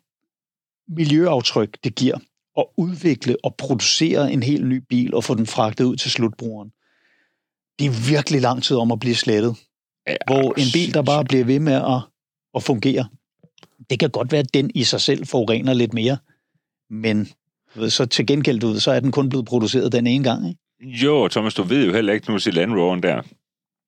miljøaftryk, 0.87 1.77
det 1.83 1.95
giver, 1.95 2.17
at 2.57 2.65
udvikle 2.77 3.35
og 3.43 3.55
producere 3.55 4.31
en 4.31 4.43
helt 4.43 4.67
ny 4.67 4.83
bil 4.89 5.13
og 5.13 5.23
få 5.23 5.35
den 5.35 5.47
fragtet 5.47 5.85
ud 5.85 5.95
til 5.95 6.11
slutbrugeren. 6.11 6.69
Det 7.79 7.85
er 7.85 8.09
virkelig 8.09 8.41
lang 8.41 8.63
tid 8.63 8.77
om 8.77 8.91
at 8.91 8.99
blive 8.99 9.15
slettet. 9.15 9.55
Ja, 10.07 10.15
hvor 10.27 10.53
en 10.57 10.67
bil, 10.73 10.93
der 10.93 11.01
bare 11.01 11.25
bliver 11.25 11.45
ved 11.45 11.59
med 11.59 11.73
at, 11.73 12.01
at 12.55 12.63
fungere, 12.63 13.07
det 13.89 13.99
kan 13.99 14.09
godt 14.09 14.31
være, 14.31 14.39
at 14.39 14.53
den 14.53 14.71
i 14.75 14.83
sig 14.83 15.01
selv 15.01 15.25
forurener 15.25 15.73
lidt 15.73 15.93
mere, 15.93 16.17
men 16.89 17.27
ved, 17.75 17.89
så 17.89 18.05
til 18.05 18.25
gengæld, 18.25 18.59
du 18.59 18.67
ved, 18.67 18.79
så 18.79 18.91
er 18.91 18.99
den 18.99 19.11
kun 19.11 19.29
blevet 19.29 19.45
produceret 19.45 19.91
den 19.91 20.07
ene 20.07 20.23
gang. 20.23 20.49
Ikke? 20.49 21.05
Jo, 21.05 21.27
Thomas, 21.27 21.53
du 21.53 21.63
ved 21.63 21.85
jo 21.85 21.93
heller 21.93 22.13
ikke, 22.13 22.31
nu 22.31 22.39
til 22.39 22.53
Land 22.53 22.73
Roveren 22.73 23.03
der, 23.03 23.21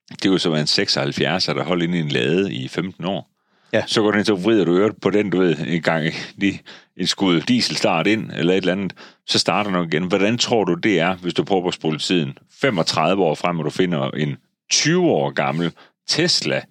det 0.10 0.26
er 0.26 0.30
jo 0.30 0.38
så 0.38 0.56
en 0.56 0.68
76, 0.68 1.46
der 1.46 1.64
holdt 1.64 1.84
inde 1.84 1.98
i 1.98 2.02
en 2.02 2.10
lade 2.10 2.54
i 2.54 2.68
15 2.68 3.06
år. 3.06 3.30
Ja. 3.74 3.84
Så 3.88 4.02
går 4.02 4.14
ind, 4.14 4.26
så 4.26 4.36
vrider 4.36 4.66
du 4.66 4.78
øret 4.78 4.96
på 5.02 5.10
den, 5.10 5.30
du 5.30 5.38
ved, 5.40 5.58
en 5.68 5.82
gang 5.82 6.06
lige 6.36 6.62
en 6.98 7.08
skud 7.08 7.42
dieselstart 7.42 8.08
ind, 8.08 8.32
eller 8.32 8.54
et 8.54 8.58
eller 8.58 8.72
andet, 8.72 8.94
så 9.28 9.40
starter 9.40 9.72
den 9.72 9.88
igen. 9.88 10.08
Hvordan 10.08 10.38
tror 10.38 10.64
du, 10.64 10.74
det 10.74 11.00
er, 11.00 11.16
hvis 11.16 11.34
du 11.34 11.44
prøver 11.44 11.68
at 11.68 11.74
spole 11.74 12.00
tiden 12.00 12.38
35 12.62 13.24
år 13.24 13.36
frem, 13.36 13.60
og 13.60 13.66
du 13.66 13.70
finder 13.70 14.10
en 14.12 14.38
20 14.72 15.12
år 15.12 15.30
gammel 15.30 15.72
Tesla, 16.08 16.62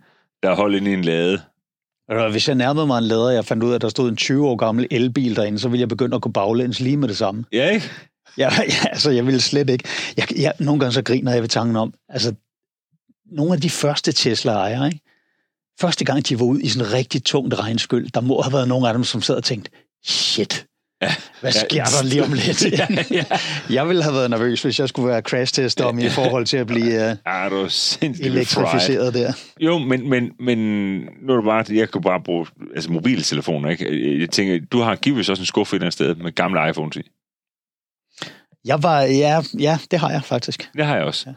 der 0.43 0.55
holder 0.55 0.79
ind 0.79 0.89
i 0.89 0.93
en 0.93 1.05
lade? 1.05 1.41
Hvis 2.09 2.49
jeg 2.49 2.57
nærmede 2.57 2.87
mig 2.87 2.99
en 2.99 3.05
lader, 3.05 3.27
og 3.27 3.35
jeg 3.35 3.45
fandt 3.45 3.63
ud 3.63 3.71
af, 3.71 3.75
at 3.75 3.83
der 3.83 3.89
stod 3.89 4.09
en 4.09 4.17
20 4.17 4.49
år 4.49 4.57
gammel 4.57 4.87
elbil 4.91 5.37
derinde, 5.37 5.59
så 5.59 5.69
ville 5.69 5.81
jeg 5.81 5.89
begynde 5.89 6.15
at 6.15 6.23
gå 6.23 6.29
baglæns 6.29 6.81
lige 6.81 6.97
med 6.97 7.09
det 7.09 7.17
samme. 7.17 7.45
Ja, 7.53 7.71
ikke? 7.71 7.91
Ja, 8.39 8.49
ja 8.83 8.89
altså, 8.89 9.11
jeg 9.11 9.27
ville 9.27 9.41
slet 9.41 9.71
ikke. 9.71 9.85
Jeg, 10.17 10.41
jeg, 10.41 10.53
nogle 10.59 10.81
gange 10.81 10.93
så 10.93 11.03
griner 11.03 11.33
jeg 11.33 11.43
ved 11.43 11.49
tanken 11.49 11.77
om, 11.77 11.95
altså, 12.09 12.35
nogle 13.33 13.55
af 13.55 13.61
de 13.61 13.71
første 13.71 14.13
Tesla-ejere, 14.13 14.87
ikke? 14.87 15.01
første 15.81 16.05
gang 16.05 16.29
de 16.29 16.41
var 16.41 16.47
ud 16.47 16.61
i 16.61 16.69
sådan 16.69 16.87
en 16.87 16.93
rigtig 16.93 17.25
tungt 17.25 17.55
regnskyld, 17.55 18.11
der 18.11 18.21
må 18.21 18.41
have 18.43 18.53
været 18.53 18.69
nogle 18.69 18.89
af 18.89 18.95
dem, 18.95 19.05
som 19.05 19.23
sad 19.23 19.35
og 19.35 19.45
tænkte, 19.45 19.71
shit, 20.05 20.67
Ja, 21.03 21.15
Hvad 21.41 21.53
sker 21.53 21.67
ja, 21.73 21.85
der 21.85 22.05
lige 22.05 22.23
om 22.25 22.33
lidt? 22.47 22.73
ja, 22.73 22.87
ja. 23.11 23.25
Jeg 23.71 23.89
ville 23.89 24.03
have 24.03 24.15
været 24.15 24.31
nervøs, 24.31 24.63
hvis 24.63 24.81
jeg 24.81 24.89
skulle 24.89 25.09
være 25.09 25.21
crash-tester 25.21 25.85
om 25.85 25.99
i 25.99 26.09
forhold 26.09 26.47
til 26.47 26.57
at 26.57 26.67
blive 26.67 26.85
uh, 26.85 27.17
er 27.35 27.49
du 27.49 27.69
elektrificeret 28.21 29.15
der. 29.15 29.33
Jo, 29.61 29.79
men, 29.79 30.11
men, 30.11 30.33
men 30.41 30.59
nu 31.23 31.33
er 31.33 31.37
det 31.37 31.45
bare, 31.45 31.65
jeg 31.71 31.91
kan 31.91 32.03
bare 32.03 32.21
bruge 32.21 32.47
altså 32.75 32.93
mobiltelefoner, 32.93 33.71
ikke? 33.71 34.21
Jeg 34.21 34.31
tænker, 34.31 34.59
du 34.73 34.81
har 34.81 34.97
givet 34.97 35.31
også 35.31 35.43
en 35.43 35.47
skuffe 35.47 35.77
et 35.77 35.79
eller 35.79 35.85
andet 35.85 35.93
sted 35.93 36.15
med 36.15 36.33
gamle 36.33 36.71
iPhones 36.71 36.97
i. 36.97 37.03
Jeg 38.65 38.83
var, 38.83 39.03
ja, 39.03 39.43
ja, 39.59 39.79
det 39.91 39.99
har 39.99 40.11
jeg 40.11 40.25
faktisk. 40.25 40.71
Det 40.77 40.87
har 40.87 40.97
jeg 40.97 41.05
også. 41.05 41.25
Ja. 41.27 41.35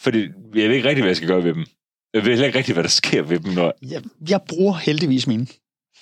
Fordi 0.00 0.18
jeg 0.54 0.68
ved 0.68 0.76
ikke 0.76 0.88
rigtig, 0.88 1.02
hvad 1.02 1.10
jeg 1.10 1.16
skal 1.16 1.28
gøre 1.28 1.44
ved 1.44 1.54
dem. 1.54 1.66
Jeg 2.14 2.24
ved 2.24 2.44
ikke 2.44 2.58
rigtig, 2.58 2.72
hvad 2.72 2.82
der 2.84 2.90
sker 2.90 3.22
ved 3.22 3.38
dem. 3.38 3.52
Når... 3.52 3.72
Jeg, 3.82 4.02
jeg 4.28 4.40
bruger 4.48 4.74
heldigvis 4.74 5.26
mine. 5.26 5.46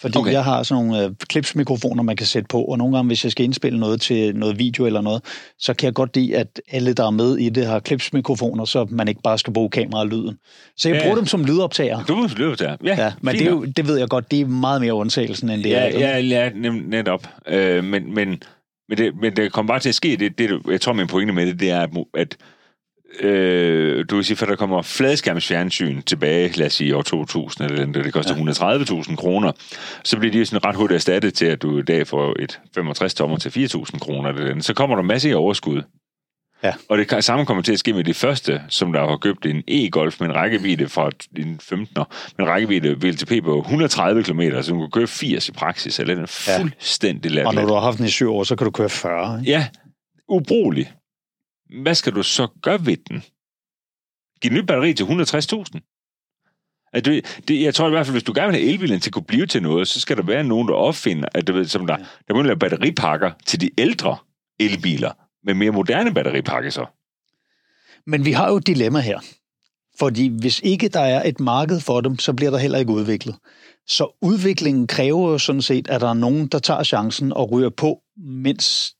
Fordi 0.00 0.18
okay. 0.18 0.32
jeg 0.32 0.44
har 0.44 0.62
sådan 0.62 0.84
nogle 0.84 1.04
øh, 1.04 1.10
klipsmikrofoner, 1.28 2.02
man 2.02 2.16
kan 2.16 2.26
sætte 2.26 2.46
på, 2.48 2.62
og 2.62 2.78
nogle 2.78 2.96
gange, 2.96 3.06
hvis 3.06 3.24
jeg 3.24 3.32
skal 3.32 3.44
indspille 3.44 3.80
noget 3.80 4.00
til 4.00 4.36
noget 4.36 4.58
video 4.58 4.86
eller 4.86 5.00
noget, 5.00 5.24
så 5.58 5.74
kan 5.74 5.86
jeg 5.86 5.94
godt 5.94 6.16
lide, 6.16 6.36
at 6.36 6.60
alle, 6.70 6.92
der 6.92 7.06
er 7.06 7.10
med 7.10 7.36
i 7.36 7.48
det, 7.48 7.66
har 7.66 7.80
klipsmikrofoner, 7.80 8.64
så 8.64 8.86
man 8.90 9.08
ikke 9.08 9.20
bare 9.24 9.38
skal 9.38 9.52
bruge 9.52 9.70
kamera 9.70 10.00
og 10.00 10.06
lyden. 10.06 10.36
Så 10.76 10.88
jeg 10.88 10.96
ja, 10.96 11.02
bruger 11.02 11.16
dem 11.16 11.26
som 11.26 11.44
lydoptager. 11.44 12.04
Du 12.04 12.14
bruger 12.14 12.28
lydoptager, 12.36 12.76
ja. 12.84 13.02
ja 13.04 13.12
men 13.20 13.34
det, 13.34 13.46
er 13.46 13.50
jo, 13.50 13.64
det 13.64 13.88
ved 13.88 13.98
jeg 13.98 14.08
godt, 14.08 14.30
det 14.30 14.40
er 14.40 14.46
meget 14.46 14.80
mere 14.80 14.94
undtagelsen, 14.94 15.50
end 15.50 15.64
det 15.64 15.70
ja, 15.70 15.76
er. 15.76 15.98
Ja, 15.98 16.18
ja, 16.18 16.50
netop. 16.70 17.26
Øh, 17.48 17.84
men, 17.84 18.14
men, 18.14 18.42
men, 18.88 18.98
det, 18.98 19.12
men 19.20 19.36
det 19.36 19.52
kommer 19.52 19.72
bare 19.72 19.80
til 19.80 19.88
at 19.88 19.94
ske, 19.94 20.16
det, 20.16 20.38
det, 20.38 20.60
jeg 20.70 20.80
tror, 20.80 20.92
min 20.92 21.06
pointe 21.06 21.32
med 21.32 21.46
det, 21.46 21.60
det 21.60 21.70
er, 21.70 21.86
at 22.14 22.36
øh, 23.20 24.04
du 24.10 24.16
vil 24.16 24.24
sige, 24.24 24.36
for 24.36 24.46
der 24.46 24.56
kommer 24.56 24.82
fladskærmsfjernsyn 24.82 26.02
tilbage, 26.02 26.58
lad 26.58 26.66
os 26.66 26.72
sige 26.72 26.96
år 26.96 27.02
2000, 27.02 27.64
eller 27.64 27.86
det, 27.86 28.04
det 28.04 28.12
koster 28.12 28.36
ja. 28.36 28.76
130.000 28.76 29.16
kroner, 29.16 29.52
så 30.04 30.18
bliver 30.18 30.32
de 30.32 30.46
sådan 30.46 30.64
ret 30.64 30.76
hurtigt 30.76 30.96
erstattet 30.96 31.34
til, 31.34 31.46
at 31.46 31.62
du 31.62 31.78
i 31.78 31.82
dag 31.82 32.06
får 32.06 32.36
et 32.38 32.60
65 32.74 33.14
tommer 33.14 33.36
til 33.36 33.68
4.000 33.68 33.98
kroner. 33.98 34.60
Så 34.60 34.74
kommer 34.74 34.96
der 34.96 35.02
masse 35.02 35.30
i 35.30 35.34
overskud. 35.34 35.82
Ja. 36.64 36.74
Og 36.88 36.98
det 36.98 37.24
samme 37.24 37.46
kommer 37.46 37.62
til 37.62 37.72
at 37.72 37.78
ske 37.78 37.92
med 37.92 38.04
de 38.04 38.14
første, 38.14 38.62
som 38.68 38.92
der 38.92 39.08
har 39.08 39.16
købt 39.16 39.46
en 39.46 39.62
e-golf 39.68 40.16
med 40.20 40.28
en 40.28 40.34
rækkevidde 40.34 40.88
fra 40.88 41.10
en 41.38 41.60
15'er, 41.62 42.04
med 42.38 42.46
en 42.46 42.48
rækkevidde 42.48 42.96
VLTP 43.00 43.44
på 43.44 43.58
130 43.58 44.22
km, 44.22 44.42
så 44.62 44.72
du 44.72 44.78
kan 44.80 44.90
køre 44.90 45.06
80 45.06 45.48
i 45.48 45.52
praksis, 45.52 45.98
eller 45.98 46.14
den 46.14 46.22
er 46.22 46.56
fuldstændig 46.58 47.32
ja. 47.32 47.46
Og 47.46 47.54
når 47.54 47.66
du 47.66 47.72
har 47.72 47.80
haft 47.80 47.98
den 47.98 48.06
i 48.06 48.10
syv 48.10 48.32
år, 48.32 48.44
så 48.44 48.56
kan 48.56 48.64
du 48.64 48.70
køre 48.70 48.88
40. 48.88 49.40
Ikke? 49.40 49.50
Ja, 49.50 49.66
ubrugelig 50.28 50.92
hvad 51.82 51.94
skal 51.94 52.12
du 52.12 52.22
så 52.22 52.48
gøre 52.62 52.86
ved 52.86 52.96
den? 52.96 53.22
Giv 54.40 54.52
nyt 54.52 54.66
batteri 54.66 54.94
til 54.94 55.04
160.000? 55.04 55.80
At 56.92 57.04
du, 57.04 57.20
det, 57.48 57.62
jeg 57.62 57.74
tror 57.74 57.86
i 57.86 57.90
hvert 57.90 58.06
fald, 58.06 58.14
hvis 58.14 58.22
du 58.22 58.32
gerne 58.34 58.52
vil 58.52 58.60
have 58.60 58.72
elbilen 58.72 59.00
til 59.00 59.10
at 59.10 59.14
kunne 59.14 59.24
blive 59.24 59.46
til 59.46 59.62
noget, 59.62 59.88
så 59.88 60.00
skal 60.00 60.16
der 60.16 60.22
være 60.22 60.44
nogen, 60.44 60.68
der 60.68 60.74
opfinder, 60.74 61.28
at 61.34 61.46
du 61.46 61.52
ved, 61.52 61.64
som 61.64 61.86
der, 61.86 61.96
der 62.28 62.34
må 62.34 62.42
lave 62.42 62.58
batteripakker 62.58 63.32
til 63.46 63.60
de 63.60 63.70
ældre 63.78 64.16
elbiler, 64.58 65.12
med 65.44 65.54
mere 65.54 65.70
moderne 65.70 66.14
batteripakker 66.14 66.70
så. 66.70 66.86
Men 68.06 68.24
vi 68.24 68.32
har 68.32 68.48
jo 68.48 68.56
et 68.56 68.66
dilemma 68.66 69.00
her. 69.00 69.20
Fordi 69.98 70.28
hvis 70.28 70.60
ikke 70.60 70.88
der 70.88 71.00
er 71.00 71.28
et 71.28 71.40
marked 71.40 71.80
for 71.80 72.00
dem, 72.00 72.18
så 72.18 72.32
bliver 72.32 72.50
der 72.50 72.58
heller 72.58 72.78
ikke 72.78 72.92
udviklet. 72.92 73.36
Så 73.86 74.18
udviklingen 74.22 74.86
kræver 74.86 75.30
jo 75.30 75.38
sådan 75.38 75.62
set, 75.62 75.88
at 75.88 76.00
der 76.00 76.08
er 76.08 76.14
nogen, 76.14 76.46
der 76.46 76.58
tager 76.58 76.82
chancen 76.82 77.32
og 77.32 77.52
ryger 77.52 77.70
på, 77.70 78.00
mens 78.16 78.94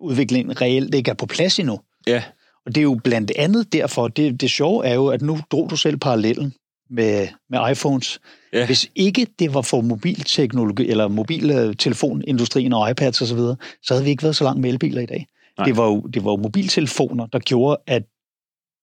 udviklingen 0.00 0.60
reelt 0.60 0.94
ikke 0.94 1.10
er 1.10 1.14
på 1.14 1.26
plads 1.26 1.58
endnu. 1.58 1.80
Ja. 2.06 2.22
Og 2.66 2.74
det 2.74 2.80
er 2.80 2.82
jo 2.82 3.00
blandt 3.04 3.32
andet 3.36 3.72
derfor, 3.72 4.08
det, 4.08 4.40
det 4.40 4.50
sjove 4.50 4.86
er 4.86 4.94
jo, 4.94 5.06
at 5.06 5.22
nu 5.22 5.38
drog 5.50 5.70
du 5.70 5.76
selv 5.76 5.96
parallellen 5.96 6.54
med, 6.90 7.28
med 7.50 7.70
iPhones. 7.70 8.20
Ja. 8.52 8.66
Hvis 8.66 8.90
ikke 8.94 9.26
det 9.38 9.54
var 9.54 9.62
for 9.62 9.80
mobilteknologi, 9.80 10.88
eller 10.88 11.08
mobiltelefonindustrien 11.08 12.72
og 12.72 12.90
iPads 12.90 13.22
osv., 13.22 13.28
så, 13.28 13.34
videre, 13.34 13.56
så 13.82 13.94
havde 13.94 14.04
vi 14.04 14.10
ikke 14.10 14.22
været 14.22 14.36
så 14.36 14.44
langt 14.44 14.60
med 14.60 14.70
elbiler 14.70 15.00
i 15.02 15.06
dag. 15.06 15.26
Nej. 15.58 15.64
Det 15.66 15.76
var, 15.76 15.86
jo, 15.86 16.00
det 16.00 16.24
var 16.24 16.30
jo 16.30 16.36
mobiltelefoner, 16.36 17.26
der 17.26 17.38
gjorde, 17.38 17.76
at 17.86 18.02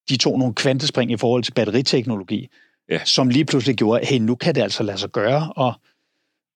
de 0.10 0.18
tog 0.18 0.40
nogle 0.40 0.54
kvantespring 0.54 1.12
i 1.12 1.18
forhold 1.18 1.44
til 1.44 1.52
batteriteknologi, 1.54 2.48
Ja. 2.90 3.00
som 3.06 3.30
lige 3.30 3.46
pludselig 3.46 3.76
gjorde, 3.76 4.02
at 4.02 4.08
hey, 4.08 4.18
nu 4.18 4.36
kan 4.36 4.56
det 4.56 4.62
altså 4.62 4.84
lade 4.84 4.98
sig 4.98 5.10
gøre 5.10 5.68
at, 5.68 5.76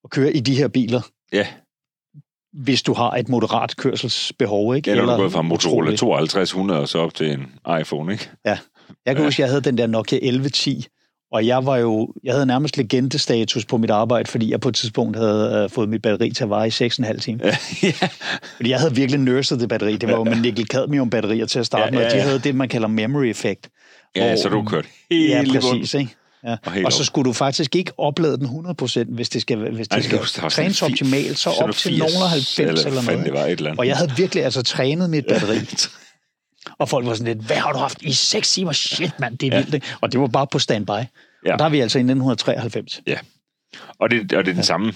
at 0.04 0.10
køre 0.10 0.32
i 0.32 0.40
de 0.40 0.56
her 0.56 0.68
biler, 0.68 1.00
Ja, 1.32 1.46
hvis 2.52 2.82
du 2.82 2.92
har 2.92 3.10
et 3.10 3.28
moderat 3.28 3.76
kørselsbehov. 3.76 4.76
Ikke? 4.76 4.90
eller, 4.90 5.02
eller 5.02 5.16
du 5.16 5.22
går 5.22 5.28
fra 5.28 5.42
Motorola 5.42 5.90
utroligt. 5.92 6.00
5200 6.00 6.80
og 6.80 6.88
så 6.88 6.98
op 6.98 7.14
til 7.14 7.30
en 7.32 7.46
iPhone, 7.80 8.12
ikke? 8.12 8.30
Jeg 8.44 8.58
kan 9.06 9.16
Ja. 9.16 9.24
huske, 9.24 9.42
jeg 9.42 9.48
havde 9.48 9.60
den 9.60 9.78
der 9.78 9.86
Nokia 9.86 10.16
1110, 10.18 10.86
og 11.32 11.46
jeg 11.46 11.66
var 11.66 11.76
jo, 11.76 12.14
jeg 12.24 12.32
havde 12.34 12.46
nærmest 12.46 12.76
legendestatus 12.76 13.64
på 13.64 13.76
mit 13.76 13.90
arbejde, 13.90 14.30
fordi 14.30 14.50
jeg 14.50 14.60
på 14.60 14.68
et 14.68 14.74
tidspunkt 14.74 15.16
havde 15.16 15.62
øh, 15.64 15.70
fået 15.70 15.88
mit 15.88 16.02
batteri 16.02 16.30
til 16.30 16.44
at 16.44 16.50
vare 16.50 16.66
i 16.66 16.70
6,5 16.70 17.18
timer. 17.18 17.44
ja. 17.82 17.92
Fordi 18.56 18.70
jeg 18.70 18.78
havde 18.80 18.94
virkelig 18.94 19.20
nurset 19.20 19.60
det 19.60 19.68
batteri. 19.68 19.96
Det 19.96 20.08
var 20.08 20.14
jo 20.16 20.24
med 20.24 20.36
nikkel-cadmium-batterier 20.36 21.46
til 21.46 21.58
at 21.58 21.66
starte 21.66 21.84
Ja, 21.84 21.90
med, 21.90 21.98
og 21.98 22.04
ja, 22.04 22.10
de 22.10 22.16
ja. 22.16 22.22
havde 22.22 22.38
det, 22.38 22.54
man 22.54 22.68
kalder 22.68 22.88
memory 22.88 23.24
effect. 23.26 23.68
ja, 24.16 24.26
hvor- 24.28 24.42
så 24.42 24.48
du 24.48 24.62
kørt 24.64 24.86
helt 25.10 25.30
Ja, 25.30 25.60
præcis. 25.60 25.94
Ikke? 25.94 26.14
Ja. 26.44 26.56
Og 26.66 26.72
Og 26.84 26.92
så 26.92 27.04
skulle 27.04 27.24
du 27.28 27.32
faktisk 27.32 27.76
ikke 27.76 27.92
oplade 27.98 28.36
den 28.38 28.46
100%, 28.46 29.04
hvis 29.14 29.28
det 29.28 29.42
skal, 29.42 29.58
hvis 29.74 29.88
Ej, 29.90 29.96
det 29.96 30.04
skal 30.04 30.14
der 30.18 30.18
var 30.18 30.26
sådan 30.26 30.50
trænes 30.50 30.82
optimalt, 30.82 31.38
så 31.38 31.50
op 31.50 31.74
til 31.74 31.98
nogen 31.98 32.12
90 32.30 32.58
eller, 32.58 32.86
eller 32.86 33.02
fanden 33.02 33.24
det 33.24 33.32
noget. 33.32 33.32
var 33.32 33.46
et 33.46 33.52
eller 33.52 33.70
andet. 33.70 33.78
Og 33.80 33.86
jeg 33.86 33.96
havde 33.96 34.12
virkelig 34.16 34.44
altså 34.44 34.62
trænet 34.62 35.10
mit 35.10 35.24
batteri. 35.28 35.58
Og 36.78 36.88
folk 36.88 37.06
var 37.06 37.14
sådan 37.14 37.34
lidt, 37.36 37.46
hvad 37.46 37.56
har 37.56 37.72
du 37.72 37.78
haft 37.78 38.02
i 38.02 38.12
6 38.12 38.52
timer? 38.52 38.72
Shit, 38.72 39.12
mand, 39.20 39.38
det 39.38 39.46
er 39.46 39.56
Ja. 39.56 39.62
vildt. 39.62 39.74
ikke? 39.74 39.86
Og 40.00 40.12
det 40.12 40.20
var 40.20 40.26
bare 40.26 40.46
på 40.46 40.58
standby. 40.58 40.90
Ja. 40.90 41.52
Og 41.52 41.58
der 41.58 41.64
er 41.64 41.68
vi 41.68 41.80
altså 41.80 41.98
i 41.98 42.02
1993. 42.02 43.00
Og 44.00 44.10
det, 44.10 44.32
og 44.32 44.44
det 44.44 44.50
er 44.50 44.54
den 44.54 44.62
samme 44.64 44.92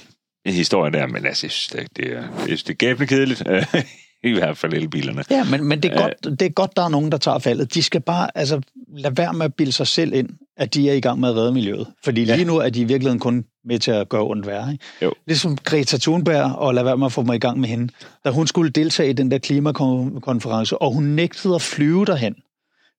historie 0.46 0.92
der, 0.92 1.06
men 1.06 1.26
altså, 1.26 1.46
jeg 1.46 1.50
synes, 1.52 1.66
det, 1.68 1.96
det, 1.96 2.12
er, 2.16 2.20
jeg 2.22 2.28
synes, 2.46 2.62
det 2.62 2.70
er 2.72 2.76
gæbende 2.76 3.06
kedeligt. 3.06 3.42
I 4.24 4.30
hvert 4.32 4.58
fald 4.58 4.72
elbilerne. 4.72 5.24
Ja, 5.30 5.44
men, 5.44 5.64
men 5.64 5.82
det, 5.82 5.90
er 5.92 5.94
Ja. 5.94 6.02
godt, 6.02 6.40
det 6.40 6.46
er 6.46 6.50
godt, 6.50 6.76
der 6.76 6.82
er 6.84 6.88
nogen, 6.88 7.12
der 7.12 7.18
tager 7.18 7.38
faldet. 7.38 7.74
De 7.74 7.82
skal 7.82 8.00
bare 8.00 8.30
altså, 8.38 8.60
lade 8.96 9.16
være 9.16 9.32
med 9.32 9.44
at 9.46 9.54
bilde 9.54 9.72
sig 9.72 9.86
selv 9.86 10.12
ind, 10.14 10.28
at 10.56 10.74
de 10.74 10.90
er 10.90 10.94
i 10.94 11.00
gang 11.00 11.20
med 11.20 11.28
at 11.28 11.36
redde 11.36 11.52
miljøet. 11.52 11.86
Fordi 12.04 12.24
Ja. 12.24 12.36
lige 12.36 12.44
nu 12.46 12.56
er 12.56 12.70
de 12.70 12.80
i 12.80 12.84
virkeligheden 12.84 13.18
kun 13.20 13.44
med 13.64 13.78
til 13.78 13.90
at 13.90 14.08
gøre 14.08 14.22
ondt 14.22 14.46
værre. 14.46 14.72
Ikke? 14.72 14.84
Jo. 15.02 15.12
Ligesom 15.26 15.56
Greta 15.56 15.96
Thunberg, 15.96 16.52
og 16.52 16.74
lade 16.74 16.86
være 16.86 16.96
med 16.98 17.06
at 17.06 17.12
få 17.12 17.22
mig 17.22 17.36
i 17.36 17.38
gang 17.38 17.60
med 17.60 17.68
hende. 17.68 17.92
Da 18.24 18.30
hun 18.30 18.46
skulle 18.46 18.70
deltage 18.70 19.10
i 19.10 19.12
den 19.12 19.30
der 19.30 19.38
klimakonference, 19.38 20.78
og 20.78 20.92
hun 20.94 21.04
nægtede 21.04 21.54
at 21.54 21.62
flyve 21.62 22.04
derhen, 22.04 22.34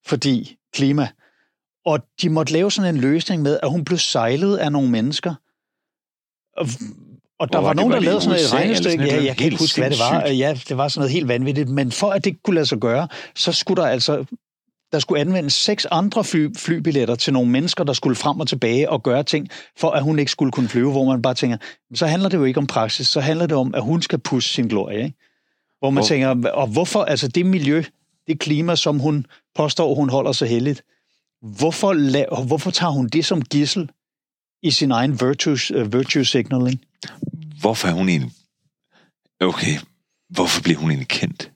fordi 0.05 0.55
klima. 0.73 1.07
Og 1.85 1.99
de 2.21 2.29
måtte 2.29 2.53
lave 2.53 2.71
sådan 2.71 2.95
en 2.95 3.01
løsning 3.01 3.41
med, 3.41 3.59
at 3.63 3.69
hun 3.69 3.85
blev 3.85 3.97
sejlet 3.97 4.57
af 4.57 4.71
nogle 4.71 4.89
mennesker. 4.89 5.33
Og, 6.57 6.67
og 7.39 7.53
der 7.53 7.59
var, 7.59 7.67
var 7.67 7.73
nogen, 7.73 7.91
der 7.93 7.99
lavede 7.99 8.21
sådan 8.21 8.35
USA 8.35 8.57
et 8.57 8.63
eller 8.63 8.75
sådan 8.75 8.89
regnestykke. 8.99 9.05
Ja, 9.05 9.23
jeg 9.23 9.37
kan 9.37 9.45
ikke 9.45 9.57
huske, 9.57 9.81
hvad 9.81 9.89
det 9.89 9.99
var. 9.99 10.27
Ja, 10.27 10.57
det 10.69 10.77
var 10.77 10.87
sådan 10.87 10.99
noget 10.99 11.11
helt 11.11 11.27
vanvittigt. 11.27 11.69
Men 11.69 11.91
for 11.91 12.09
at 12.09 12.23
det 12.25 12.43
kunne 12.43 12.55
lade 12.55 12.65
sig 12.65 12.77
gøre, 12.77 13.07
så 13.35 13.51
skulle 13.51 13.81
der 13.81 13.87
altså 13.87 14.25
der 14.93 14.99
skulle 14.99 15.21
anvendes 15.21 15.53
seks 15.53 15.85
andre 15.85 16.23
fly, 16.23 16.47
flybilletter 16.57 17.15
til 17.15 17.33
nogle 17.33 17.49
mennesker, 17.51 17.83
der 17.83 17.93
skulle 17.93 18.15
frem 18.15 18.39
og 18.39 18.47
tilbage 18.47 18.89
og 18.89 19.03
gøre 19.03 19.23
ting, 19.23 19.47
for 19.77 19.91
at 19.91 20.03
hun 20.03 20.19
ikke 20.19 20.31
skulle 20.31 20.51
kunne 20.51 20.69
flyve, 20.69 20.91
hvor 20.91 21.05
man 21.05 21.21
bare 21.21 21.33
tænker, 21.33 21.57
så 21.95 22.07
handler 22.07 22.29
det 22.29 22.37
jo 22.37 22.43
ikke 22.43 22.57
om 22.59 22.67
praksis, 22.67 23.07
så 23.07 23.19
handler 23.19 23.45
det 23.47 23.57
om, 23.57 23.75
at 23.75 23.81
hun 23.83 24.01
skal 24.01 24.19
pusse 24.19 24.49
sin 24.53 24.67
glorie. 24.67 25.03
Ikke? 25.03 25.17
Hvor 25.79 25.89
man 25.89 26.01
Hvor- 26.01 26.07
tænker, 26.07 26.51
og 26.51 26.67
hvorfor, 26.67 27.03
altså 27.03 27.27
det 27.27 27.45
miljø, 27.45 27.83
det 28.27 28.39
klima, 28.39 28.75
som 28.75 28.99
hun 28.99 29.25
påstår, 29.55 29.95
hun 29.95 30.09
holder 30.09 30.31
så 30.31 30.45
heldigt, 30.45 30.83
hvorfor, 31.41 31.93
la- 31.93 32.43
hvorfor 32.45 32.71
tager 32.71 32.91
hun 32.91 33.07
det 33.07 33.25
som 33.25 33.41
gissel 33.41 33.89
i 34.63 34.71
sin 34.71 34.91
egen 34.91 35.21
virtue, 35.21 35.57
uh, 35.81 35.93
virtue 35.93 36.25
signaling? 36.25 36.81
Hvorfor 37.59 37.87
er 37.87 37.91
hun 37.93 38.09
egentlig... 38.09 38.31
Okay, 39.39 39.77
hvorfor 40.29 40.61
bliver 40.61 40.79
hun 40.79 40.89
egentlig 40.89 41.07
kendt? 41.07 41.51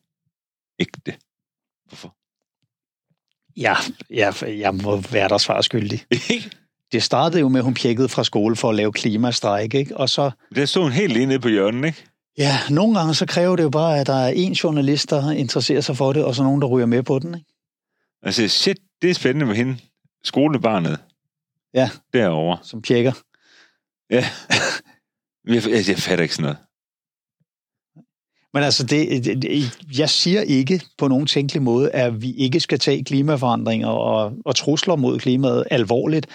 Ikke 0.79 0.91
det. 1.05 1.13
Hvorfor? 1.13 1.26
Ja, 3.57 3.75
ja, 4.09 4.31
jeg 4.47 4.75
må 4.75 4.97
være 4.97 5.29
der 5.29 5.37
svar 5.37 5.61
skyldig. 5.61 6.05
Det 6.91 7.03
startede 7.03 7.39
jo 7.39 7.49
med, 7.49 7.59
at 7.59 7.63
hun 7.63 7.73
pjekkede 7.73 8.09
fra 8.09 8.23
skole 8.23 8.55
for 8.55 8.69
at 8.69 8.75
lave 8.75 8.91
klimastræk, 8.93 9.73
ikke? 9.73 9.97
Og 9.97 10.09
så, 10.09 10.31
Der 10.55 10.65
stod 10.65 10.83
hun 10.83 10.91
helt 10.91 11.13
lige 11.13 11.25
nede 11.25 11.39
på 11.39 11.47
hjørnet, 11.47 11.85
ikke? 11.87 12.05
ja, 12.37 12.59
nogle 12.69 12.99
gange 12.99 13.13
så 13.15 13.25
kræver 13.25 13.55
det 13.55 13.63
jo 13.63 13.69
bare, 13.69 13.99
at 13.99 14.07
der 14.07 14.13
er 14.13 14.27
en 14.35 14.53
journalist, 14.53 15.09
der 15.09 15.31
interesserer 15.31 15.81
sig 15.81 15.97
for 15.97 16.13
det, 16.13 16.23
og 16.23 16.35
så 16.35 16.43
nogen, 16.43 16.61
der 16.61 16.67
ryger 16.67 16.85
med 16.85 17.03
på 17.03 17.19
den, 17.19 17.35
ikke? 17.35 17.51
Altså, 18.23 18.47
shit, 18.47 18.77
det 19.01 19.09
er 19.09 19.13
spændende 19.13 19.45
med 19.45 19.55
hende. 19.55 19.77
Skolebarnet. 20.23 20.99
Ja. 21.73 21.89
Derovre. 22.13 22.57
som 22.63 22.81
pjekker. 22.81 23.11
Ja. 24.09 24.25
jeg, 25.47 25.67
jeg, 25.75 25.87
jeg 25.87 25.97
fatter 25.97 26.23
ikke 26.23 26.35
sådan 26.35 26.43
noget. 26.43 26.57
Men 28.57 28.63
altså, 28.63 28.83
det, 28.83 29.25
det, 29.25 29.79
jeg 29.97 30.09
siger 30.09 30.41
ikke 30.41 30.81
på 30.97 31.07
nogen 31.07 31.25
tænkelig 31.25 31.61
måde, 31.61 31.91
at 31.91 32.21
vi 32.21 32.31
ikke 32.31 32.59
skal 32.59 32.79
tage 32.79 33.03
klimaforandringer 33.03 33.87
og, 33.87 34.33
og 34.45 34.55
trusler 34.55 34.95
mod 34.95 35.19
klimaet 35.19 35.63
alvorligt. 35.71 36.27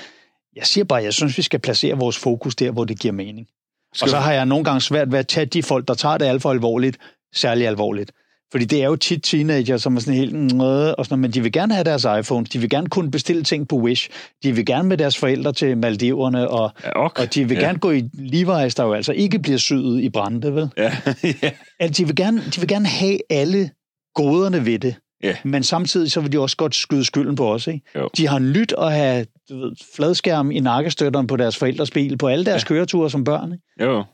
Jeg 0.56 0.66
siger 0.66 0.84
bare, 0.84 0.98
at 0.98 1.04
jeg 1.04 1.12
synes, 1.12 1.38
vi 1.38 1.42
skal 1.42 1.60
placere 1.60 1.98
vores 1.98 2.18
fokus 2.18 2.56
der, 2.56 2.70
hvor 2.70 2.84
det 2.84 3.00
giver 3.00 3.12
mening. 3.12 3.46
Skal 3.94 4.04
Og 4.04 4.10
så 4.10 4.16
har 4.16 4.32
jeg 4.32 4.46
nogle 4.46 4.64
gange 4.64 4.80
svært 4.80 5.12
ved 5.12 5.18
at 5.18 5.28
tage 5.28 5.46
de 5.46 5.62
folk, 5.62 5.88
der 5.88 5.94
tager 5.94 6.18
det 6.18 6.26
alt 6.26 6.42
for 6.42 6.50
alvorligt, 6.50 6.98
særlig 7.34 7.66
alvorligt. 7.66 8.12
Fordi 8.52 8.64
det 8.64 8.82
er 8.82 8.86
jo 8.86 8.96
tit 8.96 9.22
teenager, 9.22 9.76
som 9.76 9.96
er 9.96 10.00
sådan 10.00 10.14
helt... 10.14 10.32
"Nå", 10.54 10.64
Og 10.92 11.04
sådan, 11.06 11.18
men 11.18 11.30
de 11.30 11.42
vil 11.42 11.52
gerne 11.52 11.74
have 11.74 11.84
deres 11.84 12.06
iPhones, 12.20 12.50
de 12.50 12.58
vil 12.58 12.70
gerne 12.70 12.86
kunne 12.88 13.10
bestille 13.10 13.42
ting 13.42 13.68
på 13.68 13.76
Wish, 13.76 14.08
de 14.42 14.52
vil 14.52 14.66
gerne 14.66 14.88
med 14.88 14.98
deres 14.98 15.18
forældre 15.18 15.52
til 15.52 15.78
Maldiverne, 15.78 16.48
og, 16.48 16.70
Ja, 16.84 17.04
ok. 17.04 17.18
og 17.18 17.34
de 17.34 17.48
vil 17.48 17.54
ja. 17.56 17.62
gerne 17.64 17.78
gå 17.78 17.90
i 17.90 17.98
Levi's, 18.18 18.72
der 18.76 18.82
jo 18.84 18.92
altså 18.92 19.12
ikke 19.12 19.38
bliver 19.38 19.58
syet 19.58 20.00
i 20.02 20.08
brænde, 20.08 20.54
vel? 20.54 20.68
Ja, 20.76 20.92
ja. 21.42 21.50
Altså, 21.80 22.02
de, 22.02 22.06
vil 22.06 22.16
gerne, 22.16 22.42
de 22.54 22.60
vil 22.60 22.68
gerne 22.68 22.86
have 22.86 23.18
alle 23.30 23.70
goderne 24.14 24.66
ved 24.66 24.78
det, 24.78 24.94
Ja. 25.22 25.36
men 25.44 25.62
samtidig 25.62 26.10
så 26.12 26.20
vil 26.20 26.32
de 26.32 26.38
også 26.40 26.56
godt 26.56 26.74
skyde 26.74 27.04
skylden 27.04 27.36
på 27.36 27.52
os. 27.54 27.66
Ikke? 27.66 27.80
Jo. 27.96 28.08
De 28.16 28.28
har 28.28 28.38
nyt 28.38 28.74
at 28.78 28.92
have 28.92 29.26
du 29.50 29.58
ved, 29.58 29.72
fladskærm 29.96 30.50
i 30.50 30.60
nakkestøtterne 30.60 31.26
på 31.28 31.36
deres 31.36 31.56
forældres 31.56 31.90
bil, 31.90 32.18
på 32.18 32.28
alle 32.28 32.44
deres 32.44 32.62
ja. 32.62 32.66
køreture 32.66 33.10
som 33.10 33.24
børn. 33.24 33.52
Ikke? 33.52 33.92
Jo. 33.92 34.04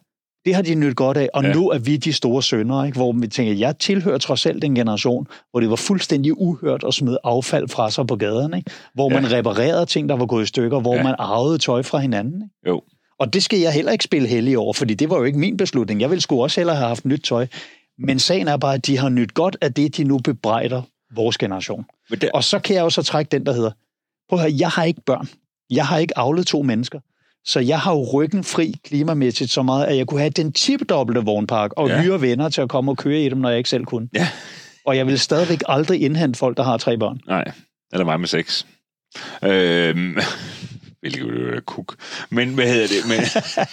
Det 0.48 0.54
har 0.56 0.62
de 0.62 0.74
nyt 0.74 0.96
godt 0.96 1.16
af, 1.16 1.28
og 1.34 1.42
Ja. 1.44 1.52
nu 1.52 1.68
er 1.70 1.78
vi 1.78 1.96
de 1.96 2.12
store 2.12 2.42
sønner, 2.42 2.84
ikke? 2.84 2.96
hvor 2.98 3.12
vi 3.12 3.26
tænker, 3.28 3.52
jeg 3.52 3.78
tilhører 3.78 4.18
trods 4.18 4.46
alt 4.46 4.64
en 4.64 4.74
generation, 4.74 5.26
hvor 5.50 5.60
det 5.60 5.70
var 5.70 5.76
fuldstændig 5.76 6.40
uhørt 6.40 6.84
at 6.86 6.94
smide 6.94 7.18
affald 7.24 7.68
fra 7.68 7.90
sig 7.90 8.06
på 8.06 8.16
gaderne, 8.16 8.56
ikke? 8.56 8.70
hvor 8.94 9.12
Ja. 9.12 9.20
man 9.20 9.32
reparerede 9.32 9.86
ting, 9.86 10.08
der 10.08 10.16
var 10.16 10.26
gået 10.26 10.42
i 10.44 10.46
stykker, 10.46 10.80
hvor 10.80 10.94
Ja. 10.94 11.02
man 11.02 11.14
arvede 11.18 11.58
tøj 11.58 11.82
fra 11.82 11.98
hinanden. 11.98 12.34
Ikke? 12.42 12.68
Jo. 12.68 12.82
Og 13.20 13.32
det 13.32 13.42
skal 13.42 13.58
jeg 13.58 13.72
heller 13.72 13.92
ikke 13.92 14.04
spille 14.04 14.28
heldig 14.28 14.58
over, 14.58 14.72
fordi 14.72 14.94
det 14.94 15.10
var 15.10 15.16
jo 15.18 15.24
ikke 15.24 15.38
min 15.38 15.56
beslutning. 15.56 16.00
Jeg 16.00 16.10
ville 16.10 16.22
sgu 16.22 16.42
også 16.42 16.60
hellere 16.60 16.76
have 16.76 16.88
haft 16.88 17.04
nyt 17.04 17.20
tøj. 17.24 17.46
Men 17.98 18.18
sagen 18.18 18.48
er 18.48 18.56
bare, 18.56 18.74
at 18.74 18.86
de 18.86 18.98
har 18.98 19.08
nyt 19.08 19.34
godt 19.34 19.56
af 19.60 19.74
det, 19.74 19.96
de 19.96 20.04
nu 20.04 20.18
bebrejder 20.18 20.82
vores 21.14 21.38
generation. 21.38 21.84
Der, 22.20 22.30
Og 22.34 22.44
så 22.44 22.58
kan 22.58 22.76
jeg 22.76 22.82
jo 22.82 22.90
så 22.90 23.02
trække 23.02 23.28
den, 23.28 23.46
der 23.46 23.52
hedder, 23.52 23.70
prøv 24.28 24.38
at 24.38 24.42
høre, 24.44 24.54
jeg 24.58 24.68
har 24.68 24.84
ikke 24.84 25.00
børn. 25.06 25.28
Jeg 25.70 25.86
har 25.86 25.98
ikke 25.98 26.18
avlet 26.18 26.46
to 26.46 26.62
mennesker. 26.62 27.00
Så 27.44 27.60
jeg 27.60 27.80
har 27.80 27.92
jo 27.92 28.04
ryggen 28.12 28.44
fri 28.44 28.74
klimamæssigt 28.84 29.50
så 29.50 29.62
meget, 29.62 29.84
at 29.86 29.96
jeg 29.96 30.06
kunne 30.06 30.20
have 30.20 30.30
den 30.30 30.52
tipdobbelte 30.52 31.20
vognpark 31.20 31.70
og 31.76 31.88
Ja. 31.88 32.02
hyre 32.02 32.20
venner 32.20 32.48
til 32.48 32.60
at 32.60 32.68
komme 32.68 32.90
og 32.90 32.96
køre 32.96 33.20
i 33.20 33.28
dem, 33.28 33.38
når 33.38 33.48
jeg 33.48 33.58
ikke 33.58 33.70
selv 33.70 33.84
kunne. 33.84 34.08
Ja. 34.14 34.28
Og 34.86 34.96
jeg 34.96 35.06
vil 35.06 35.18
stadigvæk 35.18 35.62
aldrig 35.68 36.02
indhente 36.02 36.38
folk, 36.38 36.56
der 36.56 36.62
har 36.62 36.76
tre 36.76 36.98
børn. 36.98 37.20
nej, 37.26 37.44
eller 37.92 38.04
mig 38.04 38.20
med 38.20 38.28
sex. 38.28 38.64
Øhm, 39.44 40.16
hvilket 41.00 41.20
jo 41.20 41.56
er 41.56 41.60
kuk. 41.66 41.94
Men 42.30 42.54
hvad 42.54 42.66
hedder 42.66 42.86
det? 42.86 43.08
Men, 43.08 43.20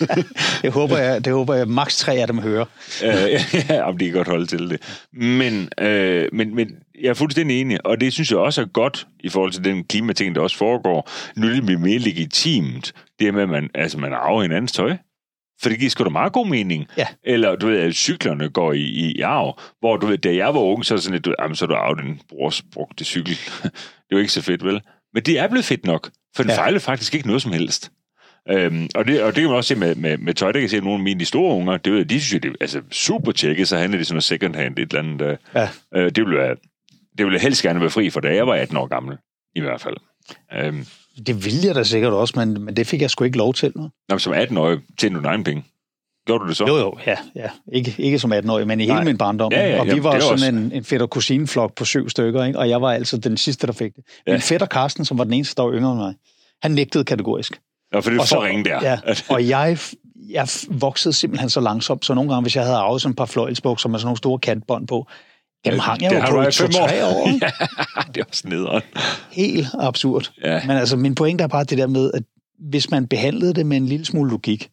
Det 0.61 0.72
håber 0.74 0.97
jeg, 0.97 1.26
det 1.26 1.34
håber 1.34 1.53
jeg 1.53 1.68
maks 1.68 1.97
tre 1.99 2.13
af 2.13 2.28
dem 2.28 2.39
hører. 2.39 2.66
øh, 3.03 3.09
ja, 3.70 3.82
om 3.82 3.97
de 3.97 4.05
kan 4.05 4.13
godt 4.13 4.28
holde 4.28 4.45
til 4.45 4.70
det. 4.70 4.82
Men, 5.13 5.70
øh, 5.80 6.30
men, 6.34 6.55
men 6.55 6.68
jeg 7.01 7.09
er 7.09 7.13
fuldstændig 7.13 7.61
enig, 7.61 7.85
og 7.85 8.01
det 8.01 8.13
synes 8.13 8.31
jeg 8.31 8.39
også 8.39 8.61
er 8.61 8.65
godt 8.65 9.07
i 9.19 9.29
forhold 9.29 9.51
til 9.51 9.63
den 9.63 9.83
klimating, 9.83 10.35
der 10.35 10.41
også 10.41 10.57
foregår. 10.57 11.09
Nu 11.35 11.47
er 11.47 11.51
det 11.51 11.81
mere 11.81 11.97
legitimt, 11.99 12.93
det 13.19 13.33
med, 13.33 13.43
at 13.43 13.49
man, 13.49 13.69
altså, 13.73 13.97
man 13.99 14.13
arver 14.13 14.41
hinandens 14.41 14.71
tøj. 14.71 14.97
For 15.61 15.69
det 15.69 15.79
giver 15.79 15.89
sgu 15.89 16.03
da 16.03 16.09
meget 16.09 16.33
god 16.33 16.47
mening. 16.47 16.85
Ja. 16.97 17.07
Eller, 17.23 17.55
du 17.55 17.67
ved, 17.67 17.79
at 17.79 17.95
cyklerne 17.95 18.49
går 18.49 18.73
i, 18.73 18.79
i, 18.81 19.11
i 19.11 19.21
arv, 19.21 19.59
hvor 19.79 19.97
du 19.97 20.05
ved, 20.07 20.17
da 20.17 20.35
jeg 20.35 20.53
var 20.53 20.59
ung, 20.59 20.85
så 20.85 20.93
er 20.93 20.97
sådan 20.97 21.13
lidt, 21.13 21.25
du, 21.25 21.33
jamen, 21.41 21.55
så 21.55 21.65
er 21.65 21.67
du 21.69 21.75
arvet 21.75 22.03
din 22.03 22.19
brors 22.29 22.61
brugte 22.73 23.05
cykel. 23.05 23.33
det 23.63 24.11
er 24.11 24.15
jo 24.15 24.17
ikke 24.17 24.31
så 24.31 24.41
fedt, 24.41 24.63
vel? 24.65 24.81
Men 25.13 25.23
det 25.23 25.39
er 25.39 25.47
blevet 25.47 25.65
fedt 25.65 25.85
nok, 25.85 26.09
for 26.35 26.43
den 26.43 26.51
ja. 26.51 26.57
Fejler 26.57 26.79
faktisk 26.79 27.15
ikke 27.15 27.27
noget 27.27 27.41
som 27.41 27.51
helst. 27.51 27.91
Øhm, 28.51 28.89
og, 28.95 29.05
det, 29.07 29.23
og 29.23 29.35
det 29.35 29.41
kan 29.41 29.49
man 29.49 29.57
også 29.57 29.67
se 29.67 29.75
med, 29.75 29.95
med, 29.95 30.17
med 30.17 30.33
tøj, 30.33 30.51
der 30.51 30.59
kan 30.59 30.69
se, 30.69 30.77
at 30.77 30.83
nogle 30.83 30.99
af 30.99 31.03
mine 31.03 31.25
store 31.25 31.55
unger, 31.55 31.77
det, 31.77 31.93
ved, 31.93 32.05
de 32.05 32.21
synes 32.21 32.33
jo, 32.33 32.39
det 32.39 32.49
er 32.49 32.55
altså, 32.61 32.81
super 32.91 33.31
tjekket, 33.31 33.67
så 33.67 33.77
handler 33.77 33.97
det 33.97 34.07
sådan 34.07 34.13
noget 34.15 34.23
second 34.23 34.55
hand, 34.55 34.79
et 34.79 34.93
eller 34.93 34.99
andet. 35.11 35.21
Øh, 35.21 35.37
Ja. 35.55 35.69
øh, 35.95 36.05
det, 36.05 36.17
ville 36.25 36.37
være, 36.37 36.55
det 37.18 37.26
ville 37.26 37.34
jeg 37.36 37.41
helst 37.41 37.61
gerne 37.61 37.82
være 37.82 37.89
fri 37.89 38.09
for, 38.09 38.20
da 38.20 38.36
jeg 38.36 38.47
var 38.47 38.53
18 38.55 38.78
år 38.78 38.88
gammel, 38.88 39.18
i 39.55 39.59
hvert 39.61 39.82
fald. 39.82 39.95
Øhm, 40.53 40.86
Det 41.28 41.45
ville 41.45 41.59
jeg 41.68 41.76
da 41.76 41.84
sikkert 41.84 42.13
også, 42.13 42.34
men, 42.38 42.61
men 42.66 42.76
det 42.76 42.88
fik 42.88 43.01
jeg 43.01 43.09
sgu 43.09 43.24
ikke 43.24 43.38
lov 43.38 43.53
til. 43.53 43.72
Nu. 43.76 43.89
når 44.09 44.18
som 44.18 44.34
18 44.34 44.57
år 44.57 44.78
tjente 44.99 45.20
du 45.20 45.30
dine 45.32 45.43
penge. 45.43 45.63
Gjorde 46.28 46.43
du 46.43 46.47
det 46.47 46.57
så? 46.57 46.66
Jo, 46.68 46.78
jo, 46.78 46.97
ja. 47.07 47.16
ja. 47.36 47.49
Ikke, 47.74 47.95
ikke 47.97 48.20
som 48.20 48.34
18-årig, 48.34 48.68
men 48.68 48.80
i 48.80 48.84
hele 48.84 48.95
Nej. 48.95 49.03
min 49.03 49.18
barndom. 49.18 49.51
Ja, 49.51 49.68
ja, 49.70 49.80
og 49.80 49.86
vi 49.86 49.89
jamen, 49.89 50.03
var 50.03 50.20
sådan 50.20 50.34
også- 50.34 50.47
en, 50.47 50.72
en 50.72 50.84
fætter 50.84 51.07
kusineflok 51.07 51.76
på 51.76 51.86
syv 51.86 52.09
stykker, 52.09 52.43
ikke? 52.45 52.59
og 52.59 52.70
jeg 52.70 52.82
var 52.82 52.91
altså 52.91 53.18
den 53.18 53.38
sidste, 53.38 53.68
der 53.68 53.74
fik 53.74 53.95
det. 53.95 54.03
Min 54.28 54.36
Ja. 54.36 54.39
fætter 54.41 54.66
Karsten, 54.68 55.05
som 55.05 55.18
var 55.18 55.24
den 55.24 55.34
eneste, 55.34 55.55
der 55.55 55.63
var 55.63 55.74
yngre 55.74 55.91
end 55.91 55.99
mig, 55.99 56.16
han 56.61 56.72
nægtede 56.72 57.03
kategorisk. 57.03 57.61
Ja, 57.93 57.99
for 57.99 58.09
det 58.09 58.20
Og 58.20 58.28
for 58.28 58.43
ringe 58.45 58.63
der. 58.66 58.80
Ja, 58.82 58.99
og 59.36 59.47
jeg, 59.49 59.78
jeg 60.30 60.47
voksede 60.70 61.13
simpelthen 61.13 61.49
så 61.49 61.59
langsomt, 61.59 62.05
så 62.05 62.13
nogle 62.13 62.30
gange, 62.30 62.41
hvis 62.41 62.55
jeg 62.55 62.63
havde 62.63 62.78
arvet 62.78 63.01
sådan 63.01 63.11
et 63.11 63.18
par 63.18 63.26
fløjelsbukser 63.26 63.89
med 63.89 63.99
sådan 63.99 64.05
nogle 64.07 64.18
store 64.18 64.39
kantbånd 64.39 64.88
på, 64.88 65.07
dem 65.72 65.80
hang 65.80 66.01
jeg 66.01 66.09
Det 66.09 66.16
jo 66.18 66.22
har 66.22 66.32
på 66.32 66.41
i 66.41 66.47
i 66.47 66.51
fem 66.51 66.70
år. 66.76 67.30
ja, 67.41 67.49
det 68.16 68.22
er 68.22 68.26
også 68.30 68.47
nederen. 68.47 68.82
Helt 69.32 69.68
absurd. 69.80 70.32
Ja. 70.43 70.61
Men 70.68 70.78
altså, 70.78 70.97
min 70.97 71.16
pointe 71.16 71.43
er 71.43 71.47
bare 71.47 71.63
det 71.63 71.78
der 71.78 71.88
med, 71.88 72.11
at 72.13 72.24
hvis 72.70 72.91
man 72.91 73.07
behandlede 73.07 73.53
det 73.53 73.66
med 73.66 73.78
en 73.78 73.86
lille 73.86 74.05
smule 74.05 74.32
logik, 74.32 74.70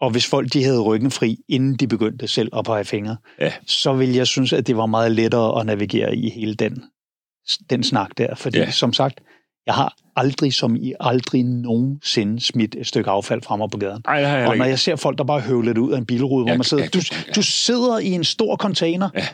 og 0.00 0.10
hvis 0.10 0.26
folk 0.26 0.52
de 0.52 0.64
havde 0.64 0.80
ryggen 0.80 1.10
fri, 1.10 1.36
inden 1.48 1.74
de 1.76 1.86
begyndte 1.86 2.28
selv 2.28 2.48
at 2.56 2.64
pege 2.64 2.84
fingre, 2.84 3.16
Ja. 3.40 3.52
så 3.66 3.92
ville 3.92 4.16
jeg 4.16 4.26
synes, 4.26 4.52
at 4.52 4.66
det 4.66 4.76
var 4.76 4.86
meget 4.86 5.12
lettere 5.12 5.60
at 5.60 5.66
navigere 5.66 6.16
i 6.16 6.30
hele 6.30 6.54
den, 6.54 6.82
den 7.70 7.82
snak 7.84 8.10
der. 8.18 8.34
Fordi 8.34 8.58
Ja. 8.58 8.70
som 8.70 8.92
sagt, 8.92 9.20
jeg 9.66 9.74
har 9.74 9.96
aldrig 10.16 10.54
som 10.54 10.76
i 10.76 10.92
aldrig 11.00 11.42
nogensinde 11.44 12.40
smidt 12.40 12.74
et 12.78 12.86
stykke 12.86 13.10
affald 13.10 13.42
frem 13.42 13.60
og 13.60 13.70
på 13.70 13.78
gaden. 13.78 14.02
Nej, 14.06 14.22
har 14.22 14.38
jeg 14.38 14.48
Og 14.48 14.56
når 14.56 14.64
jeg 14.64 14.78
ser 14.78 14.96
folk, 14.96 15.18
der 15.18 15.24
bare 15.24 15.40
høvler 15.40 15.72
det 15.72 15.80
ud 15.80 15.92
af 15.92 15.98
en 15.98 16.06
bilrude, 16.06 16.44
hvor 16.44 16.50
Ja, 16.52 16.56
man 16.56 16.64
sidder, 16.64 16.84
ja, 16.84 16.88
du, 16.88 17.00
du 17.36 17.42
sidder 17.42 17.98
i 17.98 18.10
en 18.10 18.24
stor 18.24 18.56
container, 18.56 19.08
Ja. 19.14 19.26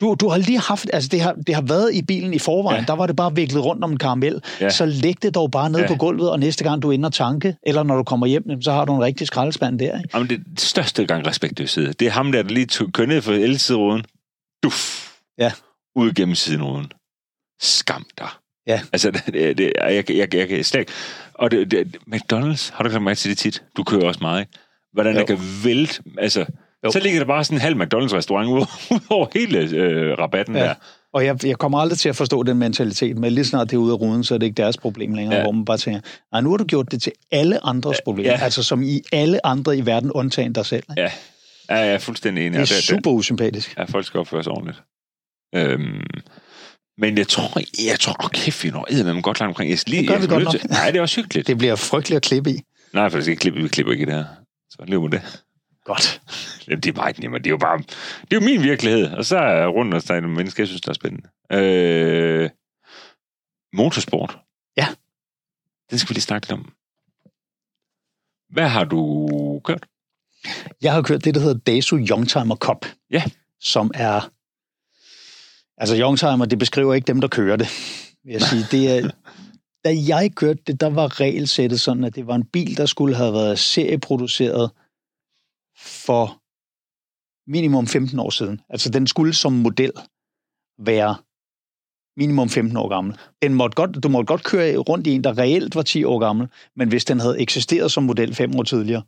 Du, 0.00 0.16
du 0.20 0.28
har 0.28 0.38
lige 0.38 0.58
haft, 0.58 0.90
altså 0.92 1.08
det 1.12 1.20
har, 1.20 1.32
det 1.46 1.54
har 1.54 1.62
været 1.62 1.94
i 1.94 2.02
bilen 2.02 2.34
i 2.34 2.38
forvejen, 2.38 2.80
Ja. 2.80 2.86
der 2.86 2.92
var 2.92 3.06
det 3.06 3.16
bare 3.16 3.34
viklet 3.34 3.64
rundt 3.64 3.84
om 3.84 3.92
en 3.92 3.98
karamel, 3.98 4.42
Ja. 4.60 4.70
så 4.70 4.86
læg 4.86 5.22
det 5.22 5.34
dog 5.34 5.50
bare 5.50 5.70
ned 5.70 5.80
Ja. 5.80 5.86
på 5.88 5.94
gulvet, 5.96 6.30
og 6.30 6.40
næste 6.40 6.64
gang 6.64 6.82
du 6.82 6.88
er 6.88 6.92
inde 6.92 7.06
og 7.06 7.12
tanke, 7.12 7.56
eller 7.66 7.82
når 7.82 7.96
du 7.96 8.02
kommer 8.02 8.26
hjem, 8.26 8.62
så 8.62 8.72
har 8.72 8.84
du 8.84 8.94
en 8.94 9.02
rigtig 9.02 9.26
skraldespand 9.26 9.78
der. 9.78 9.96
Ikke? 9.98 10.08
Jamen, 10.14 10.28
det 10.28 10.42
største 10.60 11.06
gang 11.06 11.26
respektløshed, 11.26 11.94
det 11.94 12.06
er 12.08 12.12
ham 12.12 12.32
der, 12.32 12.42
der 12.42 12.50
lige 12.50 12.66
tog 12.66 12.92
kører 12.92 13.08
ned 13.08 13.22
for 13.22 13.32
elsideruden. 13.32 14.04
Duf. 14.62 15.10
Ja. 15.38 15.52
Ud 15.96 16.12
gennem 16.12 16.34
sideruden. 16.34 16.86
Skam 17.62 18.06
dig. 18.18 18.28
Ja. 18.66 18.80
Altså, 18.92 19.10
det, 19.10 19.58
det, 19.58 19.72
jeg, 19.80 20.04
jeg, 20.10 20.34
jeg, 20.34 20.48
kan 20.48 20.64
slet 20.64 20.80
ikke... 20.80 20.92
Og 21.34 21.50
det, 21.50 21.70
det, 21.70 21.96
McDonald's, 22.14 22.74
har 22.76 22.84
du 22.84 22.90
kommet 22.90 23.02
med 23.02 23.16
til 23.16 23.30
det 23.30 23.38
tit? 23.38 23.62
Du 23.76 23.84
kører 23.84 24.04
også 24.06 24.18
meget, 24.22 24.40
ikke? 24.40 24.52
Hvordan 24.92 25.12
Jo. 25.14 25.18
der 25.20 25.26
kan 25.26 25.38
vælte... 25.64 26.02
Altså, 26.18 26.46
Jo. 26.84 26.90
så 26.90 26.98
ligger 26.98 27.20
der 27.20 27.26
bare 27.26 27.44
sådan 27.44 27.56
en 27.56 27.60
halv 27.60 27.76
McDonald's-restaurant 27.82 28.48
ud, 28.54 28.66
over 29.10 29.26
hele 29.34 29.58
øh, 29.58 30.18
rabatten 30.18 30.54
Ja. 30.54 30.60
ja. 30.62 30.68
der. 30.68 30.74
Og 31.14 31.24
jeg, 31.24 31.46
jeg 31.46 31.58
kommer 31.58 31.78
aldrig 31.78 31.98
til 31.98 32.08
at 32.08 32.16
forstå 32.16 32.42
den 32.42 32.58
mentalitet, 32.58 33.18
men 33.18 33.32
lige 33.32 33.44
snart 33.44 33.70
det 33.70 33.76
er 33.76 33.80
ude 33.80 33.92
af 33.92 34.00
ruden, 34.00 34.24
så 34.24 34.34
er 34.34 34.38
det 34.38 34.46
ikke 34.46 34.56
deres 34.56 34.76
problem 34.76 35.14
længere, 35.14 35.32
ja. 35.34 35.38
Ja. 35.40 35.44
hvor 35.44 35.52
man 35.52 35.64
bare 35.64 35.78
tænker, 35.78 36.00
nej, 36.32 36.40
nu 36.40 36.50
har 36.50 36.56
du 36.56 36.64
gjort 36.64 36.90
det 36.92 37.02
til 37.02 37.12
alle 37.32 37.64
andres 37.66 37.98
problem, 38.04 38.26
Ja. 38.26 38.38
altså 38.42 38.62
som 38.62 38.82
i 38.82 39.00
alle 39.12 39.46
andre 39.46 39.76
i 39.76 39.86
verden, 39.86 40.12
undtagen 40.12 40.52
dig 40.52 40.66
selv. 40.66 40.82
Ikke? 40.90 41.02
Ja, 41.02 41.10
ja 41.70 41.76
jeg 41.76 41.94
er 41.94 41.98
fuldstændig 41.98 42.46
enig. 42.46 42.60
Det 42.60 42.70
er 42.70 42.74
Ja, 42.74 42.80
super 42.80 43.10
usympatisk. 43.10 43.76
Ja, 43.78 43.84
folk 43.84 44.06
skal 44.06 44.20
opføre 44.20 44.42
sig 44.42 44.52
ordentligt. 44.52 44.82
Øhm, 45.54 46.00
men 46.98 47.18
jeg 47.18 47.28
tror, 47.28 47.60
jeg 47.90 48.00
tror, 48.00 48.16
oh, 48.24 48.30
kæft, 48.30 48.64
vi 48.64 48.70
når 48.70 48.86
eddermame 48.90 49.22
godt 49.22 49.40
langt 49.40 49.50
omkring. 49.50 49.70
Jeg 49.70 49.78
lige, 49.86 50.00
Det 50.00 50.08
gør 50.08 50.14
jeg 50.14 50.22
vi 50.22 50.26
godt 50.26 50.44
nok. 50.44 50.50
til- 50.60 50.70
Nej, 50.70 50.90
det 50.90 50.98
er 50.98 51.02
også 51.02 51.20
hyggeligt. 51.20 51.46
Det 51.46 51.58
bliver 51.58 51.76
frygteligt 51.76 52.16
at 52.16 52.22
klippe 52.22 52.50
i. 52.50 52.60
Nej, 52.92 53.10
for 53.10 53.16
det 53.18 53.24
skal 53.24 53.30
ikke 53.32 53.40
klippe, 53.40 53.62
vi 53.62 53.68
klipper 53.68 53.92
ikke 53.92 54.02
i 54.02 54.06
det 54.06 54.14
her. 54.14 54.24
Så 54.70 54.78
lev 54.88 55.02
med 55.02 55.10
det. 55.10 55.22
Godt. 55.84 56.20
Det 56.66 56.86
er 56.86 56.92
meget 56.92 57.18
nemmere. 57.18 57.38
Det 57.38 57.46
er 57.46 57.50
jo 57.50 57.56
bare, 57.56 57.78
det 57.78 58.36
er 58.36 58.40
jo 58.40 58.40
min 58.40 58.62
virkelighed. 58.62 59.06
Og 59.12 59.24
så 59.24 59.36
er 59.38 59.66
rundt 59.66 59.94
og 59.94 60.02
snakke 60.02 60.28
med 60.28 60.36
mennesker, 60.36 60.62
jeg 60.62 60.68
synes, 60.68 60.80
der 60.80 60.90
er 60.90 60.94
spændende. 60.94 61.28
Øh, 61.52 62.50
motorsport. 63.72 64.38
Ja. 64.76 64.86
Den 65.90 65.98
skal 65.98 66.08
vi 66.08 66.14
lige 66.14 66.22
snakke 66.22 66.46
lidt 66.48 66.60
om. 66.60 66.72
Hvad 68.48 68.68
har 68.68 68.84
du 68.84 69.28
kørt? 69.64 69.86
Jeg 70.82 70.92
har 70.92 71.02
kørt 71.02 71.24
det, 71.24 71.34
der 71.34 71.40
hedder 71.40 71.58
Dasu 71.58 71.98
Youngtimer 71.98 72.56
Cup. 72.56 72.86
Ja. 73.10 73.22
Som 73.60 73.90
er... 73.94 74.30
Altså, 75.76 75.96
Youngtimer, 75.96 76.44
det 76.44 76.58
beskriver 76.58 76.94
ikke 76.94 77.06
dem, 77.06 77.20
der 77.20 77.28
kører 77.28 77.56
det. 77.56 77.68
Vil 78.24 78.32
jeg 78.32 78.42
sige. 78.42 78.66
Det 78.70 78.98
er, 78.98 79.10
da 79.84 79.94
jeg 80.08 80.30
kørte 80.34 80.62
det, 80.66 80.80
der 80.80 80.90
var 80.90 81.20
regelsættet 81.20 81.80
sådan, 81.80 82.04
at 82.04 82.14
det 82.14 82.26
var 82.26 82.34
en 82.34 82.44
bil, 82.44 82.76
der 82.76 82.86
skulle 82.86 83.16
have 83.16 83.32
været 83.32 83.58
serieproduceret 83.58 84.70
for 85.78 86.40
minimum 87.50 87.86
15 87.86 88.18
år 88.18 88.30
siden. 88.30 88.60
Altså, 88.68 88.90
den 88.90 89.06
skulle 89.06 89.34
som 89.34 89.52
model 89.52 89.92
være 90.78 91.16
minimum 92.16 92.48
15 92.48 92.76
år 92.76 92.88
gammel. 92.88 93.16
Den 93.42 93.54
måtte 93.54 93.74
godt, 93.74 94.02
du 94.02 94.08
måtte 94.08 94.26
godt 94.26 94.44
køre 94.44 94.76
rundt 94.76 95.06
i 95.06 95.10
en, 95.10 95.24
der 95.24 95.38
reelt 95.38 95.74
var 95.74 95.82
10 95.82 96.04
år 96.04 96.18
gammel, 96.18 96.48
men 96.76 96.88
hvis 96.88 97.04
den 97.04 97.20
havde 97.20 97.40
eksisteret 97.40 97.92
som 97.92 98.02
model 98.02 98.34
5 98.34 98.56
år 98.56 98.62
tidligere, 98.62 99.02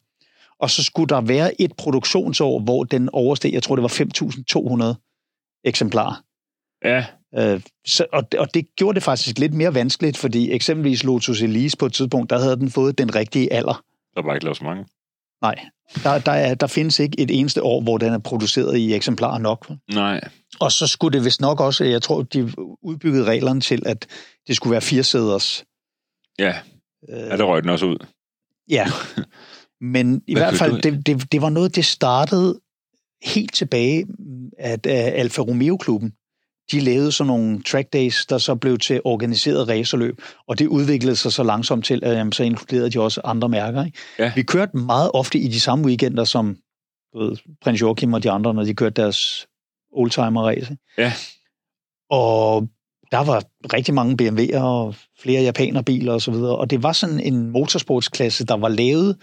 og 0.59 0.71
så 0.71 0.85
skulle 0.85 1.09
der 1.09 1.21
være 1.21 1.61
et 1.61 1.73
produktionsår, 1.79 2.61
hvor 2.61 2.85
den 2.85 3.09
oversteg, 3.13 3.53
jeg 3.53 3.63
tror 3.63 3.77
det 3.77 3.83
var 3.83 4.95
5.200 4.95 5.61
eksemplarer. 5.65 6.23
Ja. 6.85 7.05
Øh, 7.35 7.61
så, 7.87 8.07
og, 8.13 8.23
og 8.39 8.55
det 8.55 8.77
gjorde 8.77 8.95
det 8.95 9.03
faktisk 9.03 9.39
lidt 9.39 9.55
mere 9.55 9.75
vanskeligt, 9.75 10.17
fordi 10.17 10.53
eksempelvis 10.53 11.05
Lotus 11.05 11.43
Elise 11.43 11.77
på 11.77 11.87
et 11.87 11.93
tidspunkt, 11.93 12.31
der 12.31 12.39
havde 12.39 12.57
den 12.57 12.71
fået 12.71 12.99
den 12.99 13.15
rigtige 13.15 13.53
alder. 13.53 13.85
Der 14.15 14.23
var 14.23 14.35
ikke 14.35 14.45
lavet 14.45 14.57
så 14.57 14.65
mange. 14.65 14.87
Nej, 15.43 15.67
der, 16.05 16.19
der, 16.19 16.33
er, 16.33 16.55
der 16.55 16.67
findes 16.67 16.99
ikke 16.99 17.21
et 17.21 17.39
eneste 17.39 17.63
år, 17.63 17.81
hvor 17.81 17.99
den 17.99 18.13
er 18.13 18.19
produceret 18.19 18.77
i 18.77 18.95
eksemplarer 18.95 19.39
nok. 19.39 19.73
Nej. 19.93 20.21
Og 20.61 20.73
så 20.73 20.87
skulle 20.87 21.19
det 21.19 21.25
vist 21.25 21.41
nok 21.41 21.61
også, 21.61 21.85
jeg 21.85 22.03
tror, 22.03 22.23
de 22.23 22.53
udbyggede 22.83 23.25
reglerne 23.25 23.61
til, 23.61 23.83
at 23.87 24.07
det 24.47 24.57
skulle 24.57 24.73
være 24.73 24.81
firesæders. 24.81 25.65
Ja, 26.39 26.55
Øh, 27.09 27.19
ja 27.19 27.37
der 27.37 27.45
røg 27.45 27.63
den 27.63 27.71
også 27.71 27.87
ud. 27.87 28.07
Ja, 28.71 28.87
men 29.95 30.23
i 30.27 30.35
hvert 30.35 30.55
fald, 30.55 30.83
det, 30.83 31.07
det, 31.07 31.33
det 31.33 31.43
var 31.43 31.51
noget, 31.51 31.77
det 31.77 31.85
startede 31.85 32.61
helt 33.23 33.55
tilbage, 33.55 34.07
at 34.59 34.87
uh, 34.87 34.93
Alfa 34.93 35.43
Romeo-klubben, 35.43 36.13
de 36.73 36.81
lavede 36.81 37.13
sådan 37.13 37.27
nogle 37.29 37.63
track 37.63 37.93
days, 37.93 38.27
der 38.27 38.39
så 38.39 38.55
blev 38.55 38.79
til 38.79 39.01
organiseret 39.05 39.69
racerløb, 39.69 40.23
og 40.49 40.59
det 40.59 40.67
udviklede 40.67 41.17
sig 41.17 41.33
så 41.33 41.43
langsomt 41.43 41.85
til, 41.85 42.01
at 42.05 42.17
jamen, 42.17 42.33
så 42.33 42.43
inkluderede 42.43 42.91
de 42.91 43.01
også 43.01 43.21
andre 43.25 43.49
mærker. 43.49 43.85
Ikke? 43.85 43.99
Ja. 44.19 44.33
Vi 44.35 44.43
kørte 44.43 44.77
meget 44.77 45.11
ofte 45.15 45.39
i 45.39 45.49
de 45.49 45.61
samme 45.61 45.85
weekender, 45.85 46.25
som 46.25 46.57
ved, 47.15 47.37
prins 47.63 47.81
Joachim 47.81 48.13
og 48.13 48.23
de 48.23 48.31
andre, 48.31 48.55
når 48.55 48.65
de 48.65 48.75
kørte 48.75 49.03
deres 49.03 49.47
oldtimer-race. 49.93 50.77
Ja. 50.99 51.13
Og 52.11 52.69
der 53.11 53.25
var 53.25 53.45
rigtig 53.73 53.95
mange 53.95 54.17
BMW'er 54.23 54.61
og 54.61 54.95
flere 55.19 55.43
japanerbiler 55.43 56.13
og 56.13 56.23
så 56.23 56.31
videre, 56.31 56.57
og 56.57 56.71
det 56.71 56.83
var 56.83 56.93
sådan 56.93 57.21
en 57.21 57.51
motorsportsklasse, 57.51 58.47
der 58.47 58.57
var 58.57 58.69
lavet 58.69 59.17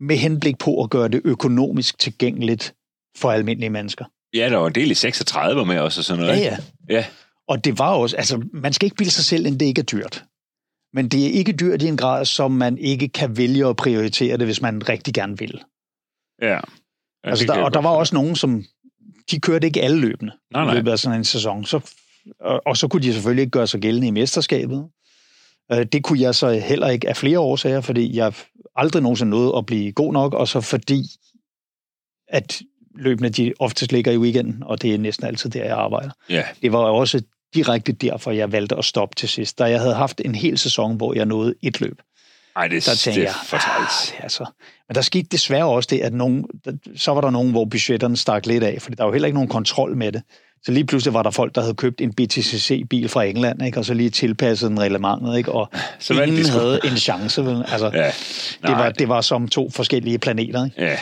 med 0.00 0.16
henblik 0.16 0.58
på 0.58 0.82
at 0.82 0.90
gøre 0.90 1.08
det 1.08 1.20
økonomisk 1.24 1.98
tilgængeligt 1.98 2.74
for 3.16 3.30
almindelige 3.30 3.70
mennesker. 3.70 4.04
Ja, 4.34 4.48
der 4.50 4.56
var 4.56 4.66
en 4.66 4.74
del 4.74 4.90
i 4.90 4.94
36 4.94 5.66
med 5.66 5.78
også 5.78 6.00
og 6.00 6.04
sådan 6.04 6.22
noget. 6.22 6.40
Ja, 6.40 6.44
ja. 6.44 6.56
Ja. 6.88 7.06
Og 7.48 7.64
det 7.64 7.78
var 7.78 7.90
også, 7.94 8.16
altså 8.16 8.42
man 8.52 8.72
skal 8.72 8.86
ikke 8.86 8.96
bilde 8.96 9.10
sig 9.10 9.24
selv, 9.24 9.46
at 9.46 9.52
det 9.52 9.66
ikke 9.66 9.80
er 9.80 9.84
dyrt. 9.84 10.24
Men 10.92 11.08
det 11.08 11.26
er 11.26 11.30
ikke 11.30 11.52
dyrt 11.52 11.82
i 11.82 11.86
en 11.86 11.96
grad, 11.96 12.24
som 12.24 12.50
man 12.50 12.78
ikke 12.78 13.08
kan 13.08 13.36
vælge 13.36 13.66
at 13.66 13.76
prioritere 13.76 14.36
det, 14.36 14.46
hvis 14.46 14.62
man 14.62 14.88
rigtig 14.88 15.14
gerne 15.14 15.38
vil. 15.38 15.62
Ja. 16.42 16.52
ja 16.54 16.60
altså, 17.24 17.46
der, 17.46 17.62
og 17.62 17.74
der 17.74 17.80
var 17.80 17.90
også 17.90 18.14
nogen, 18.14 18.36
som 18.36 18.64
de 19.30 19.40
kørte 19.40 19.66
ikke 19.66 19.82
alle 19.82 19.98
løbende 20.00 20.32
Nej, 20.52 20.62
i 20.62 20.66
nej. 20.66 20.74
løbet 20.74 20.90
af 20.90 20.98
sådan 20.98 21.18
en 21.18 21.24
sæson. 21.24 21.64
Så, 21.64 21.80
og, 22.40 22.62
og 22.66 22.76
så 22.76 22.88
kunne 22.88 23.02
de 23.02 23.12
selvfølgelig 23.12 23.42
ikke 23.42 23.50
gøre 23.50 23.66
sig 23.66 23.80
gældende 23.80 24.08
i 24.08 24.10
mesterskabet. 24.10 24.88
Øh, 25.72 25.86
Det 25.92 26.04
kunne 26.04 26.20
jeg 26.20 26.34
så 26.34 26.52
heller 26.52 26.88
ikke 26.88 27.08
af 27.08 27.16
flere 27.16 27.38
årsager, 27.38 27.80
fordi 27.80 28.16
jeg 28.16 28.32
aldrig 28.76 29.02
nogensinde 29.02 29.30
nåede 29.30 29.56
at 29.56 29.66
blive 29.66 29.92
god 29.92 30.12
nok, 30.12 30.34
og 30.34 30.48
så 30.48 30.60
fordi, 30.60 31.02
at 32.28 32.62
løbende 32.98 33.30
de 33.30 33.52
oftest 33.58 33.92
ligger 33.92 34.12
i 34.12 34.18
weekenden, 34.18 34.62
og 34.66 34.82
det 34.82 34.94
er 34.94 34.98
næsten 34.98 35.26
altid 35.26 35.50
der, 35.50 35.64
jeg 35.64 35.76
arbejder. 35.76 36.10
Ja, 36.30 36.42
Det 36.62 36.72
var 36.72 36.78
også 36.78 37.22
direkte 37.54 37.92
derfor, 37.92 38.30
jeg 38.30 38.52
valgte 38.52 38.76
at 38.76 38.84
stoppe 38.84 39.14
til 39.14 39.28
sidst. 39.28 39.58
Da 39.58 39.64
jeg 39.64 39.80
havde 39.80 39.94
haft 39.94 40.20
en 40.24 40.34
hel 40.34 40.58
sæson, 40.58 40.96
hvor 40.96 41.14
jeg 41.14 41.26
nåede 41.26 41.54
et 41.62 41.80
løb, 41.80 41.98
Ej, 42.56 42.68
det, 42.68 42.84
der 42.86 42.90
det 42.92 42.98
tænkte 42.98 43.20
er 43.20 43.24
jeg, 43.24 43.34
for 43.44 43.56
træls. 43.56 44.12
ah, 44.18 44.22
altså. 44.22 44.44
Men 44.88 44.94
der 44.94 45.00
skete 45.00 45.28
desværre 45.32 45.64
også 45.66 45.86
det, 45.90 46.00
at 46.00 46.12
nogen, 46.12 46.44
der, 46.64 46.72
så 46.96 47.14
var 47.14 47.20
der 47.20 47.30
nogen, 47.30 47.50
hvor 47.50 47.64
budgetterne 47.64 48.16
stak 48.16 48.46
lidt 48.46 48.64
af, 48.64 48.82
fordi 48.82 48.94
der 48.96 49.04
var 49.04 49.12
heller 49.12 49.26
ikke 49.26 49.34
nogen 49.36 49.48
kontrol 49.48 49.96
med 49.96 50.12
det. 50.12 50.22
Så 50.62 50.72
lige 50.72 50.84
pludselig 50.86 51.14
var 51.14 51.22
der 51.22 51.30
folk, 51.30 51.54
der 51.54 51.60
havde 51.60 51.74
købt 51.74 52.00
en 52.00 52.12
BTCC-bil 52.12 53.08
fra 53.08 53.24
England, 53.24 53.62
ikke? 53.64 53.78
og 53.78 53.84
så 53.84 53.94
lige 53.94 54.10
tilpasset 54.10 54.70
den 54.70 54.80
reglementet, 54.80 55.38
ikke? 55.38 55.52
og 55.52 55.68
Så 55.98 56.14
de 56.14 56.26
ingen 56.26 56.44
sgu. 56.44 56.58
havde 56.58 56.80
en 56.84 56.96
chance. 56.96 57.44
Vel? 57.44 57.64
Altså, 57.68 57.90
Ja, 57.94 58.06
det, 58.68 58.76
var, 58.76 58.90
det 58.90 59.08
var 59.08 59.20
som 59.20 59.48
to 59.48 59.70
forskellige 59.70 60.18
planeter. 60.18 60.64
Ikke? 60.64 60.82
ja, 60.82 60.96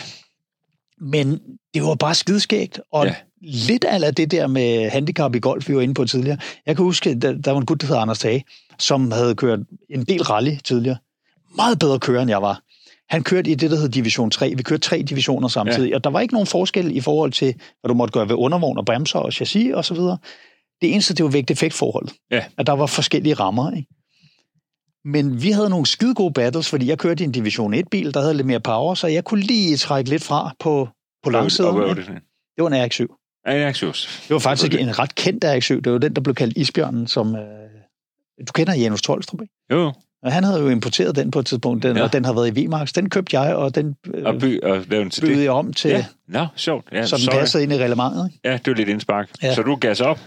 Men 1.01 1.41
det 1.75 1.83
var 1.83 1.95
bare 1.95 2.15
skideskægt, 2.15 2.81
og 2.93 3.07
Ja. 3.07 3.15
lidt 3.43 3.85
af 3.85 4.15
det 4.15 4.31
der 4.31 4.47
med 4.47 4.91
handicap 4.91 5.35
i 5.35 5.39
golf, 5.39 5.69
vi 5.69 5.75
var 5.75 5.81
inde 5.81 5.95
på 5.95 6.05
tidligere. 6.05 6.39
Jeg 6.67 6.77
kan 6.77 6.85
huske, 6.85 7.15
der, 7.15 7.33
der 7.33 7.51
var 7.51 7.61
en 7.61 7.67
gut, 7.67 7.81
der 7.81 7.87
hedder 7.87 8.01
Anders 8.01 8.19
Tage, 8.19 8.45
som 8.79 9.11
havde 9.11 9.35
kørt 9.35 9.59
en 9.91 10.05
del 10.05 10.23
rally 10.23 10.57
tidligere. 10.65 10.97
Meget 11.57 11.79
bedre 11.79 11.99
kører, 11.99 12.23
end 12.23 12.31
jeg 12.31 12.43
var. 12.43 12.61
Han 13.09 13.23
kørte 13.23 13.51
i 13.51 13.55
det, 13.55 13.71
der 13.71 13.77
hed 13.77 13.89
Division 13.89 14.31
3. 14.31 14.55
Vi 14.57 14.63
kørte 14.63 14.81
tre 14.81 15.03
divisioner 15.03 15.49
samtidig, 15.49 15.91
ja. 15.91 15.95
og 15.97 16.05
der 16.05 16.11
var 16.11 16.21
ikke 16.21 16.35
nogen 16.35 16.47
forskel 16.47 16.97
i 16.97 17.01
forhold 17.01 17.33
til, 17.33 17.55
hvad 17.81 17.89
du 17.89 17.95
måtte 17.95 18.13
gøre 18.13 18.29
ved 18.29 18.35
undervogn 18.35 18.79
og 18.79 18.85
bremser 18.85 19.19
og 19.19 19.33
chassis 19.33 19.73
og 19.75 19.85
så 19.85 19.95
videre. 19.95 20.19
Det 20.81 20.93
eneste, 20.93 21.15
det 21.15 21.25
var 21.25 21.31
vægt-effekt-forhold. 21.31 22.09
Ja. 22.31 22.45
At 22.59 22.67
der 22.67 22.73
var 22.73 22.87
forskellige 22.87 23.35
rammer, 23.35 23.71
ikke? 23.73 23.89
Men 25.13 25.43
vi 25.43 25.51
havde 25.51 25.71
nogle 25.71 25.87
skide 25.87 26.15
gode 26.15 26.33
battles, 26.33 26.69
fordi 26.69 26.89
jeg 26.89 26.99
kørte 26.99 27.25
i 27.25 27.27
en 27.27 27.33
Division 27.33 27.75
1-bil, 27.75 28.15
der 28.15 28.21
havde 28.21 28.35
lidt 28.35 28.47
mere 28.47 28.61
power, 28.61 28.95
så 28.95 29.07
jeg 29.07 29.25
kunne 29.25 29.41
lige 29.41 29.77
trække 29.77 30.11
lidt 30.11 30.25
fra 30.25 30.55
på 30.61 30.89
på 31.25 31.31
langsiden. 31.31 31.69
Og 31.71 31.77
hvad 31.77 31.87
var 31.87 31.95
det? 31.95 32.07
Det 32.57 32.65
var 32.65 32.69
en 32.71 32.85
RX-7. 32.87 33.43
Ja, 33.49 33.69
Axios. 33.69 34.25
Det 34.29 34.35
var 34.35 34.39
faktisk 34.41 34.75
en 34.75 34.99
ret 34.99 35.15
kendt 35.15 35.45
RX-7. 35.45 35.75
Det 35.81 35.93
var 35.93 35.99
den, 35.99 36.15
der 36.15 36.21
blev 36.21 36.35
kaldt 36.35 36.57
Isbjørnen, 36.57 37.07
som... 37.07 37.37
Øh, 37.37 37.43
du 38.49 38.53
kender 38.53 38.75
Janus 38.75 39.03
Tolstrup, 39.03 39.41
ikke? 39.43 39.55
Jo, 39.73 39.93
Og 40.23 40.33
han 40.33 40.45
havde 40.45 40.61
jo 40.61 40.69
importeret 40.69 41.17
den 41.17 41.31
på 41.31 41.39
et 41.39 41.47
tidspunkt, 41.47 41.83
den, 41.83 41.97
Ja. 41.97 42.03
og 42.03 42.13
den 42.13 42.25
har 42.25 42.33
været 42.33 42.59
i 42.59 42.67
VMAX. 42.67 42.93
Den 42.93 43.11
købte 43.11 43.41
jeg, 43.41 43.55
og 43.57 43.75
den 43.75 43.95
øh, 44.15 44.23
og, 44.25 44.39
by, 44.41 44.61
og 44.63 44.91
den 44.91 45.11
til 45.11 45.21
byggede 45.21 45.39
det. 45.39 45.45
jeg 45.45 45.53
om 45.53 45.73
til, 45.73 45.91
Ja, 45.91 46.05
nå, 46.29 46.47
sjovt. 46.57 46.85
Ja, 46.93 47.07
så 47.07 47.17
den 47.17 47.25
sorry. 47.25 47.35
passede 47.35 47.63
ind 47.63 47.73
i 47.73 47.77
reglementet. 47.79 48.27
Ikke? 48.35 48.41
Ja, 48.45 48.53
det 48.53 48.67
var 48.67 48.75
lidt 48.75 48.89
indspark. 48.89 49.31
Ja. 49.43 49.55
Så 49.55 49.63
du 49.63 49.77
gas 49.81 50.01
op. 50.01 50.21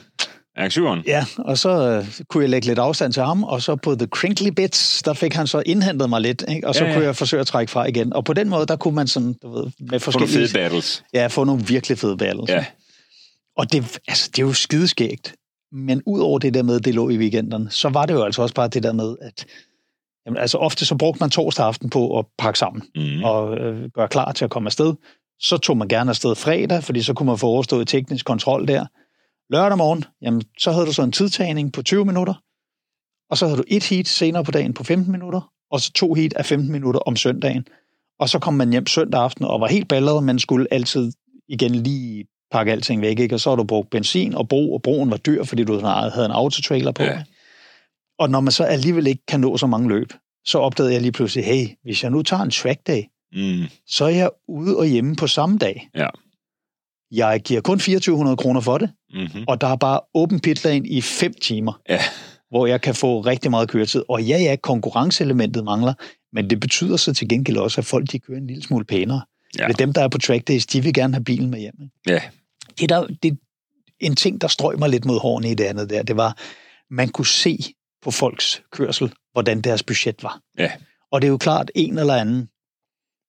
Axion. 0.61 1.03
Ja, 1.07 1.25
og 1.37 1.57
så 1.57 1.69
øh, 1.89 2.05
kunne 2.29 2.43
jeg 2.43 2.49
lægge 2.49 2.67
lidt 2.67 2.79
afstand 2.79 3.13
til 3.13 3.23
ham, 3.23 3.43
og 3.43 3.61
så 3.61 3.75
på 3.75 3.95
The 3.95 4.07
Crinkly 4.07 4.47
Bits, 4.49 5.03
der 5.03 5.13
fik 5.13 5.33
han 5.33 5.47
så 5.47 5.63
indhentet 5.65 6.09
mig 6.09 6.21
lidt, 6.21 6.43
ikke? 6.49 6.67
og 6.67 6.75
så 6.75 6.83
Ja, 6.83 6.89
ja, 6.89 6.95
kunne 6.95 7.05
jeg 7.05 7.15
forsøge 7.15 7.41
at 7.41 7.47
trække 7.47 7.71
fra 7.71 7.85
igen. 7.85 8.13
Og 8.13 8.25
på 8.25 8.33
den 8.33 8.49
måde, 8.49 8.65
der 8.65 8.75
kunne 8.75 8.95
man 8.95 9.07
sådan, 9.07 9.35
du 9.43 9.51
ved, 9.53 9.63
med 9.63 9.71
For 9.71 9.83
nogle 9.83 9.99
forskellige... 9.99 10.47
fede 10.47 10.53
battles. 10.53 11.03
Ja, 11.13 11.27
få 11.27 11.43
nogle 11.43 11.61
virkelig 11.67 11.97
fede 11.97 12.17
battles. 12.17 12.49
Ja. 12.49 12.65
Og 13.57 13.71
det, 13.71 13.99
altså, 14.07 14.29
det 14.35 14.41
er 14.41 14.45
jo 14.45 14.53
skideskægt. 14.53 15.35
Men 15.73 16.01
udover 16.05 16.39
det 16.39 16.53
der 16.53 16.63
med, 16.63 16.79
det 16.79 16.95
lå 16.95 17.09
i 17.09 17.17
weekenderne, 17.17 17.69
så 17.69 17.89
var 17.89 18.05
det 18.05 18.13
jo 18.13 18.23
altså 18.23 18.41
også 18.41 18.55
bare 18.55 18.67
det 18.67 18.83
der 18.83 18.93
med, 18.93 19.15
at 19.21 19.45
jamen, 20.25 20.37
altså, 20.37 20.57
ofte 20.57 20.85
så 20.85 20.95
brugte 20.95 21.19
man 21.19 21.29
torsdag 21.29 21.65
aften 21.65 21.89
på 21.89 22.19
at 22.19 22.25
pakke 22.37 22.59
sammen 22.59 22.83
Mm. 22.95 23.23
og 23.23 23.57
øh, 23.57 23.89
gøre 23.95 24.07
klar 24.07 24.31
til 24.31 24.45
at 24.45 24.51
komme 24.51 24.67
afsted. 24.67 24.93
Så 25.39 25.57
tog 25.57 25.77
man 25.77 25.87
gerne 25.87 26.09
afsted 26.09 26.35
fredag, 26.35 26.83
fordi 26.83 27.01
så 27.01 27.13
kunne 27.13 27.27
man 27.27 27.37
få 27.37 27.47
overstået 27.47 27.87
teknisk 27.87 28.25
kontrol 28.25 28.67
der. 28.67 28.85
Lørdag 29.51 29.77
morgen, 29.77 30.03
jamen, 30.21 30.41
så 30.59 30.71
havde 30.71 30.85
du 30.85 30.93
så 30.93 31.03
en 31.03 31.11
tidtagning 31.11 31.73
på 31.73 31.81
20 31.83 32.05
minutter, 32.05 32.33
og 33.29 33.37
så 33.37 33.45
havde 33.45 33.57
du 33.57 33.63
et 33.67 33.83
heat 33.83 34.07
senere 34.07 34.43
på 34.43 34.51
dagen 34.51 34.73
på 34.73 34.83
15 34.83 35.11
minutter, 35.11 35.51
og 35.71 35.81
så 35.81 35.91
to 35.91 36.13
heat 36.13 36.33
af 36.33 36.45
15 36.45 36.71
minutter 36.71 36.99
om 36.99 37.15
søndagen. 37.15 37.65
Og 38.19 38.29
så 38.29 38.39
kom 38.39 38.53
man 38.53 38.71
hjem 38.71 38.87
søndag 38.87 39.21
aften 39.21 39.45
og 39.45 39.61
var 39.61 39.67
helt 39.67 39.87
balleret, 39.87 40.23
men 40.23 40.39
skulle 40.39 40.67
altid 40.71 41.11
igen 41.49 41.75
lige 41.75 42.25
pakke 42.51 42.71
alting 42.71 43.01
væk, 43.01 43.19
ikke? 43.19 43.35
og 43.35 43.39
så 43.39 43.49
har 43.49 43.55
du 43.55 43.63
brugt 43.63 43.89
benzin 43.89 44.35
og 44.35 44.47
bro, 44.49 44.73
og 44.73 44.81
broen 44.81 45.11
var 45.11 45.17
dyr, 45.17 45.43
fordi 45.43 45.63
du 45.63 45.79
havde 45.85 46.25
en 46.25 46.31
autotrailer 46.31 46.91
på. 46.91 47.03
Ja. 47.03 47.23
Og 48.19 48.29
når 48.29 48.39
man 48.39 48.51
så 48.51 48.63
alligevel 48.63 49.07
ikke 49.07 49.25
kan 49.27 49.39
nå 49.39 49.57
så 49.57 49.67
mange 49.67 49.89
løb, 49.89 50.13
så 50.45 50.59
opdagede 50.59 50.93
jeg 50.93 51.01
lige 51.01 51.11
pludselig, 51.11 51.45
hey, 51.45 51.67
hvis 51.83 52.03
jeg 52.03 52.11
nu 52.11 52.21
tager 52.23 52.43
en 52.43 52.51
track 52.51 52.87
day, 52.87 53.01
Mm. 53.33 53.63
så 53.87 54.05
er 54.05 54.09
jeg 54.09 54.29
ude 54.47 54.77
og 54.77 54.85
hjemme 54.85 55.15
på 55.15 55.27
samme 55.27 55.57
dag. 55.57 55.89
Ja. 55.95 56.07
Jeg 57.11 57.41
giver 57.45 57.61
kun 57.61 57.77
2400 57.77 58.37
kroner 58.37 58.61
for 58.61 58.77
det, 58.77 58.89
Mm-hmm. 59.13 59.43
og 59.47 59.61
der 59.61 59.67
er 59.67 59.75
bare 59.75 59.99
åben 60.13 60.39
pitlane 60.39 60.87
i 60.87 61.01
5 61.01 61.33
timer, 61.41 61.81
Ja. 61.89 61.99
hvor 62.49 62.65
jeg 62.65 62.81
kan 62.81 62.95
få 62.95 63.21
rigtig 63.21 63.51
meget 63.51 63.69
køretid. 63.69 64.03
Og 64.09 64.23
ja, 64.23 64.37
ja, 64.37 64.55
konkurrenceelementet 64.63 65.63
mangler, 65.63 65.93
men 66.33 66.49
det 66.49 66.59
betyder 66.59 66.97
så 66.97 67.13
til 67.13 67.27
gengæld 67.29 67.57
også, 67.57 67.81
at 67.81 67.85
folk 67.85 68.11
de 68.11 68.19
kører 68.19 68.37
en 68.37 68.47
lille 68.47 68.63
smule 68.63 68.85
pænere. 68.85 69.21
Ja. 69.57 69.61
Ja. 69.63 69.67
Ved 69.67 69.75
dem, 69.75 69.93
der 69.93 70.01
er 70.03 70.07
på 70.07 70.17
track 70.17 70.47
days, 70.47 70.65
de 70.65 70.83
vil 70.83 70.93
gerne 70.93 71.13
have 71.13 71.23
bilen 71.23 71.49
med 71.49 71.59
hjem. 71.59 71.73
ikke? 71.81 71.93
Ja. 72.07 72.21
Det, 72.79 72.91
er 72.91 72.99
der, 73.01 73.07
det 73.23 73.37
en 73.99 74.15
ting, 74.15 74.41
der 74.41 74.47
strøg 74.47 74.79
mig 74.79 74.89
lidt 74.89 75.05
mod 75.05 75.19
hårene 75.19 75.51
i 75.51 75.53
det 75.53 75.63
andet 75.63 75.89
der, 75.89 76.03
det 76.03 76.17
var, 76.17 76.37
man 76.93 77.09
kunne 77.09 77.25
se 77.27 77.57
på 78.03 78.11
folks 78.11 78.61
kørsel, 78.71 79.11
hvordan 79.33 79.61
deres 79.61 79.83
budget 79.83 80.23
var. 80.23 80.39
Ja. 80.57 80.71
Og 81.11 81.21
det 81.21 81.27
er 81.27 81.31
jo 81.31 81.37
klart, 81.37 81.71
en 81.75 81.97
eller 81.97 82.13
anden, 82.15 82.47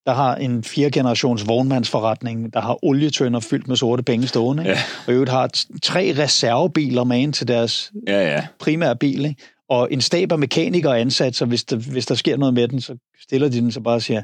der 0.07 0.13
har 0.13 0.35
en 0.37 0.65
fire 0.65 0.91
generations 0.91 1.49
vognmandsforretning, 1.49 2.53
der 2.53 2.61
har 2.61 2.85
olietønder 2.85 3.41
fyldt 3.41 3.69
med 3.69 3.77
sorte 3.77 4.03
penge 4.03 4.27
stående? 4.27 4.63
Ja. 4.63 4.79
og 5.07 5.13
i 5.13 5.15
øvrigt 5.15 5.31
har 5.31 5.51
tre 5.83 6.15
reservebiler 6.19 7.05
med 7.05 7.19
ind 7.19 7.33
til 7.33 7.49
deres 7.49 7.93
Ja, 8.09 8.33
ja. 8.35 8.47
primære 8.61 8.97
bil, 8.97 9.25
ikke? 9.25 9.43
og 9.69 9.89
en 9.93 10.01
stab 10.01 10.33
af 10.33 10.39
mekanikere 10.39 10.99
ansat, 10.99 11.37
så 11.37 11.45
hvis 11.45 11.65
der, 11.65 11.77
hvis 11.77 12.07
der 12.07 12.15
sker 12.15 12.37
noget 12.37 12.55
med 12.55 12.69
den, 12.69 12.81
så 12.81 12.97
stiller 13.23 13.49
de 13.49 13.61
den 13.61 13.73
så 13.73 13.81
bare 13.81 13.95
og 13.95 14.03
siger, 14.03 14.23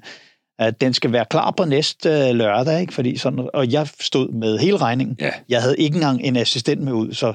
at 0.59 0.81
den 0.81 0.95
skal 0.95 1.13
være 1.13 1.25
klar 1.31 1.51
på 1.57 1.65
næste 1.65 2.09
øh, 2.11 2.35
lørdag, 2.35 2.81
ikke? 2.81 2.95
Fordi 2.95 3.17
sådan, 3.19 3.49
og 3.55 3.73
jeg 3.73 3.89
stod 4.01 4.33
med 4.33 4.59
hele 4.59 4.77
regningen. 4.77 5.17
Ja. 5.21 5.31
Jeg 5.49 5.63
havde 5.63 5.79
ikke 5.79 5.95
engang 5.95 6.21
en 6.23 6.37
assistent 6.37 6.81
med 6.81 6.93
ud, 6.93 7.13
så 7.15 7.27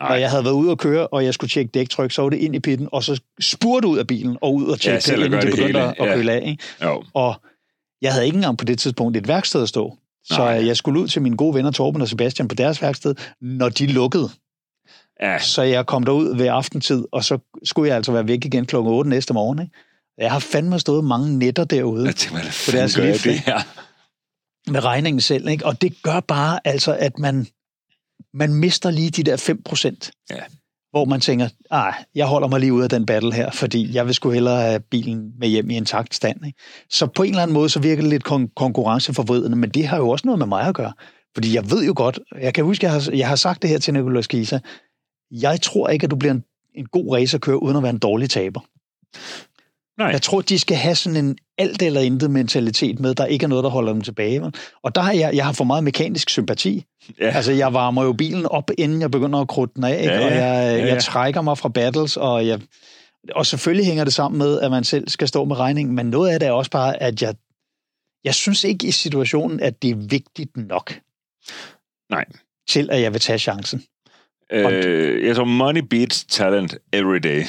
når 0.00 0.06
Ej. 0.06 0.20
jeg 0.20 0.30
havde 0.30 0.44
været 0.44 0.54
ude 0.54 0.70
og 0.70 0.78
køre, 0.78 1.06
og 1.06 1.24
jeg 1.24 1.34
skulle 1.34 1.50
tjekke 1.50 1.70
dæktryk, 1.74 2.10
så 2.10 2.22
var 2.22 2.28
det 2.30 2.38
ind 2.38 2.54
i 2.54 2.60
pitten, 2.60 2.88
og 2.92 3.04
så 3.04 3.20
spurgte 3.40 3.88
ud 3.88 3.98
af 3.98 4.06
bilen 4.06 4.36
og 4.40 4.54
ud 4.54 4.66
og 4.66 4.80
tjekke 4.80 5.02
Ja, 5.08 5.12
at 5.12 5.18
inden 5.18 5.32
det 5.32 5.40
begyndte 5.40 5.62
hele. 5.66 5.80
at 5.80 5.94
Ja. 5.98 6.14
køle 6.14 6.32
af. 6.32 6.42
Ikke? 6.46 6.62
Jo. 6.84 7.02
Og 7.14 7.34
jeg 8.02 8.12
havde 8.12 8.26
ikke 8.26 8.36
engang 8.36 8.58
på 8.58 8.64
det 8.64 8.78
tidspunkt 8.78 9.16
et 9.16 9.28
værksted 9.28 9.62
at 9.62 9.68
stå. 9.68 9.96
Så 10.24 10.38
Nej. 10.38 10.66
jeg 10.66 10.76
skulle 10.76 11.00
ud 11.00 11.08
til 11.08 11.22
mine 11.22 11.36
gode 11.36 11.54
venner 11.54 11.70
Torben 11.70 12.02
og 12.02 12.08
Sebastian 12.08 12.48
på 12.48 12.54
deres 12.54 12.82
værksted, 12.82 13.14
når 13.40 13.68
de 13.68 13.86
lukkede. 13.86 14.30
Ja. 15.22 15.38
Så 15.38 15.62
jeg 15.62 15.86
kom 15.86 16.02
derud 16.02 16.36
ved 16.36 16.46
aftentid, 16.46 17.04
og 17.12 17.24
så 17.24 17.38
skulle 17.64 17.88
jeg 17.88 17.96
altså 17.96 18.12
være 18.12 18.28
væk 18.28 18.44
igen 18.44 18.66
klokken 18.66 18.92
8 18.92 19.10
næste 19.10 19.34
morgen. 19.34 19.58
Ikke? 19.58 19.72
Jeg 20.18 20.30
har 20.30 20.38
fandme 20.38 20.78
stået 20.78 21.04
mange 21.04 21.38
nætter 21.38 21.64
derude 21.64 22.06
Jeg 22.06 22.16
tænker, 22.16 22.70
hvad 22.70 22.82
er 22.82 22.86
så 22.86 23.00
gør 23.00 23.06
lige 23.06 23.30
det 23.30 23.38
her? 23.38 23.60
med 24.70 24.84
regningen 24.84 25.20
selv. 25.20 25.48
Ikke? 25.48 25.66
Og 25.66 25.82
det 25.82 26.02
gør 26.02 26.20
bare 26.20 26.60
altså, 26.64 26.96
at 26.96 27.18
man, 27.18 27.46
man 28.34 28.54
mister 28.54 28.90
lige 28.90 29.10
de 29.10 29.22
der 29.22 29.36
5 29.36 29.62
procent. 29.62 30.10
Ja. 30.30 30.42
Hvor 30.90 31.04
man 31.04 31.20
tænker, 31.20 31.48
ah, 31.70 31.94
jeg 32.14 32.26
holder 32.26 32.48
mig 32.48 32.60
lige 32.60 32.72
ud 32.72 32.82
af 32.82 32.88
den 32.88 33.06
battle 33.06 33.32
her, 33.34 33.50
fordi 33.50 33.94
jeg 33.94 34.06
vil 34.06 34.14
sgu 34.14 34.30
hellere 34.30 34.60
have 34.60 34.80
bilen 34.80 35.32
med 35.38 35.48
hjem 35.48 35.70
i 35.70 35.76
en 35.76 35.84
takt 35.84 36.14
stand. 36.14 36.46
Ikke? 36.46 36.58
Så 36.90 37.06
på 37.06 37.22
en 37.22 37.30
eller 37.30 37.42
anden 37.42 37.54
måde, 37.54 37.68
så 37.68 37.80
virker 37.80 38.02
det 38.02 38.10
lidt 38.10 38.28
kon- 38.28 38.52
konkurrenceforvridende, 38.56 39.56
men 39.56 39.70
det 39.70 39.86
har 39.86 39.96
jo 39.96 40.08
også 40.08 40.26
noget 40.26 40.38
med 40.38 40.46
mig 40.46 40.62
at 40.62 40.74
gøre. 40.74 40.92
Fordi 41.34 41.54
jeg 41.54 41.70
ved 41.70 41.84
jo 41.86 41.92
godt, 41.96 42.20
jeg 42.40 42.54
kan 42.54 42.64
huske, 42.64 42.86
jeg 42.86 42.92
har, 42.92 43.10
jeg 43.12 43.28
har 43.28 43.36
sagt 43.36 43.62
det 43.62 43.70
her 43.70 43.78
til 43.78 43.94
Nicolas 43.94 44.28
Gisa, 44.28 44.58
jeg 45.30 45.60
tror 45.62 45.88
ikke, 45.88 46.04
at 46.04 46.10
du 46.10 46.16
bliver 46.16 46.32
en, 46.32 46.44
en 46.74 46.86
god 46.86 47.16
racerkører, 47.16 47.56
uden 47.56 47.76
at 47.76 47.82
være 47.82 47.92
en 47.92 47.98
dårlig 47.98 48.30
taber. 48.30 48.60
Nej. 49.98 50.08
Jeg 50.08 50.22
tror, 50.22 50.40
de 50.40 50.58
skal 50.58 50.76
have 50.76 50.94
sådan 50.94 51.24
en 51.24 51.38
alt 51.60 51.82
eller 51.82 52.00
intet 52.00 52.30
mentalitet 52.30 53.00
med, 53.00 53.14
der 53.14 53.26
ikke 53.26 53.44
er 53.44 53.48
noget, 53.48 53.64
der 53.64 53.70
holder 53.70 53.92
dem 53.92 54.02
tilbage. 54.02 54.42
vel? 54.42 54.54
Og 54.82 54.94
der 54.94 55.00
har 55.00 55.12
jeg, 55.12 55.30
jeg 55.34 55.44
har 55.44 55.52
for 55.52 55.64
meget 55.64 55.84
mekanisk 55.84 56.30
sympati. 56.30 56.84
Ja. 57.20 57.30
Altså, 57.30 57.52
jeg 57.52 57.74
varmer 57.74 58.04
jo 58.04 58.12
bilen 58.12 58.46
op, 58.46 58.70
inden 58.78 59.00
jeg 59.00 59.10
begynder 59.10 59.38
at 59.38 59.48
krudte 59.48 59.74
den 59.74 59.84
af, 59.84 60.00
ikke? 60.00 60.12
Ja, 60.12 60.20
ja. 60.20 60.26
og 60.26 60.32
jeg, 60.32 60.40
Ja, 60.40 60.86
ja. 60.86 60.94
jeg 60.94 61.02
trækker 61.02 61.40
mig 61.40 61.58
fra 61.58 61.68
battles, 61.68 62.16
og 62.16 62.46
jeg... 62.46 62.60
Og 63.34 63.46
selvfølgelig 63.46 63.86
hænger 63.86 64.04
det 64.04 64.12
sammen 64.12 64.38
med, 64.38 64.60
at 64.60 64.70
man 64.70 64.84
selv 64.84 65.08
skal 65.08 65.28
stå 65.28 65.44
med 65.44 65.56
regningen, 65.56 65.94
men 65.94 66.06
noget 66.06 66.30
af 66.30 66.40
det 66.40 66.48
er 66.48 66.52
også 66.52 66.70
bare, 66.70 67.02
at 67.02 67.22
jeg, 67.22 67.34
jeg 68.24 68.34
synes 68.34 68.64
ikke 68.64 68.86
i 68.86 68.90
situationen, 68.90 69.60
at 69.60 69.82
det 69.82 69.90
er 69.90 69.94
vigtigt 69.94 70.56
nok. 70.56 70.94
Nej. 72.10 72.24
Til, 72.68 72.88
at 72.92 73.02
jeg 73.02 73.12
vil 73.12 73.20
tage 73.20 73.38
chancen. 73.38 73.82
Øh, 74.52 75.26
jeg 75.26 75.36
tror, 75.36 75.44
money 75.44 75.80
beats 75.80 76.24
talent 76.24 76.74
every 76.92 77.18
day. 77.18 77.42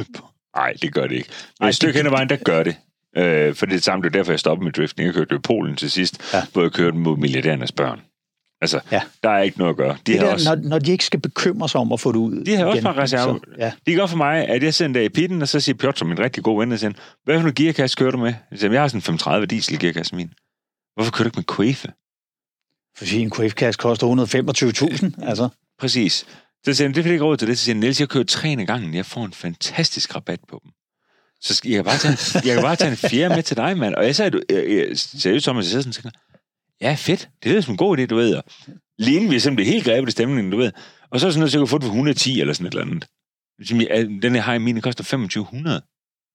Nej, 0.56 0.72
det 0.82 0.94
gør 0.94 1.06
det 1.06 1.16
ikke. 1.16 1.28
Men 1.60 1.64
Ej, 1.64 1.68
et 1.68 1.74
stykke 1.74 1.96
hen 1.96 2.06
ad 2.06 2.10
vejen, 2.10 2.28
der 2.28 2.36
gør 2.36 2.62
det. 2.62 2.76
Øh, 3.16 3.54
for 3.54 3.66
det 3.66 3.76
er 3.76 3.80
samme, 3.80 4.02
det 4.02 4.08
er 4.08 4.18
derfor, 4.18 4.32
jeg 4.32 4.40
stoppede 4.40 4.64
med 4.64 4.72
drifting. 4.72 5.06
Jeg 5.06 5.14
kørte 5.14 5.34
i 5.34 5.38
Polen 5.38 5.76
til 5.76 5.90
sidst, 5.90 6.34
Ja. 6.34 6.42
hvor 6.52 6.62
jeg 6.62 6.72
kørte 6.72 6.96
mod 6.96 7.16
milliardærernes 7.16 7.72
børn. 7.72 8.00
Altså, 8.60 8.80
Ja. 8.92 9.02
der 9.22 9.30
er 9.30 9.42
ikke 9.42 9.58
noget 9.58 9.70
at 9.70 9.76
gøre. 9.76 9.96
De, 10.06 10.12
Det 10.12 10.20
der, 10.20 10.32
også, 10.32 10.54
når, 10.56 10.68
når 10.68 10.78
de 10.78 10.92
ikke 10.92 11.04
skal 11.04 11.20
bekymre 11.20 11.68
sig 11.68 11.80
om 11.80 11.92
at 11.92 12.00
få 12.00 12.12
det 12.12 12.18
ud 12.18 12.44
De 12.44 12.56
har 12.56 12.64
også 12.64 12.82
bare 12.82 12.96
reserve. 13.02 13.40
så- 13.44 13.54
Ja. 13.58 13.72
det 13.86 13.96
gør 13.96 14.06
for 14.06 14.16
mig, 14.16 14.48
at 14.48 14.62
jeg 14.62 14.74
sender 14.74 15.00
der 15.00 15.06
i 15.06 15.08
pitten, 15.08 15.42
og 15.42 15.48
så 15.48 15.60
siger 15.60 15.76
Piotr, 15.76 16.04
min 16.04 16.18
rigtig 16.18 16.42
gode 16.44 16.58
ven, 16.68 16.78
siger, 16.78 16.92
hvad 17.24 17.40
for 17.40 17.48
en 17.48 17.54
gearkasse 17.54 17.96
kører 17.96 18.10
du 18.10 18.18
med? 18.18 18.34
Jeg 18.50 18.58
siger, 18.58 18.72
jeg 18.72 18.80
har 18.80 18.88
sådan 18.88 18.98
en 18.98 19.02
35 19.02 19.46
diesel 19.46 19.78
gearkasse 19.78 20.14
min. 20.16 20.32
Hvorfor 20.96 21.12
kører 21.12 21.28
du 21.28 21.38
ikke 21.38 21.38
med 21.48 21.56
Quafe? 21.56 21.88
Fordi 22.98 23.18
en 23.20 23.30
Quave-kasse 23.30 23.78
koster 23.78 24.06
125.000, 24.06 25.28
altså. 25.28 25.48
Præcis. 25.78 26.26
Så 26.64 26.74
siger 26.74 26.88
han, 26.88 26.94
det 26.94 27.04
fik 27.04 27.06
jeg 27.06 27.12
ikke 27.12 27.24
råd 27.24 27.36
til 27.36 27.48
det. 27.48 27.58
Så 27.58 27.64
siger 27.64 27.74
han, 27.74 27.80
Niels, 27.80 28.00
jeg 28.00 28.08
kører 28.08 28.24
træne 28.24 28.66
gangen. 28.66 28.94
Jeg 28.94 29.06
får 29.06 29.24
en 29.24 29.32
fantastisk 29.32 30.16
rabat 30.16 30.40
på 30.48 30.60
dem. 30.64 30.70
Så 31.40 31.54
skal, 31.54 31.70
jeg, 31.70 31.76
kan 31.76 31.84
bare 31.84 31.98
tage, 31.98 32.46
jeg 32.46 32.54
kan 32.54 32.62
bare 32.62 32.76
tage 32.76 32.90
en 32.90 32.96
fjerde 32.96 33.34
med 33.34 33.42
til 33.42 33.56
dig, 33.56 33.78
mand. 33.78 33.94
Og 33.94 34.04
jeg 34.04 34.16
sagde, 34.16 34.30
du, 34.30 34.40
jeg, 34.50 34.64
jeg, 34.68 34.86
seriøst 34.94 35.44
som 35.44 35.56
jeg 35.56 35.64
sidder 35.64 35.82
sådan, 35.82 35.90
og 35.90 35.94
tænker, 35.94 36.10
ja, 36.80 36.94
fedt. 36.98 37.28
Det 37.42 37.50
lyder 37.50 37.60
som 37.60 37.72
en 37.72 37.76
god 37.76 37.98
idé, 37.98 38.06
du 38.06 38.16
ved. 38.16 38.34
Og 38.34 38.44
lige 38.98 39.16
inden 39.16 39.30
vi 39.30 39.40
simpelthen 39.40 39.72
helt 39.72 39.84
grebet 39.84 40.08
i 40.08 40.12
stemningen, 40.12 40.52
du 40.52 40.58
ved. 40.58 40.72
Og 41.10 41.20
så 41.20 41.26
er 41.26 41.30
sådan 41.30 41.40
noget, 41.40 41.52
så 41.52 41.58
jeg 41.58 41.66
kan 41.66 41.70
få 41.70 41.78
det 41.78 41.84
for 41.84 41.90
110 41.90 42.40
eller 42.40 42.54
sådan 42.54 42.66
et 42.66 42.74
eller 42.74 42.84
andet. 42.84 44.22
Den 44.22 44.34
her 44.34 44.40
har 44.40 44.54
i 44.54 44.58
mine 44.58 44.80
koster 44.80 45.04
2500. 45.04 45.82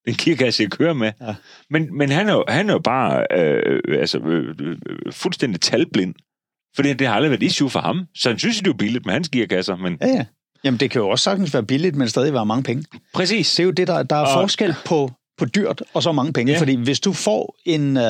Den 0.06 0.14
gearkasse, 0.14 0.62
jeg 0.62 0.70
kører 0.70 0.92
med. 0.92 1.12
Ja. 1.20 1.34
Men, 1.70 1.98
men 1.98 2.10
han, 2.10 2.28
er 2.28 2.32
jo, 2.32 2.44
han 2.48 2.68
er 2.68 2.72
jo 2.72 2.78
bare 2.78 3.26
øh, 3.32 3.80
altså, 4.00 4.18
øh, 4.18 4.54
øh, 4.60 5.12
fuldstændig 5.12 5.60
talblind. 5.60 6.14
Fordi 6.76 6.92
det 6.92 7.06
har 7.06 7.14
aldrig 7.14 7.30
været 7.30 7.42
et 7.42 7.46
issue 7.46 7.70
for 7.70 7.80
ham. 7.80 8.06
Så 8.14 8.28
han 8.28 8.38
synes, 8.38 8.56
det 8.56 8.66
er 8.66 8.70
jo 8.70 8.76
billigt 8.76 9.06
med 9.06 9.12
hans 9.12 9.28
gearkasser. 9.28 9.76
Men 9.76 9.98
Ja, 10.00 10.06
ja. 10.06 10.24
Jamen, 10.64 10.80
det 10.80 10.90
kan 10.90 11.00
jo 11.00 11.08
også 11.08 11.22
sagtens 11.22 11.54
være 11.54 11.62
billigt, 11.62 11.96
men 11.96 12.08
stadig 12.08 12.32
være 12.34 12.46
mange 12.46 12.62
penge. 12.62 12.84
præcis. 13.14 13.50
Det 13.54 13.60
er 13.60 13.64
jo 13.64 13.70
det, 13.70 13.86
der, 13.86 14.02
der 14.02 14.16
er 14.16 14.20
Og- 14.20 14.32
forskel 14.32 14.74
på, 14.84 15.10
på 15.38 15.44
dyrt 15.44 15.82
og 15.94 16.02
så 16.02 16.12
mange 16.12 16.32
penge. 16.32 16.52
Ja. 16.52 16.60
Fordi 16.60 16.74
hvis 16.76 17.00
du 17.00 17.12
får 17.12 17.56
en, 17.66 17.96
uh, 17.96 18.02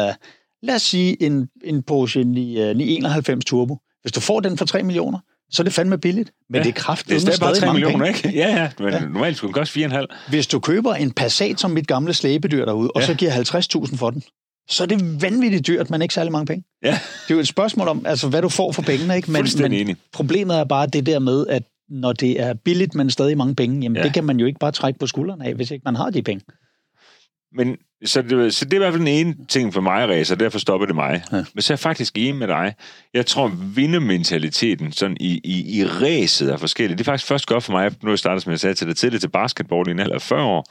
lad 0.63 0.75
os 0.75 0.83
sige, 0.83 1.23
en, 1.23 1.49
en 1.65 1.83
Porsche 1.83 2.25
9, 2.25 2.71
uh, 2.71 2.77
991 2.77 3.45
Turbo, 3.45 3.79
hvis 4.03 4.13
du 4.13 4.21
får 4.21 4.41
den 4.41 4.59
for 4.59 4.65
3 4.65 4.83
millioner, 4.83 5.19
så 5.51 5.63
er 5.63 5.65
det 5.65 5.73
fandme 5.73 5.99
billigt. 5.99 6.31
Men 6.51 6.55
Ja. 6.55 6.63
det 6.63 6.69
er 6.69 6.73
Det 6.73 6.79
er 6.79 6.83
kraftigt 6.83 7.41
bare 7.41 7.55
3 7.55 7.67
mange 7.67 7.81
millioner, 7.81 8.05
penge. 8.13 8.19
ikke? 8.29 8.39
Ja, 8.39 8.49
ja. 8.63 8.71
Men 8.79 8.93
Ja. 8.93 9.01
normalt 9.01 9.37
skulle 9.37 9.49
den 9.55 9.61
koste 9.61 9.73
4,5. 9.73 10.07
Hvis 10.29 10.47
du 10.47 10.59
køber 10.61 10.95
en 10.95 11.11
Passat 11.11 11.61
som 11.61 11.71
mit 11.71 11.87
gamle 11.87 12.15
slæbedyr 12.15 12.65
derude, 12.65 12.91
og 12.95 13.01
Ja. 13.01 13.07
så 13.07 13.15
giver 13.15 13.31
50.000 13.31 13.97
for 13.99 14.11
den, 14.11 14.23
så 14.71 14.83
er 14.83 14.87
det 14.87 15.23
vanvittigt 15.23 15.67
dyrt, 15.67 15.91
men 15.91 16.03
ikke 16.03 16.15
særlig 16.15 16.33
mange 16.33 16.47
penge. 16.47 16.65
Ja, 16.85 16.89
Det 16.91 17.31
er 17.31 17.35
jo 17.35 17.41
et 17.41 17.49
spørgsmål 17.49 17.89
om, 17.89 18.07
altså, 18.07 18.29
hvad 18.29 18.43
du 18.43 18.49
får 18.49 18.73
for 18.73 18.83
pengene, 18.83 19.17
ikke? 19.17 19.31
Men, 19.31 19.47
men 19.61 19.73
enig. 19.73 19.97
problemet 20.13 20.57
er 20.59 20.65
bare 20.65 20.87
det 20.87 21.07
der 21.07 21.19
med, 21.19 21.47
at 21.47 21.63
når 21.89 22.13
det 22.13 22.41
er 22.41 22.55
billigt, 22.55 22.95
men 22.95 23.11
stadig 23.11 23.39
mange 23.39 23.55
penge, 23.55 23.81
jamen 23.83 23.97
Ja. 23.97 24.03
det 24.03 24.15
kan 24.15 24.25
man 24.25 24.41
jo 24.41 24.47
ikke 24.47 24.59
bare 24.59 24.73
trække 24.73 24.99
på 24.99 25.07
skuldrene 25.07 25.47
af, 25.47 25.55
hvis 25.55 25.71
ikke 25.71 25.83
man 25.85 25.97
har 25.97 26.11
de 26.11 26.23
penge. 26.23 26.45
Men 27.57 27.77
så, 28.05 28.23
det, 28.23 28.55
så 28.55 28.65
det 28.65 28.73
er 28.73 28.77
i 28.77 28.79
hvert 28.79 28.93
fald 28.93 29.01
den 29.07 29.27
ene 29.27 29.35
ting 29.49 29.75
for 29.75 29.81
mig, 29.81 30.09
Ræs, 30.09 30.31
og 30.31 30.41
derfor 30.41 30.59
stopper 30.59 30.87
det 30.87 30.95
mig. 30.95 31.23
Ja. 31.33 31.45
Men 31.55 31.63
så 31.63 31.73
er 31.73 31.75
jeg 31.75 31.79
faktisk 31.79 32.13
enig 32.19 32.35
med 32.37 32.49
dig. 32.49 32.75
Jeg 33.15 33.27
tror, 33.27 33.49
vindermentaliteten 33.75 34.93
sådan 34.93 35.17
i, 35.21 35.41
i, 35.45 35.79
i 35.79 35.85
ræset 35.85 36.53
er 36.53 36.57
forskellig. 36.57 36.99
Det 36.99 37.05
er 37.05 37.11
faktisk 37.13 37.29
først 37.29 37.47
godt 37.47 37.65
for 37.65 37.73
mig, 37.73 37.93
nu 38.03 38.11
jeg 38.11 38.19
startet, 38.19 38.43
som 38.43 38.51
jeg 38.51 38.61
sagde 38.61 38.75
til 38.75 38.87
dig 38.87 38.97
tidligere, 38.97 39.21
til 39.21 39.29
basketball 39.29 39.89
i 39.89 39.91
en 39.91 39.99
alder 39.99 40.15
af 40.15 40.23
40 40.23 40.43
år. 40.45 40.65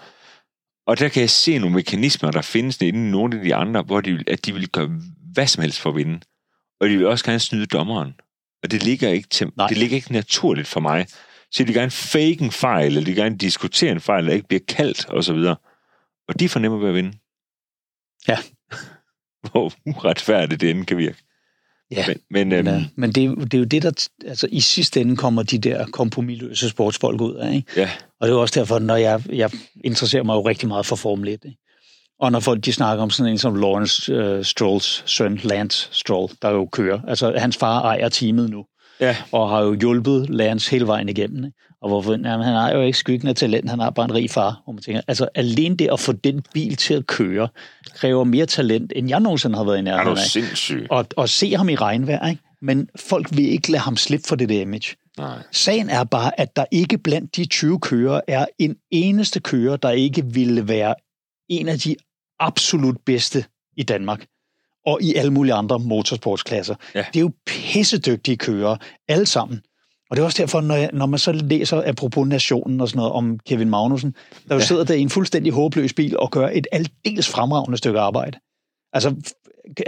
Og 0.88 1.00
der 1.00 1.10
kan 1.10 1.22
jeg 1.22 1.30
se 1.30 1.58
nogle 1.60 1.76
mekanismer, 1.76 2.32
der 2.32 2.42
findes 2.42 2.82
i 2.82 2.92
nogle 2.92 3.38
af 3.38 3.44
de 3.44 3.56
andre, 3.56 3.82
hvor 3.82 4.02
de, 4.02 4.24
at 4.28 4.46
de 4.46 4.54
vil 4.54 4.70
gøre 4.70 4.92
hvad 5.34 5.48
som 5.48 5.62
helst 5.62 5.80
for 5.80 5.90
at 5.90 5.96
vinde. 5.96 6.20
Og 6.82 6.90
de 6.90 6.98
vil 6.98 7.08
også 7.08 7.26
gerne 7.26 7.40
snyde 7.40 7.66
dommeren. 7.66 8.14
Og 8.64 8.72
det 8.72 8.84
ligger 8.84 9.10
ikke, 9.10 9.30
til, 9.30 9.48
Nej. 9.58 9.68
det 9.68 9.78
ligger 9.78 9.96
ikke 9.96 10.12
naturligt 10.12 10.68
for 10.68 10.80
mig. 10.80 11.08
Så 11.52 11.64
de 11.64 11.74
gerne 11.74 11.92
fake 11.92 12.38
en 12.42 12.52
fejl, 12.52 12.86
eller 12.86 13.04
de 13.06 13.16
gerne 13.16 13.38
diskutere 13.38 13.92
en 13.92 14.00
fejl, 14.00 14.28
der 14.28 14.34
ikke 14.34 14.48
bliver 14.48 14.62
kaldt, 14.68 15.06
og 15.10 15.24
så 15.24 15.34
videre. 15.34 15.56
Og 16.28 16.40
de 16.40 16.50
fornemmer 16.50 16.80
ved 16.80 16.90
at 16.90 16.96
vinde. 16.96 17.14
Ja. 18.28 18.38
Hvor 19.52 19.74
uretfærdigt 19.86 20.62
det 20.62 20.70
end 20.70 20.86
kan 20.86 20.98
virke. 20.98 21.18
Ja. 21.92 22.06
Men, 22.08 22.18
men 22.30 22.52
øhm, 22.52 22.68
Ja, 22.68 22.86
men 22.96 23.12
det, 23.12 23.22
er 23.24 23.28
jo- 23.28 23.36
det 23.36 23.54
er 23.54 23.58
jo 23.58 23.64
det, 23.64 23.84
der 23.84 24.08
altså, 24.26 24.48
i 24.52 24.60
sidste 24.60 25.02
ende 25.02 25.16
kommer 25.18 25.44
de 25.44 25.58
der 25.58 25.86
kompromilløse 25.88 26.70
sportsfolk 26.70 27.22
ud 27.22 27.36
af. 27.36 27.54
Ikke? 27.56 27.72
ja, 27.76 27.90
Og 28.20 28.28
det 28.28 28.32
er 28.32 28.36
jo 28.36 28.42
også 28.42 28.60
derfor, 28.60 28.80
når 28.80 28.96
jeg, 28.96 29.24
jeg 29.30 29.52
interesserer 29.84 30.24
mig 30.24 30.34
jo 30.34 30.48
rigtig 30.48 30.68
meget 30.68 30.86
for 30.86 30.96
Formel 30.96 31.28
1. 31.28 31.40
Ikke? 31.46 31.58
Og 32.20 32.32
når 32.32 32.40
folk 32.40 32.66
de 32.66 32.74
snakker 32.74 33.04
om 33.04 33.10
sådan 33.10 33.32
en 33.32 33.38
som 33.38 33.56
Lawrence 33.56 34.38
uh, 34.38 34.44
Strolls 34.46 35.04
søn, 35.06 35.40
Lance 35.44 35.88
Stroll, 35.92 36.32
der 36.42 36.50
jo 36.50 36.66
kører. 36.66 37.00
Altså, 37.08 37.34
hans 37.38 37.58
far 37.58 37.82
ejer 37.82 38.10
teamet 38.10 38.50
nu, 38.50 38.66
ja, 39.00 39.16
og 39.32 39.50
har 39.50 39.62
jo 39.62 39.74
hjulpet 39.74 40.30
Lance 40.30 40.72
hele 40.72 40.88
vejen 40.88 41.10
igennem. 41.10 41.46
Ikke? 41.46 41.58
Og 41.82 41.90
hvorfor? 41.90 42.12
Jamen, 42.12 42.46
han 42.46 42.54
har 42.54 42.72
jo 42.72 42.82
ikke 42.82 42.98
skyggen 42.98 43.28
af 43.28 43.36
talent, 43.36 43.70
han 43.70 43.80
har 43.80 43.90
bare 43.90 44.06
en 44.06 44.14
rig 44.14 44.30
far. 44.30 44.62
Hvor 44.64 44.74
man 44.74 44.82
tænker, 44.82 45.02
altså, 45.08 45.28
alene 45.36 45.78
det 45.78 45.90
at 45.92 46.00
få 46.00 46.12
den 46.12 46.44
bil 46.54 46.76
til 46.76 46.94
at 46.94 47.08
køre, 47.08 47.48
kræver 47.94 48.24
mere 48.24 48.46
talent, 48.46 48.94
end 48.96 49.10
jeg 49.10 49.20
nogensinde 49.20 49.58
har 49.58 49.64
været 49.64 49.78
i 49.78 49.80
er 49.80 49.84
nærheden 49.84 50.18
af 50.18 50.18
sindssyg? 50.18 50.88
og, 50.90 51.06
og 51.18 51.30
se 51.30 51.56
ham 51.56 51.70
i 51.70 51.76
regnvejr, 51.76 52.30
ikke? 52.30 52.42
men 52.62 52.90
folk 52.96 53.28
vil 53.32 53.46
ikke 53.46 53.72
lade 53.72 53.82
ham 53.82 53.98
slippe 53.98 54.28
for 54.28 54.36
det 54.36 54.50
der 54.50 54.62
image. 54.62 54.96
Nej. 55.18 55.38
Sagen 55.52 55.90
er 55.90 56.04
bare, 56.04 56.40
at 56.40 56.56
der 56.56 56.66
ikke 56.72 56.98
blandt 56.98 57.36
de 57.36 57.46
20 57.46 57.80
kører 57.80 58.22
er 58.28 58.46
en 58.60 58.76
eneste 58.92 59.40
kører, 59.40 59.76
der 59.76 59.90
ikke 59.90 60.26
ville 60.26 60.68
være 60.68 60.96
en 61.60 61.68
af 61.68 61.80
de 61.80 61.96
absolut 62.40 62.98
bedste 63.06 63.46
i 63.78 63.84
Danmark. 63.84 64.26
Og 64.86 65.02
i 65.02 65.16
alle 65.16 65.34
mulige 65.34 65.54
andre 65.54 65.80
motorsportsklasser. 65.80 66.76
Ja. 66.96 67.06
Det 67.14 67.16
er 67.16 67.22
jo 67.22 67.32
pissedygtige 67.46 68.38
kører, 68.38 68.78
alle 69.08 69.26
sammen. 69.26 69.62
Og 70.10 70.16
det 70.18 70.22
er 70.22 70.26
også 70.26 70.42
derfor, 70.42 70.62
når, 70.62 70.76
jeg, 70.76 70.90
når 70.94 71.06
man 71.06 71.20
så 71.20 71.32
læser, 71.32 71.84
apropos 71.86 72.28
nationen 72.28 72.82
og 72.82 72.90
sådan 72.90 72.98
noget, 72.98 73.12
om 73.12 73.40
Kevin 73.40 73.70
Magnussen, 73.70 74.16
der 74.48 74.56
jo 74.56 74.60
Ja. 74.60 74.66
sidder 74.66 74.84
der 74.84 74.94
i 74.94 75.00
en 75.02 75.10
fuldstændig 75.10 75.54
håbløs 75.54 75.94
bil 75.94 76.18
og 76.20 76.32
gør 76.32 76.50
et 76.54 76.68
aldeles 76.72 77.30
fremragende 77.30 77.78
stykke 77.78 78.00
arbejde. 78.00 78.40
Altså, 78.94 79.16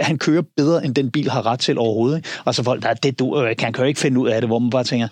han 0.00 0.18
kører 0.18 0.42
bedre, 0.56 0.84
end 0.84 0.94
den 0.94 1.10
bil 1.10 1.30
har 1.30 1.46
ret 1.46 1.60
til 1.60 1.78
overhovedet. 1.78 2.16
Ikke? 2.16 2.28
Og 2.44 2.54
så 2.54 2.62
folk, 2.62 2.82
der, 2.82 2.94
det 2.94 3.18
du, 3.18 3.42
øh, 3.42 3.56
kan, 3.56 3.74
jo 3.78 3.84
ikke 3.84 4.00
finde 4.00 4.20
ud 4.20 4.28
af 4.28 4.40
det, 4.40 4.48
hvor 4.48 4.58
man 4.58 4.70
bare 4.70 4.84
tænker, 4.84 5.08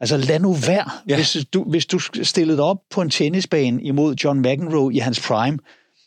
altså 0.00 0.16
lad 0.16 0.40
nu 0.40 0.52
være. 0.52 0.90
Ja. 1.08 1.12
Ja. 1.12 1.16
Hvis, 1.16 1.36
du, 1.52 1.64
hvis 1.64 1.86
du 1.86 1.98
stillede 2.22 2.56
dig 2.56 2.64
op 2.64 2.78
på 2.90 3.00
en 3.00 3.10
tennisbane 3.10 3.82
imod 3.82 4.14
John 4.24 4.40
McEnroe 4.40 4.94
i 4.94 4.98
hans 4.98 5.20
prime, 5.28 5.58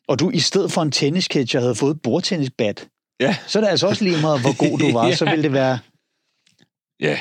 og 0.07 0.19
du 0.19 0.29
i 0.29 0.39
stedet 0.39 0.71
for 0.71 0.81
en 0.81 0.91
tennisketcher 0.91 1.59
havde 1.59 1.75
fået 1.75 1.95
et 1.95 2.01
bordtennisbat, 2.01 2.87
Ja, 3.19 3.35
så 3.47 3.59
er 3.59 3.63
det 3.63 3.69
altså 3.69 3.87
også 3.87 4.03
lige 4.03 4.21
meget, 4.21 4.41
hvor 4.41 4.69
god 4.69 4.79
du 4.79 4.91
var. 4.91 5.07
Ja. 5.09 5.15
Så 5.15 5.25
ville 5.25 5.43
det 5.43 5.53
være 5.53 5.79
ja, 6.99 7.19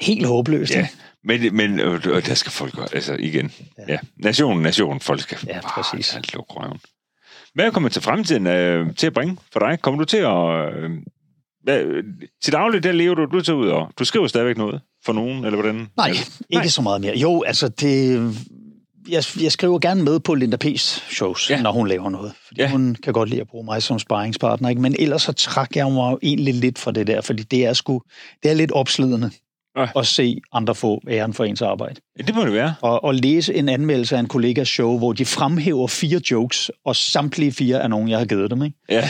helt 0.00 0.26
håbløst. 0.26 0.72
ja. 0.74 0.88
Men, 1.24 1.56
men 1.56 1.80
øh, 1.80 1.94
øh, 2.06 2.26
der 2.26 2.34
skal 2.34 2.52
folk 2.52 2.74
gøre, 2.74 2.88
altså 2.94 3.16
igen. 3.18 3.52
Ja. 3.78 3.82
Ja. 3.88 3.98
ja. 4.18 4.54
Nation, 4.56 5.00
folk 5.00 5.20
skal 5.20 5.38
Ja, 5.46 5.60
bare 5.60 5.82
præcis. 5.82 6.08
tage 6.08 6.22
lukke 6.34 6.52
røven. 6.52 6.80
Hvad 7.54 7.70
kommer 7.72 7.88
til 7.88 8.02
fremtiden 8.02 8.46
øh, 8.46 8.94
til 8.96 9.06
at 9.06 9.12
bringe 9.14 9.36
for 9.52 9.60
dig? 9.60 9.80
Kommer 9.80 9.98
du 9.98 10.04
til 10.04 10.16
at... 10.16 10.74
Øh, 10.74 10.90
hvad, 11.62 12.02
til 12.42 12.52
dagligt, 12.52 12.84
der 12.84 12.92
lever 12.92 13.14
du, 13.14 13.24
du 13.24 13.40
tager 13.40 13.56
ud 13.56 13.68
og... 13.68 13.90
Du 13.98 14.04
skriver 14.04 14.26
stadigvæk 14.26 14.56
noget 14.56 14.80
for 15.04 15.12
nogen, 15.12 15.44
eller 15.44 15.60
hvordan? 15.60 15.88
Nej, 15.96 16.08
ikke 16.10 16.24
Nej. 16.52 16.66
så 16.66 16.82
meget 16.82 17.00
mere. 17.00 17.16
Jo, 17.16 17.42
altså 17.42 17.68
det... 17.68 18.18
Jeg, 19.08 19.22
jeg 19.42 19.52
skriver 19.52 19.78
gerne 19.78 20.02
med 20.02 20.20
på 20.20 20.34
Linda 20.34 20.56
P's 20.64 21.14
shows, 21.14 21.50
Ja. 21.50 21.62
når 21.62 21.72
hun 21.72 21.88
laver 21.88 22.10
noget. 22.10 22.32
Fordi 22.46 22.60
Ja. 22.60 22.70
hun 22.70 22.96
kan 23.02 23.12
godt 23.12 23.28
lide 23.28 23.40
at 23.40 23.46
bruge 23.48 23.64
mig 23.64 23.82
som 23.82 23.98
sparringspartner. 23.98 24.68
Ikke? 24.68 24.82
Men 24.82 24.96
ellers 24.98 25.22
så 25.22 25.32
trækker 25.32 25.80
jeg 25.86 25.92
mig 25.92 26.12
jo 26.12 26.18
egentlig 26.22 26.54
lidt 26.54 26.78
for 26.78 26.90
det 26.90 27.06
der, 27.06 27.20
fordi 27.20 27.42
det 27.42 27.64
er 27.66 27.72
sgu, 27.72 28.02
det 28.42 28.50
er 28.50 28.54
lidt 28.54 28.72
opslidende 28.72 29.30
Ja. 29.76 29.86
at 29.96 30.06
se 30.06 30.40
andre 30.52 30.74
få 30.74 31.00
æren 31.10 31.32
for 31.34 31.44
ens 31.44 31.62
arbejde. 31.62 32.00
Ja, 32.18 32.22
det 32.22 32.34
må 32.34 32.44
det 32.44 32.52
være. 32.52 32.74
Og, 32.80 33.04
og 33.04 33.14
læse 33.14 33.54
en 33.54 33.68
anmeldelse 33.68 34.16
af 34.16 34.20
en 34.20 34.26
kollegas 34.28 34.68
show, 34.68 34.98
hvor 34.98 35.12
de 35.12 35.24
fremhæver 35.24 35.86
fire 35.86 36.20
jokes, 36.30 36.70
og 36.84 36.96
samtlige 36.96 37.52
fire 37.52 37.76
er 37.82 37.88
nogen, 37.88 38.08
jeg 38.08 38.18
har 38.18 38.26
givet 38.26 38.50
dem. 38.50 38.62
Ikke? 38.62 38.76
Ja, 38.88 39.08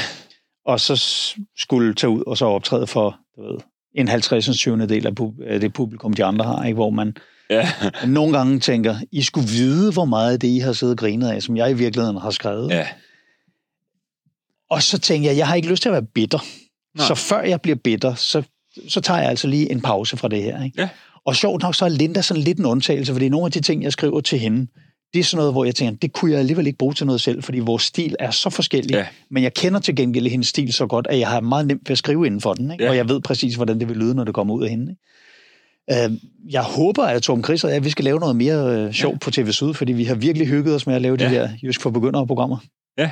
og 0.66 0.80
så 0.80 1.02
skulle 1.56 1.94
tage 1.94 2.10
ud 2.10 2.22
og 2.26 2.36
så 2.38 2.44
optræde 2.44 2.86
for 2.86 3.16
du 3.36 3.42
ved, 3.42 3.60
en 3.94 4.08
50. 4.08 4.58
20. 4.58 4.86
del 4.86 5.06
af 5.06 5.12
af 5.46 5.60
det 5.60 5.72
publikum, 5.72 6.12
de 6.12 6.24
andre 6.24 6.44
har, 6.44 6.64
ikke? 6.64 6.74
hvor 6.74 6.90
man 6.90 7.16
ja, 7.50 7.68
nogle 8.06 8.38
gange 8.38 8.60
tænker, 8.60 8.96
I 9.12 9.22
skulle 9.22 9.48
vide, 9.48 9.92
hvor 9.92 10.04
meget 10.04 10.32
af 10.32 10.40
det, 10.40 10.48
I 10.48 10.58
har 10.58 10.72
siddet 10.72 10.92
og 10.94 10.98
grinet 10.98 11.30
af, 11.30 11.42
som 11.42 11.56
jeg 11.56 11.70
i 11.70 11.74
virkeligheden 11.74 12.16
har 12.16 12.30
skrevet. 12.30 12.70
ja. 12.70 12.86
Og 14.70 14.82
så 14.82 14.98
tænker 14.98 15.30
jeg, 15.30 15.36
jeg 15.36 15.46
har 15.46 15.54
ikke 15.54 15.68
lyst 15.68 15.82
til 15.82 15.88
at 15.88 15.92
være 15.92 16.06
bitter. 16.14 16.38
Nej. 16.96 17.06
Så 17.06 17.14
før 17.14 17.42
jeg 17.42 17.60
bliver 17.60 17.76
bitter, 17.76 18.14
så, 18.14 18.42
så 18.88 19.00
tager 19.00 19.20
jeg 19.20 19.30
altså 19.30 19.48
lige 19.48 19.72
en 19.72 19.80
pause 19.80 20.16
fra 20.16 20.28
det 20.28 20.42
her. 20.42 20.64
Ikke? 20.64 20.80
Ja. 20.80 20.88
Og 21.26 21.36
sjovt 21.36 21.62
nok, 21.62 21.74
så 21.74 21.84
er 21.84 21.88
Linda 21.88 22.22
sådan 22.22 22.42
lidt 22.42 22.58
en 22.58 22.64
undtagelse, 22.64 23.12
fordi 23.12 23.28
nogle 23.28 23.46
af 23.46 23.52
de 23.52 23.60
ting, 23.60 23.82
jeg 23.82 23.92
skriver 23.92 24.20
til 24.20 24.38
hende, 24.38 24.66
det 25.14 25.20
er 25.20 25.24
sådan 25.24 25.36
noget, 25.36 25.52
hvor 25.52 25.64
jeg 25.64 25.74
tænker, 25.74 25.98
det 25.98 26.12
kunne 26.12 26.30
jeg 26.30 26.40
alligevel 26.40 26.66
ikke 26.66 26.78
bruge 26.78 26.94
til 26.94 27.06
noget 27.06 27.20
selv, 27.20 27.42
fordi 27.42 27.58
vores 27.58 27.82
stil 27.82 28.16
er 28.18 28.30
så 28.30 28.50
forskellig. 28.50 28.94
Ja. 28.94 29.06
Men 29.30 29.42
jeg 29.42 29.54
kender 29.54 29.80
til 29.80 29.96
gengæld 29.96 30.26
hendes 30.26 30.48
stil 30.48 30.72
så 30.72 30.86
godt, 30.86 31.06
at 31.10 31.18
jeg 31.18 31.28
har 31.28 31.40
meget 31.40 31.66
nemt 31.66 31.88
ved 31.88 31.92
at 31.92 31.98
skrive 31.98 32.26
inden 32.26 32.40
for 32.40 32.54
den. 32.54 32.70
Ikke? 32.70 32.84
Ja. 32.84 32.90
Og 32.90 32.96
jeg 32.96 33.08
ved 33.08 33.20
præcis, 33.20 33.54
hvordan 33.54 33.80
det 33.80 33.88
vil 33.88 33.96
lyde, 33.96 34.14
når 34.14 34.24
det 34.24 34.34
kommer 34.34 34.54
ud 34.54 34.64
af 34.64 34.70
hende. 34.70 34.92
Ikke? 34.92 35.02
Øh, 35.90 36.10
jeg 36.50 36.62
håber, 36.62 37.04
at 37.04 37.22
Tom 37.22 37.44
Chris 37.44 37.64
og 37.64 37.70
jeg, 37.70 37.84
vi 37.84 37.90
skal 37.90 38.04
lave 38.04 38.20
noget 38.20 38.36
mere 38.36 38.76
øh, 38.76 38.92
sjovt 38.92 39.14
ja. 39.14 39.18
på 39.18 39.30
TV 39.30 39.50
Syd, 39.50 39.74
fordi 39.74 39.92
vi 39.92 40.04
har 40.04 40.14
virkelig 40.14 40.48
hygget 40.48 40.74
os 40.74 40.86
med 40.86 40.94
at 40.94 41.02
lave 41.02 41.16
ja. 41.20 41.28
De 41.28 41.34
der 41.34 41.48
Jysk 41.62 41.80
for 41.82 41.90
Begyndere-programmer. 41.90 42.58
Ja. 42.98 43.10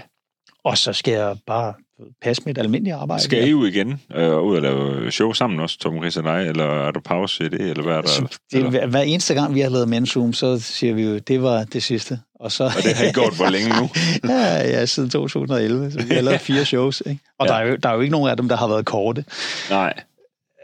Og 0.64 0.78
så 0.78 0.92
skal 0.92 1.14
jeg 1.14 1.36
bare 1.46 1.74
passe 2.22 2.42
mit 2.46 2.58
almindelige 2.58 2.94
arbejde. 2.94 3.22
Skal 3.22 3.48
I 3.48 3.50
jo 3.50 3.64
igen 3.64 4.00
øh, 4.14 4.38
ud 4.38 4.56
og 4.56 4.62
lave 4.62 5.10
show 5.10 5.32
sammen 5.32 5.60
også, 5.60 5.78
Tom 5.78 5.96
Chris 5.96 6.16
og 6.16 6.24
dig, 6.24 6.46
eller 6.48 6.64
er 6.64 6.90
der 6.90 7.00
pause 7.00 7.44
i 7.44 7.48
det, 7.48 7.60
eller 7.60 7.82
hvad 7.82 7.94
er 7.94 8.00
der? 8.00 8.08
Så 8.08 8.38
eller? 8.52 8.70
det, 8.70 8.78
hver, 8.78 8.86
hver 8.86 9.00
eneste 9.00 9.34
gang, 9.34 9.54
vi 9.54 9.60
har 9.60 9.68
lavet 9.68 9.88
Menzoom, 9.88 10.32
så 10.32 10.60
siger 10.60 10.94
vi 10.94 11.02
jo, 11.02 11.18
det 11.18 11.42
var 11.42 11.64
det 11.64 11.82
sidste. 11.82 12.20
Og, 12.40 12.52
så, 12.52 12.64
Og 12.64 12.82
det 12.82 12.94
har 12.94 13.04
I 13.04 13.12
gjort 13.12 13.36
hvor 13.36 13.48
længe 13.48 13.68
nu? 13.68 13.90
ja, 14.34 14.68
ja, 14.68 14.86
siden 14.86 15.10
2011. 15.10 15.90
Så 15.90 15.98
vi 16.06 16.14
har 16.14 16.22
lavet 16.22 16.40
fire 16.40 16.64
shows. 16.64 17.02
Ikke? 17.06 17.20
Og 17.38 17.46
ja. 17.46 17.52
der, 17.52 17.58
er 17.58 17.66
jo, 17.66 17.76
der 17.76 17.88
er 17.88 17.94
jo 17.94 18.00
ikke 18.00 18.12
nogen 18.12 18.30
af 18.30 18.36
dem, 18.36 18.48
der 18.48 18.56
har 18.56 18.68
været 18.68 18.84
korte. 18.84 19.24
Nej. 19.70 19.94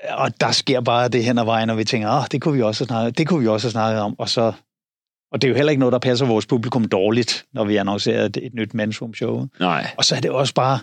Og 0.08 0.40
der 0.40 0.50
sker 0.50 0.80
bare 0.80 1.08
det 1.08 1.24
hen 1.24 1.38
ad 1.38 1.44
vejen, 1.44 1.70
og 1.70 1.78
vi 1.78 1.84
tænker, 1.84 2.08
ah, 2.08 2.26
det 2.32 2.42
kunne 2.42 2.54
vi 2.56 2.62
også 2.62 2.80
have 2.84 2.86
snakket, 2.86 3.18
det 3.18 3.28
kunne 3.28 3.40
vi 3.40 3.46
også 3.48 3.66
have 3.66 3.70
snakket 3.72 4.00
om. 4.02 4.14
Og, 4.18 4.28
så, 4.28 4.52
og 5.32 5.42
det 5.42 5.48
er 5.48 5.50
jo 5.50 5.56
heller 5.56 5.70
ikke 5.70 5.80
noget, 5.80 5.92
der 5.92 5.98
passer 5.98 6.26
vores 6.26 6.46
publikum 6.46 6.84
dårligt, 6.84 7.44
når 7.54 7.64
vi 7.64 7.76
annoncerer 7.76 8.24
et, 8.24 8.36
et 8.42 8.54
nyt 8.54 8.74
Menzoom-show. 8.74 9.46
Nej. 9.60 9.90
Og 9.96 10.04
så 10.04 10.16
er 10.16 10.20
det 10.20 10.30
også 10.30 10.54
bare, 10.54 10.78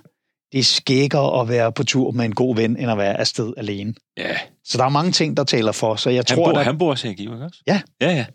det 0.52 0.60
er 0.60 0.64
skækkere 0.64 1.41
at 1.41 1.49
være 1.49 1.72
på 1.72 1.84
tur 1.84 2.11
med 2.11 2.26
en 2.26 2.35
god 2.35 2.56
ven, 2.56 2.77
end 2.77 2.91
at 2.91 2.98
være 2.98 3.19
afsted 3.19 3.53
alene. 3.57 3.94
Ja. 4.18 4.38
Så 4.65 4.77
der 4.77 4.84
er 4.85 4.89
mange 4.89 5.11
ting, 5.11 5.38
der 5.38 5.44
taler 5.44 5.72
for. 5.72 5.95
Så 5.95 6.10
jeg 6.10 6.23
Han 6.27 6.38
tror, 6.38 6.45
bor, 6.45 6.52
der, 6.53 6.64
han 6.64 6.77
bor 6.77 6.89
også 6.89 7.07
i 7.07 7.27
også? 7.27 7.61
Ja. 7.68 7.81
Ja, 8.02 8.11
ja. 8.11 8.26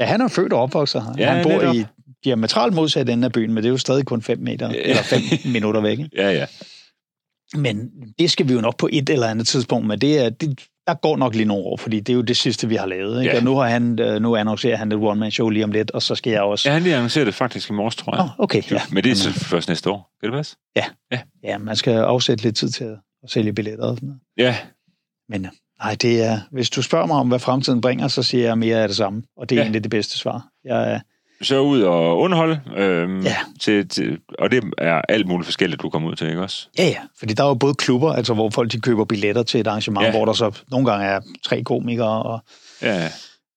Ja, 0.00 0.04
han 0.04 0.20
er 0.20 0.28
født 0.28 0.52
og 0.52 0.60
opvokset 0.62 1.02
her. 1.02 1.12
Ja, 1.18 1.24
Ja, 1.24 1.34
han 1.34 1.42
bor 1.42 1.50
netop. 1.52 1.74
i 1.74 1.84
diametralt 2.24 2.74
modsat 2.74 3.08
ende 3.08 3.24
af 3.24 3.32
byen, 3.32 3.52
men 3.52 3.56
det 3.62 3.68
er 3.68 3.72
jo 3.72 3.78
stadig 3.78 4.04
kun 4.06 4.22
5 4.22 4.38
meter, 4.38 4.70
Ja. 4.70 4.80
eller 4.82 5.02
5 5.02 5.20
minutter 5.52 5.80
væk. 5.80 5.98
Ikke? 5.98 6.10
Ja, 6.16 6.30
ja. 6.32 6.46
Men 7.54 7.90
det 8.18 8.30
skal 8.30 8.48
vi 8.48 8.52
jo 8.52 8.60
nok 8.60 8.76
på 8.78 8.88
et 8.92 9.10
eller 9.10 9.26
andet 9.26 9.46
tidspunkt, 9.48 9.86
men 9.86 9.98
det 10.00 10.18
er, 10.18 10.30
det, 10.30 10.60
der 10.86 10.94
går 10.94 11.16
nok 11.16 11.34
lige 11.34 11.44
nogle 11.44 11.64
år, 11.64 11.76
fordi 11.76 12.00
det 12.00 12.12
er 12.12 12.16
jo 12.16 12.22
det 12.22 12.36
sidste, 12.36 12.68
vi 12.68 12.74
har 12.74 12.86
lavet. 12.86 13.20
Ikke? 13.22 13.32
Ja. 13.32 13.38
Og 13.38 13.44
nu, 13.44 13.56
har 13.56 13.68
han, 13.68 13.98
øh, 14.00 14.22
nu 14.22 14.36
annoncerer 14.36 14.76
han 14.76 14.92
et 14.92 14.98
one-man-show 14.98 15.48
lige 15.48 15.64
om 15.64 15.72
lidt, 15.72 15.90
og 15.90 16.02
så 16.02 16.14
skal 16.14 16.30
jeg 16.30 16.42
også... 16.42 16.68
Ja, 16.68 16.72
han 16.72 16.82
lige 16.82 16.94
annoncerede 16.94 17.26
det 17.26 17.34
faktisk 17.34 17.70
i 17.70 17.72
morges, 17.72 17.96
tror 17.96 18.16
jeg. 18.16 18.24
Nå, 18.24 18.44
okay, 18.44 18.62
ja. 18.70 18.80
Men 18.92 19.04
det 19.04 19.12
er 19.12 19.16
så 19.16 19.30
først 19.32 19.68
næste 19.68 19.90
år. 19.90 20.10
Kan 20.20 20.30
det 20.32 20.36
passe? 20.38 20.56
Ja, 21.44 21.58
man 21.58 21.76
skal 21.76 21.92
afsætte 21.92 22.44
lidt 22.44 22.56
tid 22.56 22.68
til 22.68 22.84
at, 22.84 23.30
sælge 23.30 23.52
billetter 23.52 23.84
og 23.84 23.96
sådan 23.96 24.06
noget. 24.08 24.20
Ja. 24.38 24.56
Men 25.28 25.44
øh, 25.44 25.50
nej, 25.82 25.96
det 26.02 26.22
er... 26.24 26.38
Hvis 26.52 26.70
du 26.70 26.82
spørger 26.82 27.06
mig 27.06 27.16
om, 27.16 27.28
hvad 27.28 27.38
fremtiden 27.38 27.80
bringer, 27.80 28.08
så 28.08 28.22
siger 28.22 28.44
jeg 28.46 28.58
mere 28.58 28.82
af 28.82 28.88
det 28.88 28.96
samme. 28.96 29.22
Og 29.36 29.48
det 29.48 29.54
er 29.54 29.56
Ja. 29.56 29.60
ja. 29.60 29.64
egentlig 29.66 29.82
det 29.84 29.90
bedste 29.90 30.18
svar. 30.18 30.46
Jeg, 30.64 30.92
er- 30.92 31.00
Så 31.42 31.60
ud 31.60 31.82
og 31.82 32.18
underholde. 32.18 32.60
Øhm, 32.76 33.20
Ja. 33.22 33.36
til, 33.60 33.88
til, 33.88 34.18
og 34.38 34.50
det 34.50 34.64
er 34.78 35.00
alt 35.08 35.26
muligt 35.28 35.46
forskelligt, 35.46 35.82
du 35.82 35.90
kommer 35.90 36.10
ud 36.10 36.16
til, 36.16 36.28
ikke 36.28 36.42
også? 36.42 36.68
Ja, 36.78 36.84
ja, 36.86 36.96
fordi 37.18 37.34
der 37.34 37.44
er 37.44 37.48
jo 37.48 37.54
både 37.54 37.74
klubber, 37.74 38.12
altså 38.12 38.34
hvor 38.34 38.50
folk 38.50 38.72
de 38.72 38.80
køber 38.80 39.04
billetter 39.04 39.42
til 39.42 39.60
et 39.60 39.66
arrangement, 39.66 40.06
Ja. 40.06 40.10
hvor 40.10 40.24
der 40.24 40.32
så 40.32 40.62
nogle 40.70 40.90
gange 40.90 41.06
er 41.06 41.20
tre 41.44 41.62
komikere, 41.62 42.22
og, 42.22 42.40
Ja, 42.82 43.08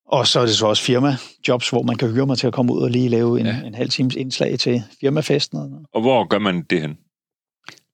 og 0.08 0.28
så 0.28 0.40
er 0.40 0.46
det 0.46 0.56
så 0.56 0.66
også 0.66 0.84
firma-jobs, 0.84 1.70
hvor 1.70 1.84
man 1.84 1.96
kan 1.96 2.12
hyre 2.12 2.26
mig 2.26 2.38
til 2.38 2.48
at 2.48 2.54
komme 2.54 2.74
ud 2.74 2.82
og 2.82 2.90
lige 2.90 3.10
lave 3.10 3.40
en, 3.40 3.46
Ja. 3.46 3.56
en 3.66 3.76
halv 3.76 3.90
times 3.90 4.16
indslag 4.16 4.60
til 4.60 4.84
firmafesten. 5.02 5.60
Og 5.60 5.70
noget. 5.70 5.86
og 5.94 6.02
hvor 6.02 6.28
gør 6.28 6.40
man 6.40 6.62
det 6.70 6.82
hen? 6.82 6.98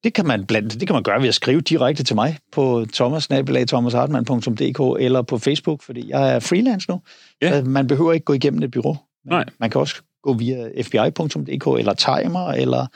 det, 0.03 0.13
kan 0.13 0.25
man 0.25 0.45
blandt, 0.45 0.79
det 0.79 0.87
kan 0.87 0.93
man 0.93 1.03
gøre 1.03 1.21
ved 1.21 1.27
at 1.27 1.35
skrive 1.35 1.61
direkte 1.61 2.03
til 2.03 2.15
mig 2.15 2.37
på 2.51 2.85
thomas 2.93 3.27
eller 3.27 5.21
på 5.27 5.37
Facebook, 5.37 5.83
fordi 5.83 6.09
jeg 6.09 6.35
er 6.35 6.39
freelance 6.39 6.89
nu. 6.89 7.01
Så 7.43 7.63
man 7.65 7.87
behøver 7.87 8.13
ikke 8.13 8.23
gå 8.23 8.33
igennem 8.33 8.63
et 8.63 8.71
bureau. 8.71 8.97
Men 9.25 9.31
Nej. 9.31 9.45
Man 9.59 9.69
kan 9.69 9.81
også 9.81 9.95
gå 10.23 10.33
via 10.33 10.69
fbi.dk 10.83 11.79
eller 11.79 11.93
Timer, 11.93 12.47
eller 12.51 12.87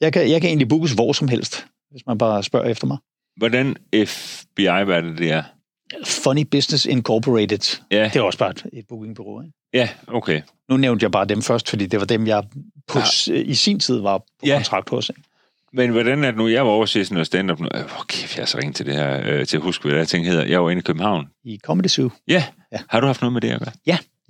Jeg 0.00 0.12
kan, 0.12 0.30
jeg 0.30 0.40
kan 0.40 0.48
egentlig 0.48 0.68
bookes 0.68 0.92
hvor 0.92 1.12
som 1.12 1.28
helst, 1.28 1.66
hvis 1.90 2.06
man 2.06 2.18
bare 2.18 2.42
spørger 2.42 2.68
efter 2.70 2.86
mig. 2.86 2.98
Hvordan 3.36 3.76
FBI, 4.06 4.64
hvad 4.84 4.96
er 4.96 5.00
det, 5.00 5.18
det 5.18 5.30
er? 5.32 5.42
Funny 6.06 6.42
Business 6.50 6.84
Incorporated. 6.86 7.80
Ja, 7.90 8.10
Det 8.14 8.16
er 8.16 8.22
også 8.22 8.38
bare 8.38 8.50
et, 8.50 8.66
et 8.72 8.84
bookingbureau. 8.88 9.42
Ikke? 9.42 9.52
ja, 9.74 9.88
okay. 10.06 10.42
Nu 10.68 10.76
nævnte 10.76 11.04
jeg 11.04 11.10
bare 11.10 11.24
dem 11.24 11.42
først, 11.42 11.68
fordi 11.70 11.86
det 11.86 12.00
var 12.00 12.06
dem, 12.06 12.26
jeg 12.26 12.44
på, 12.88 12.98
ja. 13.28 13.32
i 13.34 13.54
sin 13.54 13.80
tid 13.80 13.98
var 14.00 14.18
på 14.18 14.24
Ja. 14.46 14.54
kontrakt 14.56 14.88
hos. 14.90 15.08
Ikke? 15.08 15.22
Men 15.72 15.90
hvordan 15.90 16.24
er 16.24 16.30
det 16.30 16.38
nu? 16.38 16.48
Jeg 16.48 16.64
var 16.64 16.70
over 16.70 16.86
til 16.86 17.06
sådan 17.06 17.14
noget 17.14 17.26
stand-up 17.26 17.60
nu. 17.60 17.68
Øh, 17.74 17.80
Hvor 17.80 18.04
kæft, 18.08 18.38
jeg 18.38 18.48
så 18.48 18.58
ringe 18.58 18.72
til 18.72 18.86
det 18.86 18.94
her, 18.94 19.20
øh, 19.26 19.46
til 19.46 19.56
at 19.56 19.62
huske, 19.62 19.82
hvad 19.84 19.92
det 19.94 20.00
er, 20.00 20.04
ting 20.04 20.26
hedder. 20.26 20.44
Jeg 20.44 20.62
var 20.64 20.70
inde 20.70 20.80
i 20.80 20.82
København. 20.82 21.26
I 21.44 21.58
Comedy 21.64 21.86
Zoo. 21.86 22.10
Ja. 22.28 22.44
Ja. 22.72 22.78
Har 22.88 23.00
du 23.00 23.06
haft 23.06 23.20
noget 23.20 23.32
med 23.32 23.40
det 23.40 23.50
at 23.50 23.58
gøre? 23.60 23.72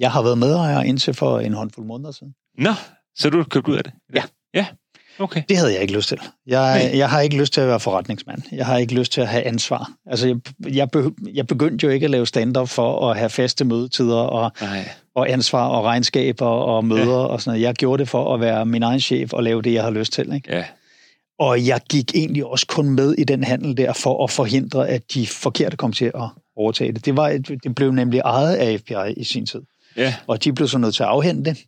Jeg 0.00 0.10
har 0.12 0.22
været 0.22 0.38
medejer 0.38 0.80
indtil 0.82 1.14
for 1.14 1.40
en 1.40 1.52
håndfuld 1.54 1.86
måneder 1.86 2.10
siden. 2.10 2.32
Nå, 2.58 2.70
så 3.16 3.30
du 3.30 3.44
købt 3.44 3.68
ud 3.68 3.76
af 3.76 3.84
det? 3.84 3.92
Ja. 4.14 4.22
Ja, 4.54 4.66
okay. 5.18 5.42
Det 5.48 5.56
havde 5.56 5.72
jeg 5.72 5.82
ikke 5.82 5.94
lyst 5.94 6.08
til. 6.08 6.18
Jeg, 6.46 6.82
Nej. 6.84 6.98
jeg 6.98 7.10
har 7.10 7.20
ikke 7.20 7.36
lyst 7.36 7.52
til 7.52 7.60
at 7.60 7.68
være 7.68 7.80
forretningsmand. 7.80 8.42
Jeg 8.52 8.66
har 8.66 8.76
ikke 8.76 8.94
lyst 8.94 9.12
til 9.12 9.20
at 9.20 9.28
have 9.28 9.42
ansvar. 9.42 9.90
Altså, 10.06 10.28
jeg, 10.28 10.36
jeg, 10.74 10.90
be, 10.90 11.10
jeg 11.34 11.46
begyndte 11.46 11.86
jo 11.86 11.92
ikke 11.92 12.04
at 12.04 12.10
lave 12.10 12.26
stand-up 12.26 12.68
for 12.68 13.10
at 13.10 13.18
have 13.18 13.30
faste 13.30 13.64
mødetider 13.64 14.16
og, 14.16 14.52
Nej. 14.60 14.88
og 15.14 15.30
ansvar 15.30 15.68
og 15.68 15.84
regnskaber 15.84 16.46
og 16.46 16.84
møder 16.84 17.02
ja. 17.20 17.26
og 17.26 17.40
sådan 17.40 17.50
noget. 17.50 17.62
Jeg 17.66 17.74
gjorde 17.74 18.00
det 18.00 18.08
for 18.08 18.34
at 18.34 18.40
være 18.40 18.66
min 18.66 18.82
egen 18.82 19.00
chef 19.00 19.32
og 19.32 19.42
lave 19.42 19.62
det, 19.62 19.72
jeg 19.72 19.82
har 19.82 19.90
lyst 19.90 20.12
til. 20.12 20.32
Ikke? 20.34 20.56
Ja, 20.56 20.64
Og 21.38 21.66
jeg 21.66 21.80
gik 21.90 22.14
egentlig 22.14 22.46
også 22.46 22.66
kun 22.66 22.90
med 22.90 23.14
i 23.18 23.24
den 23.24 23.44
handel 23.44 23.76
der 23.76 23.92
for 23.92 24.24
at 24.24 24.30
forhindre, 24.30 24.88
at 24.88 25.02
de 25.14 25.26
forkerte 25.26 25.76
kom 25.76 25.92
til 25.92 26.04
at 26.04 26.28
overtage 26.56 26.92
det. 26.92 27.04
Det, 27.04 27.16
var 27.16 27.28
et, 27.28 27.48
det 27.64 27.74
blev 27.74 27.92
nemlig 27.92 28.20
ejet 28.20 28.54
af 28.56 28.80
FBI 28.80 29.12
i 29.16 29.24
sin 29.24 29.46
tid. 29.46 29.62
Ja, 29.96 30.14
Og 30.26 30.44
de 30.44 30.52
blev 30.52 30.68
så 30.68 30.78
nødt 30.78 30.94
til 30.94 31.02
at 31.02 31.08
afhente 31.08 31.50
det. 31.50 31.58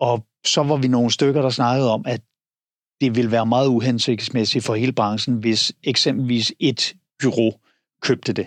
Og 0.00 0.24
så 0.46 0.62
var 0.62 0.76
vi 0.76 0.88
nogle 0.88 1.10
stykker, 1.10 1.42
der 1.42 1.50
snakkede 1.50 1.90
om, 1.92 2.04
at 2.06 2.20
det 3.00 3.16
ville 3.16 3.30
være 3.30 3.46
meget 3.46 3.66
uhensigtsmæssigt 3.68 4.64
for 4.64 4.74
hele 4.74 4.92
branchen, 4.92 5.34
hvis 5.36 5.72
eksempelvis 5.84 6.52
et 6.60 6.94
bureau 7.22 7.52
købte 8.02 8.32
det. 8.32 8.46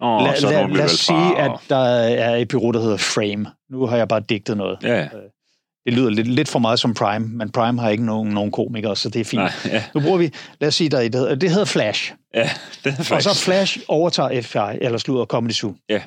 Åh, 0.00 0.22
lad 0.24 0.36
så 0.36 0.48
er 0.48 0.66
lad, 0.66 0.84
os 0.84 0.90
sige, 0.90 1.38
at 1.38 1.50
der 1.68 1.76
er 1.78 2.36
et 2.36 2.48
bureau, 2.48 2.70
der 2.70 2.80
hedder 2.80 2.96
Frame. 2.96 3.46
Nu 3.70 3.86
har 3.86 3.96
jeg 3.96 4.08
bare 4.08 4.20
digtet 4.20 4.56
noget. 4.56 4.78
Ja, 4.82 5.08
Det 5.84 5.92
lyder 5.92 6.10
lidt, 6.10 6.26
lidt 6.28 6.48
for 6.48 6.58
meget 6.58 6.80
som 6.80 6.94
Prime, 6.94 7.28
men 7.28 7.50
Prime 7.52 7.80
har 7.80 7.88
ikke 7.88 8.04
nogen, 8.04 8.30
nogen 8.30 8.50
komikere, 8.50 8.96
så 8.96 9.08
det 9.08 9.20
er 9.20 9.24
fint. 9.24 9.42
nej, 9.42 9.52
ja, 9.64 9.84
Nu 9.94 10.00
bruger 10.00 10.18
vi, 10.18 10.30
lad 10.60 10.68
os 10.68 10.74
sige, 10.74 10.90
der 10.90 10.98
er 10.98 11.02
et, 11.02 11.12
der 11.12 11.18
hedder- 11.18 11.34
det 11.34 11.50
hedder 11.50 11.64
Flash. 11.64 12.12
ja, 12.34 12.40
det 12.84 12.92
er 12.92 12.98
Og 12.98 13.04
faktisk... 13.06 13.28
så 13.34 13.44
Flash 13.44 13.78
overtager 13.88 14.42
FBI, 14.42 14.84
eller 14.84 14.98
slutter 14.98 15.24
Comedy 15.24 15.52
Zoo. 15.52 15.74
Ja. 15.88 16.02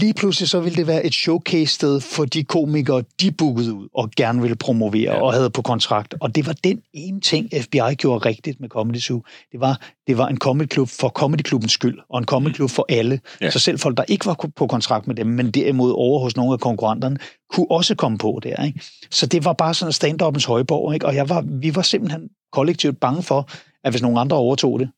Lige 0.00 0.14
pludselig 0.14 0.48
så 0.48 0.60
ville 0.60 0.76
det 0.76 0.86
være 0.86 1.06
et 1.06 1.14
showcase-sted 1.14 2.00
for 2.00 2.24
de 2.24 2.44
komikere, 2.44 3.02
de 3.20 3.30
bookede 3.32 3.72
ud 3.74 3.88
og 3.94 4.10
gerne 4.16 4.40
ville 4.40 4.56
promovere 4.56 5.12
Ja. 5.14 5.22
og 5.22 5.32
havde 5.32 5.50
på 5.50 5.62
kontrakt. 5.62 6.14
Og 6.20 6.34
det 6.34 6.46
var 6.46 6.52
den 6.64 6.80
ene 6.94 7.20
ting, 7.20 7.48
FBI 7.62 7.94
gjorde 7.98 8.28
rigtigt 8.28 8.60
med 8.60 8.68
Comedy 8.68 8.96
Zoo. 8.98 9.22
Det 9.52 9.60
var, 9.60 9.80
det 10.06 10.18
var 10.18 10.28
en 10.28 10.38
comedyklub 10.38 10.88
for 10.88 11.08
comedyklubbens 11.08 11.72
skyld, 11.72 11.98
og 12.10 12.18
en 12.18 12.24
comedyklub 12.24 12.70
for 12.70 12.86
alle. 12.88 13.14
Mm. 13.14 13.20
Ja. 13.40 13.50
Så 13.50 13.58
selv 13.58 13.78
folk, 13.78 13.96
der 13.96 14.04
ikke 14.08 14.26
var 14.26 14.46
på 14.56 14.66
kontrakt 14.66 15.06
med 15.06 15.14
dem, 15.14 15.26
men 15.26 15.50
derimod 15.50 15.92
over 15.96 16.20
hos 16.20 16.36
nogle 16.36 16.52
af 16.52 16.60
konkurrenterne, 16.60 17.16
kunne 17.52 17.70
også 17.70 17.94
komme 17.94 18.18
på 18.18 18.40
der. 18.42 18.64
Ikke? 18.64 18.80
Så 19.10 19.26
det 19.26 19.44
var 19.44 19.52
bare 19.52 19.74
sådan 19.74 19.92
stand-upens 19.92 20.44
højborg, 20.44 20.94
ikke? 20.94 21.06
og 21.06 21.14
jeg 21.14 21.28
var, 21.28 21.44
vi 21.60 21.74
var 21.74 21.82
simpelthen 21.82 22.28
kollektivt 22.52 23.00
bange 23.00 23.22
for, 23.22 23.48
at 23.84 23.92
hvis 23.92 24.02
nogle 24.02 24.20
andre 24.20 24.36
overtog 24.36 24.80
det, 24.80 24.88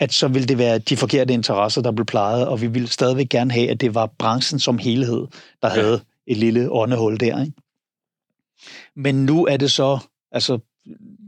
at 0.00 0.12
så 0.12 0.28
ville 0.28 0.48
det 0.48 0.58
være 0.58 0.78
de 0.78 0.96
forkerte 0.96 1.34
interesser, 1.34 1.82
der 1.82 1.92
blev 1.92 2.06
plejet, 2.06 2.46
og 2.46 2.60
vi 2.60 2.66
ville 2.66 2.88
stadigvæk 2.88 3.28
gerne 3.28 3.52
have, 3.52 3.70
at 3.70 3.80
det 3.80 3.94
var 3.94 4.06
branchen 4.18 4.58
som 4.60 4.78
helhed, 4.78 5.26
der 5.62 5.68
Ja. 5.68 5.68
ja. 5.68 5.82
havde 5.82 6.00
et 6.26 6.36
lille 6.36 6.72
åndehul 6.72 7.20
der. 7.20 7.40
Ikke? 7.40 7.52
Men 8.96 9.26
nu 9.26 9.46
er 9.46 9.56
det 9.56 9.70
så, 9.70 9.98
altså, 10.32 10.58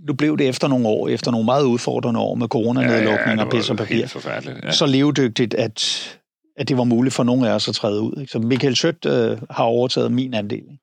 nu 0.07 0.15
blev 0.15 0.39
det 0.39 0.49
efter 0.49 0.69
nogle 0.69 0.89
år, 0.89 1.09
efter 1.09 1.31
nogle 1.31 1.45
meget 1.45 1.65
udfordrende 1.65 2.21
år 2.21 2.35
med 2.35 2.49
coronanedlukning 2.49 3.41
og 3.41 3.51
pis 3.51 3.71
og 3.71 3.77
papir. 3.77 4.07
Ja. 4.27 4.41
ja. 4.65 4.73
så 4.73 4.87
levedygtigt, 4.87 5.55
at, 5.55 6.09
at 6.57 6.69
det 6.69 6.77
var 6.77 6.85
muligt 6.85 7.15
for 7.15 7.23
nogle 7.25 7.49
af 7.49 7.55
os 7.55 7.69
at 7.69 7.75
træde 7.75 8.01
ud. 8.01 8.21
Ikke? 8.21 8.33
Så 8.33 8.39
Michael 8.39 8.77
Schødt 8.77 9.07
øh, 9.07 9.39
har 9.51 9.65
overtaget 9.65 10.13
min 10.13 10.35
andel. 10.35 10.59
Ikke? 10.59 10.79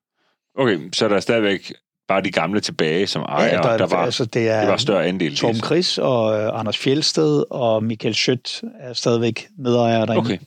Okay, 0.58 0.78
så 0.92 1.04
er 1.04 1.08
der 1.08 1.20
stadigvæk 1.20 1.72
bare 2.10 2.22
de 2.22 2.30
gamle 2.30 2.60
tilbage 2.60 3.06
som 3.06 3.22
ejer, 3.22 3.62
der, 3.62 3.76
der, 3.76 3.86
var, 3.86 3.96
altså, 3.96 4.24
det 4.24 4.48
er, 4.48 4.60
det 4.60 4.68
var 4.68 4.76
større 4.76 5.06
andel. 5.06 5.36
Torben 5.36 5.60
Chris 5.60 5.98
og 5.98 6.40
øh, 6.40 6.58
Anders 6.60 6.78
Fjelsted 6.78 7.44
og 7.50 7.84
Michael 7.84 8.14
Schødt 8.14 8.62
er 8.80 8.92
stadigvæk 8.92 9.48
medejere 9.58 10.06
derinde 10.06 10.16
Okay, 10.18 10.38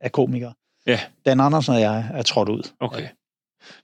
af 0.00 0.12
komikere. 0.12 0.52
Ja. 0.86 1.00
Dan 1.26 1.40
Andersen 1.40 1.74
og 1.74 1.80
jeg 1.80 2.04
er 2.14 2.22
trådt 2.22 2.48
ud. 2.48 2.70
okay. 2.80 3.06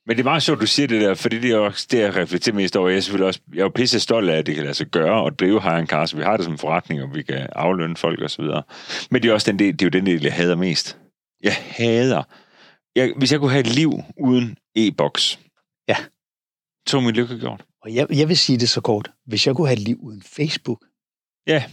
Men 0.06 0.16
det 0.16 0.22
er 0.22 0.24
meget 0.24 0.42
sjovt, 0.42 0.60
du 0.60 0.66
siger 0.66 0.86
det 0.88 1.00
der, 1.00 1.14
fordi 1.14 1.38
det 1.38 1.50
er 1.50 1.58
også 1.58 1.86
det, 1.90 1.98
jeg 1.98 2.16
reflekterer 2.16 2.56
mest 2.56 2.76
over. 2.76 2.88
Jeg 2.88 2.96
er 2.96 3.00
selvfølgelig 3.00 3.26
også, 3.26 3.40
jeg 3.52 3.58
er 3.60 3.64
jo 3.64 3.68
pisse 3.74 4.00
stolt 4.00 4.30
af, 4.30 4.36
at 4.38 4.46
det 4.46 4.54
kan 4.54 4.64
lade 4.64 4.74
sig 4.74 4.86
gøre, 4.86 5.22
og 5.22 5.38
drive 5.38 5.62
Hire 5.62 5.78
en 5.78 5.86
Car, 5.86 6.06
så 6.06 6.16
vi 6.16 6.22
har 6.22 6.36
det 6.36 6.44
som 6.44 6.58
forretning, 6.58 7.02
og 7.02 7.14
vi 7.14 7.22
kan 7.22 7.46
aflønne 7.52 7.96
folk 7.96 8.20
og 8.22 8.30
så 8.30 8.42
videre. 8.42 8.62
Men 9.10 9.22
det 9.22 9.28
er 9.30 9.32
også 9.34 9.50
den 9.50 9.58
del, 9.58 9.72
det 9.72 9.82
er 9.82 9.86
jo 9.86 9.90
den 9.90 10.06
del, 10.06 10.22
jeg 10.22 10.32
hader 10.32 10.56
mest. 10.56 10.98
Jeg 11.42 11.52
hader. 11.60 12.22
Jeg, 12.96 13.12
hvis 13.18 13.32
jeg 13.32 13.40
kunne 13.40 13.50
have 13.50 13.60
et 13.60 13.74
liv 13.74 13.92
uden 14.20 14.56
e-boks, 14.76 15.38
Ja. 15.38 15.43
Mit 16.92 17.14
lykke 17.14 17.38
gjort. 17.38 17.64
Og 17.82 17.94
jeg, 17.94 18.06
jeg 18.10 18.28
vil 18.28 18.36
sige 18.36 18.58
det 18.58 18.68
så 18.68 18.80
kort. 18.80 19.10
Hvis 19.26 19.46
jeg 19.46 19.54
kunne 19.54 19.66
have 19.66 19.76
et 19.76 19.82
liv 19.82 19.98
uden 20.02 20.22
Facebook. 20.22 20.84
Ja. 21.46 21.64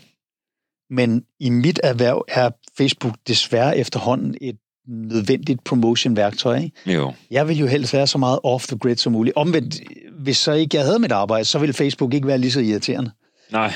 Men 0.90 1.24
i 1.40 1.50
mit 1.50 1.80
erhverv 1.84 2.26
er 2.28 2.50
Facebook 2.78 3.16
desværre 3.28 3.78
efterhånden 3.78 4.36
et 4.42 4.58
nødvendigt 4.88 5.64
promotion-værktøj. 5.64 6.58
Ikke? 6.58 6.94
Jo. 6.94 7.14
Jeg 7.32 7.48
vil 7.48 7.58
jo 7.58 7.68
helst 7.68 7.94
være 7.94 8.08
så 8.08 8.18
meget 8.18 8.40
off 8.44 8.68
the 8.68 8.78
grid 8.78 8.96
som 8.96 9.12
muligt. 9.12 9.36
Omvendt, 9.36 9.76
hvis 10.20 10.38
så 10.38 10.52
ikke 10.52 10.78
jeg 10.78 10.86
havde 10.86 11.00
mit 11.00 11.12
arbejde, 11.12 11.46
så 11.46 11.60
ville 11.60 11.74
Facebook 11.74 12.14
ikke 12.14 12.28
være 12.28 12.38
lige 12.38 12.52
så 12.52 12.60
irriterende. 12.60 13.12
Nej. 13.52 13.74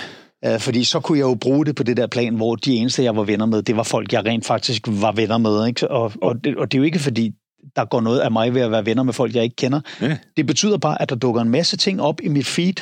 Uh, 0.48 0.60
fordi 0.60 0.84
så 0.84 1.00
kunne 1.00 1.18
jeg 1.18 1.26
jo 1.26 1.36
bruge 1.36 1.66
det 1.66 1.76
på 1.76 1.84
det 1.84 1.98
der 1.98 2.08
plan, 2.08 2.36
hvor 2.36 2.56
de 2.56 2.76
eneste, 2.76 3.04
jeg 3.04 3.16
var 3.16 3.24
venner 3.24 3.46
med, 3.46 3.64
det 3.64 3.78
var 3.78 3.84
folk, 3.84 4.14
jeg 4.14 4.26
rent 4.26 4.46
faktisk 4.46 4.88
var 4.88 5.12
venner 5.12 5.38
med. 5.38 5.68
Ikke? 5.68 5.92
Og, 5.92 6.12
og, 6.22 6.44
det, 6.44 6.58
og 6.58 6.72
det 6.72 6.78
er 6.78 6.80
jo 6.80 6.86
ikke 6.86 7.00
fordi, 7.00 7.32
der 7.76 7.86
går 7.86 8.02
noget 8.02 8.20
af 8.20 8.32
mig 8.32 8.54
ved 8.54 8.62
at 8.62 8.72
være 8.72 8.86
venner 8.86 9.04
med 9.04 9.14
folk, 9.14 9.36
jeg 9.36 9.44
ikke 9.44 9.56
kender. 9.56 9.82
Ja. 10.02 10.18
Det 10.38 10.46
betyder 10.46 10.78
bare, 10.78 11.02
at 11.02 11.10
der 11.10 11.16
dukker 11.16 11.42
en 11.42 11.50
masse 11.50 11.78
ting 11.78 12.02
op 12.02 12.22
i 12.24 12.28
mit 12.28 12.46
feed, 12.46 12.74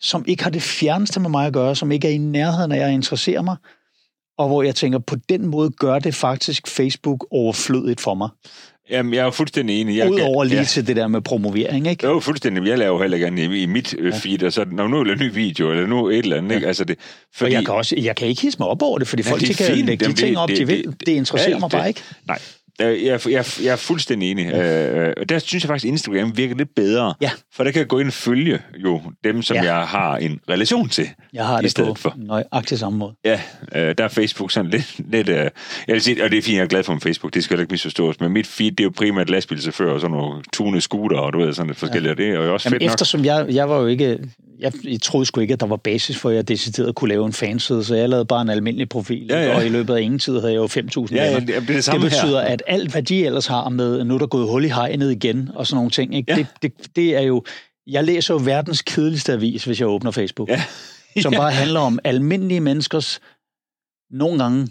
som 0.00 0.24
ikke 0.28 0.42
har 0.42 0.50
det 0.50 0.62
fjerneste 0.62 1.20
med 1.20 1.30
mig 1.30 1.46
at 1.46 1.52
gøre, 1.52 1.76
som 1.76 1.92
ikke 1.92 2.08
er 2.08 2.12
i 2.12 2.18
nærheden 2.18 2.72
af, 2.72 2.76
at 2.76 2.82
jeg 2.82 2.92
interesserer 2.92 3.42
mig, 3.42 3.56
og 4.38 4.48
hvor 4.48 4.62
jeg 4.62 4.74
tænker, 4.74 4.98
på 4.98 5.16
den 5.28 5.46
måde 5.46 5.70
gør 5.70 5.98
det 5.98 6.14
faktisk 6.14 6.66
Facebook 6.68 7.26
overflødigt 7.30 8.00
for 8.00 8.14
mig. 8.14 8.28
Jamen, 8.90 9.14
jeg 9.14 9.26
er 9.26 9.30
fuldstændig 9.30 9.80
enig. 9.80 9.96
Jeg, 9.96 10.10
Udover 10.10 10.44
lige 10.44 10.58
ja. 10.58 10.64
til 10.64 10.86
det 10.86 10.96
der 10.96 11.08
med 11.08 11.20
promovering, 11.20 11.86
ikke? 11.86 12.06
Jo, 12.06 12.20
fuldstændig. 12.20 12.66
Jeg 12.66 12.78
laver 12.78 13.00
heller 13.02 13.18
gerne 13.18 13.42
i, 13.42 13.62
i 13.62 13.66
mit 13.66 13.94
øh, 13.98 14.14
feed, 14.14 14.42
og 14.42 14.52
så 14.52 14.64
når 14.72 14.88
nu 14.88 15.00
er 15.00 15.12
en 15.12 15.18
ny 15.18 15.34
video, 15.34 15.70
eller 15.70 15.86
nu 15.86 16.08
et 16.08 16.18
eller 16.18 16.36
andet, 16.36 16.54
ikke? 16.54 16.66
Altså 16.66 16.84
det, 16.84 16.98
Fordi... 17.34 17.48
Og 17.48 17.52
jeg 17.52 17.64
kan, 17.64 17.74
også, 17.74 17.94
jeg 17.98 18.16
kan 18.16 18.28
ikke 18.28 18.42
hisse 18.42 18.58
mig 18.58 18.68
op 18.68 18.82
over 18.82 18.98
det, 18.98 19.08
fordi 19.08 19.22
Ja, 19.26 19.30
folk 19.30 19.40
det 19.40 19.48
de 19.48 19.54
kan 19.54 19.66
fint. 19.66 19.86
lægge 19.86 20.00
de 20.00 20.04
Jamen, 20.04 20.16
ting 20.16 20.28
det- 20.30 20.38
op, 20.38 20.48
det- 20.48 20.58
de 20.58 20.66
vil. 20.66 20.84
det- 20.84 21.00
Det 21.06 21.12
interesserer 21.12 21.54
alt 21.54 21.60
mig 21.60 21.70
bare 21.70 21.88
ikke. 21.88 22.00
Nej, 22.26 22.38
jeg, 22.78 22.88
er- 22.88 23.28
jeg, 23.30 23.38
er- 23.38 23.60
jeg 23.64 23.72
er 23.72 23.76
fuldstændig 23.76 24.30
enig. 24.30 24.46
Ja. 24.46 25.06
Øh, 25.08 25.14
og 25.16 25.28
der 25.28 25.38
synes 25.38 25.64
jeg 25.64 25.68
faktisk, 25.68 25.84
at 25.84 25.88
Instagram 25.88 26.36
virker 26.36 26.54
lidt 26.54 26.74
bedre. 26.74 27.14
Ja. 27.20 27.30
For 27.52 27.64
der 27.64 27.70
kan 27.70 27.78
jeg 27.78 27.88
gå 27.88 27.98
ind 27.98 28.06
og 28.08 28.12
følge 28.12 28.58
jo 28.76 29.02
dem, 29.24 29.42
som 29.42 29.56
Ja. 29.56 29.62
jeg 29.62 29.86
har 29.86 30.16
en 30.16 30.40
relation 30.50 30.88
til. 30.88 31.08
Jeg 31.32 31.46
har 31.46 31.60
I 31.60 31.62
det 31.62 31.70
stedet 31.70 31.88
på 31.94 32.00
for. 32.00 32.14
nøjagtig 32.16 32.78
samme 32.78 32.98
måde. 32.98 33.12
Ja, 33.24 33.40
øh, 33.74 33.94
der 33.98 34.04
er 34.04 34.08
Facebook 34.08 34.50
sådan 34.52 34.70
lidt... 34.70 34.94
lidt 35.10 35.28
øh, 35.28 35.36
jeg 35.36 35.50
vil 35.88 36.00
sige, 36.02 36.24
og 36.24 36.30
det 36.30 36.38
er 36.38 36.42
fint, 36.42 36.56
jeg 36.56 36.62
er 36.62 36.66
glad 36.68 36.82
for 36.82 36.92
min 36.92 37.00
Facebook, 37.00 37.34
det 37.34 37.44
skal 37.44 37.60
ikke 37.60 37.70
misforstås, 37.72 38.20
men 38.20 38.32
mit 38.32 38.46
feed, 38.46 38.70
det 38.70 38.80
er 38.80 38.84
jo 38.84 38.92
primært 38.96 39.30
lastbilchauffør 39.30 39.92
og 39.92 40.00
sådan 40.00 40.16
nogle 40.16 40.42
tune 40.52 40.80
scooter, 40.80 41.16
og 41.18 41.32
du 41.32 41.38
ved, 41.38 41.52
sådan 41.52 41.66
lidt 41.66 41.78
forskellige, 41.78 42.10
og 42.12 42.16
det 42.16 42.28
er 42.28 42.32
jo 42.34 42.52
også 42.54 42.68
Jamen, 42.68 42.74
fedt 42.74 42.82
nok. 42.82 42.92
eftersom 42.94 43.24
jeg, 43.24 43.46
jeg 43.50 43.68
var 43.68 43.80
jo 43.80 43.86
ikke... 43.86 44.18
Jeg, 44.64 44.72
jeg 44.84 45.02
troede 45.02 45.26
sgu 45.26 45.40
ikke, 45.40 45.54
at 45.54 45.60
der 45.60 45.66
var 45.66 45.76
basis 45.76 46.16
for, 46.18 46.30
at 46.30 46.36
jeg 46.36 46.48
decideret 46.48 46.94
kunne 46.94 47.08
lave 47.08 47.26
en 47.26 47.32
fanside, 47.32 47.84
så 47.84 47.94
jeg 47.94 48.08
lavede 48.08 48.24
bare 48.24 48.42
en 48.42 48.48
almindelig 48.48 48.88
profil, 48.88 49.26
Ja, 49.30 49.42
ja. 49.44 49.56
og 49.56 49.66
i 49.66 49.68
løbet 49.68 49.94
af 49.94 50.00
ingen 50.00 50.18
tid 50.18 50.40
havde 50.40 50.52
jeg 50.52 50.56
jo 50.58 50.66
5.000 50.66 51.14
Ja, 51.14 51.24
ja, 51.30 51.40
det, 51.40 51.48
det 51.48 51.86
det 51.92 52.00
betyder, 52.00 52.40
her. 52.40 52.48
at 52.48 52.62
alt, 52.66 52.90
hvad 52.92 53.02
de 53.02 53.26
ellers 53.26 53.46
har 53.46 53.68
med, 53.68 54.04
nu 54.04 54.14
er 54.14 54.18
der 54.18 54.26
gået 54.26 54.48
hul 54.48 54.64
i 54.64 54.68
hegnet 54.68 55.12
igen, 55.12 55.50
og 55.54 55.66
sådan 55.66 55.76
nogle 55.76 55.90
ting, 55.90 56.14
ikke? 56.16 56.32
Ja. 56.32 56.38
Det, 56.38 56.46
det, 56.62 56.96
det 56.96 57.16
er 57.16 57.20
jo... 57.20 57.44
Jeg 57.86 58.04
læser 58.04 58.34
jo 58.34 58.40
verdens 58.44 58.82
kedeligste 58.82 59.32
avis, 59.32 59.64
hvis 59.64 59.80
jeg 59.80 59.88
åbner 59.88 60.10
Facebook, 60.10 60.48
Ja. 60.48 60.62
som 61.22 61.32
bare 61.32 61.50
handler 61.52 61.80
om 61.80 61.98
almindelige 62.04 62.60
menneskers, 62.60 63.20
nogle 64.10 64.38
gange 64.42 64.68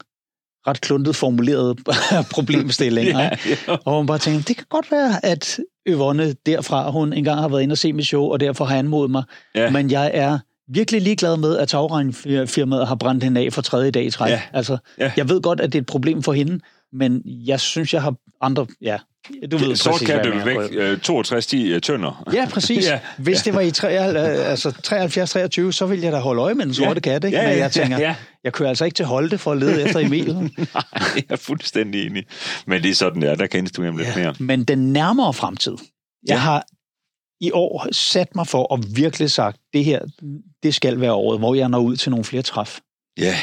ret 0.68 0.82
kluntet 0.82 1.16
formulerede 1.16 1.76
problemstillinger. 2.36 3.20
Ja, 3.20 3.30
ja. 3.68 3.76
Og 3.86 3.98
man 3.98 4.08
bare 4.08 4.18
tænker, 4.18 4.42
det 4.42 4.56
kan 4.58 4.66
godt 4.70 4.92
være, 4.92 5.26
at 5.26 5.60
Yvonne 5.88 6.34
derfra, 6.46 6.92
hun 6.92 7.14
engang 7.14 7.40
har 7.40 7.48
været 7.48 7.62
inde 7.62 7.74
og 7.74 7.78
se 7.78 7.94
mit 7.94 8.06
show, 8.06 8.24
og 8.24 8.40
derfor 8.40 8.66
har 8.66 8.78
anmodet 8.78 9.12
mig. 9.12 9.24
Ja. 9.56 9.70
Men 9.70 9.92
jeg 9.92 10.12
er 10.14 10.40
virkelig 10.68 11.02
ligeglad 11.02 11.38
med, 11.38 11.58
at 11.58 11.68
tagregnfirmaet 11.68 12.88
har 12.88 12.96
brændt 12.96 13.24
hende 13.24 13.42
af 13.42 13.54
for 13.54 13.62
tredje 13.62 13.92
dag 13.92 14.06
i 14.06 14.10
træk. 14.10 14.30
Ja. 14.32 14.42
Altså, 14.54 14.78
Ja. 15.00 15.12
jeg 15.18 15.30
ved 15.30 15.42
godt, 15.42 15.62
at 15.62 15.74
det 15.74 15.78
er 15.78 15.82
et 15.82 15.86
problem 15.88 16.24
for 16.24 16.34
hende, 16.34 16.60
men 16.94 17.22
jeg 17.26 17.60
synes, 17.60 17.94
jeg 17.94 18.02
har 18.02 18.16
andre... 18.42 18.66
Ja, 18.82 18.98
du 19.52 19.58
ved 19.58 19.76
Sort 19.76 19.92
præcis, 19.94 20.08
kan 20.08 20.22
mener. 20.30 20.44
væk 20.62 20.70
øh, 20.72 21.00
62 21.00 21.46
10 21.48 21.80
tønder. 21.80 22.24
Ja, 22.34 22.48
præcis. 22.52 22.86
Ja. 22.86 22.92
ja. 22.94 23.00
Hvis 23.18 23.42
det 23.42 23.54
var 23.54 23.62
i 23.62 23.72
tre- 23.72 23.90
altså 23.92 24.70
73-23, 25.68 25.72
så 25.72 25.86
ville 25.86 26.04
jeg 26.04 26.12
da 26.14 26.18
holde 26.20 26.42
øje 26.42 26.54
med 26.54 26.66
den 26.66 26.74
sorte 26.74 27.02
kat, 27.02 27.24
ikke? 27.24 27.38
Ja, 27.38 27.44
ja, 27.44 27.50
Men 27.50 27.58
ja, 27.58 27.64
jeg 27.64 27.72
tænker, 27.72 27.98
ja. 28.00 28.16
jeg 28.44 28.54
kører 28.54 28.70
altså 28.70 28.86
ikke 28.86 28.96
til 28.96 29.06
Holte 29.06 29.38
for 29.38 29.52
at 29.52 29.58
lede 29.58 29.84
efter 29.84 30.00
Emil. 30.00 30.34
Nej, 30.36 30.50
jeg 31.16 31.24
er 31.30 31.36
fuldstændig 31.36 32.06
enig. 32.06 32.24
Men 32.68 32.84
det 32.84 32.92
er 32.92 32.96
sådan, 32.96 33.22
der, 33.22 33.36
der 33.36 33.48
kan 33.48 33.60
Instagram 33.60 33.98
lidt 33.98 34.16
mere. 34.16 34.36
Men 34.40 34.64
den 34.64 34.94
nærmere 34.94 35.34
fremtid. 35.34 35.72
Jeg 36.28 36.34
Ja. 36.36 36.38
har 36.38 36.66
i 37.42 37.52
år 37.54 37.88
sat 37.92 38.36
mig 38.36 38.48
for 38.48 38.74
at 38.74 38.96
virkelig 38.96 39.32
sagt, 39.32 39.58
det 39.74 39.86
her, 39.86 40.00
det 40.64 40.76
skal 40.76 41.00
være 41.02 41.14
året, 41.14 41.40
hvor 41.40 41.56
jeg 41.56 41.70
når 41.70 41.80
ud 41.80 41.96
til 41.96 42.10
nogle 42.10 42.26
flere 42.26 42.44
træf. 42.44 42.80
Ja. 43.18 43.36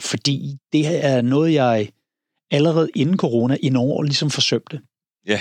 Fordi 0.00 0.56
det 0.72 0.86
her 0.86 0.98
er 0.98 1.22
noget, 1.22 1.52
jeg 1.54 1.88
allerede 2.50 2.88
inden 2.94 3.16
corona 3.16 3.56
i 3.62 3.68
nogle 3.68 3.92
år 3.92 4.02
ligesom 4.02 4.30
forsømte. 4.30 4.80
Ja. 5.26 5.40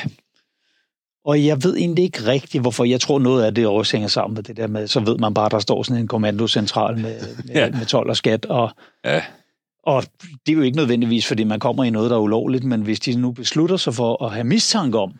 Og 1.26 1.46
jeg 1.46 1.64
ved 1.64 1.78
egentlig 1.78 2.04
ikke 2.04 2.26
rigtigt, 2.26 2.62
hvorfor. 2.62 2.84
Jeg 2.84 3.02
tror, 3.02 3.20
noget 3.20 3.44
af 3.44 3.56
det 3.56 3.68
også 3.68 3.92
hænger 3.98 4.08
sammen 4.08 4.36
med 4.36 4.44
det 4.44 4.58
der 4.58 4.68
med, 4.68 4.88
så 4.88 5.00
ved 5.00 5.18
man 5.18 5.34
bare, 5.34 5.50
der 5.50 5.60
står 5.60 5.84
sådan 5.84 6.02
en 6.02 6.08
kommandocentral 6.08 6.98
med, 6.98 7.20
med, 7.46 7.56
Ja. 7.56 7.66
ja. 7.66 7.72
med 7.72 7.86
12 7.86 8.10
og 8.10 8.18
skat. 8.18 8.46
Og, 8.46 8.70
Ja. 9.06 9.22
og 9.84 10.04
det 10.46 10.52
er 10.52 10.54
jo 10.54 10.62
ikke 10.62 10.78
nødvendigvis, 10.78 11.28
fordi 11.28 11.44
man 11.44 11.60
kommer 11.60 11.84
i 11.84 11.90
noget, 11.90 12.10
der 12.10 12.16
er 12.18 12.22
ulovligt, 12.22 12.64
men 12.64 12.82
hvis 12.82 13.00
de 13.00 13.16
nu 13.16 13.32
beslutter 13.32 13.78
sig 13.78 13.94
for 13.94 14.26
at 14.26 14.32
have 14.32 14.44
mistanke 14.44 14.98
om, 15.00 15.14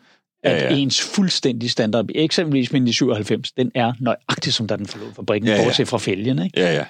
Ja, 0.44 0.50
at 0.50 0.62
ja. 0.62 0.76
ens 0.76 1.00
fuldstændig 1.14 1.70
standard, 1.70 2.06
eksempelvis 2.14 2.72
min 2.72 2.88
i 2.88 2.92
97, 2.92 3.52
den 3.52 3.70
er 3.74 3.92
nøjagtig, 4.00 4.52
som 4.54 4.66
da 4.66 4.76
den 4.76 4.86
forlod 4.86 5.14
fabrikken, 5.14 5.46
Ja, 5.48 5.52
ja, 5.52 5.56
ja. 5.56 5.62
ja. 5.62 5.68
bortset 5.68 5.88
fra 5.88 5.98
fælgen. 5.98 6.38
Ikke? 6.42 6.60
Ja, 6.60 6.74
ja. 6.74 6.84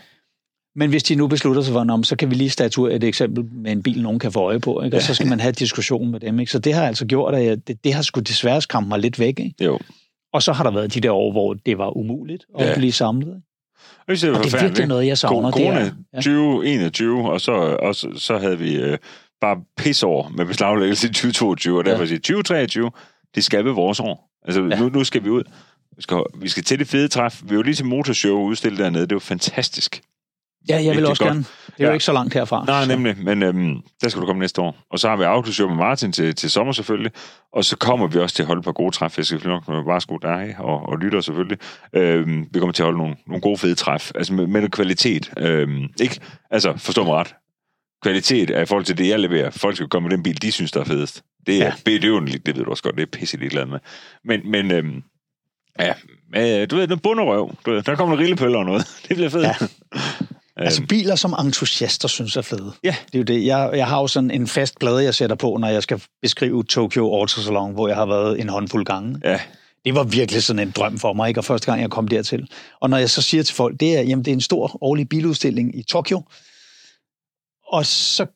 Men 0.77 0.91
hvis 0.91 1.03
de 1.03 1.15
nu 1.15 1.27
beslutter 1.27 1.63
sig 1.63 1.73
for, 1.73 1.85
"Nå, 1.85 1.97
men 1.97 2.05
så 2.05 2.17
kan 2.17 2.31
vi 2.31 2.35
lige 2.35 2.51
statuere 2.51 2.95
et 2.95 3.05
eksempel 3.05 3.45
med 3.53 3.73
en 3.73 3.83
bil, 3.83 4.03
nogen 4.03 4.19
kan 4.19 4.33
få 4.33 4.41
øje 4.41 4.61
på, 4.61 4.83
ikke? 4.83 4.97
og 4.97 5.03
så 5.03 5.15
skal 5.15 5.27
man 5.27 5.41
have 5.41 5.53
diskussion 5.53 6.11
med 6.11 6.21
dem. 6.21 6.41
Ikke? 6.41 6.53
Så 6.53 6.59
det 6.59 6.75
har 6.75 6.87
altså 6.87 7.07
gjort, 7.07 7.35
at 7.35 7.45
jeg, 7.45 7.69
det, 7.69 7.85
det 7.85 7.95
har 7.95 8.03
sgu 8.03 8.21
desværre 8.21 8.61
skræmt 8.61 8.89
mig 8.89 8.99
lidt 8.99 9.19
væk. 9.19 9.39
Ikke? 9.41 9.65
Jo. 9.65 9.79
Og 10.33 10.43
så 10.43 10.53
har 10.53 10.65
der 10.65 10.71
været 10.71 10.95
de 10.95 11.01
der 11.01 11.11
år, 11.11 11.33
hvor 11.33 11.55
det 11.55 11.79
var 11.79 11.97
umuligt 11.97 12.45
at 12.59 12.67
Ja. 12.69 12.75
blive 12.75 12.93
samlet. 12.93 13.43
Og 14.09 14.17
det 14.17 14.25
Og 14.25 14.29
det 14.29 14.29
er 14.29 14.35
forfærdeligt, 14.35 14.63
virkelig 14.63 14.87
noget, 14.87 15.07
jeg 15.07 15.19
savner. 15.19 15.51
Det 15.51 15.55
Corona 15.61 15.81
er, 15.81 15.91
ja. 16.15 16.21
2021, 16.21 17.31
og 17.33 17.41
så, 17.41 17.53
og 17.53 17.95
så, 17.95 18.09
så 18.17 18.39
havde 18.39 18.59
vi 18.59 18.75
øh, 18.77 18.99
bare 19.41 19.57
pisår 19.77 20.33
med 20.37 20.47
beslaglæggelse 20.47 21.07
i 21.09 21.11
2022, 21.13 21.79
og 21.79 21.85
derfor 21.85 22.03
Ja. 22.03 22.07
siger 22.07 22.19
2023, 22.19 22.91
det 23.35 23.45
skal 23.45 23.65
være 23.65 23.75
vores 23.75 24.01
år. 24.01 24.31
Altså, 24.45 24.63
ja. 24.71 24.79
nu, 24.79 24.89
nu 24.89 25.05
skal 25.05 25.25
vi 25.25 25.29
ud. 25.31 25.43
Vi 25.97 26.03
skal, 26.03 26.17
vi 26.35 26.49
skal 26.49 26.63
til 26.65 26.79
det 26.79 26.89
fede 26.89 27.09
træf. 27.09 27.43
Vi 27.45 27.57
var 27.57 27.63
lige 27.63 27.75
til 27.75 27.87
motorshow 27.87 28.39
udstillet 28.41 28.79
dernede. 28.79 29.03
Det 29.07 29.13
var 29.15 29.19
fantastisk. 29.21 30.01
Ja, 30.69 30.85
jeg 30.85 30.97
vil 30.97 31.07
også 31.07 31.25
godt. 31.25 31.33
gerne. 31.33 31.45
Det 31.67 31.73
er 31.79 31.85
jo 31.85 31.87
Ja. 31.89 31.93
ikke 31.93 32.05
så 32.05 32.13
langt 32.13 32.35
herfra. 32.35 32.65
Nej, 32.65 32.83
så. 32.85 32.89
nemlig. 32.89 33.17
Men 33.25 33.43
øhm, 33.43 33.77
der 34.03 34.09
skal 34.09 34.23
du 34.23 34.27
komme 34.27 34.41
næste 34.41 34.61
år. 34.61 34.77
Og 34.91 34.99
så 34.99 35.09
har 35.09 35.17
vi 35.17 35.25
autoshow 35.25 35.69
med 35.69 35.77
Martin 35.77 36.13
til, 36.13 36.35
til 36.35 36.51
sommer 36.51 36.73
selvfølgelig. 36.73 37.13
Og 37.53 37.65
så 37.65 37.77
kommer 37.77 38.07
vi 38.07 38.19
også 38.19 38.37
til 38.37 38.43
at 38.43 38.47
holde 38.47 38.59
et 38.61 38.65
par 38.65 38.73
gode 38.73 38.91
træf. 38.95 39.17
Jeg 39.19 39.27
skal 39.27 39.41
nok 39.49 39.69
med 39.69 39.85
bare 39.85 40.01
sko 40.01 40.17
dig 40.23 40.55
og, 40.59 40.89
og 40.89 40.99
lytter 40.99 41.21
selvfølgelig. 41.21 41.59
Øhm, 41.93 42.47
vi 42.53 42.59
kommer 42.59 42.73
til 42.73 42.83
at 42.83 42.87
holde 42.87 42.99
nogle, 42.99 43.17
nogle 43.27 43.41
gode 43.41 43.59
fede 43.59 43.75
træf. 43.75 44.11
Altså 44.15 44.33
med, 44.35 44.47
med 44.47 44.61
noget 44.61 44.73
kvalitet. 44.73 45.31
Øhm, 45.39 45.87
ikke, 46.01 46.21
altså 46.51 46.73
forstå 46.77 47.05
mig 47.05 47.15
ret. 47.15 47.35
Kvalitet 48.03 48.51
er 48.51 48.61
i 48.63 48.67
forhold 48.67 48.85
til 48.85 48.99
det, 48.99 49.09
jeg 49.09 49.21
leverer. 49.21 49.51
Folk 49.51 49.77
skal 49.77 49.89
komme 49.89 50.09
med 50.09 50.17
den 50.17 50.23
bil, 50.23 50.43
de 50.43 50.53
synes, 50.53 50.73
der 50.73 50.81
er 50.81 50.85
fedest. 50.85 51.23
Det 51.47 51.55
er 51.55 51.59
Ja. 51.59 51.73
ja. 51.87 51.93
det, 51.93 52.05
jo, 52.05 52.15
ved 52.45 52.55
du 52.65 52.71
også 52.71 52.83
godt, 52.83 52.95
det 52.97 53.03
er 53.03 53.07
pisse 53.19 53.37
ligeglad 53.37 53.67
med. 53.67 53.79
Men, 54.25 54.51
men 54.51 54.71
øhm, 54.71 55.03
ja, 55.79 55.93
øh, 56.63 56.71
du 56.71 56.77
ved, 56.77 56.87
den 56.89 56.99
bunderøv. 56.99 57.55
Du 57.67 57.71
ved, 57.71 57.83
der 57.83 57.95
kommer 57.95 58.13
nogle 58.15 58.23
rillepøller 58.25 58.59
og 58.59 58.65
noget. 58.65 58.87
Det 59.09 59.17
bliver 59.17 59.31
fedt. 59.31 59.45
Ja. 59.47 59.55
Altså 60.65 60.83
biler, 60.89 61.15
som 61.15 61.35
entusiaster 61.47 62.09
synes 62.09 62.37
er 62.37 62.43
fede. 62.43 62.73
Ja. 62.85 62.97
Det 63.07 63.15
er 63.15 63.19
jo 63.19 63.25
det. 63.25 63.47
Jeg, 63.47 63.71
jeg 63.75 63.87
har 63.87 64.01
jo 64.01 64.07
sådan 64.07 64.31
en 64.31 64.47
fast 64.47 64.79
plade, 64.79 65.05
jeg 65.05 65.15
sætter 65.15 65.37
på, 65.37 65.57
når 65.61 65.69
jeg 65.69 65.83
skal 65.83 66.03
beskrive 66.23 66.65
Tokyo 66.65 67.15
Auto 67.15 67.41
Salon, 67.41 67.73
hvor 67.73 67.89
jeg 67.89 67.97
har 67.97 68.07
været 68.07 68.41
en 68.41 68.49
håndfuld 68.49 68.85
gange. 68.85 69.21
ja, 69.25 69.41
Det 69.85 69.95
var 69.95 70.05
virkelig 70.05 70.43
sådan 70.43 70.69
en 70.69 70.71
drøm 70.71 70.99
for 70.99 71.13
mig, 71.13 71.29
ikke? 71.29 71.41
Og 71.41 71.45
første 71.45 71.67
gang, 71.67 71.81
jeg 71.83 71.91
kom 71.91 72.09
dertil. 72.09 72.49
Og 72.81 72.91
når 72.91 72.97
jeg 72.97 73.11
så 73.11 73.23
siger 73.23 73.43
til 73.43 73.55
folk, 73.55 73.81
det 73.81 73.97
er, 73.97 74.03
jamen, 74.03 74.25
det 74.25 74.31
er 74.31 74.35
en 74.35 74.41
stor 74.41 74.79
årlig 74.85 75.09
biludstilling 75.09 75.79
i 75.79 75.83
Tokyo, 75.83 76.23
og 77.67 77.87
så 77.87 78.27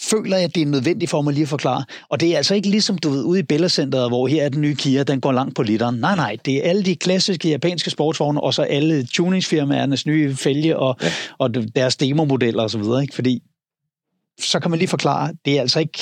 føler 0.00 0.36
jeg, 0.36 0.44
at 0.44 0.54
det 0.54 0.62
er 0.62 0.66
nødvendigt 0.66 1.10
for 1.10 1.22
mig 1.22 1.34
lige 1.34 1.42
at 1.42 1.48
forklare. 1.48 1.84
Og 2.08 2.20
det 2.20 2.32
er 2.32 2.36
altså 2.36 2.54
ikke 2.54 2.68
ligesom, 2.70 2.98
du 2.98 3.08
ved, 3.10 3.22
ude 3.22 3.40
i 3.40 3.42
Bella 3.42 3.68
Centeret, 3.68 4.10
hvor 4.10 4.26
her 4.26 4.44
er 4.44 4.48
den 4.48 4.60
nye 4.60 4.74
Kia, 4.74 5.02
den 5.02 5.20
går 5.20 5.32
langt 5.32 5.56
på 5.56 5.62
literen. 5.62 5.94
Nej, 5.94 6.16
nej, 6.16 6.36
det 6.44 6.56
er 6.56 6.70
alle 6.70 6.82
de 6.84 6.96
klassiske 6.96 7.48
japanske 7.50 7.90
sportsvogne, 7.90 8.40
og 8.40 8.54
så 8.54 8.62
alle 8.62 9.06
tuningsfirmaernes 9.06 10.06
nye 10.06 10.36
fælge 10.36 10.76
og, 10.78 10.96
Ja. 11.02 11.08
og 11.38 11.54
deres 11.54 11.96
demomodeller 11.96 12.62
osv., 12.62 12.82
ikke? 13.02 13.14
Fordi 13.14 13.42
så 14.40 14.60
kan 14.60 14.70
man 14.70 14.78
lige 14.78 14.88
forklare, 14.88 15.32
det 15.44 15.56
er 15.56 15.60
altså 15.60 15.80
ikke, 15.80 15.98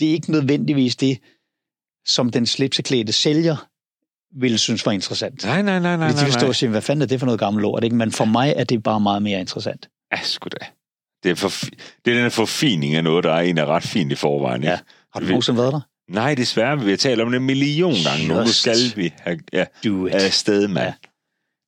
det 0.00 0.08
er 0.08 0.12
ikke 0.12 0.30
nødvendigvis 0.32 0.96
det, 0.96 1.18
som 2.06 2.30
den 2.30 2.46
slipseklædte 2.46 3.12
sælger 3.12 3.66
ville 4.40 4.58
synes 4.58 4.86
var 4.86 4.92
interessant. 4.92 5.44
nej, 5.44 5.62
nej, 5.62 5.78
nej, 5.78 5.96
nej, 5.96 6.08
Fordi 6.08 6.20
de 6.20 6.24
vil 6.24 6.32
stå 6.34 6.46
og 6.46 6.56
sige, 6.56 6.68
hvad 6.70 6.80
fanden 6.80 7.02
er 7.02 7.06
det 7.06 7.18
for 7.18 7.26
noget 7.26 7.40
gammelt 7.40 7.62
lort, 7.62 7.84
ikke? 7.84 7.96
Men 7.96 8.12
for 8.12 8.24
mig 8.24 8.54
er 8.56 8.64
det 8.64 8.82
bare 8.82 9.00
meget 9.00 9.22
mere 9.22 9.40
interessant. 9.40 9.88
Ja, 10.12 10.18
sgu 10.22 10.48
da. 10.60 10.66
Det 11.22 11.30
er, 11.30 11.34
for, 11.34 11.50
det 12.04 12.16
er 12.16 12.22
den 12.22 12.30
forfining 12.30 12.94
af 12.94 13.04
noget, 13.04 13.24
der 13.24 13.32
er 13.32 13.40
en 13.40 13.58
er 13.58 13.66
ret 13.66 13.82
fint 13.82 14.12
i 14.12 14.14
forvejen. 14.14 14.62
Ikke? 14.62 14.70
Ja. 14.70 14.78
Har 15.12 15.20
du 15.20 15.26
nogensinde 15.26 15.58
været 15.58 15.72
der? 15.72 15.80
Nej, 16.10 16.34
desværre. 16.34 16.80
Vi 16.80 16.90
har 16.90 16.96
talt 16.96 17.20
om 17.20 17.30
det 17.30 17.36
en 17.36 17.46
million 17.46 17.94
gange 18.04 18.28
nu. 18.28 18.34
Nu 18.34 18.46
skal 18.46 18.76
vi 18.96 19.12
have 19.20 19.38
ja, 19.52 19.64
afsted, 20.12 20.68
mand. 20.68 20.86
Ja. 20.86 20.92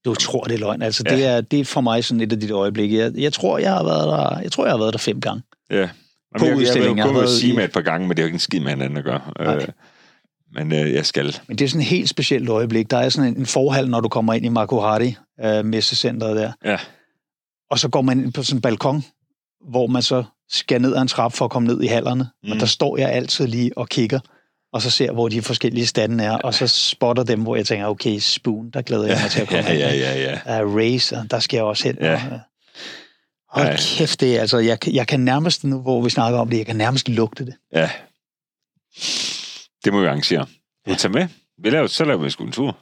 Du 0.04 0.14
tror, 0.14 0.44
det 0.44 0.54
er 0.54 0.58
løgn. 0.58 0.82
Altså, 0.82 1.02
Ja. 1.06 1.16
det, 1.16 1.26
er, 1.26 1.40
det 1.40 1.60
er 1.60 1.64
for 1.64 1.80
mig 1.80 2.04
sådan 2.04 2.20
et 2.20 2.32
af 2.32 2.40
de 2.40 2.50
øjeblikke. 2.50 2.98
Jeg, 2.98 3.12
jeg, 3.14 3.32
tror, 3.32 3.58
jeg 3.58 3.72
har 3.72 3.84
været 3.84 4.06
der, 4.06 4.40
jeg 4.40 4.52
tror, 4.52 4.64
jeg 4.64 4.72
har 4.72 4.78
været 4.78 4.92
der 4.92 4.98
fem 4.98 5.20
gange. 5.20 5.42
Ja. 5.70 5.76
Jamen, 5.76 5.88
På 6.38 6.44
jeg, 6.46 6.76
jeg, 6.76 6.76
jeg 6.76 6.96
Jeg 6.96 7.14
været 7.14 7.30
sige 7.30 7.56
med 7.56 7.64
et 7.64 7.72
par 7.72 7.80
gange, 7.80 8.08
men 8.08 8.16
det 8.16 8.18
har 8.18 8.22
jo 8.22 8.26
ikke 8.26 8.36
en 8.36 8.40
skid 8.40 8.60
med 8.60 8.70
hinanden 8.70 8.98
at 8.98 9.04
gøre. 9.04 9.20
Nej. 9.38 9.54
Øh, 9.54 9.68
men 10.54 10.72
øh, 10.72 10.92
jeg 10.92 11.06
skal. 11.06 11.36
Men 11.48 11.58
det 11.58 11.64
er 11.64 11.68
sådan 11.68 11.80
et 11.80 11.86
helt 11.86 12.08
specielt 12.08 12.48
øjeblik. 12.48 12.90
Der 12.90 12.96
er 12.96 13.08
sådan 13.08 13.28
en, 13.32 13.36
en 13.36 13.46
forhal, 13.46 13.88
når 13.88 14.00
du 14.00 14.08
kommer 14.08 14.34
ind 14.34 14.46
i 14.46 14.48
Makuhari, 14.48 15.16
øh, 15.44 15.64
messecenteret 15.64 16.36
der. 16.36 16.52
Ja. 16.64 16.78
Og 17.70 17.78
så 17.78 17.88
går 17.88 18.02
man 18.02 18.24
ind 18.24 18.32
på 18.32 18.42
sådan 18.42 18.58
en 18.58 18.62
balkon, 18.62 19.04
hvor 19.70 19.86
man 19.86 20.02
så 20.02 20.24
skal 20.50 20.80
ned 20.80 20.94
ad 20.96 21.02
en 21.02 21.08
trap 21.08 21.32
for 21.32 21.44
at 21.44 21.50
komme 21.50 21.68
ned 21.68 21.82
i 21.82 21.86
hallerne. 21.86 22.28
Mm. 22.42 22.52
Og 22.52 22.60
der 22.60 22.66
står 22.66 22.96
jeg 22.98 23.10
altid 23.12 23.46
lige 23.46 23.78
og 23.78 23.88
kigger, 23.88 24.20
og 24.72 24.82
så 24.82 24.90
ser, 24.90 25.12
hvor 25.12 25.28
de 25.28 25.42
forskellige 25.42 25.86
stande 25.86 26.24
er, 26.24 26.32
og 26.38 26.54
så 26.54 26.66
spotter 26.66 27.22
dem, 27.24 27.42
hvor 27.42 27.56
jeg 27.56 27.66
tænker, 27.66 27.86
okay, 27.86 28.18
Spoon, 28.18 28.70
der 28.70 28.82
glæder 28.82 29.06
jeg 29.06 29.18
mig 29.22 29.30
til 29.30 29.40
at 29.40 29.48
komme 29.48 29.62
ja, 29.70 29.94
ja, 29.94 30.14
ja, 30.14 30.38
ja. 30.46 30.64
Uh, 30.64 30.76
Racer, 30.76 31.22
der 31.24 31.38
skal 31.38 31.56
jeg 31.56 31.64
også 31.64 31.84
hen. 31.84 31.96
Ja. 32.00 32.12
Og, 32.14 32.40
hold 33.60 33.66
Ja. 33.68 33.76
kæft, 33.96 34.20
det 34.20 34.36
er, 34.36 34.40
altså, 34.40 34.58
jeg, 34.58 34.80
kan- 34.80 34.94
jeg 34.94 35.06
kan 35.06 35.20
nærmest, 35.20 35.64
nu 35.64 35.80
hvor 35.80 36.02
vi 36.02 36.10
snakker 36.10 36.38
om 36.38 36.48
det, 36.50 36.58
jeg 36.58 36.66
kan 36.66 36.76
nærmest 36.76 37.08
lugte 37.08 37.46
det. 37.46 37.54
ja. 37.72 37.90
Det 39.84 39.92
må 39.92 40.00
vi 40.00 40.06
arrangere. 40.06 40.46
Ja. 40.86 40.94
tager 40.94 41.12
med. 41.12 41.28
Vi 41.62 41.70
laver, 41.70 41.86
så 41.86 42.04
laver 42.04 42.22
vi 42.24 42.30
sgu 42.30 42.44
en 42.44 42.52
tur. 42.52 42.76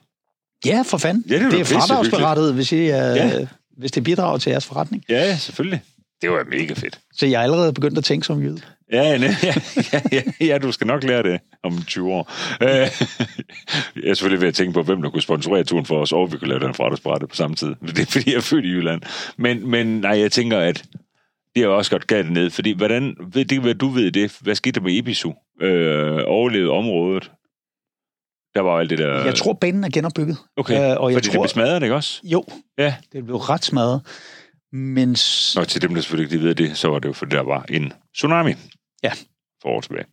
Ja, 0.67 0.83
for 0.87 0.99
fanden. 0.99 1.25
Ja, 1.29 1.35
det 1.35 1.45
er 1.47 1.51
det 1.51 1.61
er 1.61 1.65
fradragsberettet, 1.65 2.55
hvis, 2.55 2.73
I, 2.73 2.77
uh, 2.77 2.83
Ja. 2.89 3.47
hvis 3.77 3.93
det 3.93 4.05
bidrager 4.05 4.39
til 4.39 4.51
jeres 4.51 4.67
forretning. 4.67 5.05
Ja, 5.09 5.37
selvfølgelig. 5.39 5.81
Det 6.23 6.31
var 6.31 6.45
mega 6.51 6.75
fedt. 6.75 7.01
Så 7.13 7.27
jeg 7.27 7.39
er 7.39 7.43
allerede 7.43 7.73
begyndt 7.73 7.99
at 7.99 8.05
tænke 8.05 8.27
som 8.27 8.43
jøde. 8.43 8.61
Ja, 8.93 9.03
ja, 9.03 9.35
ja, 9.43 9.55
ja, 10.13 10.23
ja, 10.41 10.59
du 10.59 10.73
skal 10.73 10.87
nok 10.87 11.05
lære 11.05 11.23
det 11.23 11.41
om 11.63 11.83
20 11.87 12.13
år. 12.13 12.33
Øh, 12.63 12.69
jeg 12.69 14.11
er 14.11 14.15
selvfølgelig 14.15 14.41
ved 14.41 14.49
at 14.49 14.55
tænke 14.55 14.73
på, 14.73 14.83
hvem 14.83 15.03
der 15.03 15.11
kunne 15.11 15.23
sponsorere 15.23 15.65
turen 15.65 15.87
for 15.87 16.01
os, 16.01 16.13
og 16.13 16.33
vi 16.33 16.39
kunne 16.39 16.49
lave 16.49 16.61
den 16.61 16.75
fradragsbrætte 16.75 17.27
på 17.27 17.35
samme 17.37 17.57
tid. 17.57 17.75
Det 17.87 17.99
er 17.99 18.07
fordi, 18.07 18.31
jeg 18.31 18.37
er 18.37 18.41
født 18.41 18.65
i 18.65 18.69
Jylland. 18.69 19.03
Men, 19.39 19.71
men 19.71 19.87
nej, 20.01 20.19
jeg 20.21 20.33
tænker, 20.33 20.59
at 20.59 20.85
det 21.55 21.63
er 21.63 21.69
også 21.69 21.91
godt 21.91 22.07
galt 22.07 22.33
ned, 22.33 22.51
fordi 22.51 22.73
hvordan, 22.73 23.17
ved 23.33 23.45
det, 23.45 23.61
hvad 23.61 23.75
du 23.75 23.89
ved 23.89 24.13
det, 24.13 24.37
hvad 24.41 24.55
skete 24.55 24.81
der 24.81 24.85
med 24.87 24.93
Ibisu? 24.93 25.33
Øh, 25.63 26.19
overlevede 26.27 26.71
området? 26.71 27.31
Der 28.55 28.61
var 28.61 28.79
alt 28.79 28.91
det 28.91 28.99
der... 28.99 29.25
Jeg 29.25 29.35
tror, 29.35 29.53
banen 29.53 29.85
er 29.85 29.89
genopbygget. 29.93 30.37
okay, 30.57 30.75
øh, 30.91 30.97
og 31.01 31.11
jeg 31.11 31.17
fordi 31.17 31.29
tror- 31.29 31.33
det 31.33 31.41
blev 31.41 31.49
smadret, 31.49 31.83
ikke 31.83 31.95
også? 31.95 32.21
Jo, 32.25 32.45
Ja. 32.79 32.95
det 33.13 33.25
blev 33.25 33.37
ret 33.37 33.65
smadret. 33.65 34.01
Men 34.73 35.11
Og 35.57 35.69
til 35.69 35.83
dem, 35.83 35.95
der 35.95 36.01
selvfølgelig 36.01 36.33
ikke 36.33 36.47
ved 36.47 36.55
det, 36.55 36.77
så 36.77 36.89
var 36.89 36.99
det 36.99 37.09
jo, 37.09 37.13
fordi 37.13 37.35
der 37.37 37.43
var 37.43 37.65
en 37.69 37.93
tsunami. 38.17 38.53
Ja. 39.03 39.13
For 39.63 39.69
år 39.69 39.81
tilbage. 39.81 40.05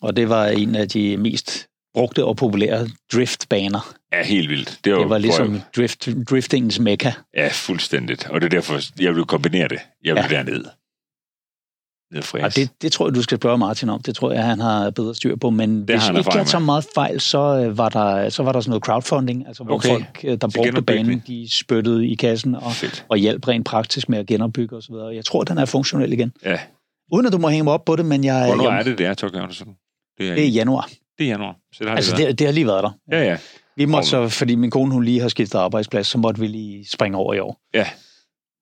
og 0.00 0.16
det 0.16 0.28
var 0.28 0.46
en 0.46 0.74
af 0.74 0.88
de 0.88 1.16
mest 1.16 1.66
brugte 1.94 2.24
og 2.24 2.36
populære 2.36 2.88
driftbaner. 3.12 3.94
Ja, 4.12 4.24
helt 4.24 4.50
vildt. 4.50 4.80
Det 4.84 4.92
var, 4.92 4.98
Det 4.98 5.08
var 5.10 5.18
ligesom 5.18 5.60
drift, 5.76 6.08
driftingens 6.30 6.78
mekka. 6.80 7.12
Ja, 7.34 7.48
fuldstændigt. 7.52 8.28
Og 8.28 8.40
det 8.40 8.46
er 8.46 8.50
derfor, 8.50 9.02
jeg 9.02 9.14
vil 9.16 9.24
kombinere 9.24 9.68
det. 9.68 9.78
Jeg 10.04 10.14
vil. 10.14 10.22
Ja. 10.30 10.36
derned. 10.36 10.64
Og 12.14 12.56
det, 12.56 12.70
det 12.82 12.92
tror 12.92 13.06
jeg, 13.08 13.14
du 13.14 13.22
skal 13.22 13.38
spørge 13.38 13.58
Martin 13.58 13.88
om. 13.88 14.02
Det 14.02 14.14
tror 14.16 14.32
jeg, 14.32 14.44
han 14.44 14.60
har 14.60 14.90
bedre 14.90 15.14
styr 15.14 15.36
på. 15.36 15.50
Men 15.50 15.78
har 15.78 15.84
hvis 15.96 16.06
han 16.06 16.16
ikke 16.16 16.36
jeg 16.36 16.46
tager 16.46 16.64
meget 16.64 16.86
fejl, 16.94 17.20
så 17.20 17.38
øh, 17.38 17.78
var 17.78 17.88
der, 17.88 18.28
så 18.28 18.42
var 18.42 18.52
der 18.52 18.60
sådan 18.60 18.70
noget 18.70 18.84
crowdfunding, 18.84 19.46
altså 19.46 19.64
hvor 19.64 19.74
Okay. 19.74 19.88
folk, 19.88 20.20
øh, 20.24 20.38
der 20.40 20.48
brugte 20.54 20.82
banen, 20.82 21.22
de 21.26 21.48
spyttede 21.52 22.06
i 22.08 22.14
kassen 22.14 22.54
og, 22.54 22.72
Fedt. 22.72 23.06
og 23.08 23.16
hjalp 23.16 23.48
rent 23.48 23.66
praktisk 23.66 24.08
med 24.08 24.18
at 24.18 24.26
genopbygge 24.26 24.76
osv. 24.76 24.94
Jeg 24.94 25.24
tror, 25.24 25.44
den 25.44 25.58
er 25.58 25.64
funktionel 25.64 26.12
igen. 26.12 26.32
Ja. 26.44 26.58
Uden 27.12 27.26
at 27.26 27.32
du 27.32 27.38
må 27.38 27.48
hænge 27.48 27.64
mig 27.64 27.72
op 27.72 27.84
på 27.84 27.96
det, 27.96 28.04
men 28.06 28.24
jeg... 28.24 28.46
Hvornår 28.46 28.70
jeg, 28.70 28.78
er 28.78 28.82
det, 28.82 28.98
det 28.98 29.06
er, 29.06 29.14
Tokyo 29.14 29.40
Andersen? 29.40 29.66
Det 30.18 30.28
er, 30.28 30.34
Det 30.34 30.42
er 30.42 30.46
i 30.48 30.50
januar. 30.50 30.88
det 31.18 31.24
er 31.24 31.28
januar. 31.30 31.56
Så 31.72 31.78
det 31.84 31.88
har 31.88 31.96
Altså, 31.96 32.10
det, 32.12 32.18
været. 32.18 32.30
det, 32.30 32.38
det 32.38 32.46
har 32.46 32.52
lige 32.52 32.66
været 32.66 32.82
der. 32.84 32.90
Ja, 33.12 33.24
ja. 33.24 33.36
Vi 33.76 33.84
måtte 33.84 34.08
så, 34.08 34.28
fordi 34.28 34.54
min 34.54 34.70
kone 34.70 34.92
hun 34.92 35.04
lige 35.04 35.20
har 35.20 35.28
skiftet 35.28 35.58
arbejdsplads, 35.58 36.06
så 36.06 36.18
måtte 36.18 36.40
vi 36.40 36.46
lige 36.46 36.86
springe 36.92 37.18
over 37.18 37.34
i 37.34 37.38
år. 37.38 37.60
Ja. 37.74 37.86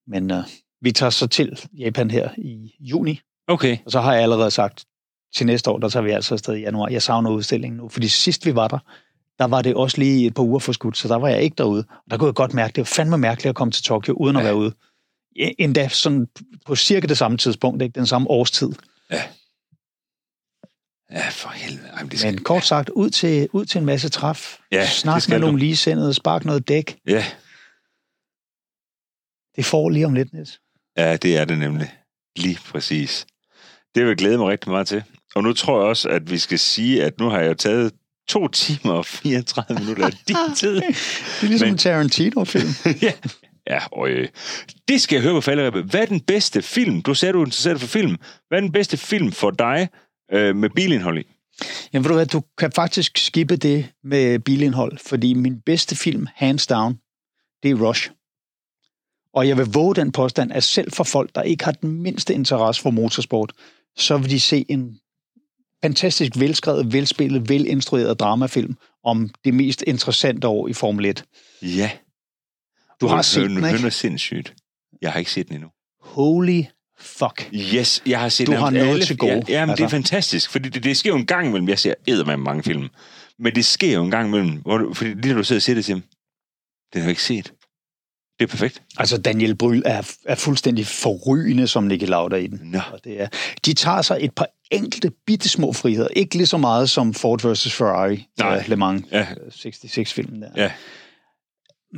Men 0.09 0.31
uh, 0.31 0.36
vi 0.82 0.93
tager 0.93 1.10
så 1.10 1.27
til 1.27 1.59
Japan 1.78 2.10
her 2.10 2.28
i 2.39 2.70
juni, 2.81 3.20
Okay. 3.48 3.78
og 3.86 3.93
så 3.93 4.01
har 4.01 4.12
jeg 4.14 4.23
allerede 4.23 4.51
sagt, 4.51 4.85
til 5.36 5.47
næste 5.47 5.70
år, 5.70 5.78
der 5.78 5.89
tager 5.89 6.02
vi 6.05 6.10
altså 6.10 6.35
afsted 6.35 6.55
i 6.55 6.60
januar. 6.60 6.89
Jeg 6.89 7.02
savner 7.02 7.31
udstillingen 7.31 7.77
nu, 7.78 7.89
fordi 7.89 8.09
sidst 8.09 8.47
vi 8.47 8.55
var 8.55 8.68
der, 8.68 8.78
der 9.39 9.44
var 9.44 9.62
det 9.62 9.74
også 9.74 9.98
lige 9.98 10.27
et 10.27 10.35
par 10.35 10.43
uger 10.43 10.59
for 10.59 10.73
skudt, 10.73 10.97
så 10.97 11.09
der 11.09 11.16
var 11.16 11.28
jeg 11.28 11.43
ikke 11.43 11.55
derude. 11.59 11.85
Og 11.90 12.10
der 12.10 12.18
kunne 12.18 12.27
jeg 12.27 12.35
godt 12.35 12.55
mærke, 12.55 12.73
det 12.73 12.78
var 12.81 12.85
fandme 12.85 13.18
mærkeligt 13.18 13.48
at 13.51 13.55
komme 13.56 13.73
til 13.73 13.82
Tokyo, 13.85 14.14
uden 14.14 14.36
at 14.36 14.40
Ja. 14.43 14.47
være 14.47 14.56
ude. 14.56 14.74
Ja, 15.36 15.51
Endda 15.59 15.89
sådan 15.89 16.27
på 16.66 16.77
cirka 16.77 17.06
det 17.06 17.18
samme 17.18 17.39
tidspunkt, 17.39 17.82
ikke? 17.82 17.93
den 17.94 18.06
samme 18.06 18.31
årstid. 18.31 18.70
Ja. 19.10 19.23
Ja, 21.10 21.28
for 21.28 21.48
helvede. 21.48 21.89
Ej, 21.89 22.02
men 22.02 22.10
det 22.10 22.18
skal... 22.18 22.32
Men 22.35 22.44
kort 22.44 22.64
sagt, 22.64 22.89
ud 22.89 23.10
til, 23.10 23.48
ud 23.52 23.64
til 23.64 23.78
en 23.78 23.85
masse 23.85 24.09
træf. 24.09 24.59
Ja, 24.73 24.86
Snak 24.86 25.28
med 25.28 25.39
du. 25.39 25.44
nogle 25.47 25.59
ligesindede, 25.59 26.14
spark 26.14 26.44
noget 26.44 26.68
dæk. 26.68 26.98
Ja, 27.06 27.24
Det 29.56 29.64
får 29.64 29.90
lige 29.90 30.06
om 30.06 30.14
lidt, 30.14 30.32
Niels. 30.32 30.60
ja, 30.97 31.16
det 31.16 31.36
er 31.36 31.44
det 31.44 31.59
nemlig. 31.59 31.94
Lige 32.36 32.59
præcis. 32.70 33.27
Det 33.97 34.05
vil 34.05 34.09
jeg 34.10 34.16
glæde 34.16 34.39
mig 34.39 34.47
rigtig 34.48 34.70
meget 34.70 34.86
til. 34.86 35.02
Og 35.35 35.43
nu 35.43 35.52
tror 35.52 35.81
jeg 35.81 35.89
også, 35.89 36.09
at 36.09 36.31
vi 36.31 36.39
skal 36.39 36.59
sige, 36.59 37.05
at 37.05 37.18
nu 37.20 37.28
har 37.28 37.40
jeg 37.40 37.59
taget 37.59 37.93
to 38.28 38.48
timer 38.48 38.93
og 38.93 39.06
34 39.06 39.78
minutter 39.81 40.06
af 40.06 40.12
din 40.28 40.36
tid. 40.56 40.74
Det 40.74 40.85
er 41.43 41.47
ligesom 41.47 41.66
Men- 41.66 41.74
en 41.74 41.78
Tarantino-film. 41.78 42.68
ja. 43.02 43.12
Ja, 43.70 43.78
og 43.93 44.09
øh, 44.09 44.28
det 44.89 45.01
skal 45.01 45.16
jeg 45.16 45.23
høre 45.23 45.35
på 45.35 45.40
falderæbet. 45.40 45.85
Hvad 45.85 46.01
er 46.01 46.06
den 46.06 46.20
bedste 46.20 46.62
film? 46.62 47.02
Du 47.02 47.14
sagde, 47.14 47.32
du 47.32 47.40
er 47.40 47.44
interesseret 47.44 47.81
for 47.81 47.86
film. 47.86 48.16
Hvad 48.48 48.59
er 48.59 48.60
den 48.60 48.73
bedste 48.73 48.97
film 48.97 49.32
for 49.32 49.51
dig 49.51 49.89
øh, 50.32 50.56
med 50.56 50.70
bilindhold 50.70 51.18
i? 51.18 51.23
Jamen 51.93 52.05
ved 52.05 52.09
du 52.09 52.14
hvad, 52.14 52.27
du 52.27 52.43
kan 52.59 52.73
faktisk 52.73 53.18
skippe 53.18 53.56
det 53.56 53.86
med 54.05 54.39
bilindhold, 54.39 54.98
fordi 54.98 55.35
min 55.35 55.60
bedste 55.66 55.97
film, 55.97 56.27
hands 56.35 56.66
down, 56.66 56.94
det 57.62 57.70
er 57.70 57.74
Rush. 57.89 58.10
Og 59.35 59.48
jeg 59.48 59.56
vil 59.59 59.66
våge 59.66 59.94
den 59.94 60.12
påstand, 60.12 60.52
at 60.52 60.64
selv 60.64 60.93
for 60.93 61.05
folk, 61.05 61.35
der 61.35 61.43
ikke 61.43 61.64
har 61.64 61.73
den 61.73 62.02
mindste 62.02 62.35
interesse 62.35 62.82
for 62.82 62.90
motorsport, 62.90 63.52
så 63.97 64.18
vil 64.18 64.31
de 64.31 64.40
se 64.40 64.64
en 64.68 64.98
fantastisk 65.85 66.32
velskrevet, 66.36 66.93
velspillet, 66.93 67.48
velinstrueret 67.48 68.20
dramafilm 68.20 68.77
om 69.05 69.31
det 69.44 69.55
mest 69.55 69.85
interessante 69.86 70.48
år 70.48 70.68
i 70.68 70.73
Formel 70.73 71.05
1. 71.06 71.24
Ja. 71.62 71.90
Du 73.01 73.06
har 73.06 73.23
set 73.23 73.51
den, 73.51 73.56
ikke? 73.74 73.86
er 73.86 73.90
sindssygt. 73.90 74.55
Jeg 75.02 75.12
har 75.12 75.18
ikke 75.18 75.31
set 75.31 75.48
den 75.48 75.55
endnu. 75.55 75.68
Holy 76.01 76.62
fuck. 76.98 77.51
Yes, 77.55 78.02
jeg 78.06 78.20
har 78.20 78.28
set 78.28 78.47
Du 78.47 78.52
har 78.52 78.70
noget 78.70 78.89
alle. 78.89 79.05
til 79.05 79.16
gode. 79.18 79.32
Ja, 79.32 79.39
jamen, 79.48 79.70
altså. 79.70 79.74
det 79.77 79.81
er 79.81 79.85
Altså. 79.85 79.97
fantastisk, 79.97 80.51
fordi 80.51 80.68
det, 80.68 80.85
det 80.85 80.97
sker 80.97 81.10
jo 81.10 81.16
en 81.16 81.27
gang 81.27 81.47
imellem. 81.48 81.68
Jeg 81.68 81.78
ser 81.78 81.94
eddermame 82.06 82.43
mange 82.44 82.62
film. 82.62 82.89
Men 83.39 83.55
det 83.55 83.64
sker 83.64 83.93
jo 83.94 84.05
en 84.05 84.10
gang 84.10 84.28
imellem, 84.28 84.60
hvor 84.62 84.78
du, 84.78 84.94
fordi 84.94 85.10
lige 85.14 85.28
når 85.32 85.36
du 85.40 85.44
sidder 85.44 85.59
og 85.59 85.62
siger 85.62 85.74
det 85.74 85.85
til 85.85 85.94
dem, 85.94 86.02
den 86.93 87.01
har 87.01 87.06
jeg 87.09 87.10
ikke 87.10 87.23
set. 87.23 87.52
Det 88.38 88.44
er 88.44 88.46
perfekt. 88.50 88.82
Altså, 88.98 89.18
Daniel 89.18 89.54
Bryl 89.54 89.82
er, 89.84 90.12
er 90.24 90.34
fuldstændig 90.34 90.86
forrygende 90.86 91.66
som 91.68 91.84
Nicky 91.84 92.04
Lauda 92.04 92.36
i 92.36 92.46
den. 92.46 92.60
Nå. 92.62 92.78
Og 92.92 93.00
det 93.04 93.22
er, 93.22 93.28
de 93.66 93.74
tager 93.74 94.02
sig 94.02 94.18
et 94.20 94.34
par 94.34 94.46
enkelte 94.70 95.10
bitte 95.26 95.48
små 95.48 95.72
friheder. 95.72 96.08
Ikke 96.08 96.36
lige 96.36 96.46
så 96.46 96.56
meget 96.58 96.90
som 96.90 97.14
Ford 97.14 97.52
vs. 97.52 97.72
Ferrari, 97.72 98.26
Nej. 98.38 98.56
øh, 98.56 98.68
Le 98.68 98.76
Mans 98.76 99.04
Ja. 99.12 99.26
66-filmen 99.48 100.42
der. 100.42 100.48
Ja. 100.56 100.72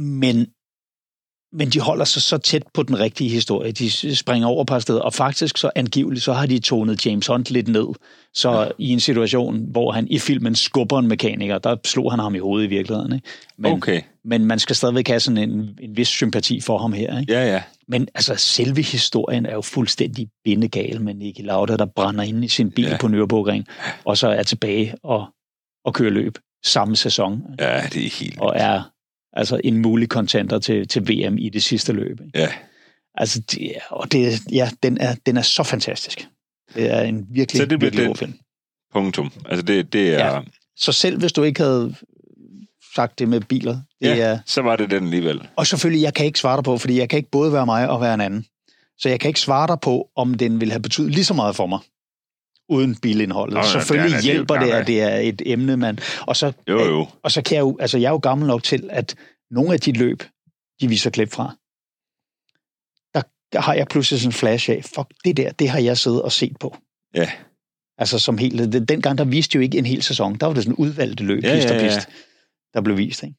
Men, 0.01 0.47
men 1.53 1.69
de 1.69 1.81
holder 1.81 2.05
sig 2.05 2.23
så 2.23 2.39
tæt 2.39 2.62
på 2.75 2.83
den 2.83 2.99
rigtige 3.01 3.31
historie. 3.31 3.73
De 3.73 4.16
springer 4.16 4.49
over 4.49 4.62
et 4.62 4.69
par 4.69 4.79
steder, 4.79 5.01
og 5.01 5.15
faktisk 5.15 5.59
så 5.59 5.70
angiveligt, 5.77 6.25
så 6.25 6.33
har 6.33 6.47
de 6.47 6.59
tonet 6.59 7.07
James 7.07 7.27
Hunt 7.27 7.51
lidt 7.51 7.69
ned. 7.69 7.87
Så 8.35 8.51
Ja. 8.62 8.69
i 8.79 8.89
en 8.89 9.01
situation, 9.01 9.65
hvor 9.70 9.93
han 9.93 10.07
i 10.11 10.19
filmen 10.19 10.55
skubber 10.55 10.99
en 10.99 11.07
mekaniker, 11.09 11.59
der 11.59 11.77
slog 11.85 12.12
han 12.12 12.19
ham 12.20 12.35
i 12.35 12.39
hovedet 12.39 12.66
i 12.66 12.69
virkeligheden. 12.69 13.12
Ikke? 13.12 13.29
Men, 13.59 13.73
Okay. 13.73 14.03
men 14.25 14.45
man 14.45 14.59
skal 14.59 14.77
stadigvæk 14.77 15.09
have 15.09 15.20
sådan 15.20 15.39
en, 15.51 15.79
en 15.81 15.97
vis 15.97 16.09
sympati 16.09 16.61
for 16.61 16.79
ham 16.79 16.93
her. 16.93 17.20
Ikke? 17.20 17.33
Ja, 17.33 17.53
ja. 17.53 17.62
Men 17.89 18.09
altså, 18.15 18.35
selve 18.37 18.83
historien 18.83 19.47
er 19.47 19.53
jo 19.55 19.61
fuldstændig 19.61 20.29
bindegal 20.45 21.01
med 21.01 21.15
Niki 21.15 21.43
Lauda, 21.43 21.77
der 21.77 21.87
brænder 21.97 22.25
ind 22.25 22.45
i 22.45 22.49
sin 22.49 22.70
bil 22.70 22.85
ja. 22.85 22.97
på 23.01 23.07
Nürburgring, 23.07 23.62
og 24.05 24.19
så 24.19 24.29
er 24.29 24.43
tilbage 24.43 24.95
og, 25.03 25.27
og 25.85 25.95
kører 25.95 26.11
løb 26.11 26.39
samme 26.65 26.97
sæson, 26.97 27.43
Ja, 27.59 27.81
det 27.93 28.07
er 28.07 28.19
helt 28.20 28.39
og 28.41 28.53
er 28.57 28.83
altså 29.39 29.60
en 29.65 29.78
mulig 29.78 30.09
contender 30.09 30.59
til, 30.59 30.89
til 30.89 31.02
VM 31.09 31.39
i 31.39 31.48
det 31.48 31.62
sidste 31.62 31.93
løb. 31.93 32.20
Ikke? 32.20 32.39
Ja. 32.39 32.48
Altså, 33.15 33.40
det, 33.40 33.73
og 33.90 34.12
det, 34.12 34.40
ja, 34.52 34.70
den 34.82 34.98
er, 35.01 35.15
den 35.27 35.36
er 35.36 35.43
så 35.43 35.62
fantastisk. 35.62 36.28
Det 36.74 36.90
er 36.94 37.01
en 37.02 37.27
virkelig, 37.31 37.59
Så 37.59 37.66
det 37.66 37.78
bliver 37.78 37.90
virkelig 37.90 38.01
den- 38.02 38.09
god 38.09 38.16
film. 38.16 38.35
Punktum. 38.93 39.32
Altså, 39.47 39.62
det, 39.62 39.93
det 39.93 40.15
er... 40.15 40.27
Ja. 40.35 40.40
Så 40.77 40.93
selv 40.93 41.19
hvis 41.19 41.32
du 41.32 41.43
ikke 41.43 41.62
havde 41.62 41.94
sagt 42.94 43.19
det 43.19 43.28
med 43.28 43.40
biler, 43.40 43.73
det 44.01 44.06
Ja. 44.09 44.16
er, 44.16 44.39
Så 44.47 44.62
var 44.62 44.77
det 44.77 44.90
den 44.90 45.05
alligevel. 45.05 45.40
Og 45.56 45.66
selvfølgelig, 45.66 46.02
jeg 46.02 46.15
kan 46.15 46.27
ikke 46.27 46.39
svare 46.39 46.56
dig 46.56 46.65
på, 46.65 46.78
fordi 46.78 46.98
jeg 46.98 47.09
kan 47.09 47.16
ikke 47.16 47.31
både 47.31 47.52
være 47.52 47.66
mig 47.66 47.89
og 47.89 48.01
være 48.01 48.15
en 48.15 48.20
anden. 48.20 48.44
Så 48.98 49.09
jeg 49.09 49.20
kan 49.20 49.28
ikke 49.28 49.40
svare 49.40 49.66
dig 49.66 49.81
på, 49.81 50.09
om 50.16 50.35
den 50.35 50.60
vil 50.60 50.70
have 50.70 50.82
betydet 50.82 51.10
lige 51.10 51.24
så 51.24 51.35
meget 51.35 51.56
for 51.56 51.66
mig, 51.66 51.78
uden 52.69 52.97
bilindholdet. 52.97 53.55
Nå, 53.55 53.61
ja, 53.61 53.66
selvfølgelig 53.73 54.11
det 54.11 54.15
er- 54.15 54.19
er 54.31 54.35
hjælper 54.35 54.55
det, 54.59 54.70
at 54.70 54.86
det 54.86 55.03
er 55.03 55.16
et 55.16 55.43
emne, 55.47 55.77
man... 55.77 55.99
Og 56.20 56.36
så, 56.36 56.53
Jo, 56.69 56.78
jo. 56.85 57.07
og 57.23 57.31
så 57.32 57.43
kan 57.43 57.55
jeg 57.55 57.61
jo... 57.61 57.77
Altså, 57.81 57.99
jeg 57.99 58.07
er 58.07 58.11
jo 58.11 58.16
gammel 58.19 58.47
nok 58.49 58.62
til, 58.62 58.89
at 58.93 59.15
nogle 59.51 59.73
af 59.73 59.81
de 59.81 59.93
løb, 59.93 60.23
de 60.81 60.89
viser 60.89 61.11
klip 61.11 61.32
fra, 61.32 61.55
der, 63.53 63.61
har 63.61 63.74
jeg 63.74 63.86
pludselig 63.89 64.20
sådan 64.20 64.28
en 64.28 64.32
flash 64.32 64.70
af, 64.70 64.85
fuck, 64.85 65.09
det 65.24 65.36
der, 65.36 65.53
det 65.53 65.69
har 65.69 65.78
jeg 65.78 65.99
siddet 65.99 66.23
og 66.23 66.32
set 66.32 66.57
på. 66.61 66.77
Ja. 67.15 67.31
Altså 67.99 68.19
som 68.19 68.39
helt... 68.39 68.73
den- 68.73 68.85
Dengang, 68.85 69.19
der 69.19 69.24
viste 69.24 69.55
jo 69.57 69.61
ikke 69.61 69.78
en 69.78 69.86
hel 69.86 70.03
sæson. 70.03 70.35
Der 70.35 70.47
var 70.47 70.55
det 70.55 70.62
sådan 70.62 70.77
udvalgte 70.77 71.24
løb, 71.24 71.45
Ja, 71.45 71.55
pist 71.55 71.70
og 71.70 71.77
ja, 71.77 71.82
ja. 71.85 71.95
pist, 71.95 72.09
der 72.74 72.81
blev 72.81 72.97
vist. 72.97 73.23
Ikke? 73.23 73.35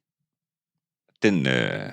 Den, 1.23 1.47
øh, 1.47 1.89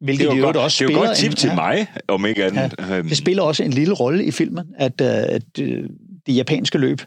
Hvilket 0.00 0.24
det 0.26 0.32
er 0.32 0.36
jo 0.36 0.44
godt, 0.44 0.56
også 0.56 0.84
det 0.84 0.90
er 0.94 0.98
jo 0.98 1.04
godt 1.06 1.16
tip 1.16 1.30
en- 1.30 1.36
til 1.36 1.48
ja. 1.48 1.54
mig, 1.54 1.86
om 2.08 2.26
ikke 2.26 2.44
andet. 2.44 2.74
Ja. 2.78 3.02
Det 3.02 3.16
spiller 3.16 3.42
også 3.42 3.62
en 3.62 3.72
lille 3.72 3.94
rolle 3.94 4.24
i 4.24 4.30
filmen, 4.30 4.74
at, 4.76 5.00
øh, 5.00 5.06
at 5.08 5.58
øh, 5.60 5.88
det 6.28 6.36
japanske 6.36 6.78
løb, 6.78 7.00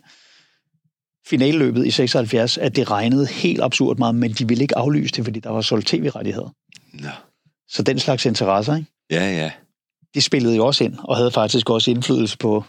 finaleløbet 1.27 1.87
i 1.87 1.91
76, 1.91 2.57
at 2.57 2.75
det 2.75 2.91
regnede 2.91 3.27
helt 3.27 3.61
absurd 3.61 3.97
meget, 3.97 4.15
men 4.15 4.31
de 4.31 4.47
ville 4.47 4.61
ikke 4.61 4.77
aflyse 4.77 5.13
det, 5.15 5.25
fordi 5.25 5.39
der 5.39 5.49
var 5.49 5.61
solgt 5.61 5.87
tv-rettigheder. 5.87 6.49
Nå. 6.93 7.09
Så 7.67 7.83
den 7.83 7.99
slags 7.99 8.25
interesser, 8.25 8.75
ikke? 8.75 8.91
Ja, 9.11 9.31
ja. 9.31 9.51
det 10.13 10.23
spillede 10.23 10.55
jo 10.55 10.65
også 10.65 10.83
ind, 10.83 10.95
og 11.03 11.17
havde 11.17 11.31
faktisk 11.31 11.69
også 11.69 11.91
indflydelse 11.91 12.37
på, 12.37 12.63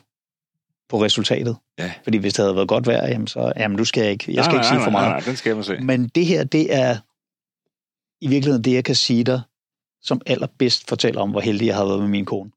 på 0.88 1.04
resultatet. 1.04 1.56
Ja. 1.78 1.92
Fordi 2.02 2.18
hvis 2.18 2.34
det 2.34 2.42
havde 2.42 2.56
været 2.56 2.68
godt 2.68 2.86
vejr, 2.86 3.08
jamen, 3.08 3.26
så 3.26 3.52
jamen, 3.56 3.76
nu 3.76 3.84
skal 3.84 4.02
jeg 4.02 4.12
ikke, 4.12 4.34
jeg 4.34 4.44
skal 4.44 4.54
nej, 4.54 4.60
ikke 4.60 4.68
sige 4.68 4.76
nej, 4.76 4.84
for 4.84 4.90
meget. 4.90 5.08
Nej, 5.08 5.18
nej, 5.18 5.26
den 5.26 5.36
skal 5.36 5.54
man 5.54 5.64
se. 5.64 5.78
Men 5.78 6.08
det 6.08 6.26
her, 6.26 6.44
det 6.44 6.74
er 6.74 6.96
i 8.20 8.28
virkeligheden 8.28 8.64
det, 8.64 8.72
jeg 8.72 8.84
kan 8.84 8.94
sige 8.94 9.24
dig, 9.24 9.40
som 10.02 10.20
allerbedst 10.26 10.88
fortæller 10.88 11.20
om, 11.20 11.30
hvor 11.30 11.40
heldig 11.40 11.66
jeg 11.66 11.76
har 11.76 11.84
været 11.84 12.00
med 12.00 12.08
min 12.08 12.24
kone. 12.24 12.50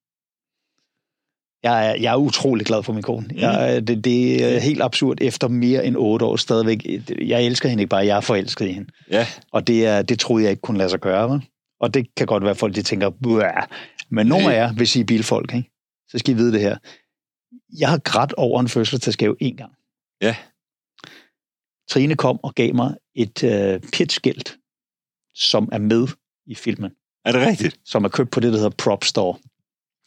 Jeg 1.65 1.87
er, 1.89 1.95
jeg 1.95 2.11
er 2.11 2.15
utrolig 2.17 2.65
glad 2.65 2.83
for 2.83 2.93
min 2.93 3.03
kone. 3.03 3.27
Mm. 3.27 3.37
Jeg, 3.37 3.75
er- 3.75 3.79
det, 3.79 4.03
det 4.03 4.43
er 4.55 4.59
helt 4.59 4.81
absurd 4.81 5.17
efter 5.21 5.47
mere 5.47 5.85
end 5.85 5.95
otte 5.97 6.25
år 6.25 6.35
stadigvæk. 6.35 6.85
Jeg 7.21 7.43
elsker 7.45 7.69
hende 7.69 7.81
ikke 7.81 7.89
bare, 7.89 8.05
jeg 8.05 8.17
er 8.17 8.21
forelsket 8.21 8.65
i 8.67 8.71
hende. 8.71 8.89
Ja, 9.11 9.27
Og 9.51 9.67
det, 9.67 9.85
er, 9.85 10.01
det 10.01 10.19
troede 10.19 10.43
jeg 10.43 10.51
ikke 10.51 10.61
kunne 10.61 10.77
lade 10.77 10.89
sig 10.89 10.99
gøre. 10.99 11.29
Vel? 11.31 11.41
Og 11.79 11.93
det 11.93 12.15
kan 12.17 12.27
godt 12.27 12.43
være, 12.43 12.51
at 12.51 12.57
folk 12.57 12.75
de 12.75 12.81
tænker, 12.81 13.09
Buah. 13.09 13.63
men 14.09 14.27
nogle 14.27 14.53
af 14.53 14.57
jer, 14.57 14.73
hvis 14.73 14.95
I 14.95 14.99
er 14.99 15.05
bilfolk, 15.05 15.53
ikke? 15.55 15.69
så 16.09 16.17
skal 16.17 16.33
I 16.33 16.37
vide 16.37 16.51
det 16.51 16.61
her. 16.61 16.77
Jeg 17.79 17.89
har 17.89 17.97
grædt 17.97 18.33
over 18.33 18.59
en 18.61 18.69
fødselsdagsgave 18.69 19.35
en 19.39 19.57
gang. 19.57 19.71
Ja. 20.21 20.35
Trine 21.89 22.15
kom 22.15 22.39
og 22.43 22.55
gav 22.55 22.75
mig 22.75 22.95
et 23.15 23.43
øh, 23.43 23.79
pitskilt, 23.93 24.57
som 25.35 25.69
er 25.71 25.77
med 25.77 26.07
i 26.47 26.55
filmen, 26.55 26.91
er 27.25 27.31
det 27.31 27.41
rigtigt? 27.47 27.79
som 27.85 28.03
er 28.05 28.09
købt 28.09 28.31
på 28.31 28.39
det, 28.39 28.51
der 28.53 28.57
hedder 28.59 28.75
Prop 28.83 29.03
Store, 29.03 29.37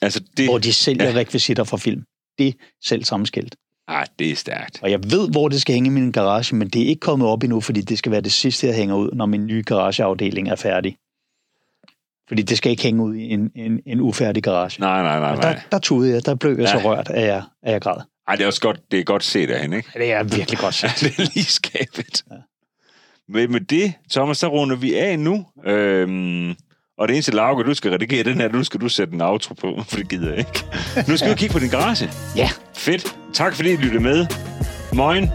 Altså, 0.02 0.20
det, 0.36 0.46
hvor 0.48 0.58
de 0.58 0.72
sælger 0.72 1.08
ja. 1.10 1.14
rekvisitter 1.16 1.64
fra 1.64 1.76
film. 1.76 2.02
Det 2.38 2.54
selv 2.84 3.04
samme 3.04 3.26
skilt. 3.26 3.56
ah, 3.88 4.06
det 4.18 4.30
er 4.30 4.36
stærkt. 4.36 4.78
Og 4.82 4.90
jeg 4.90 5.00
ved, 5.10 5.30
hvor 5.30 5.48
det 5.48 5.60
skal 5.60 5.72
hænge 5.74 5.86
i 5.86 5.90
min 5.90 6.12
garage, 6.12 6.54
men 6.56 6.68
det 6.68 6.82
er 6.82 6.86
ikke 6.86 7.00
kommet 7.00 7.28
op 7.28 7.42
endnu, 7.42 7.60
fordi 7.60 7.80
det 7.80 7.98
skal 7.98 8.12
være 8.12 8.20
det 8.20 8.32
sidste, 8.32 8.66
jeg 8.66 8.76
hænger 8.76 8.96
ud, 8.96 9.10
når 9.12 9.26
min 9.26 9.46
nye 9.46 9.62
garageafdeling 9.66 10.48
er 10.48 10.56
færdig. 10.56 10.96
Fordi 12.28 12.42
det 12.42 12.58
skal 12.58 12.70
ikke 12.70 12.82
hænge 12.82 13.02
ud 13.02 13.14
i 13.14 13.22
en, 13.28 13.50
en, 13.56 13.80
en 13.86 14.00
ufærdig 14.00 14.42
garage. 14.42 14.80
Nej, 14.80 15.02
nej, 15.02 15.20
nej, 15.20 15.34
nej. 15.36 15.52
der, 15.52 15.60
der 15.72 15.78
tudede 15.78 16.14
jeg, 16.14 16.26
der 16.26 16.34
blev 16.34 16.50
jeg 16.52 16.60
Ja. 16.74 16.80
så 16.80 16.88
rørt, 16.88 17.10
at 17.10 17.26
jeg, 17.26 17.42
at 17.62 17.72
jeg 17.72 17.80
græd. 17.80 18.00
Ej, 18.28 18.34
det 18.36 18.42
er 18.42 18.46
også 18.46 18.60
godt, 18.60 18.80
det 18.90 19.00
er 19.00 19.04
godt 19.04 19.24
set 19.24 19.50
af 19.50 19.60
hende, 19.62 19.76
ikke? 19.76 19.90
Det 19.94 20.12
er 20.12 20.22
virkelig 20.22 20.58
godt 20.58 20.74
sagt. 20.74 21.00
det 21.00 21.06
er 21.18 21.30
lige 21.34 21.44
skabet. 21.44 22.22
Ja. 22.30 22.36
Men 23.28 23.52
med 23.52 23.60
det, 23.60 23.92
Thomas, 24.10 24.38
så 24.38 24.48
runder 24.48 24.76
vi 24.76 24.94
af 24.94 25.18
nu. 25.18 25.46
Øhm, 25.64 26.54
og 26.98 27.08
det 27.08 27.14
eneste 27.14 27.32
Lauke, 27.32 27.62
du 27.64 27.74
skal 27.74 27.90
redigere 27.90 28.24
den 28.24 28.40
her, 28.40 28.48
nu 28.52 28.64
skal 28.64 28.80
du 28.80 28.88
sætte 28.88 29.14
en 29.14 29.20
outro 29.20 29.54
på, 29.54 29.82
for 29.88 29.96
det 29.96 30.08
gider 30.08 30.28
jeg 30.28 30.38
ikke. 30.38 30.64
Nu 31.08 31.16
skal 31.16 31.30
vi 31.30 31.34
kigge 31.34 31.52
på 31.52 31.58
din 31.58 31.68
garage. 31.70 32.10
Ja, 32.36 32.50
Fedt. 32.74 33.16
Tak 33.34 33.54
fordi 33.54 33.70
I 33.72 33.76
lyttede 33.76 34.02
med. 34.02 34.26
Moin. 34.92 35.30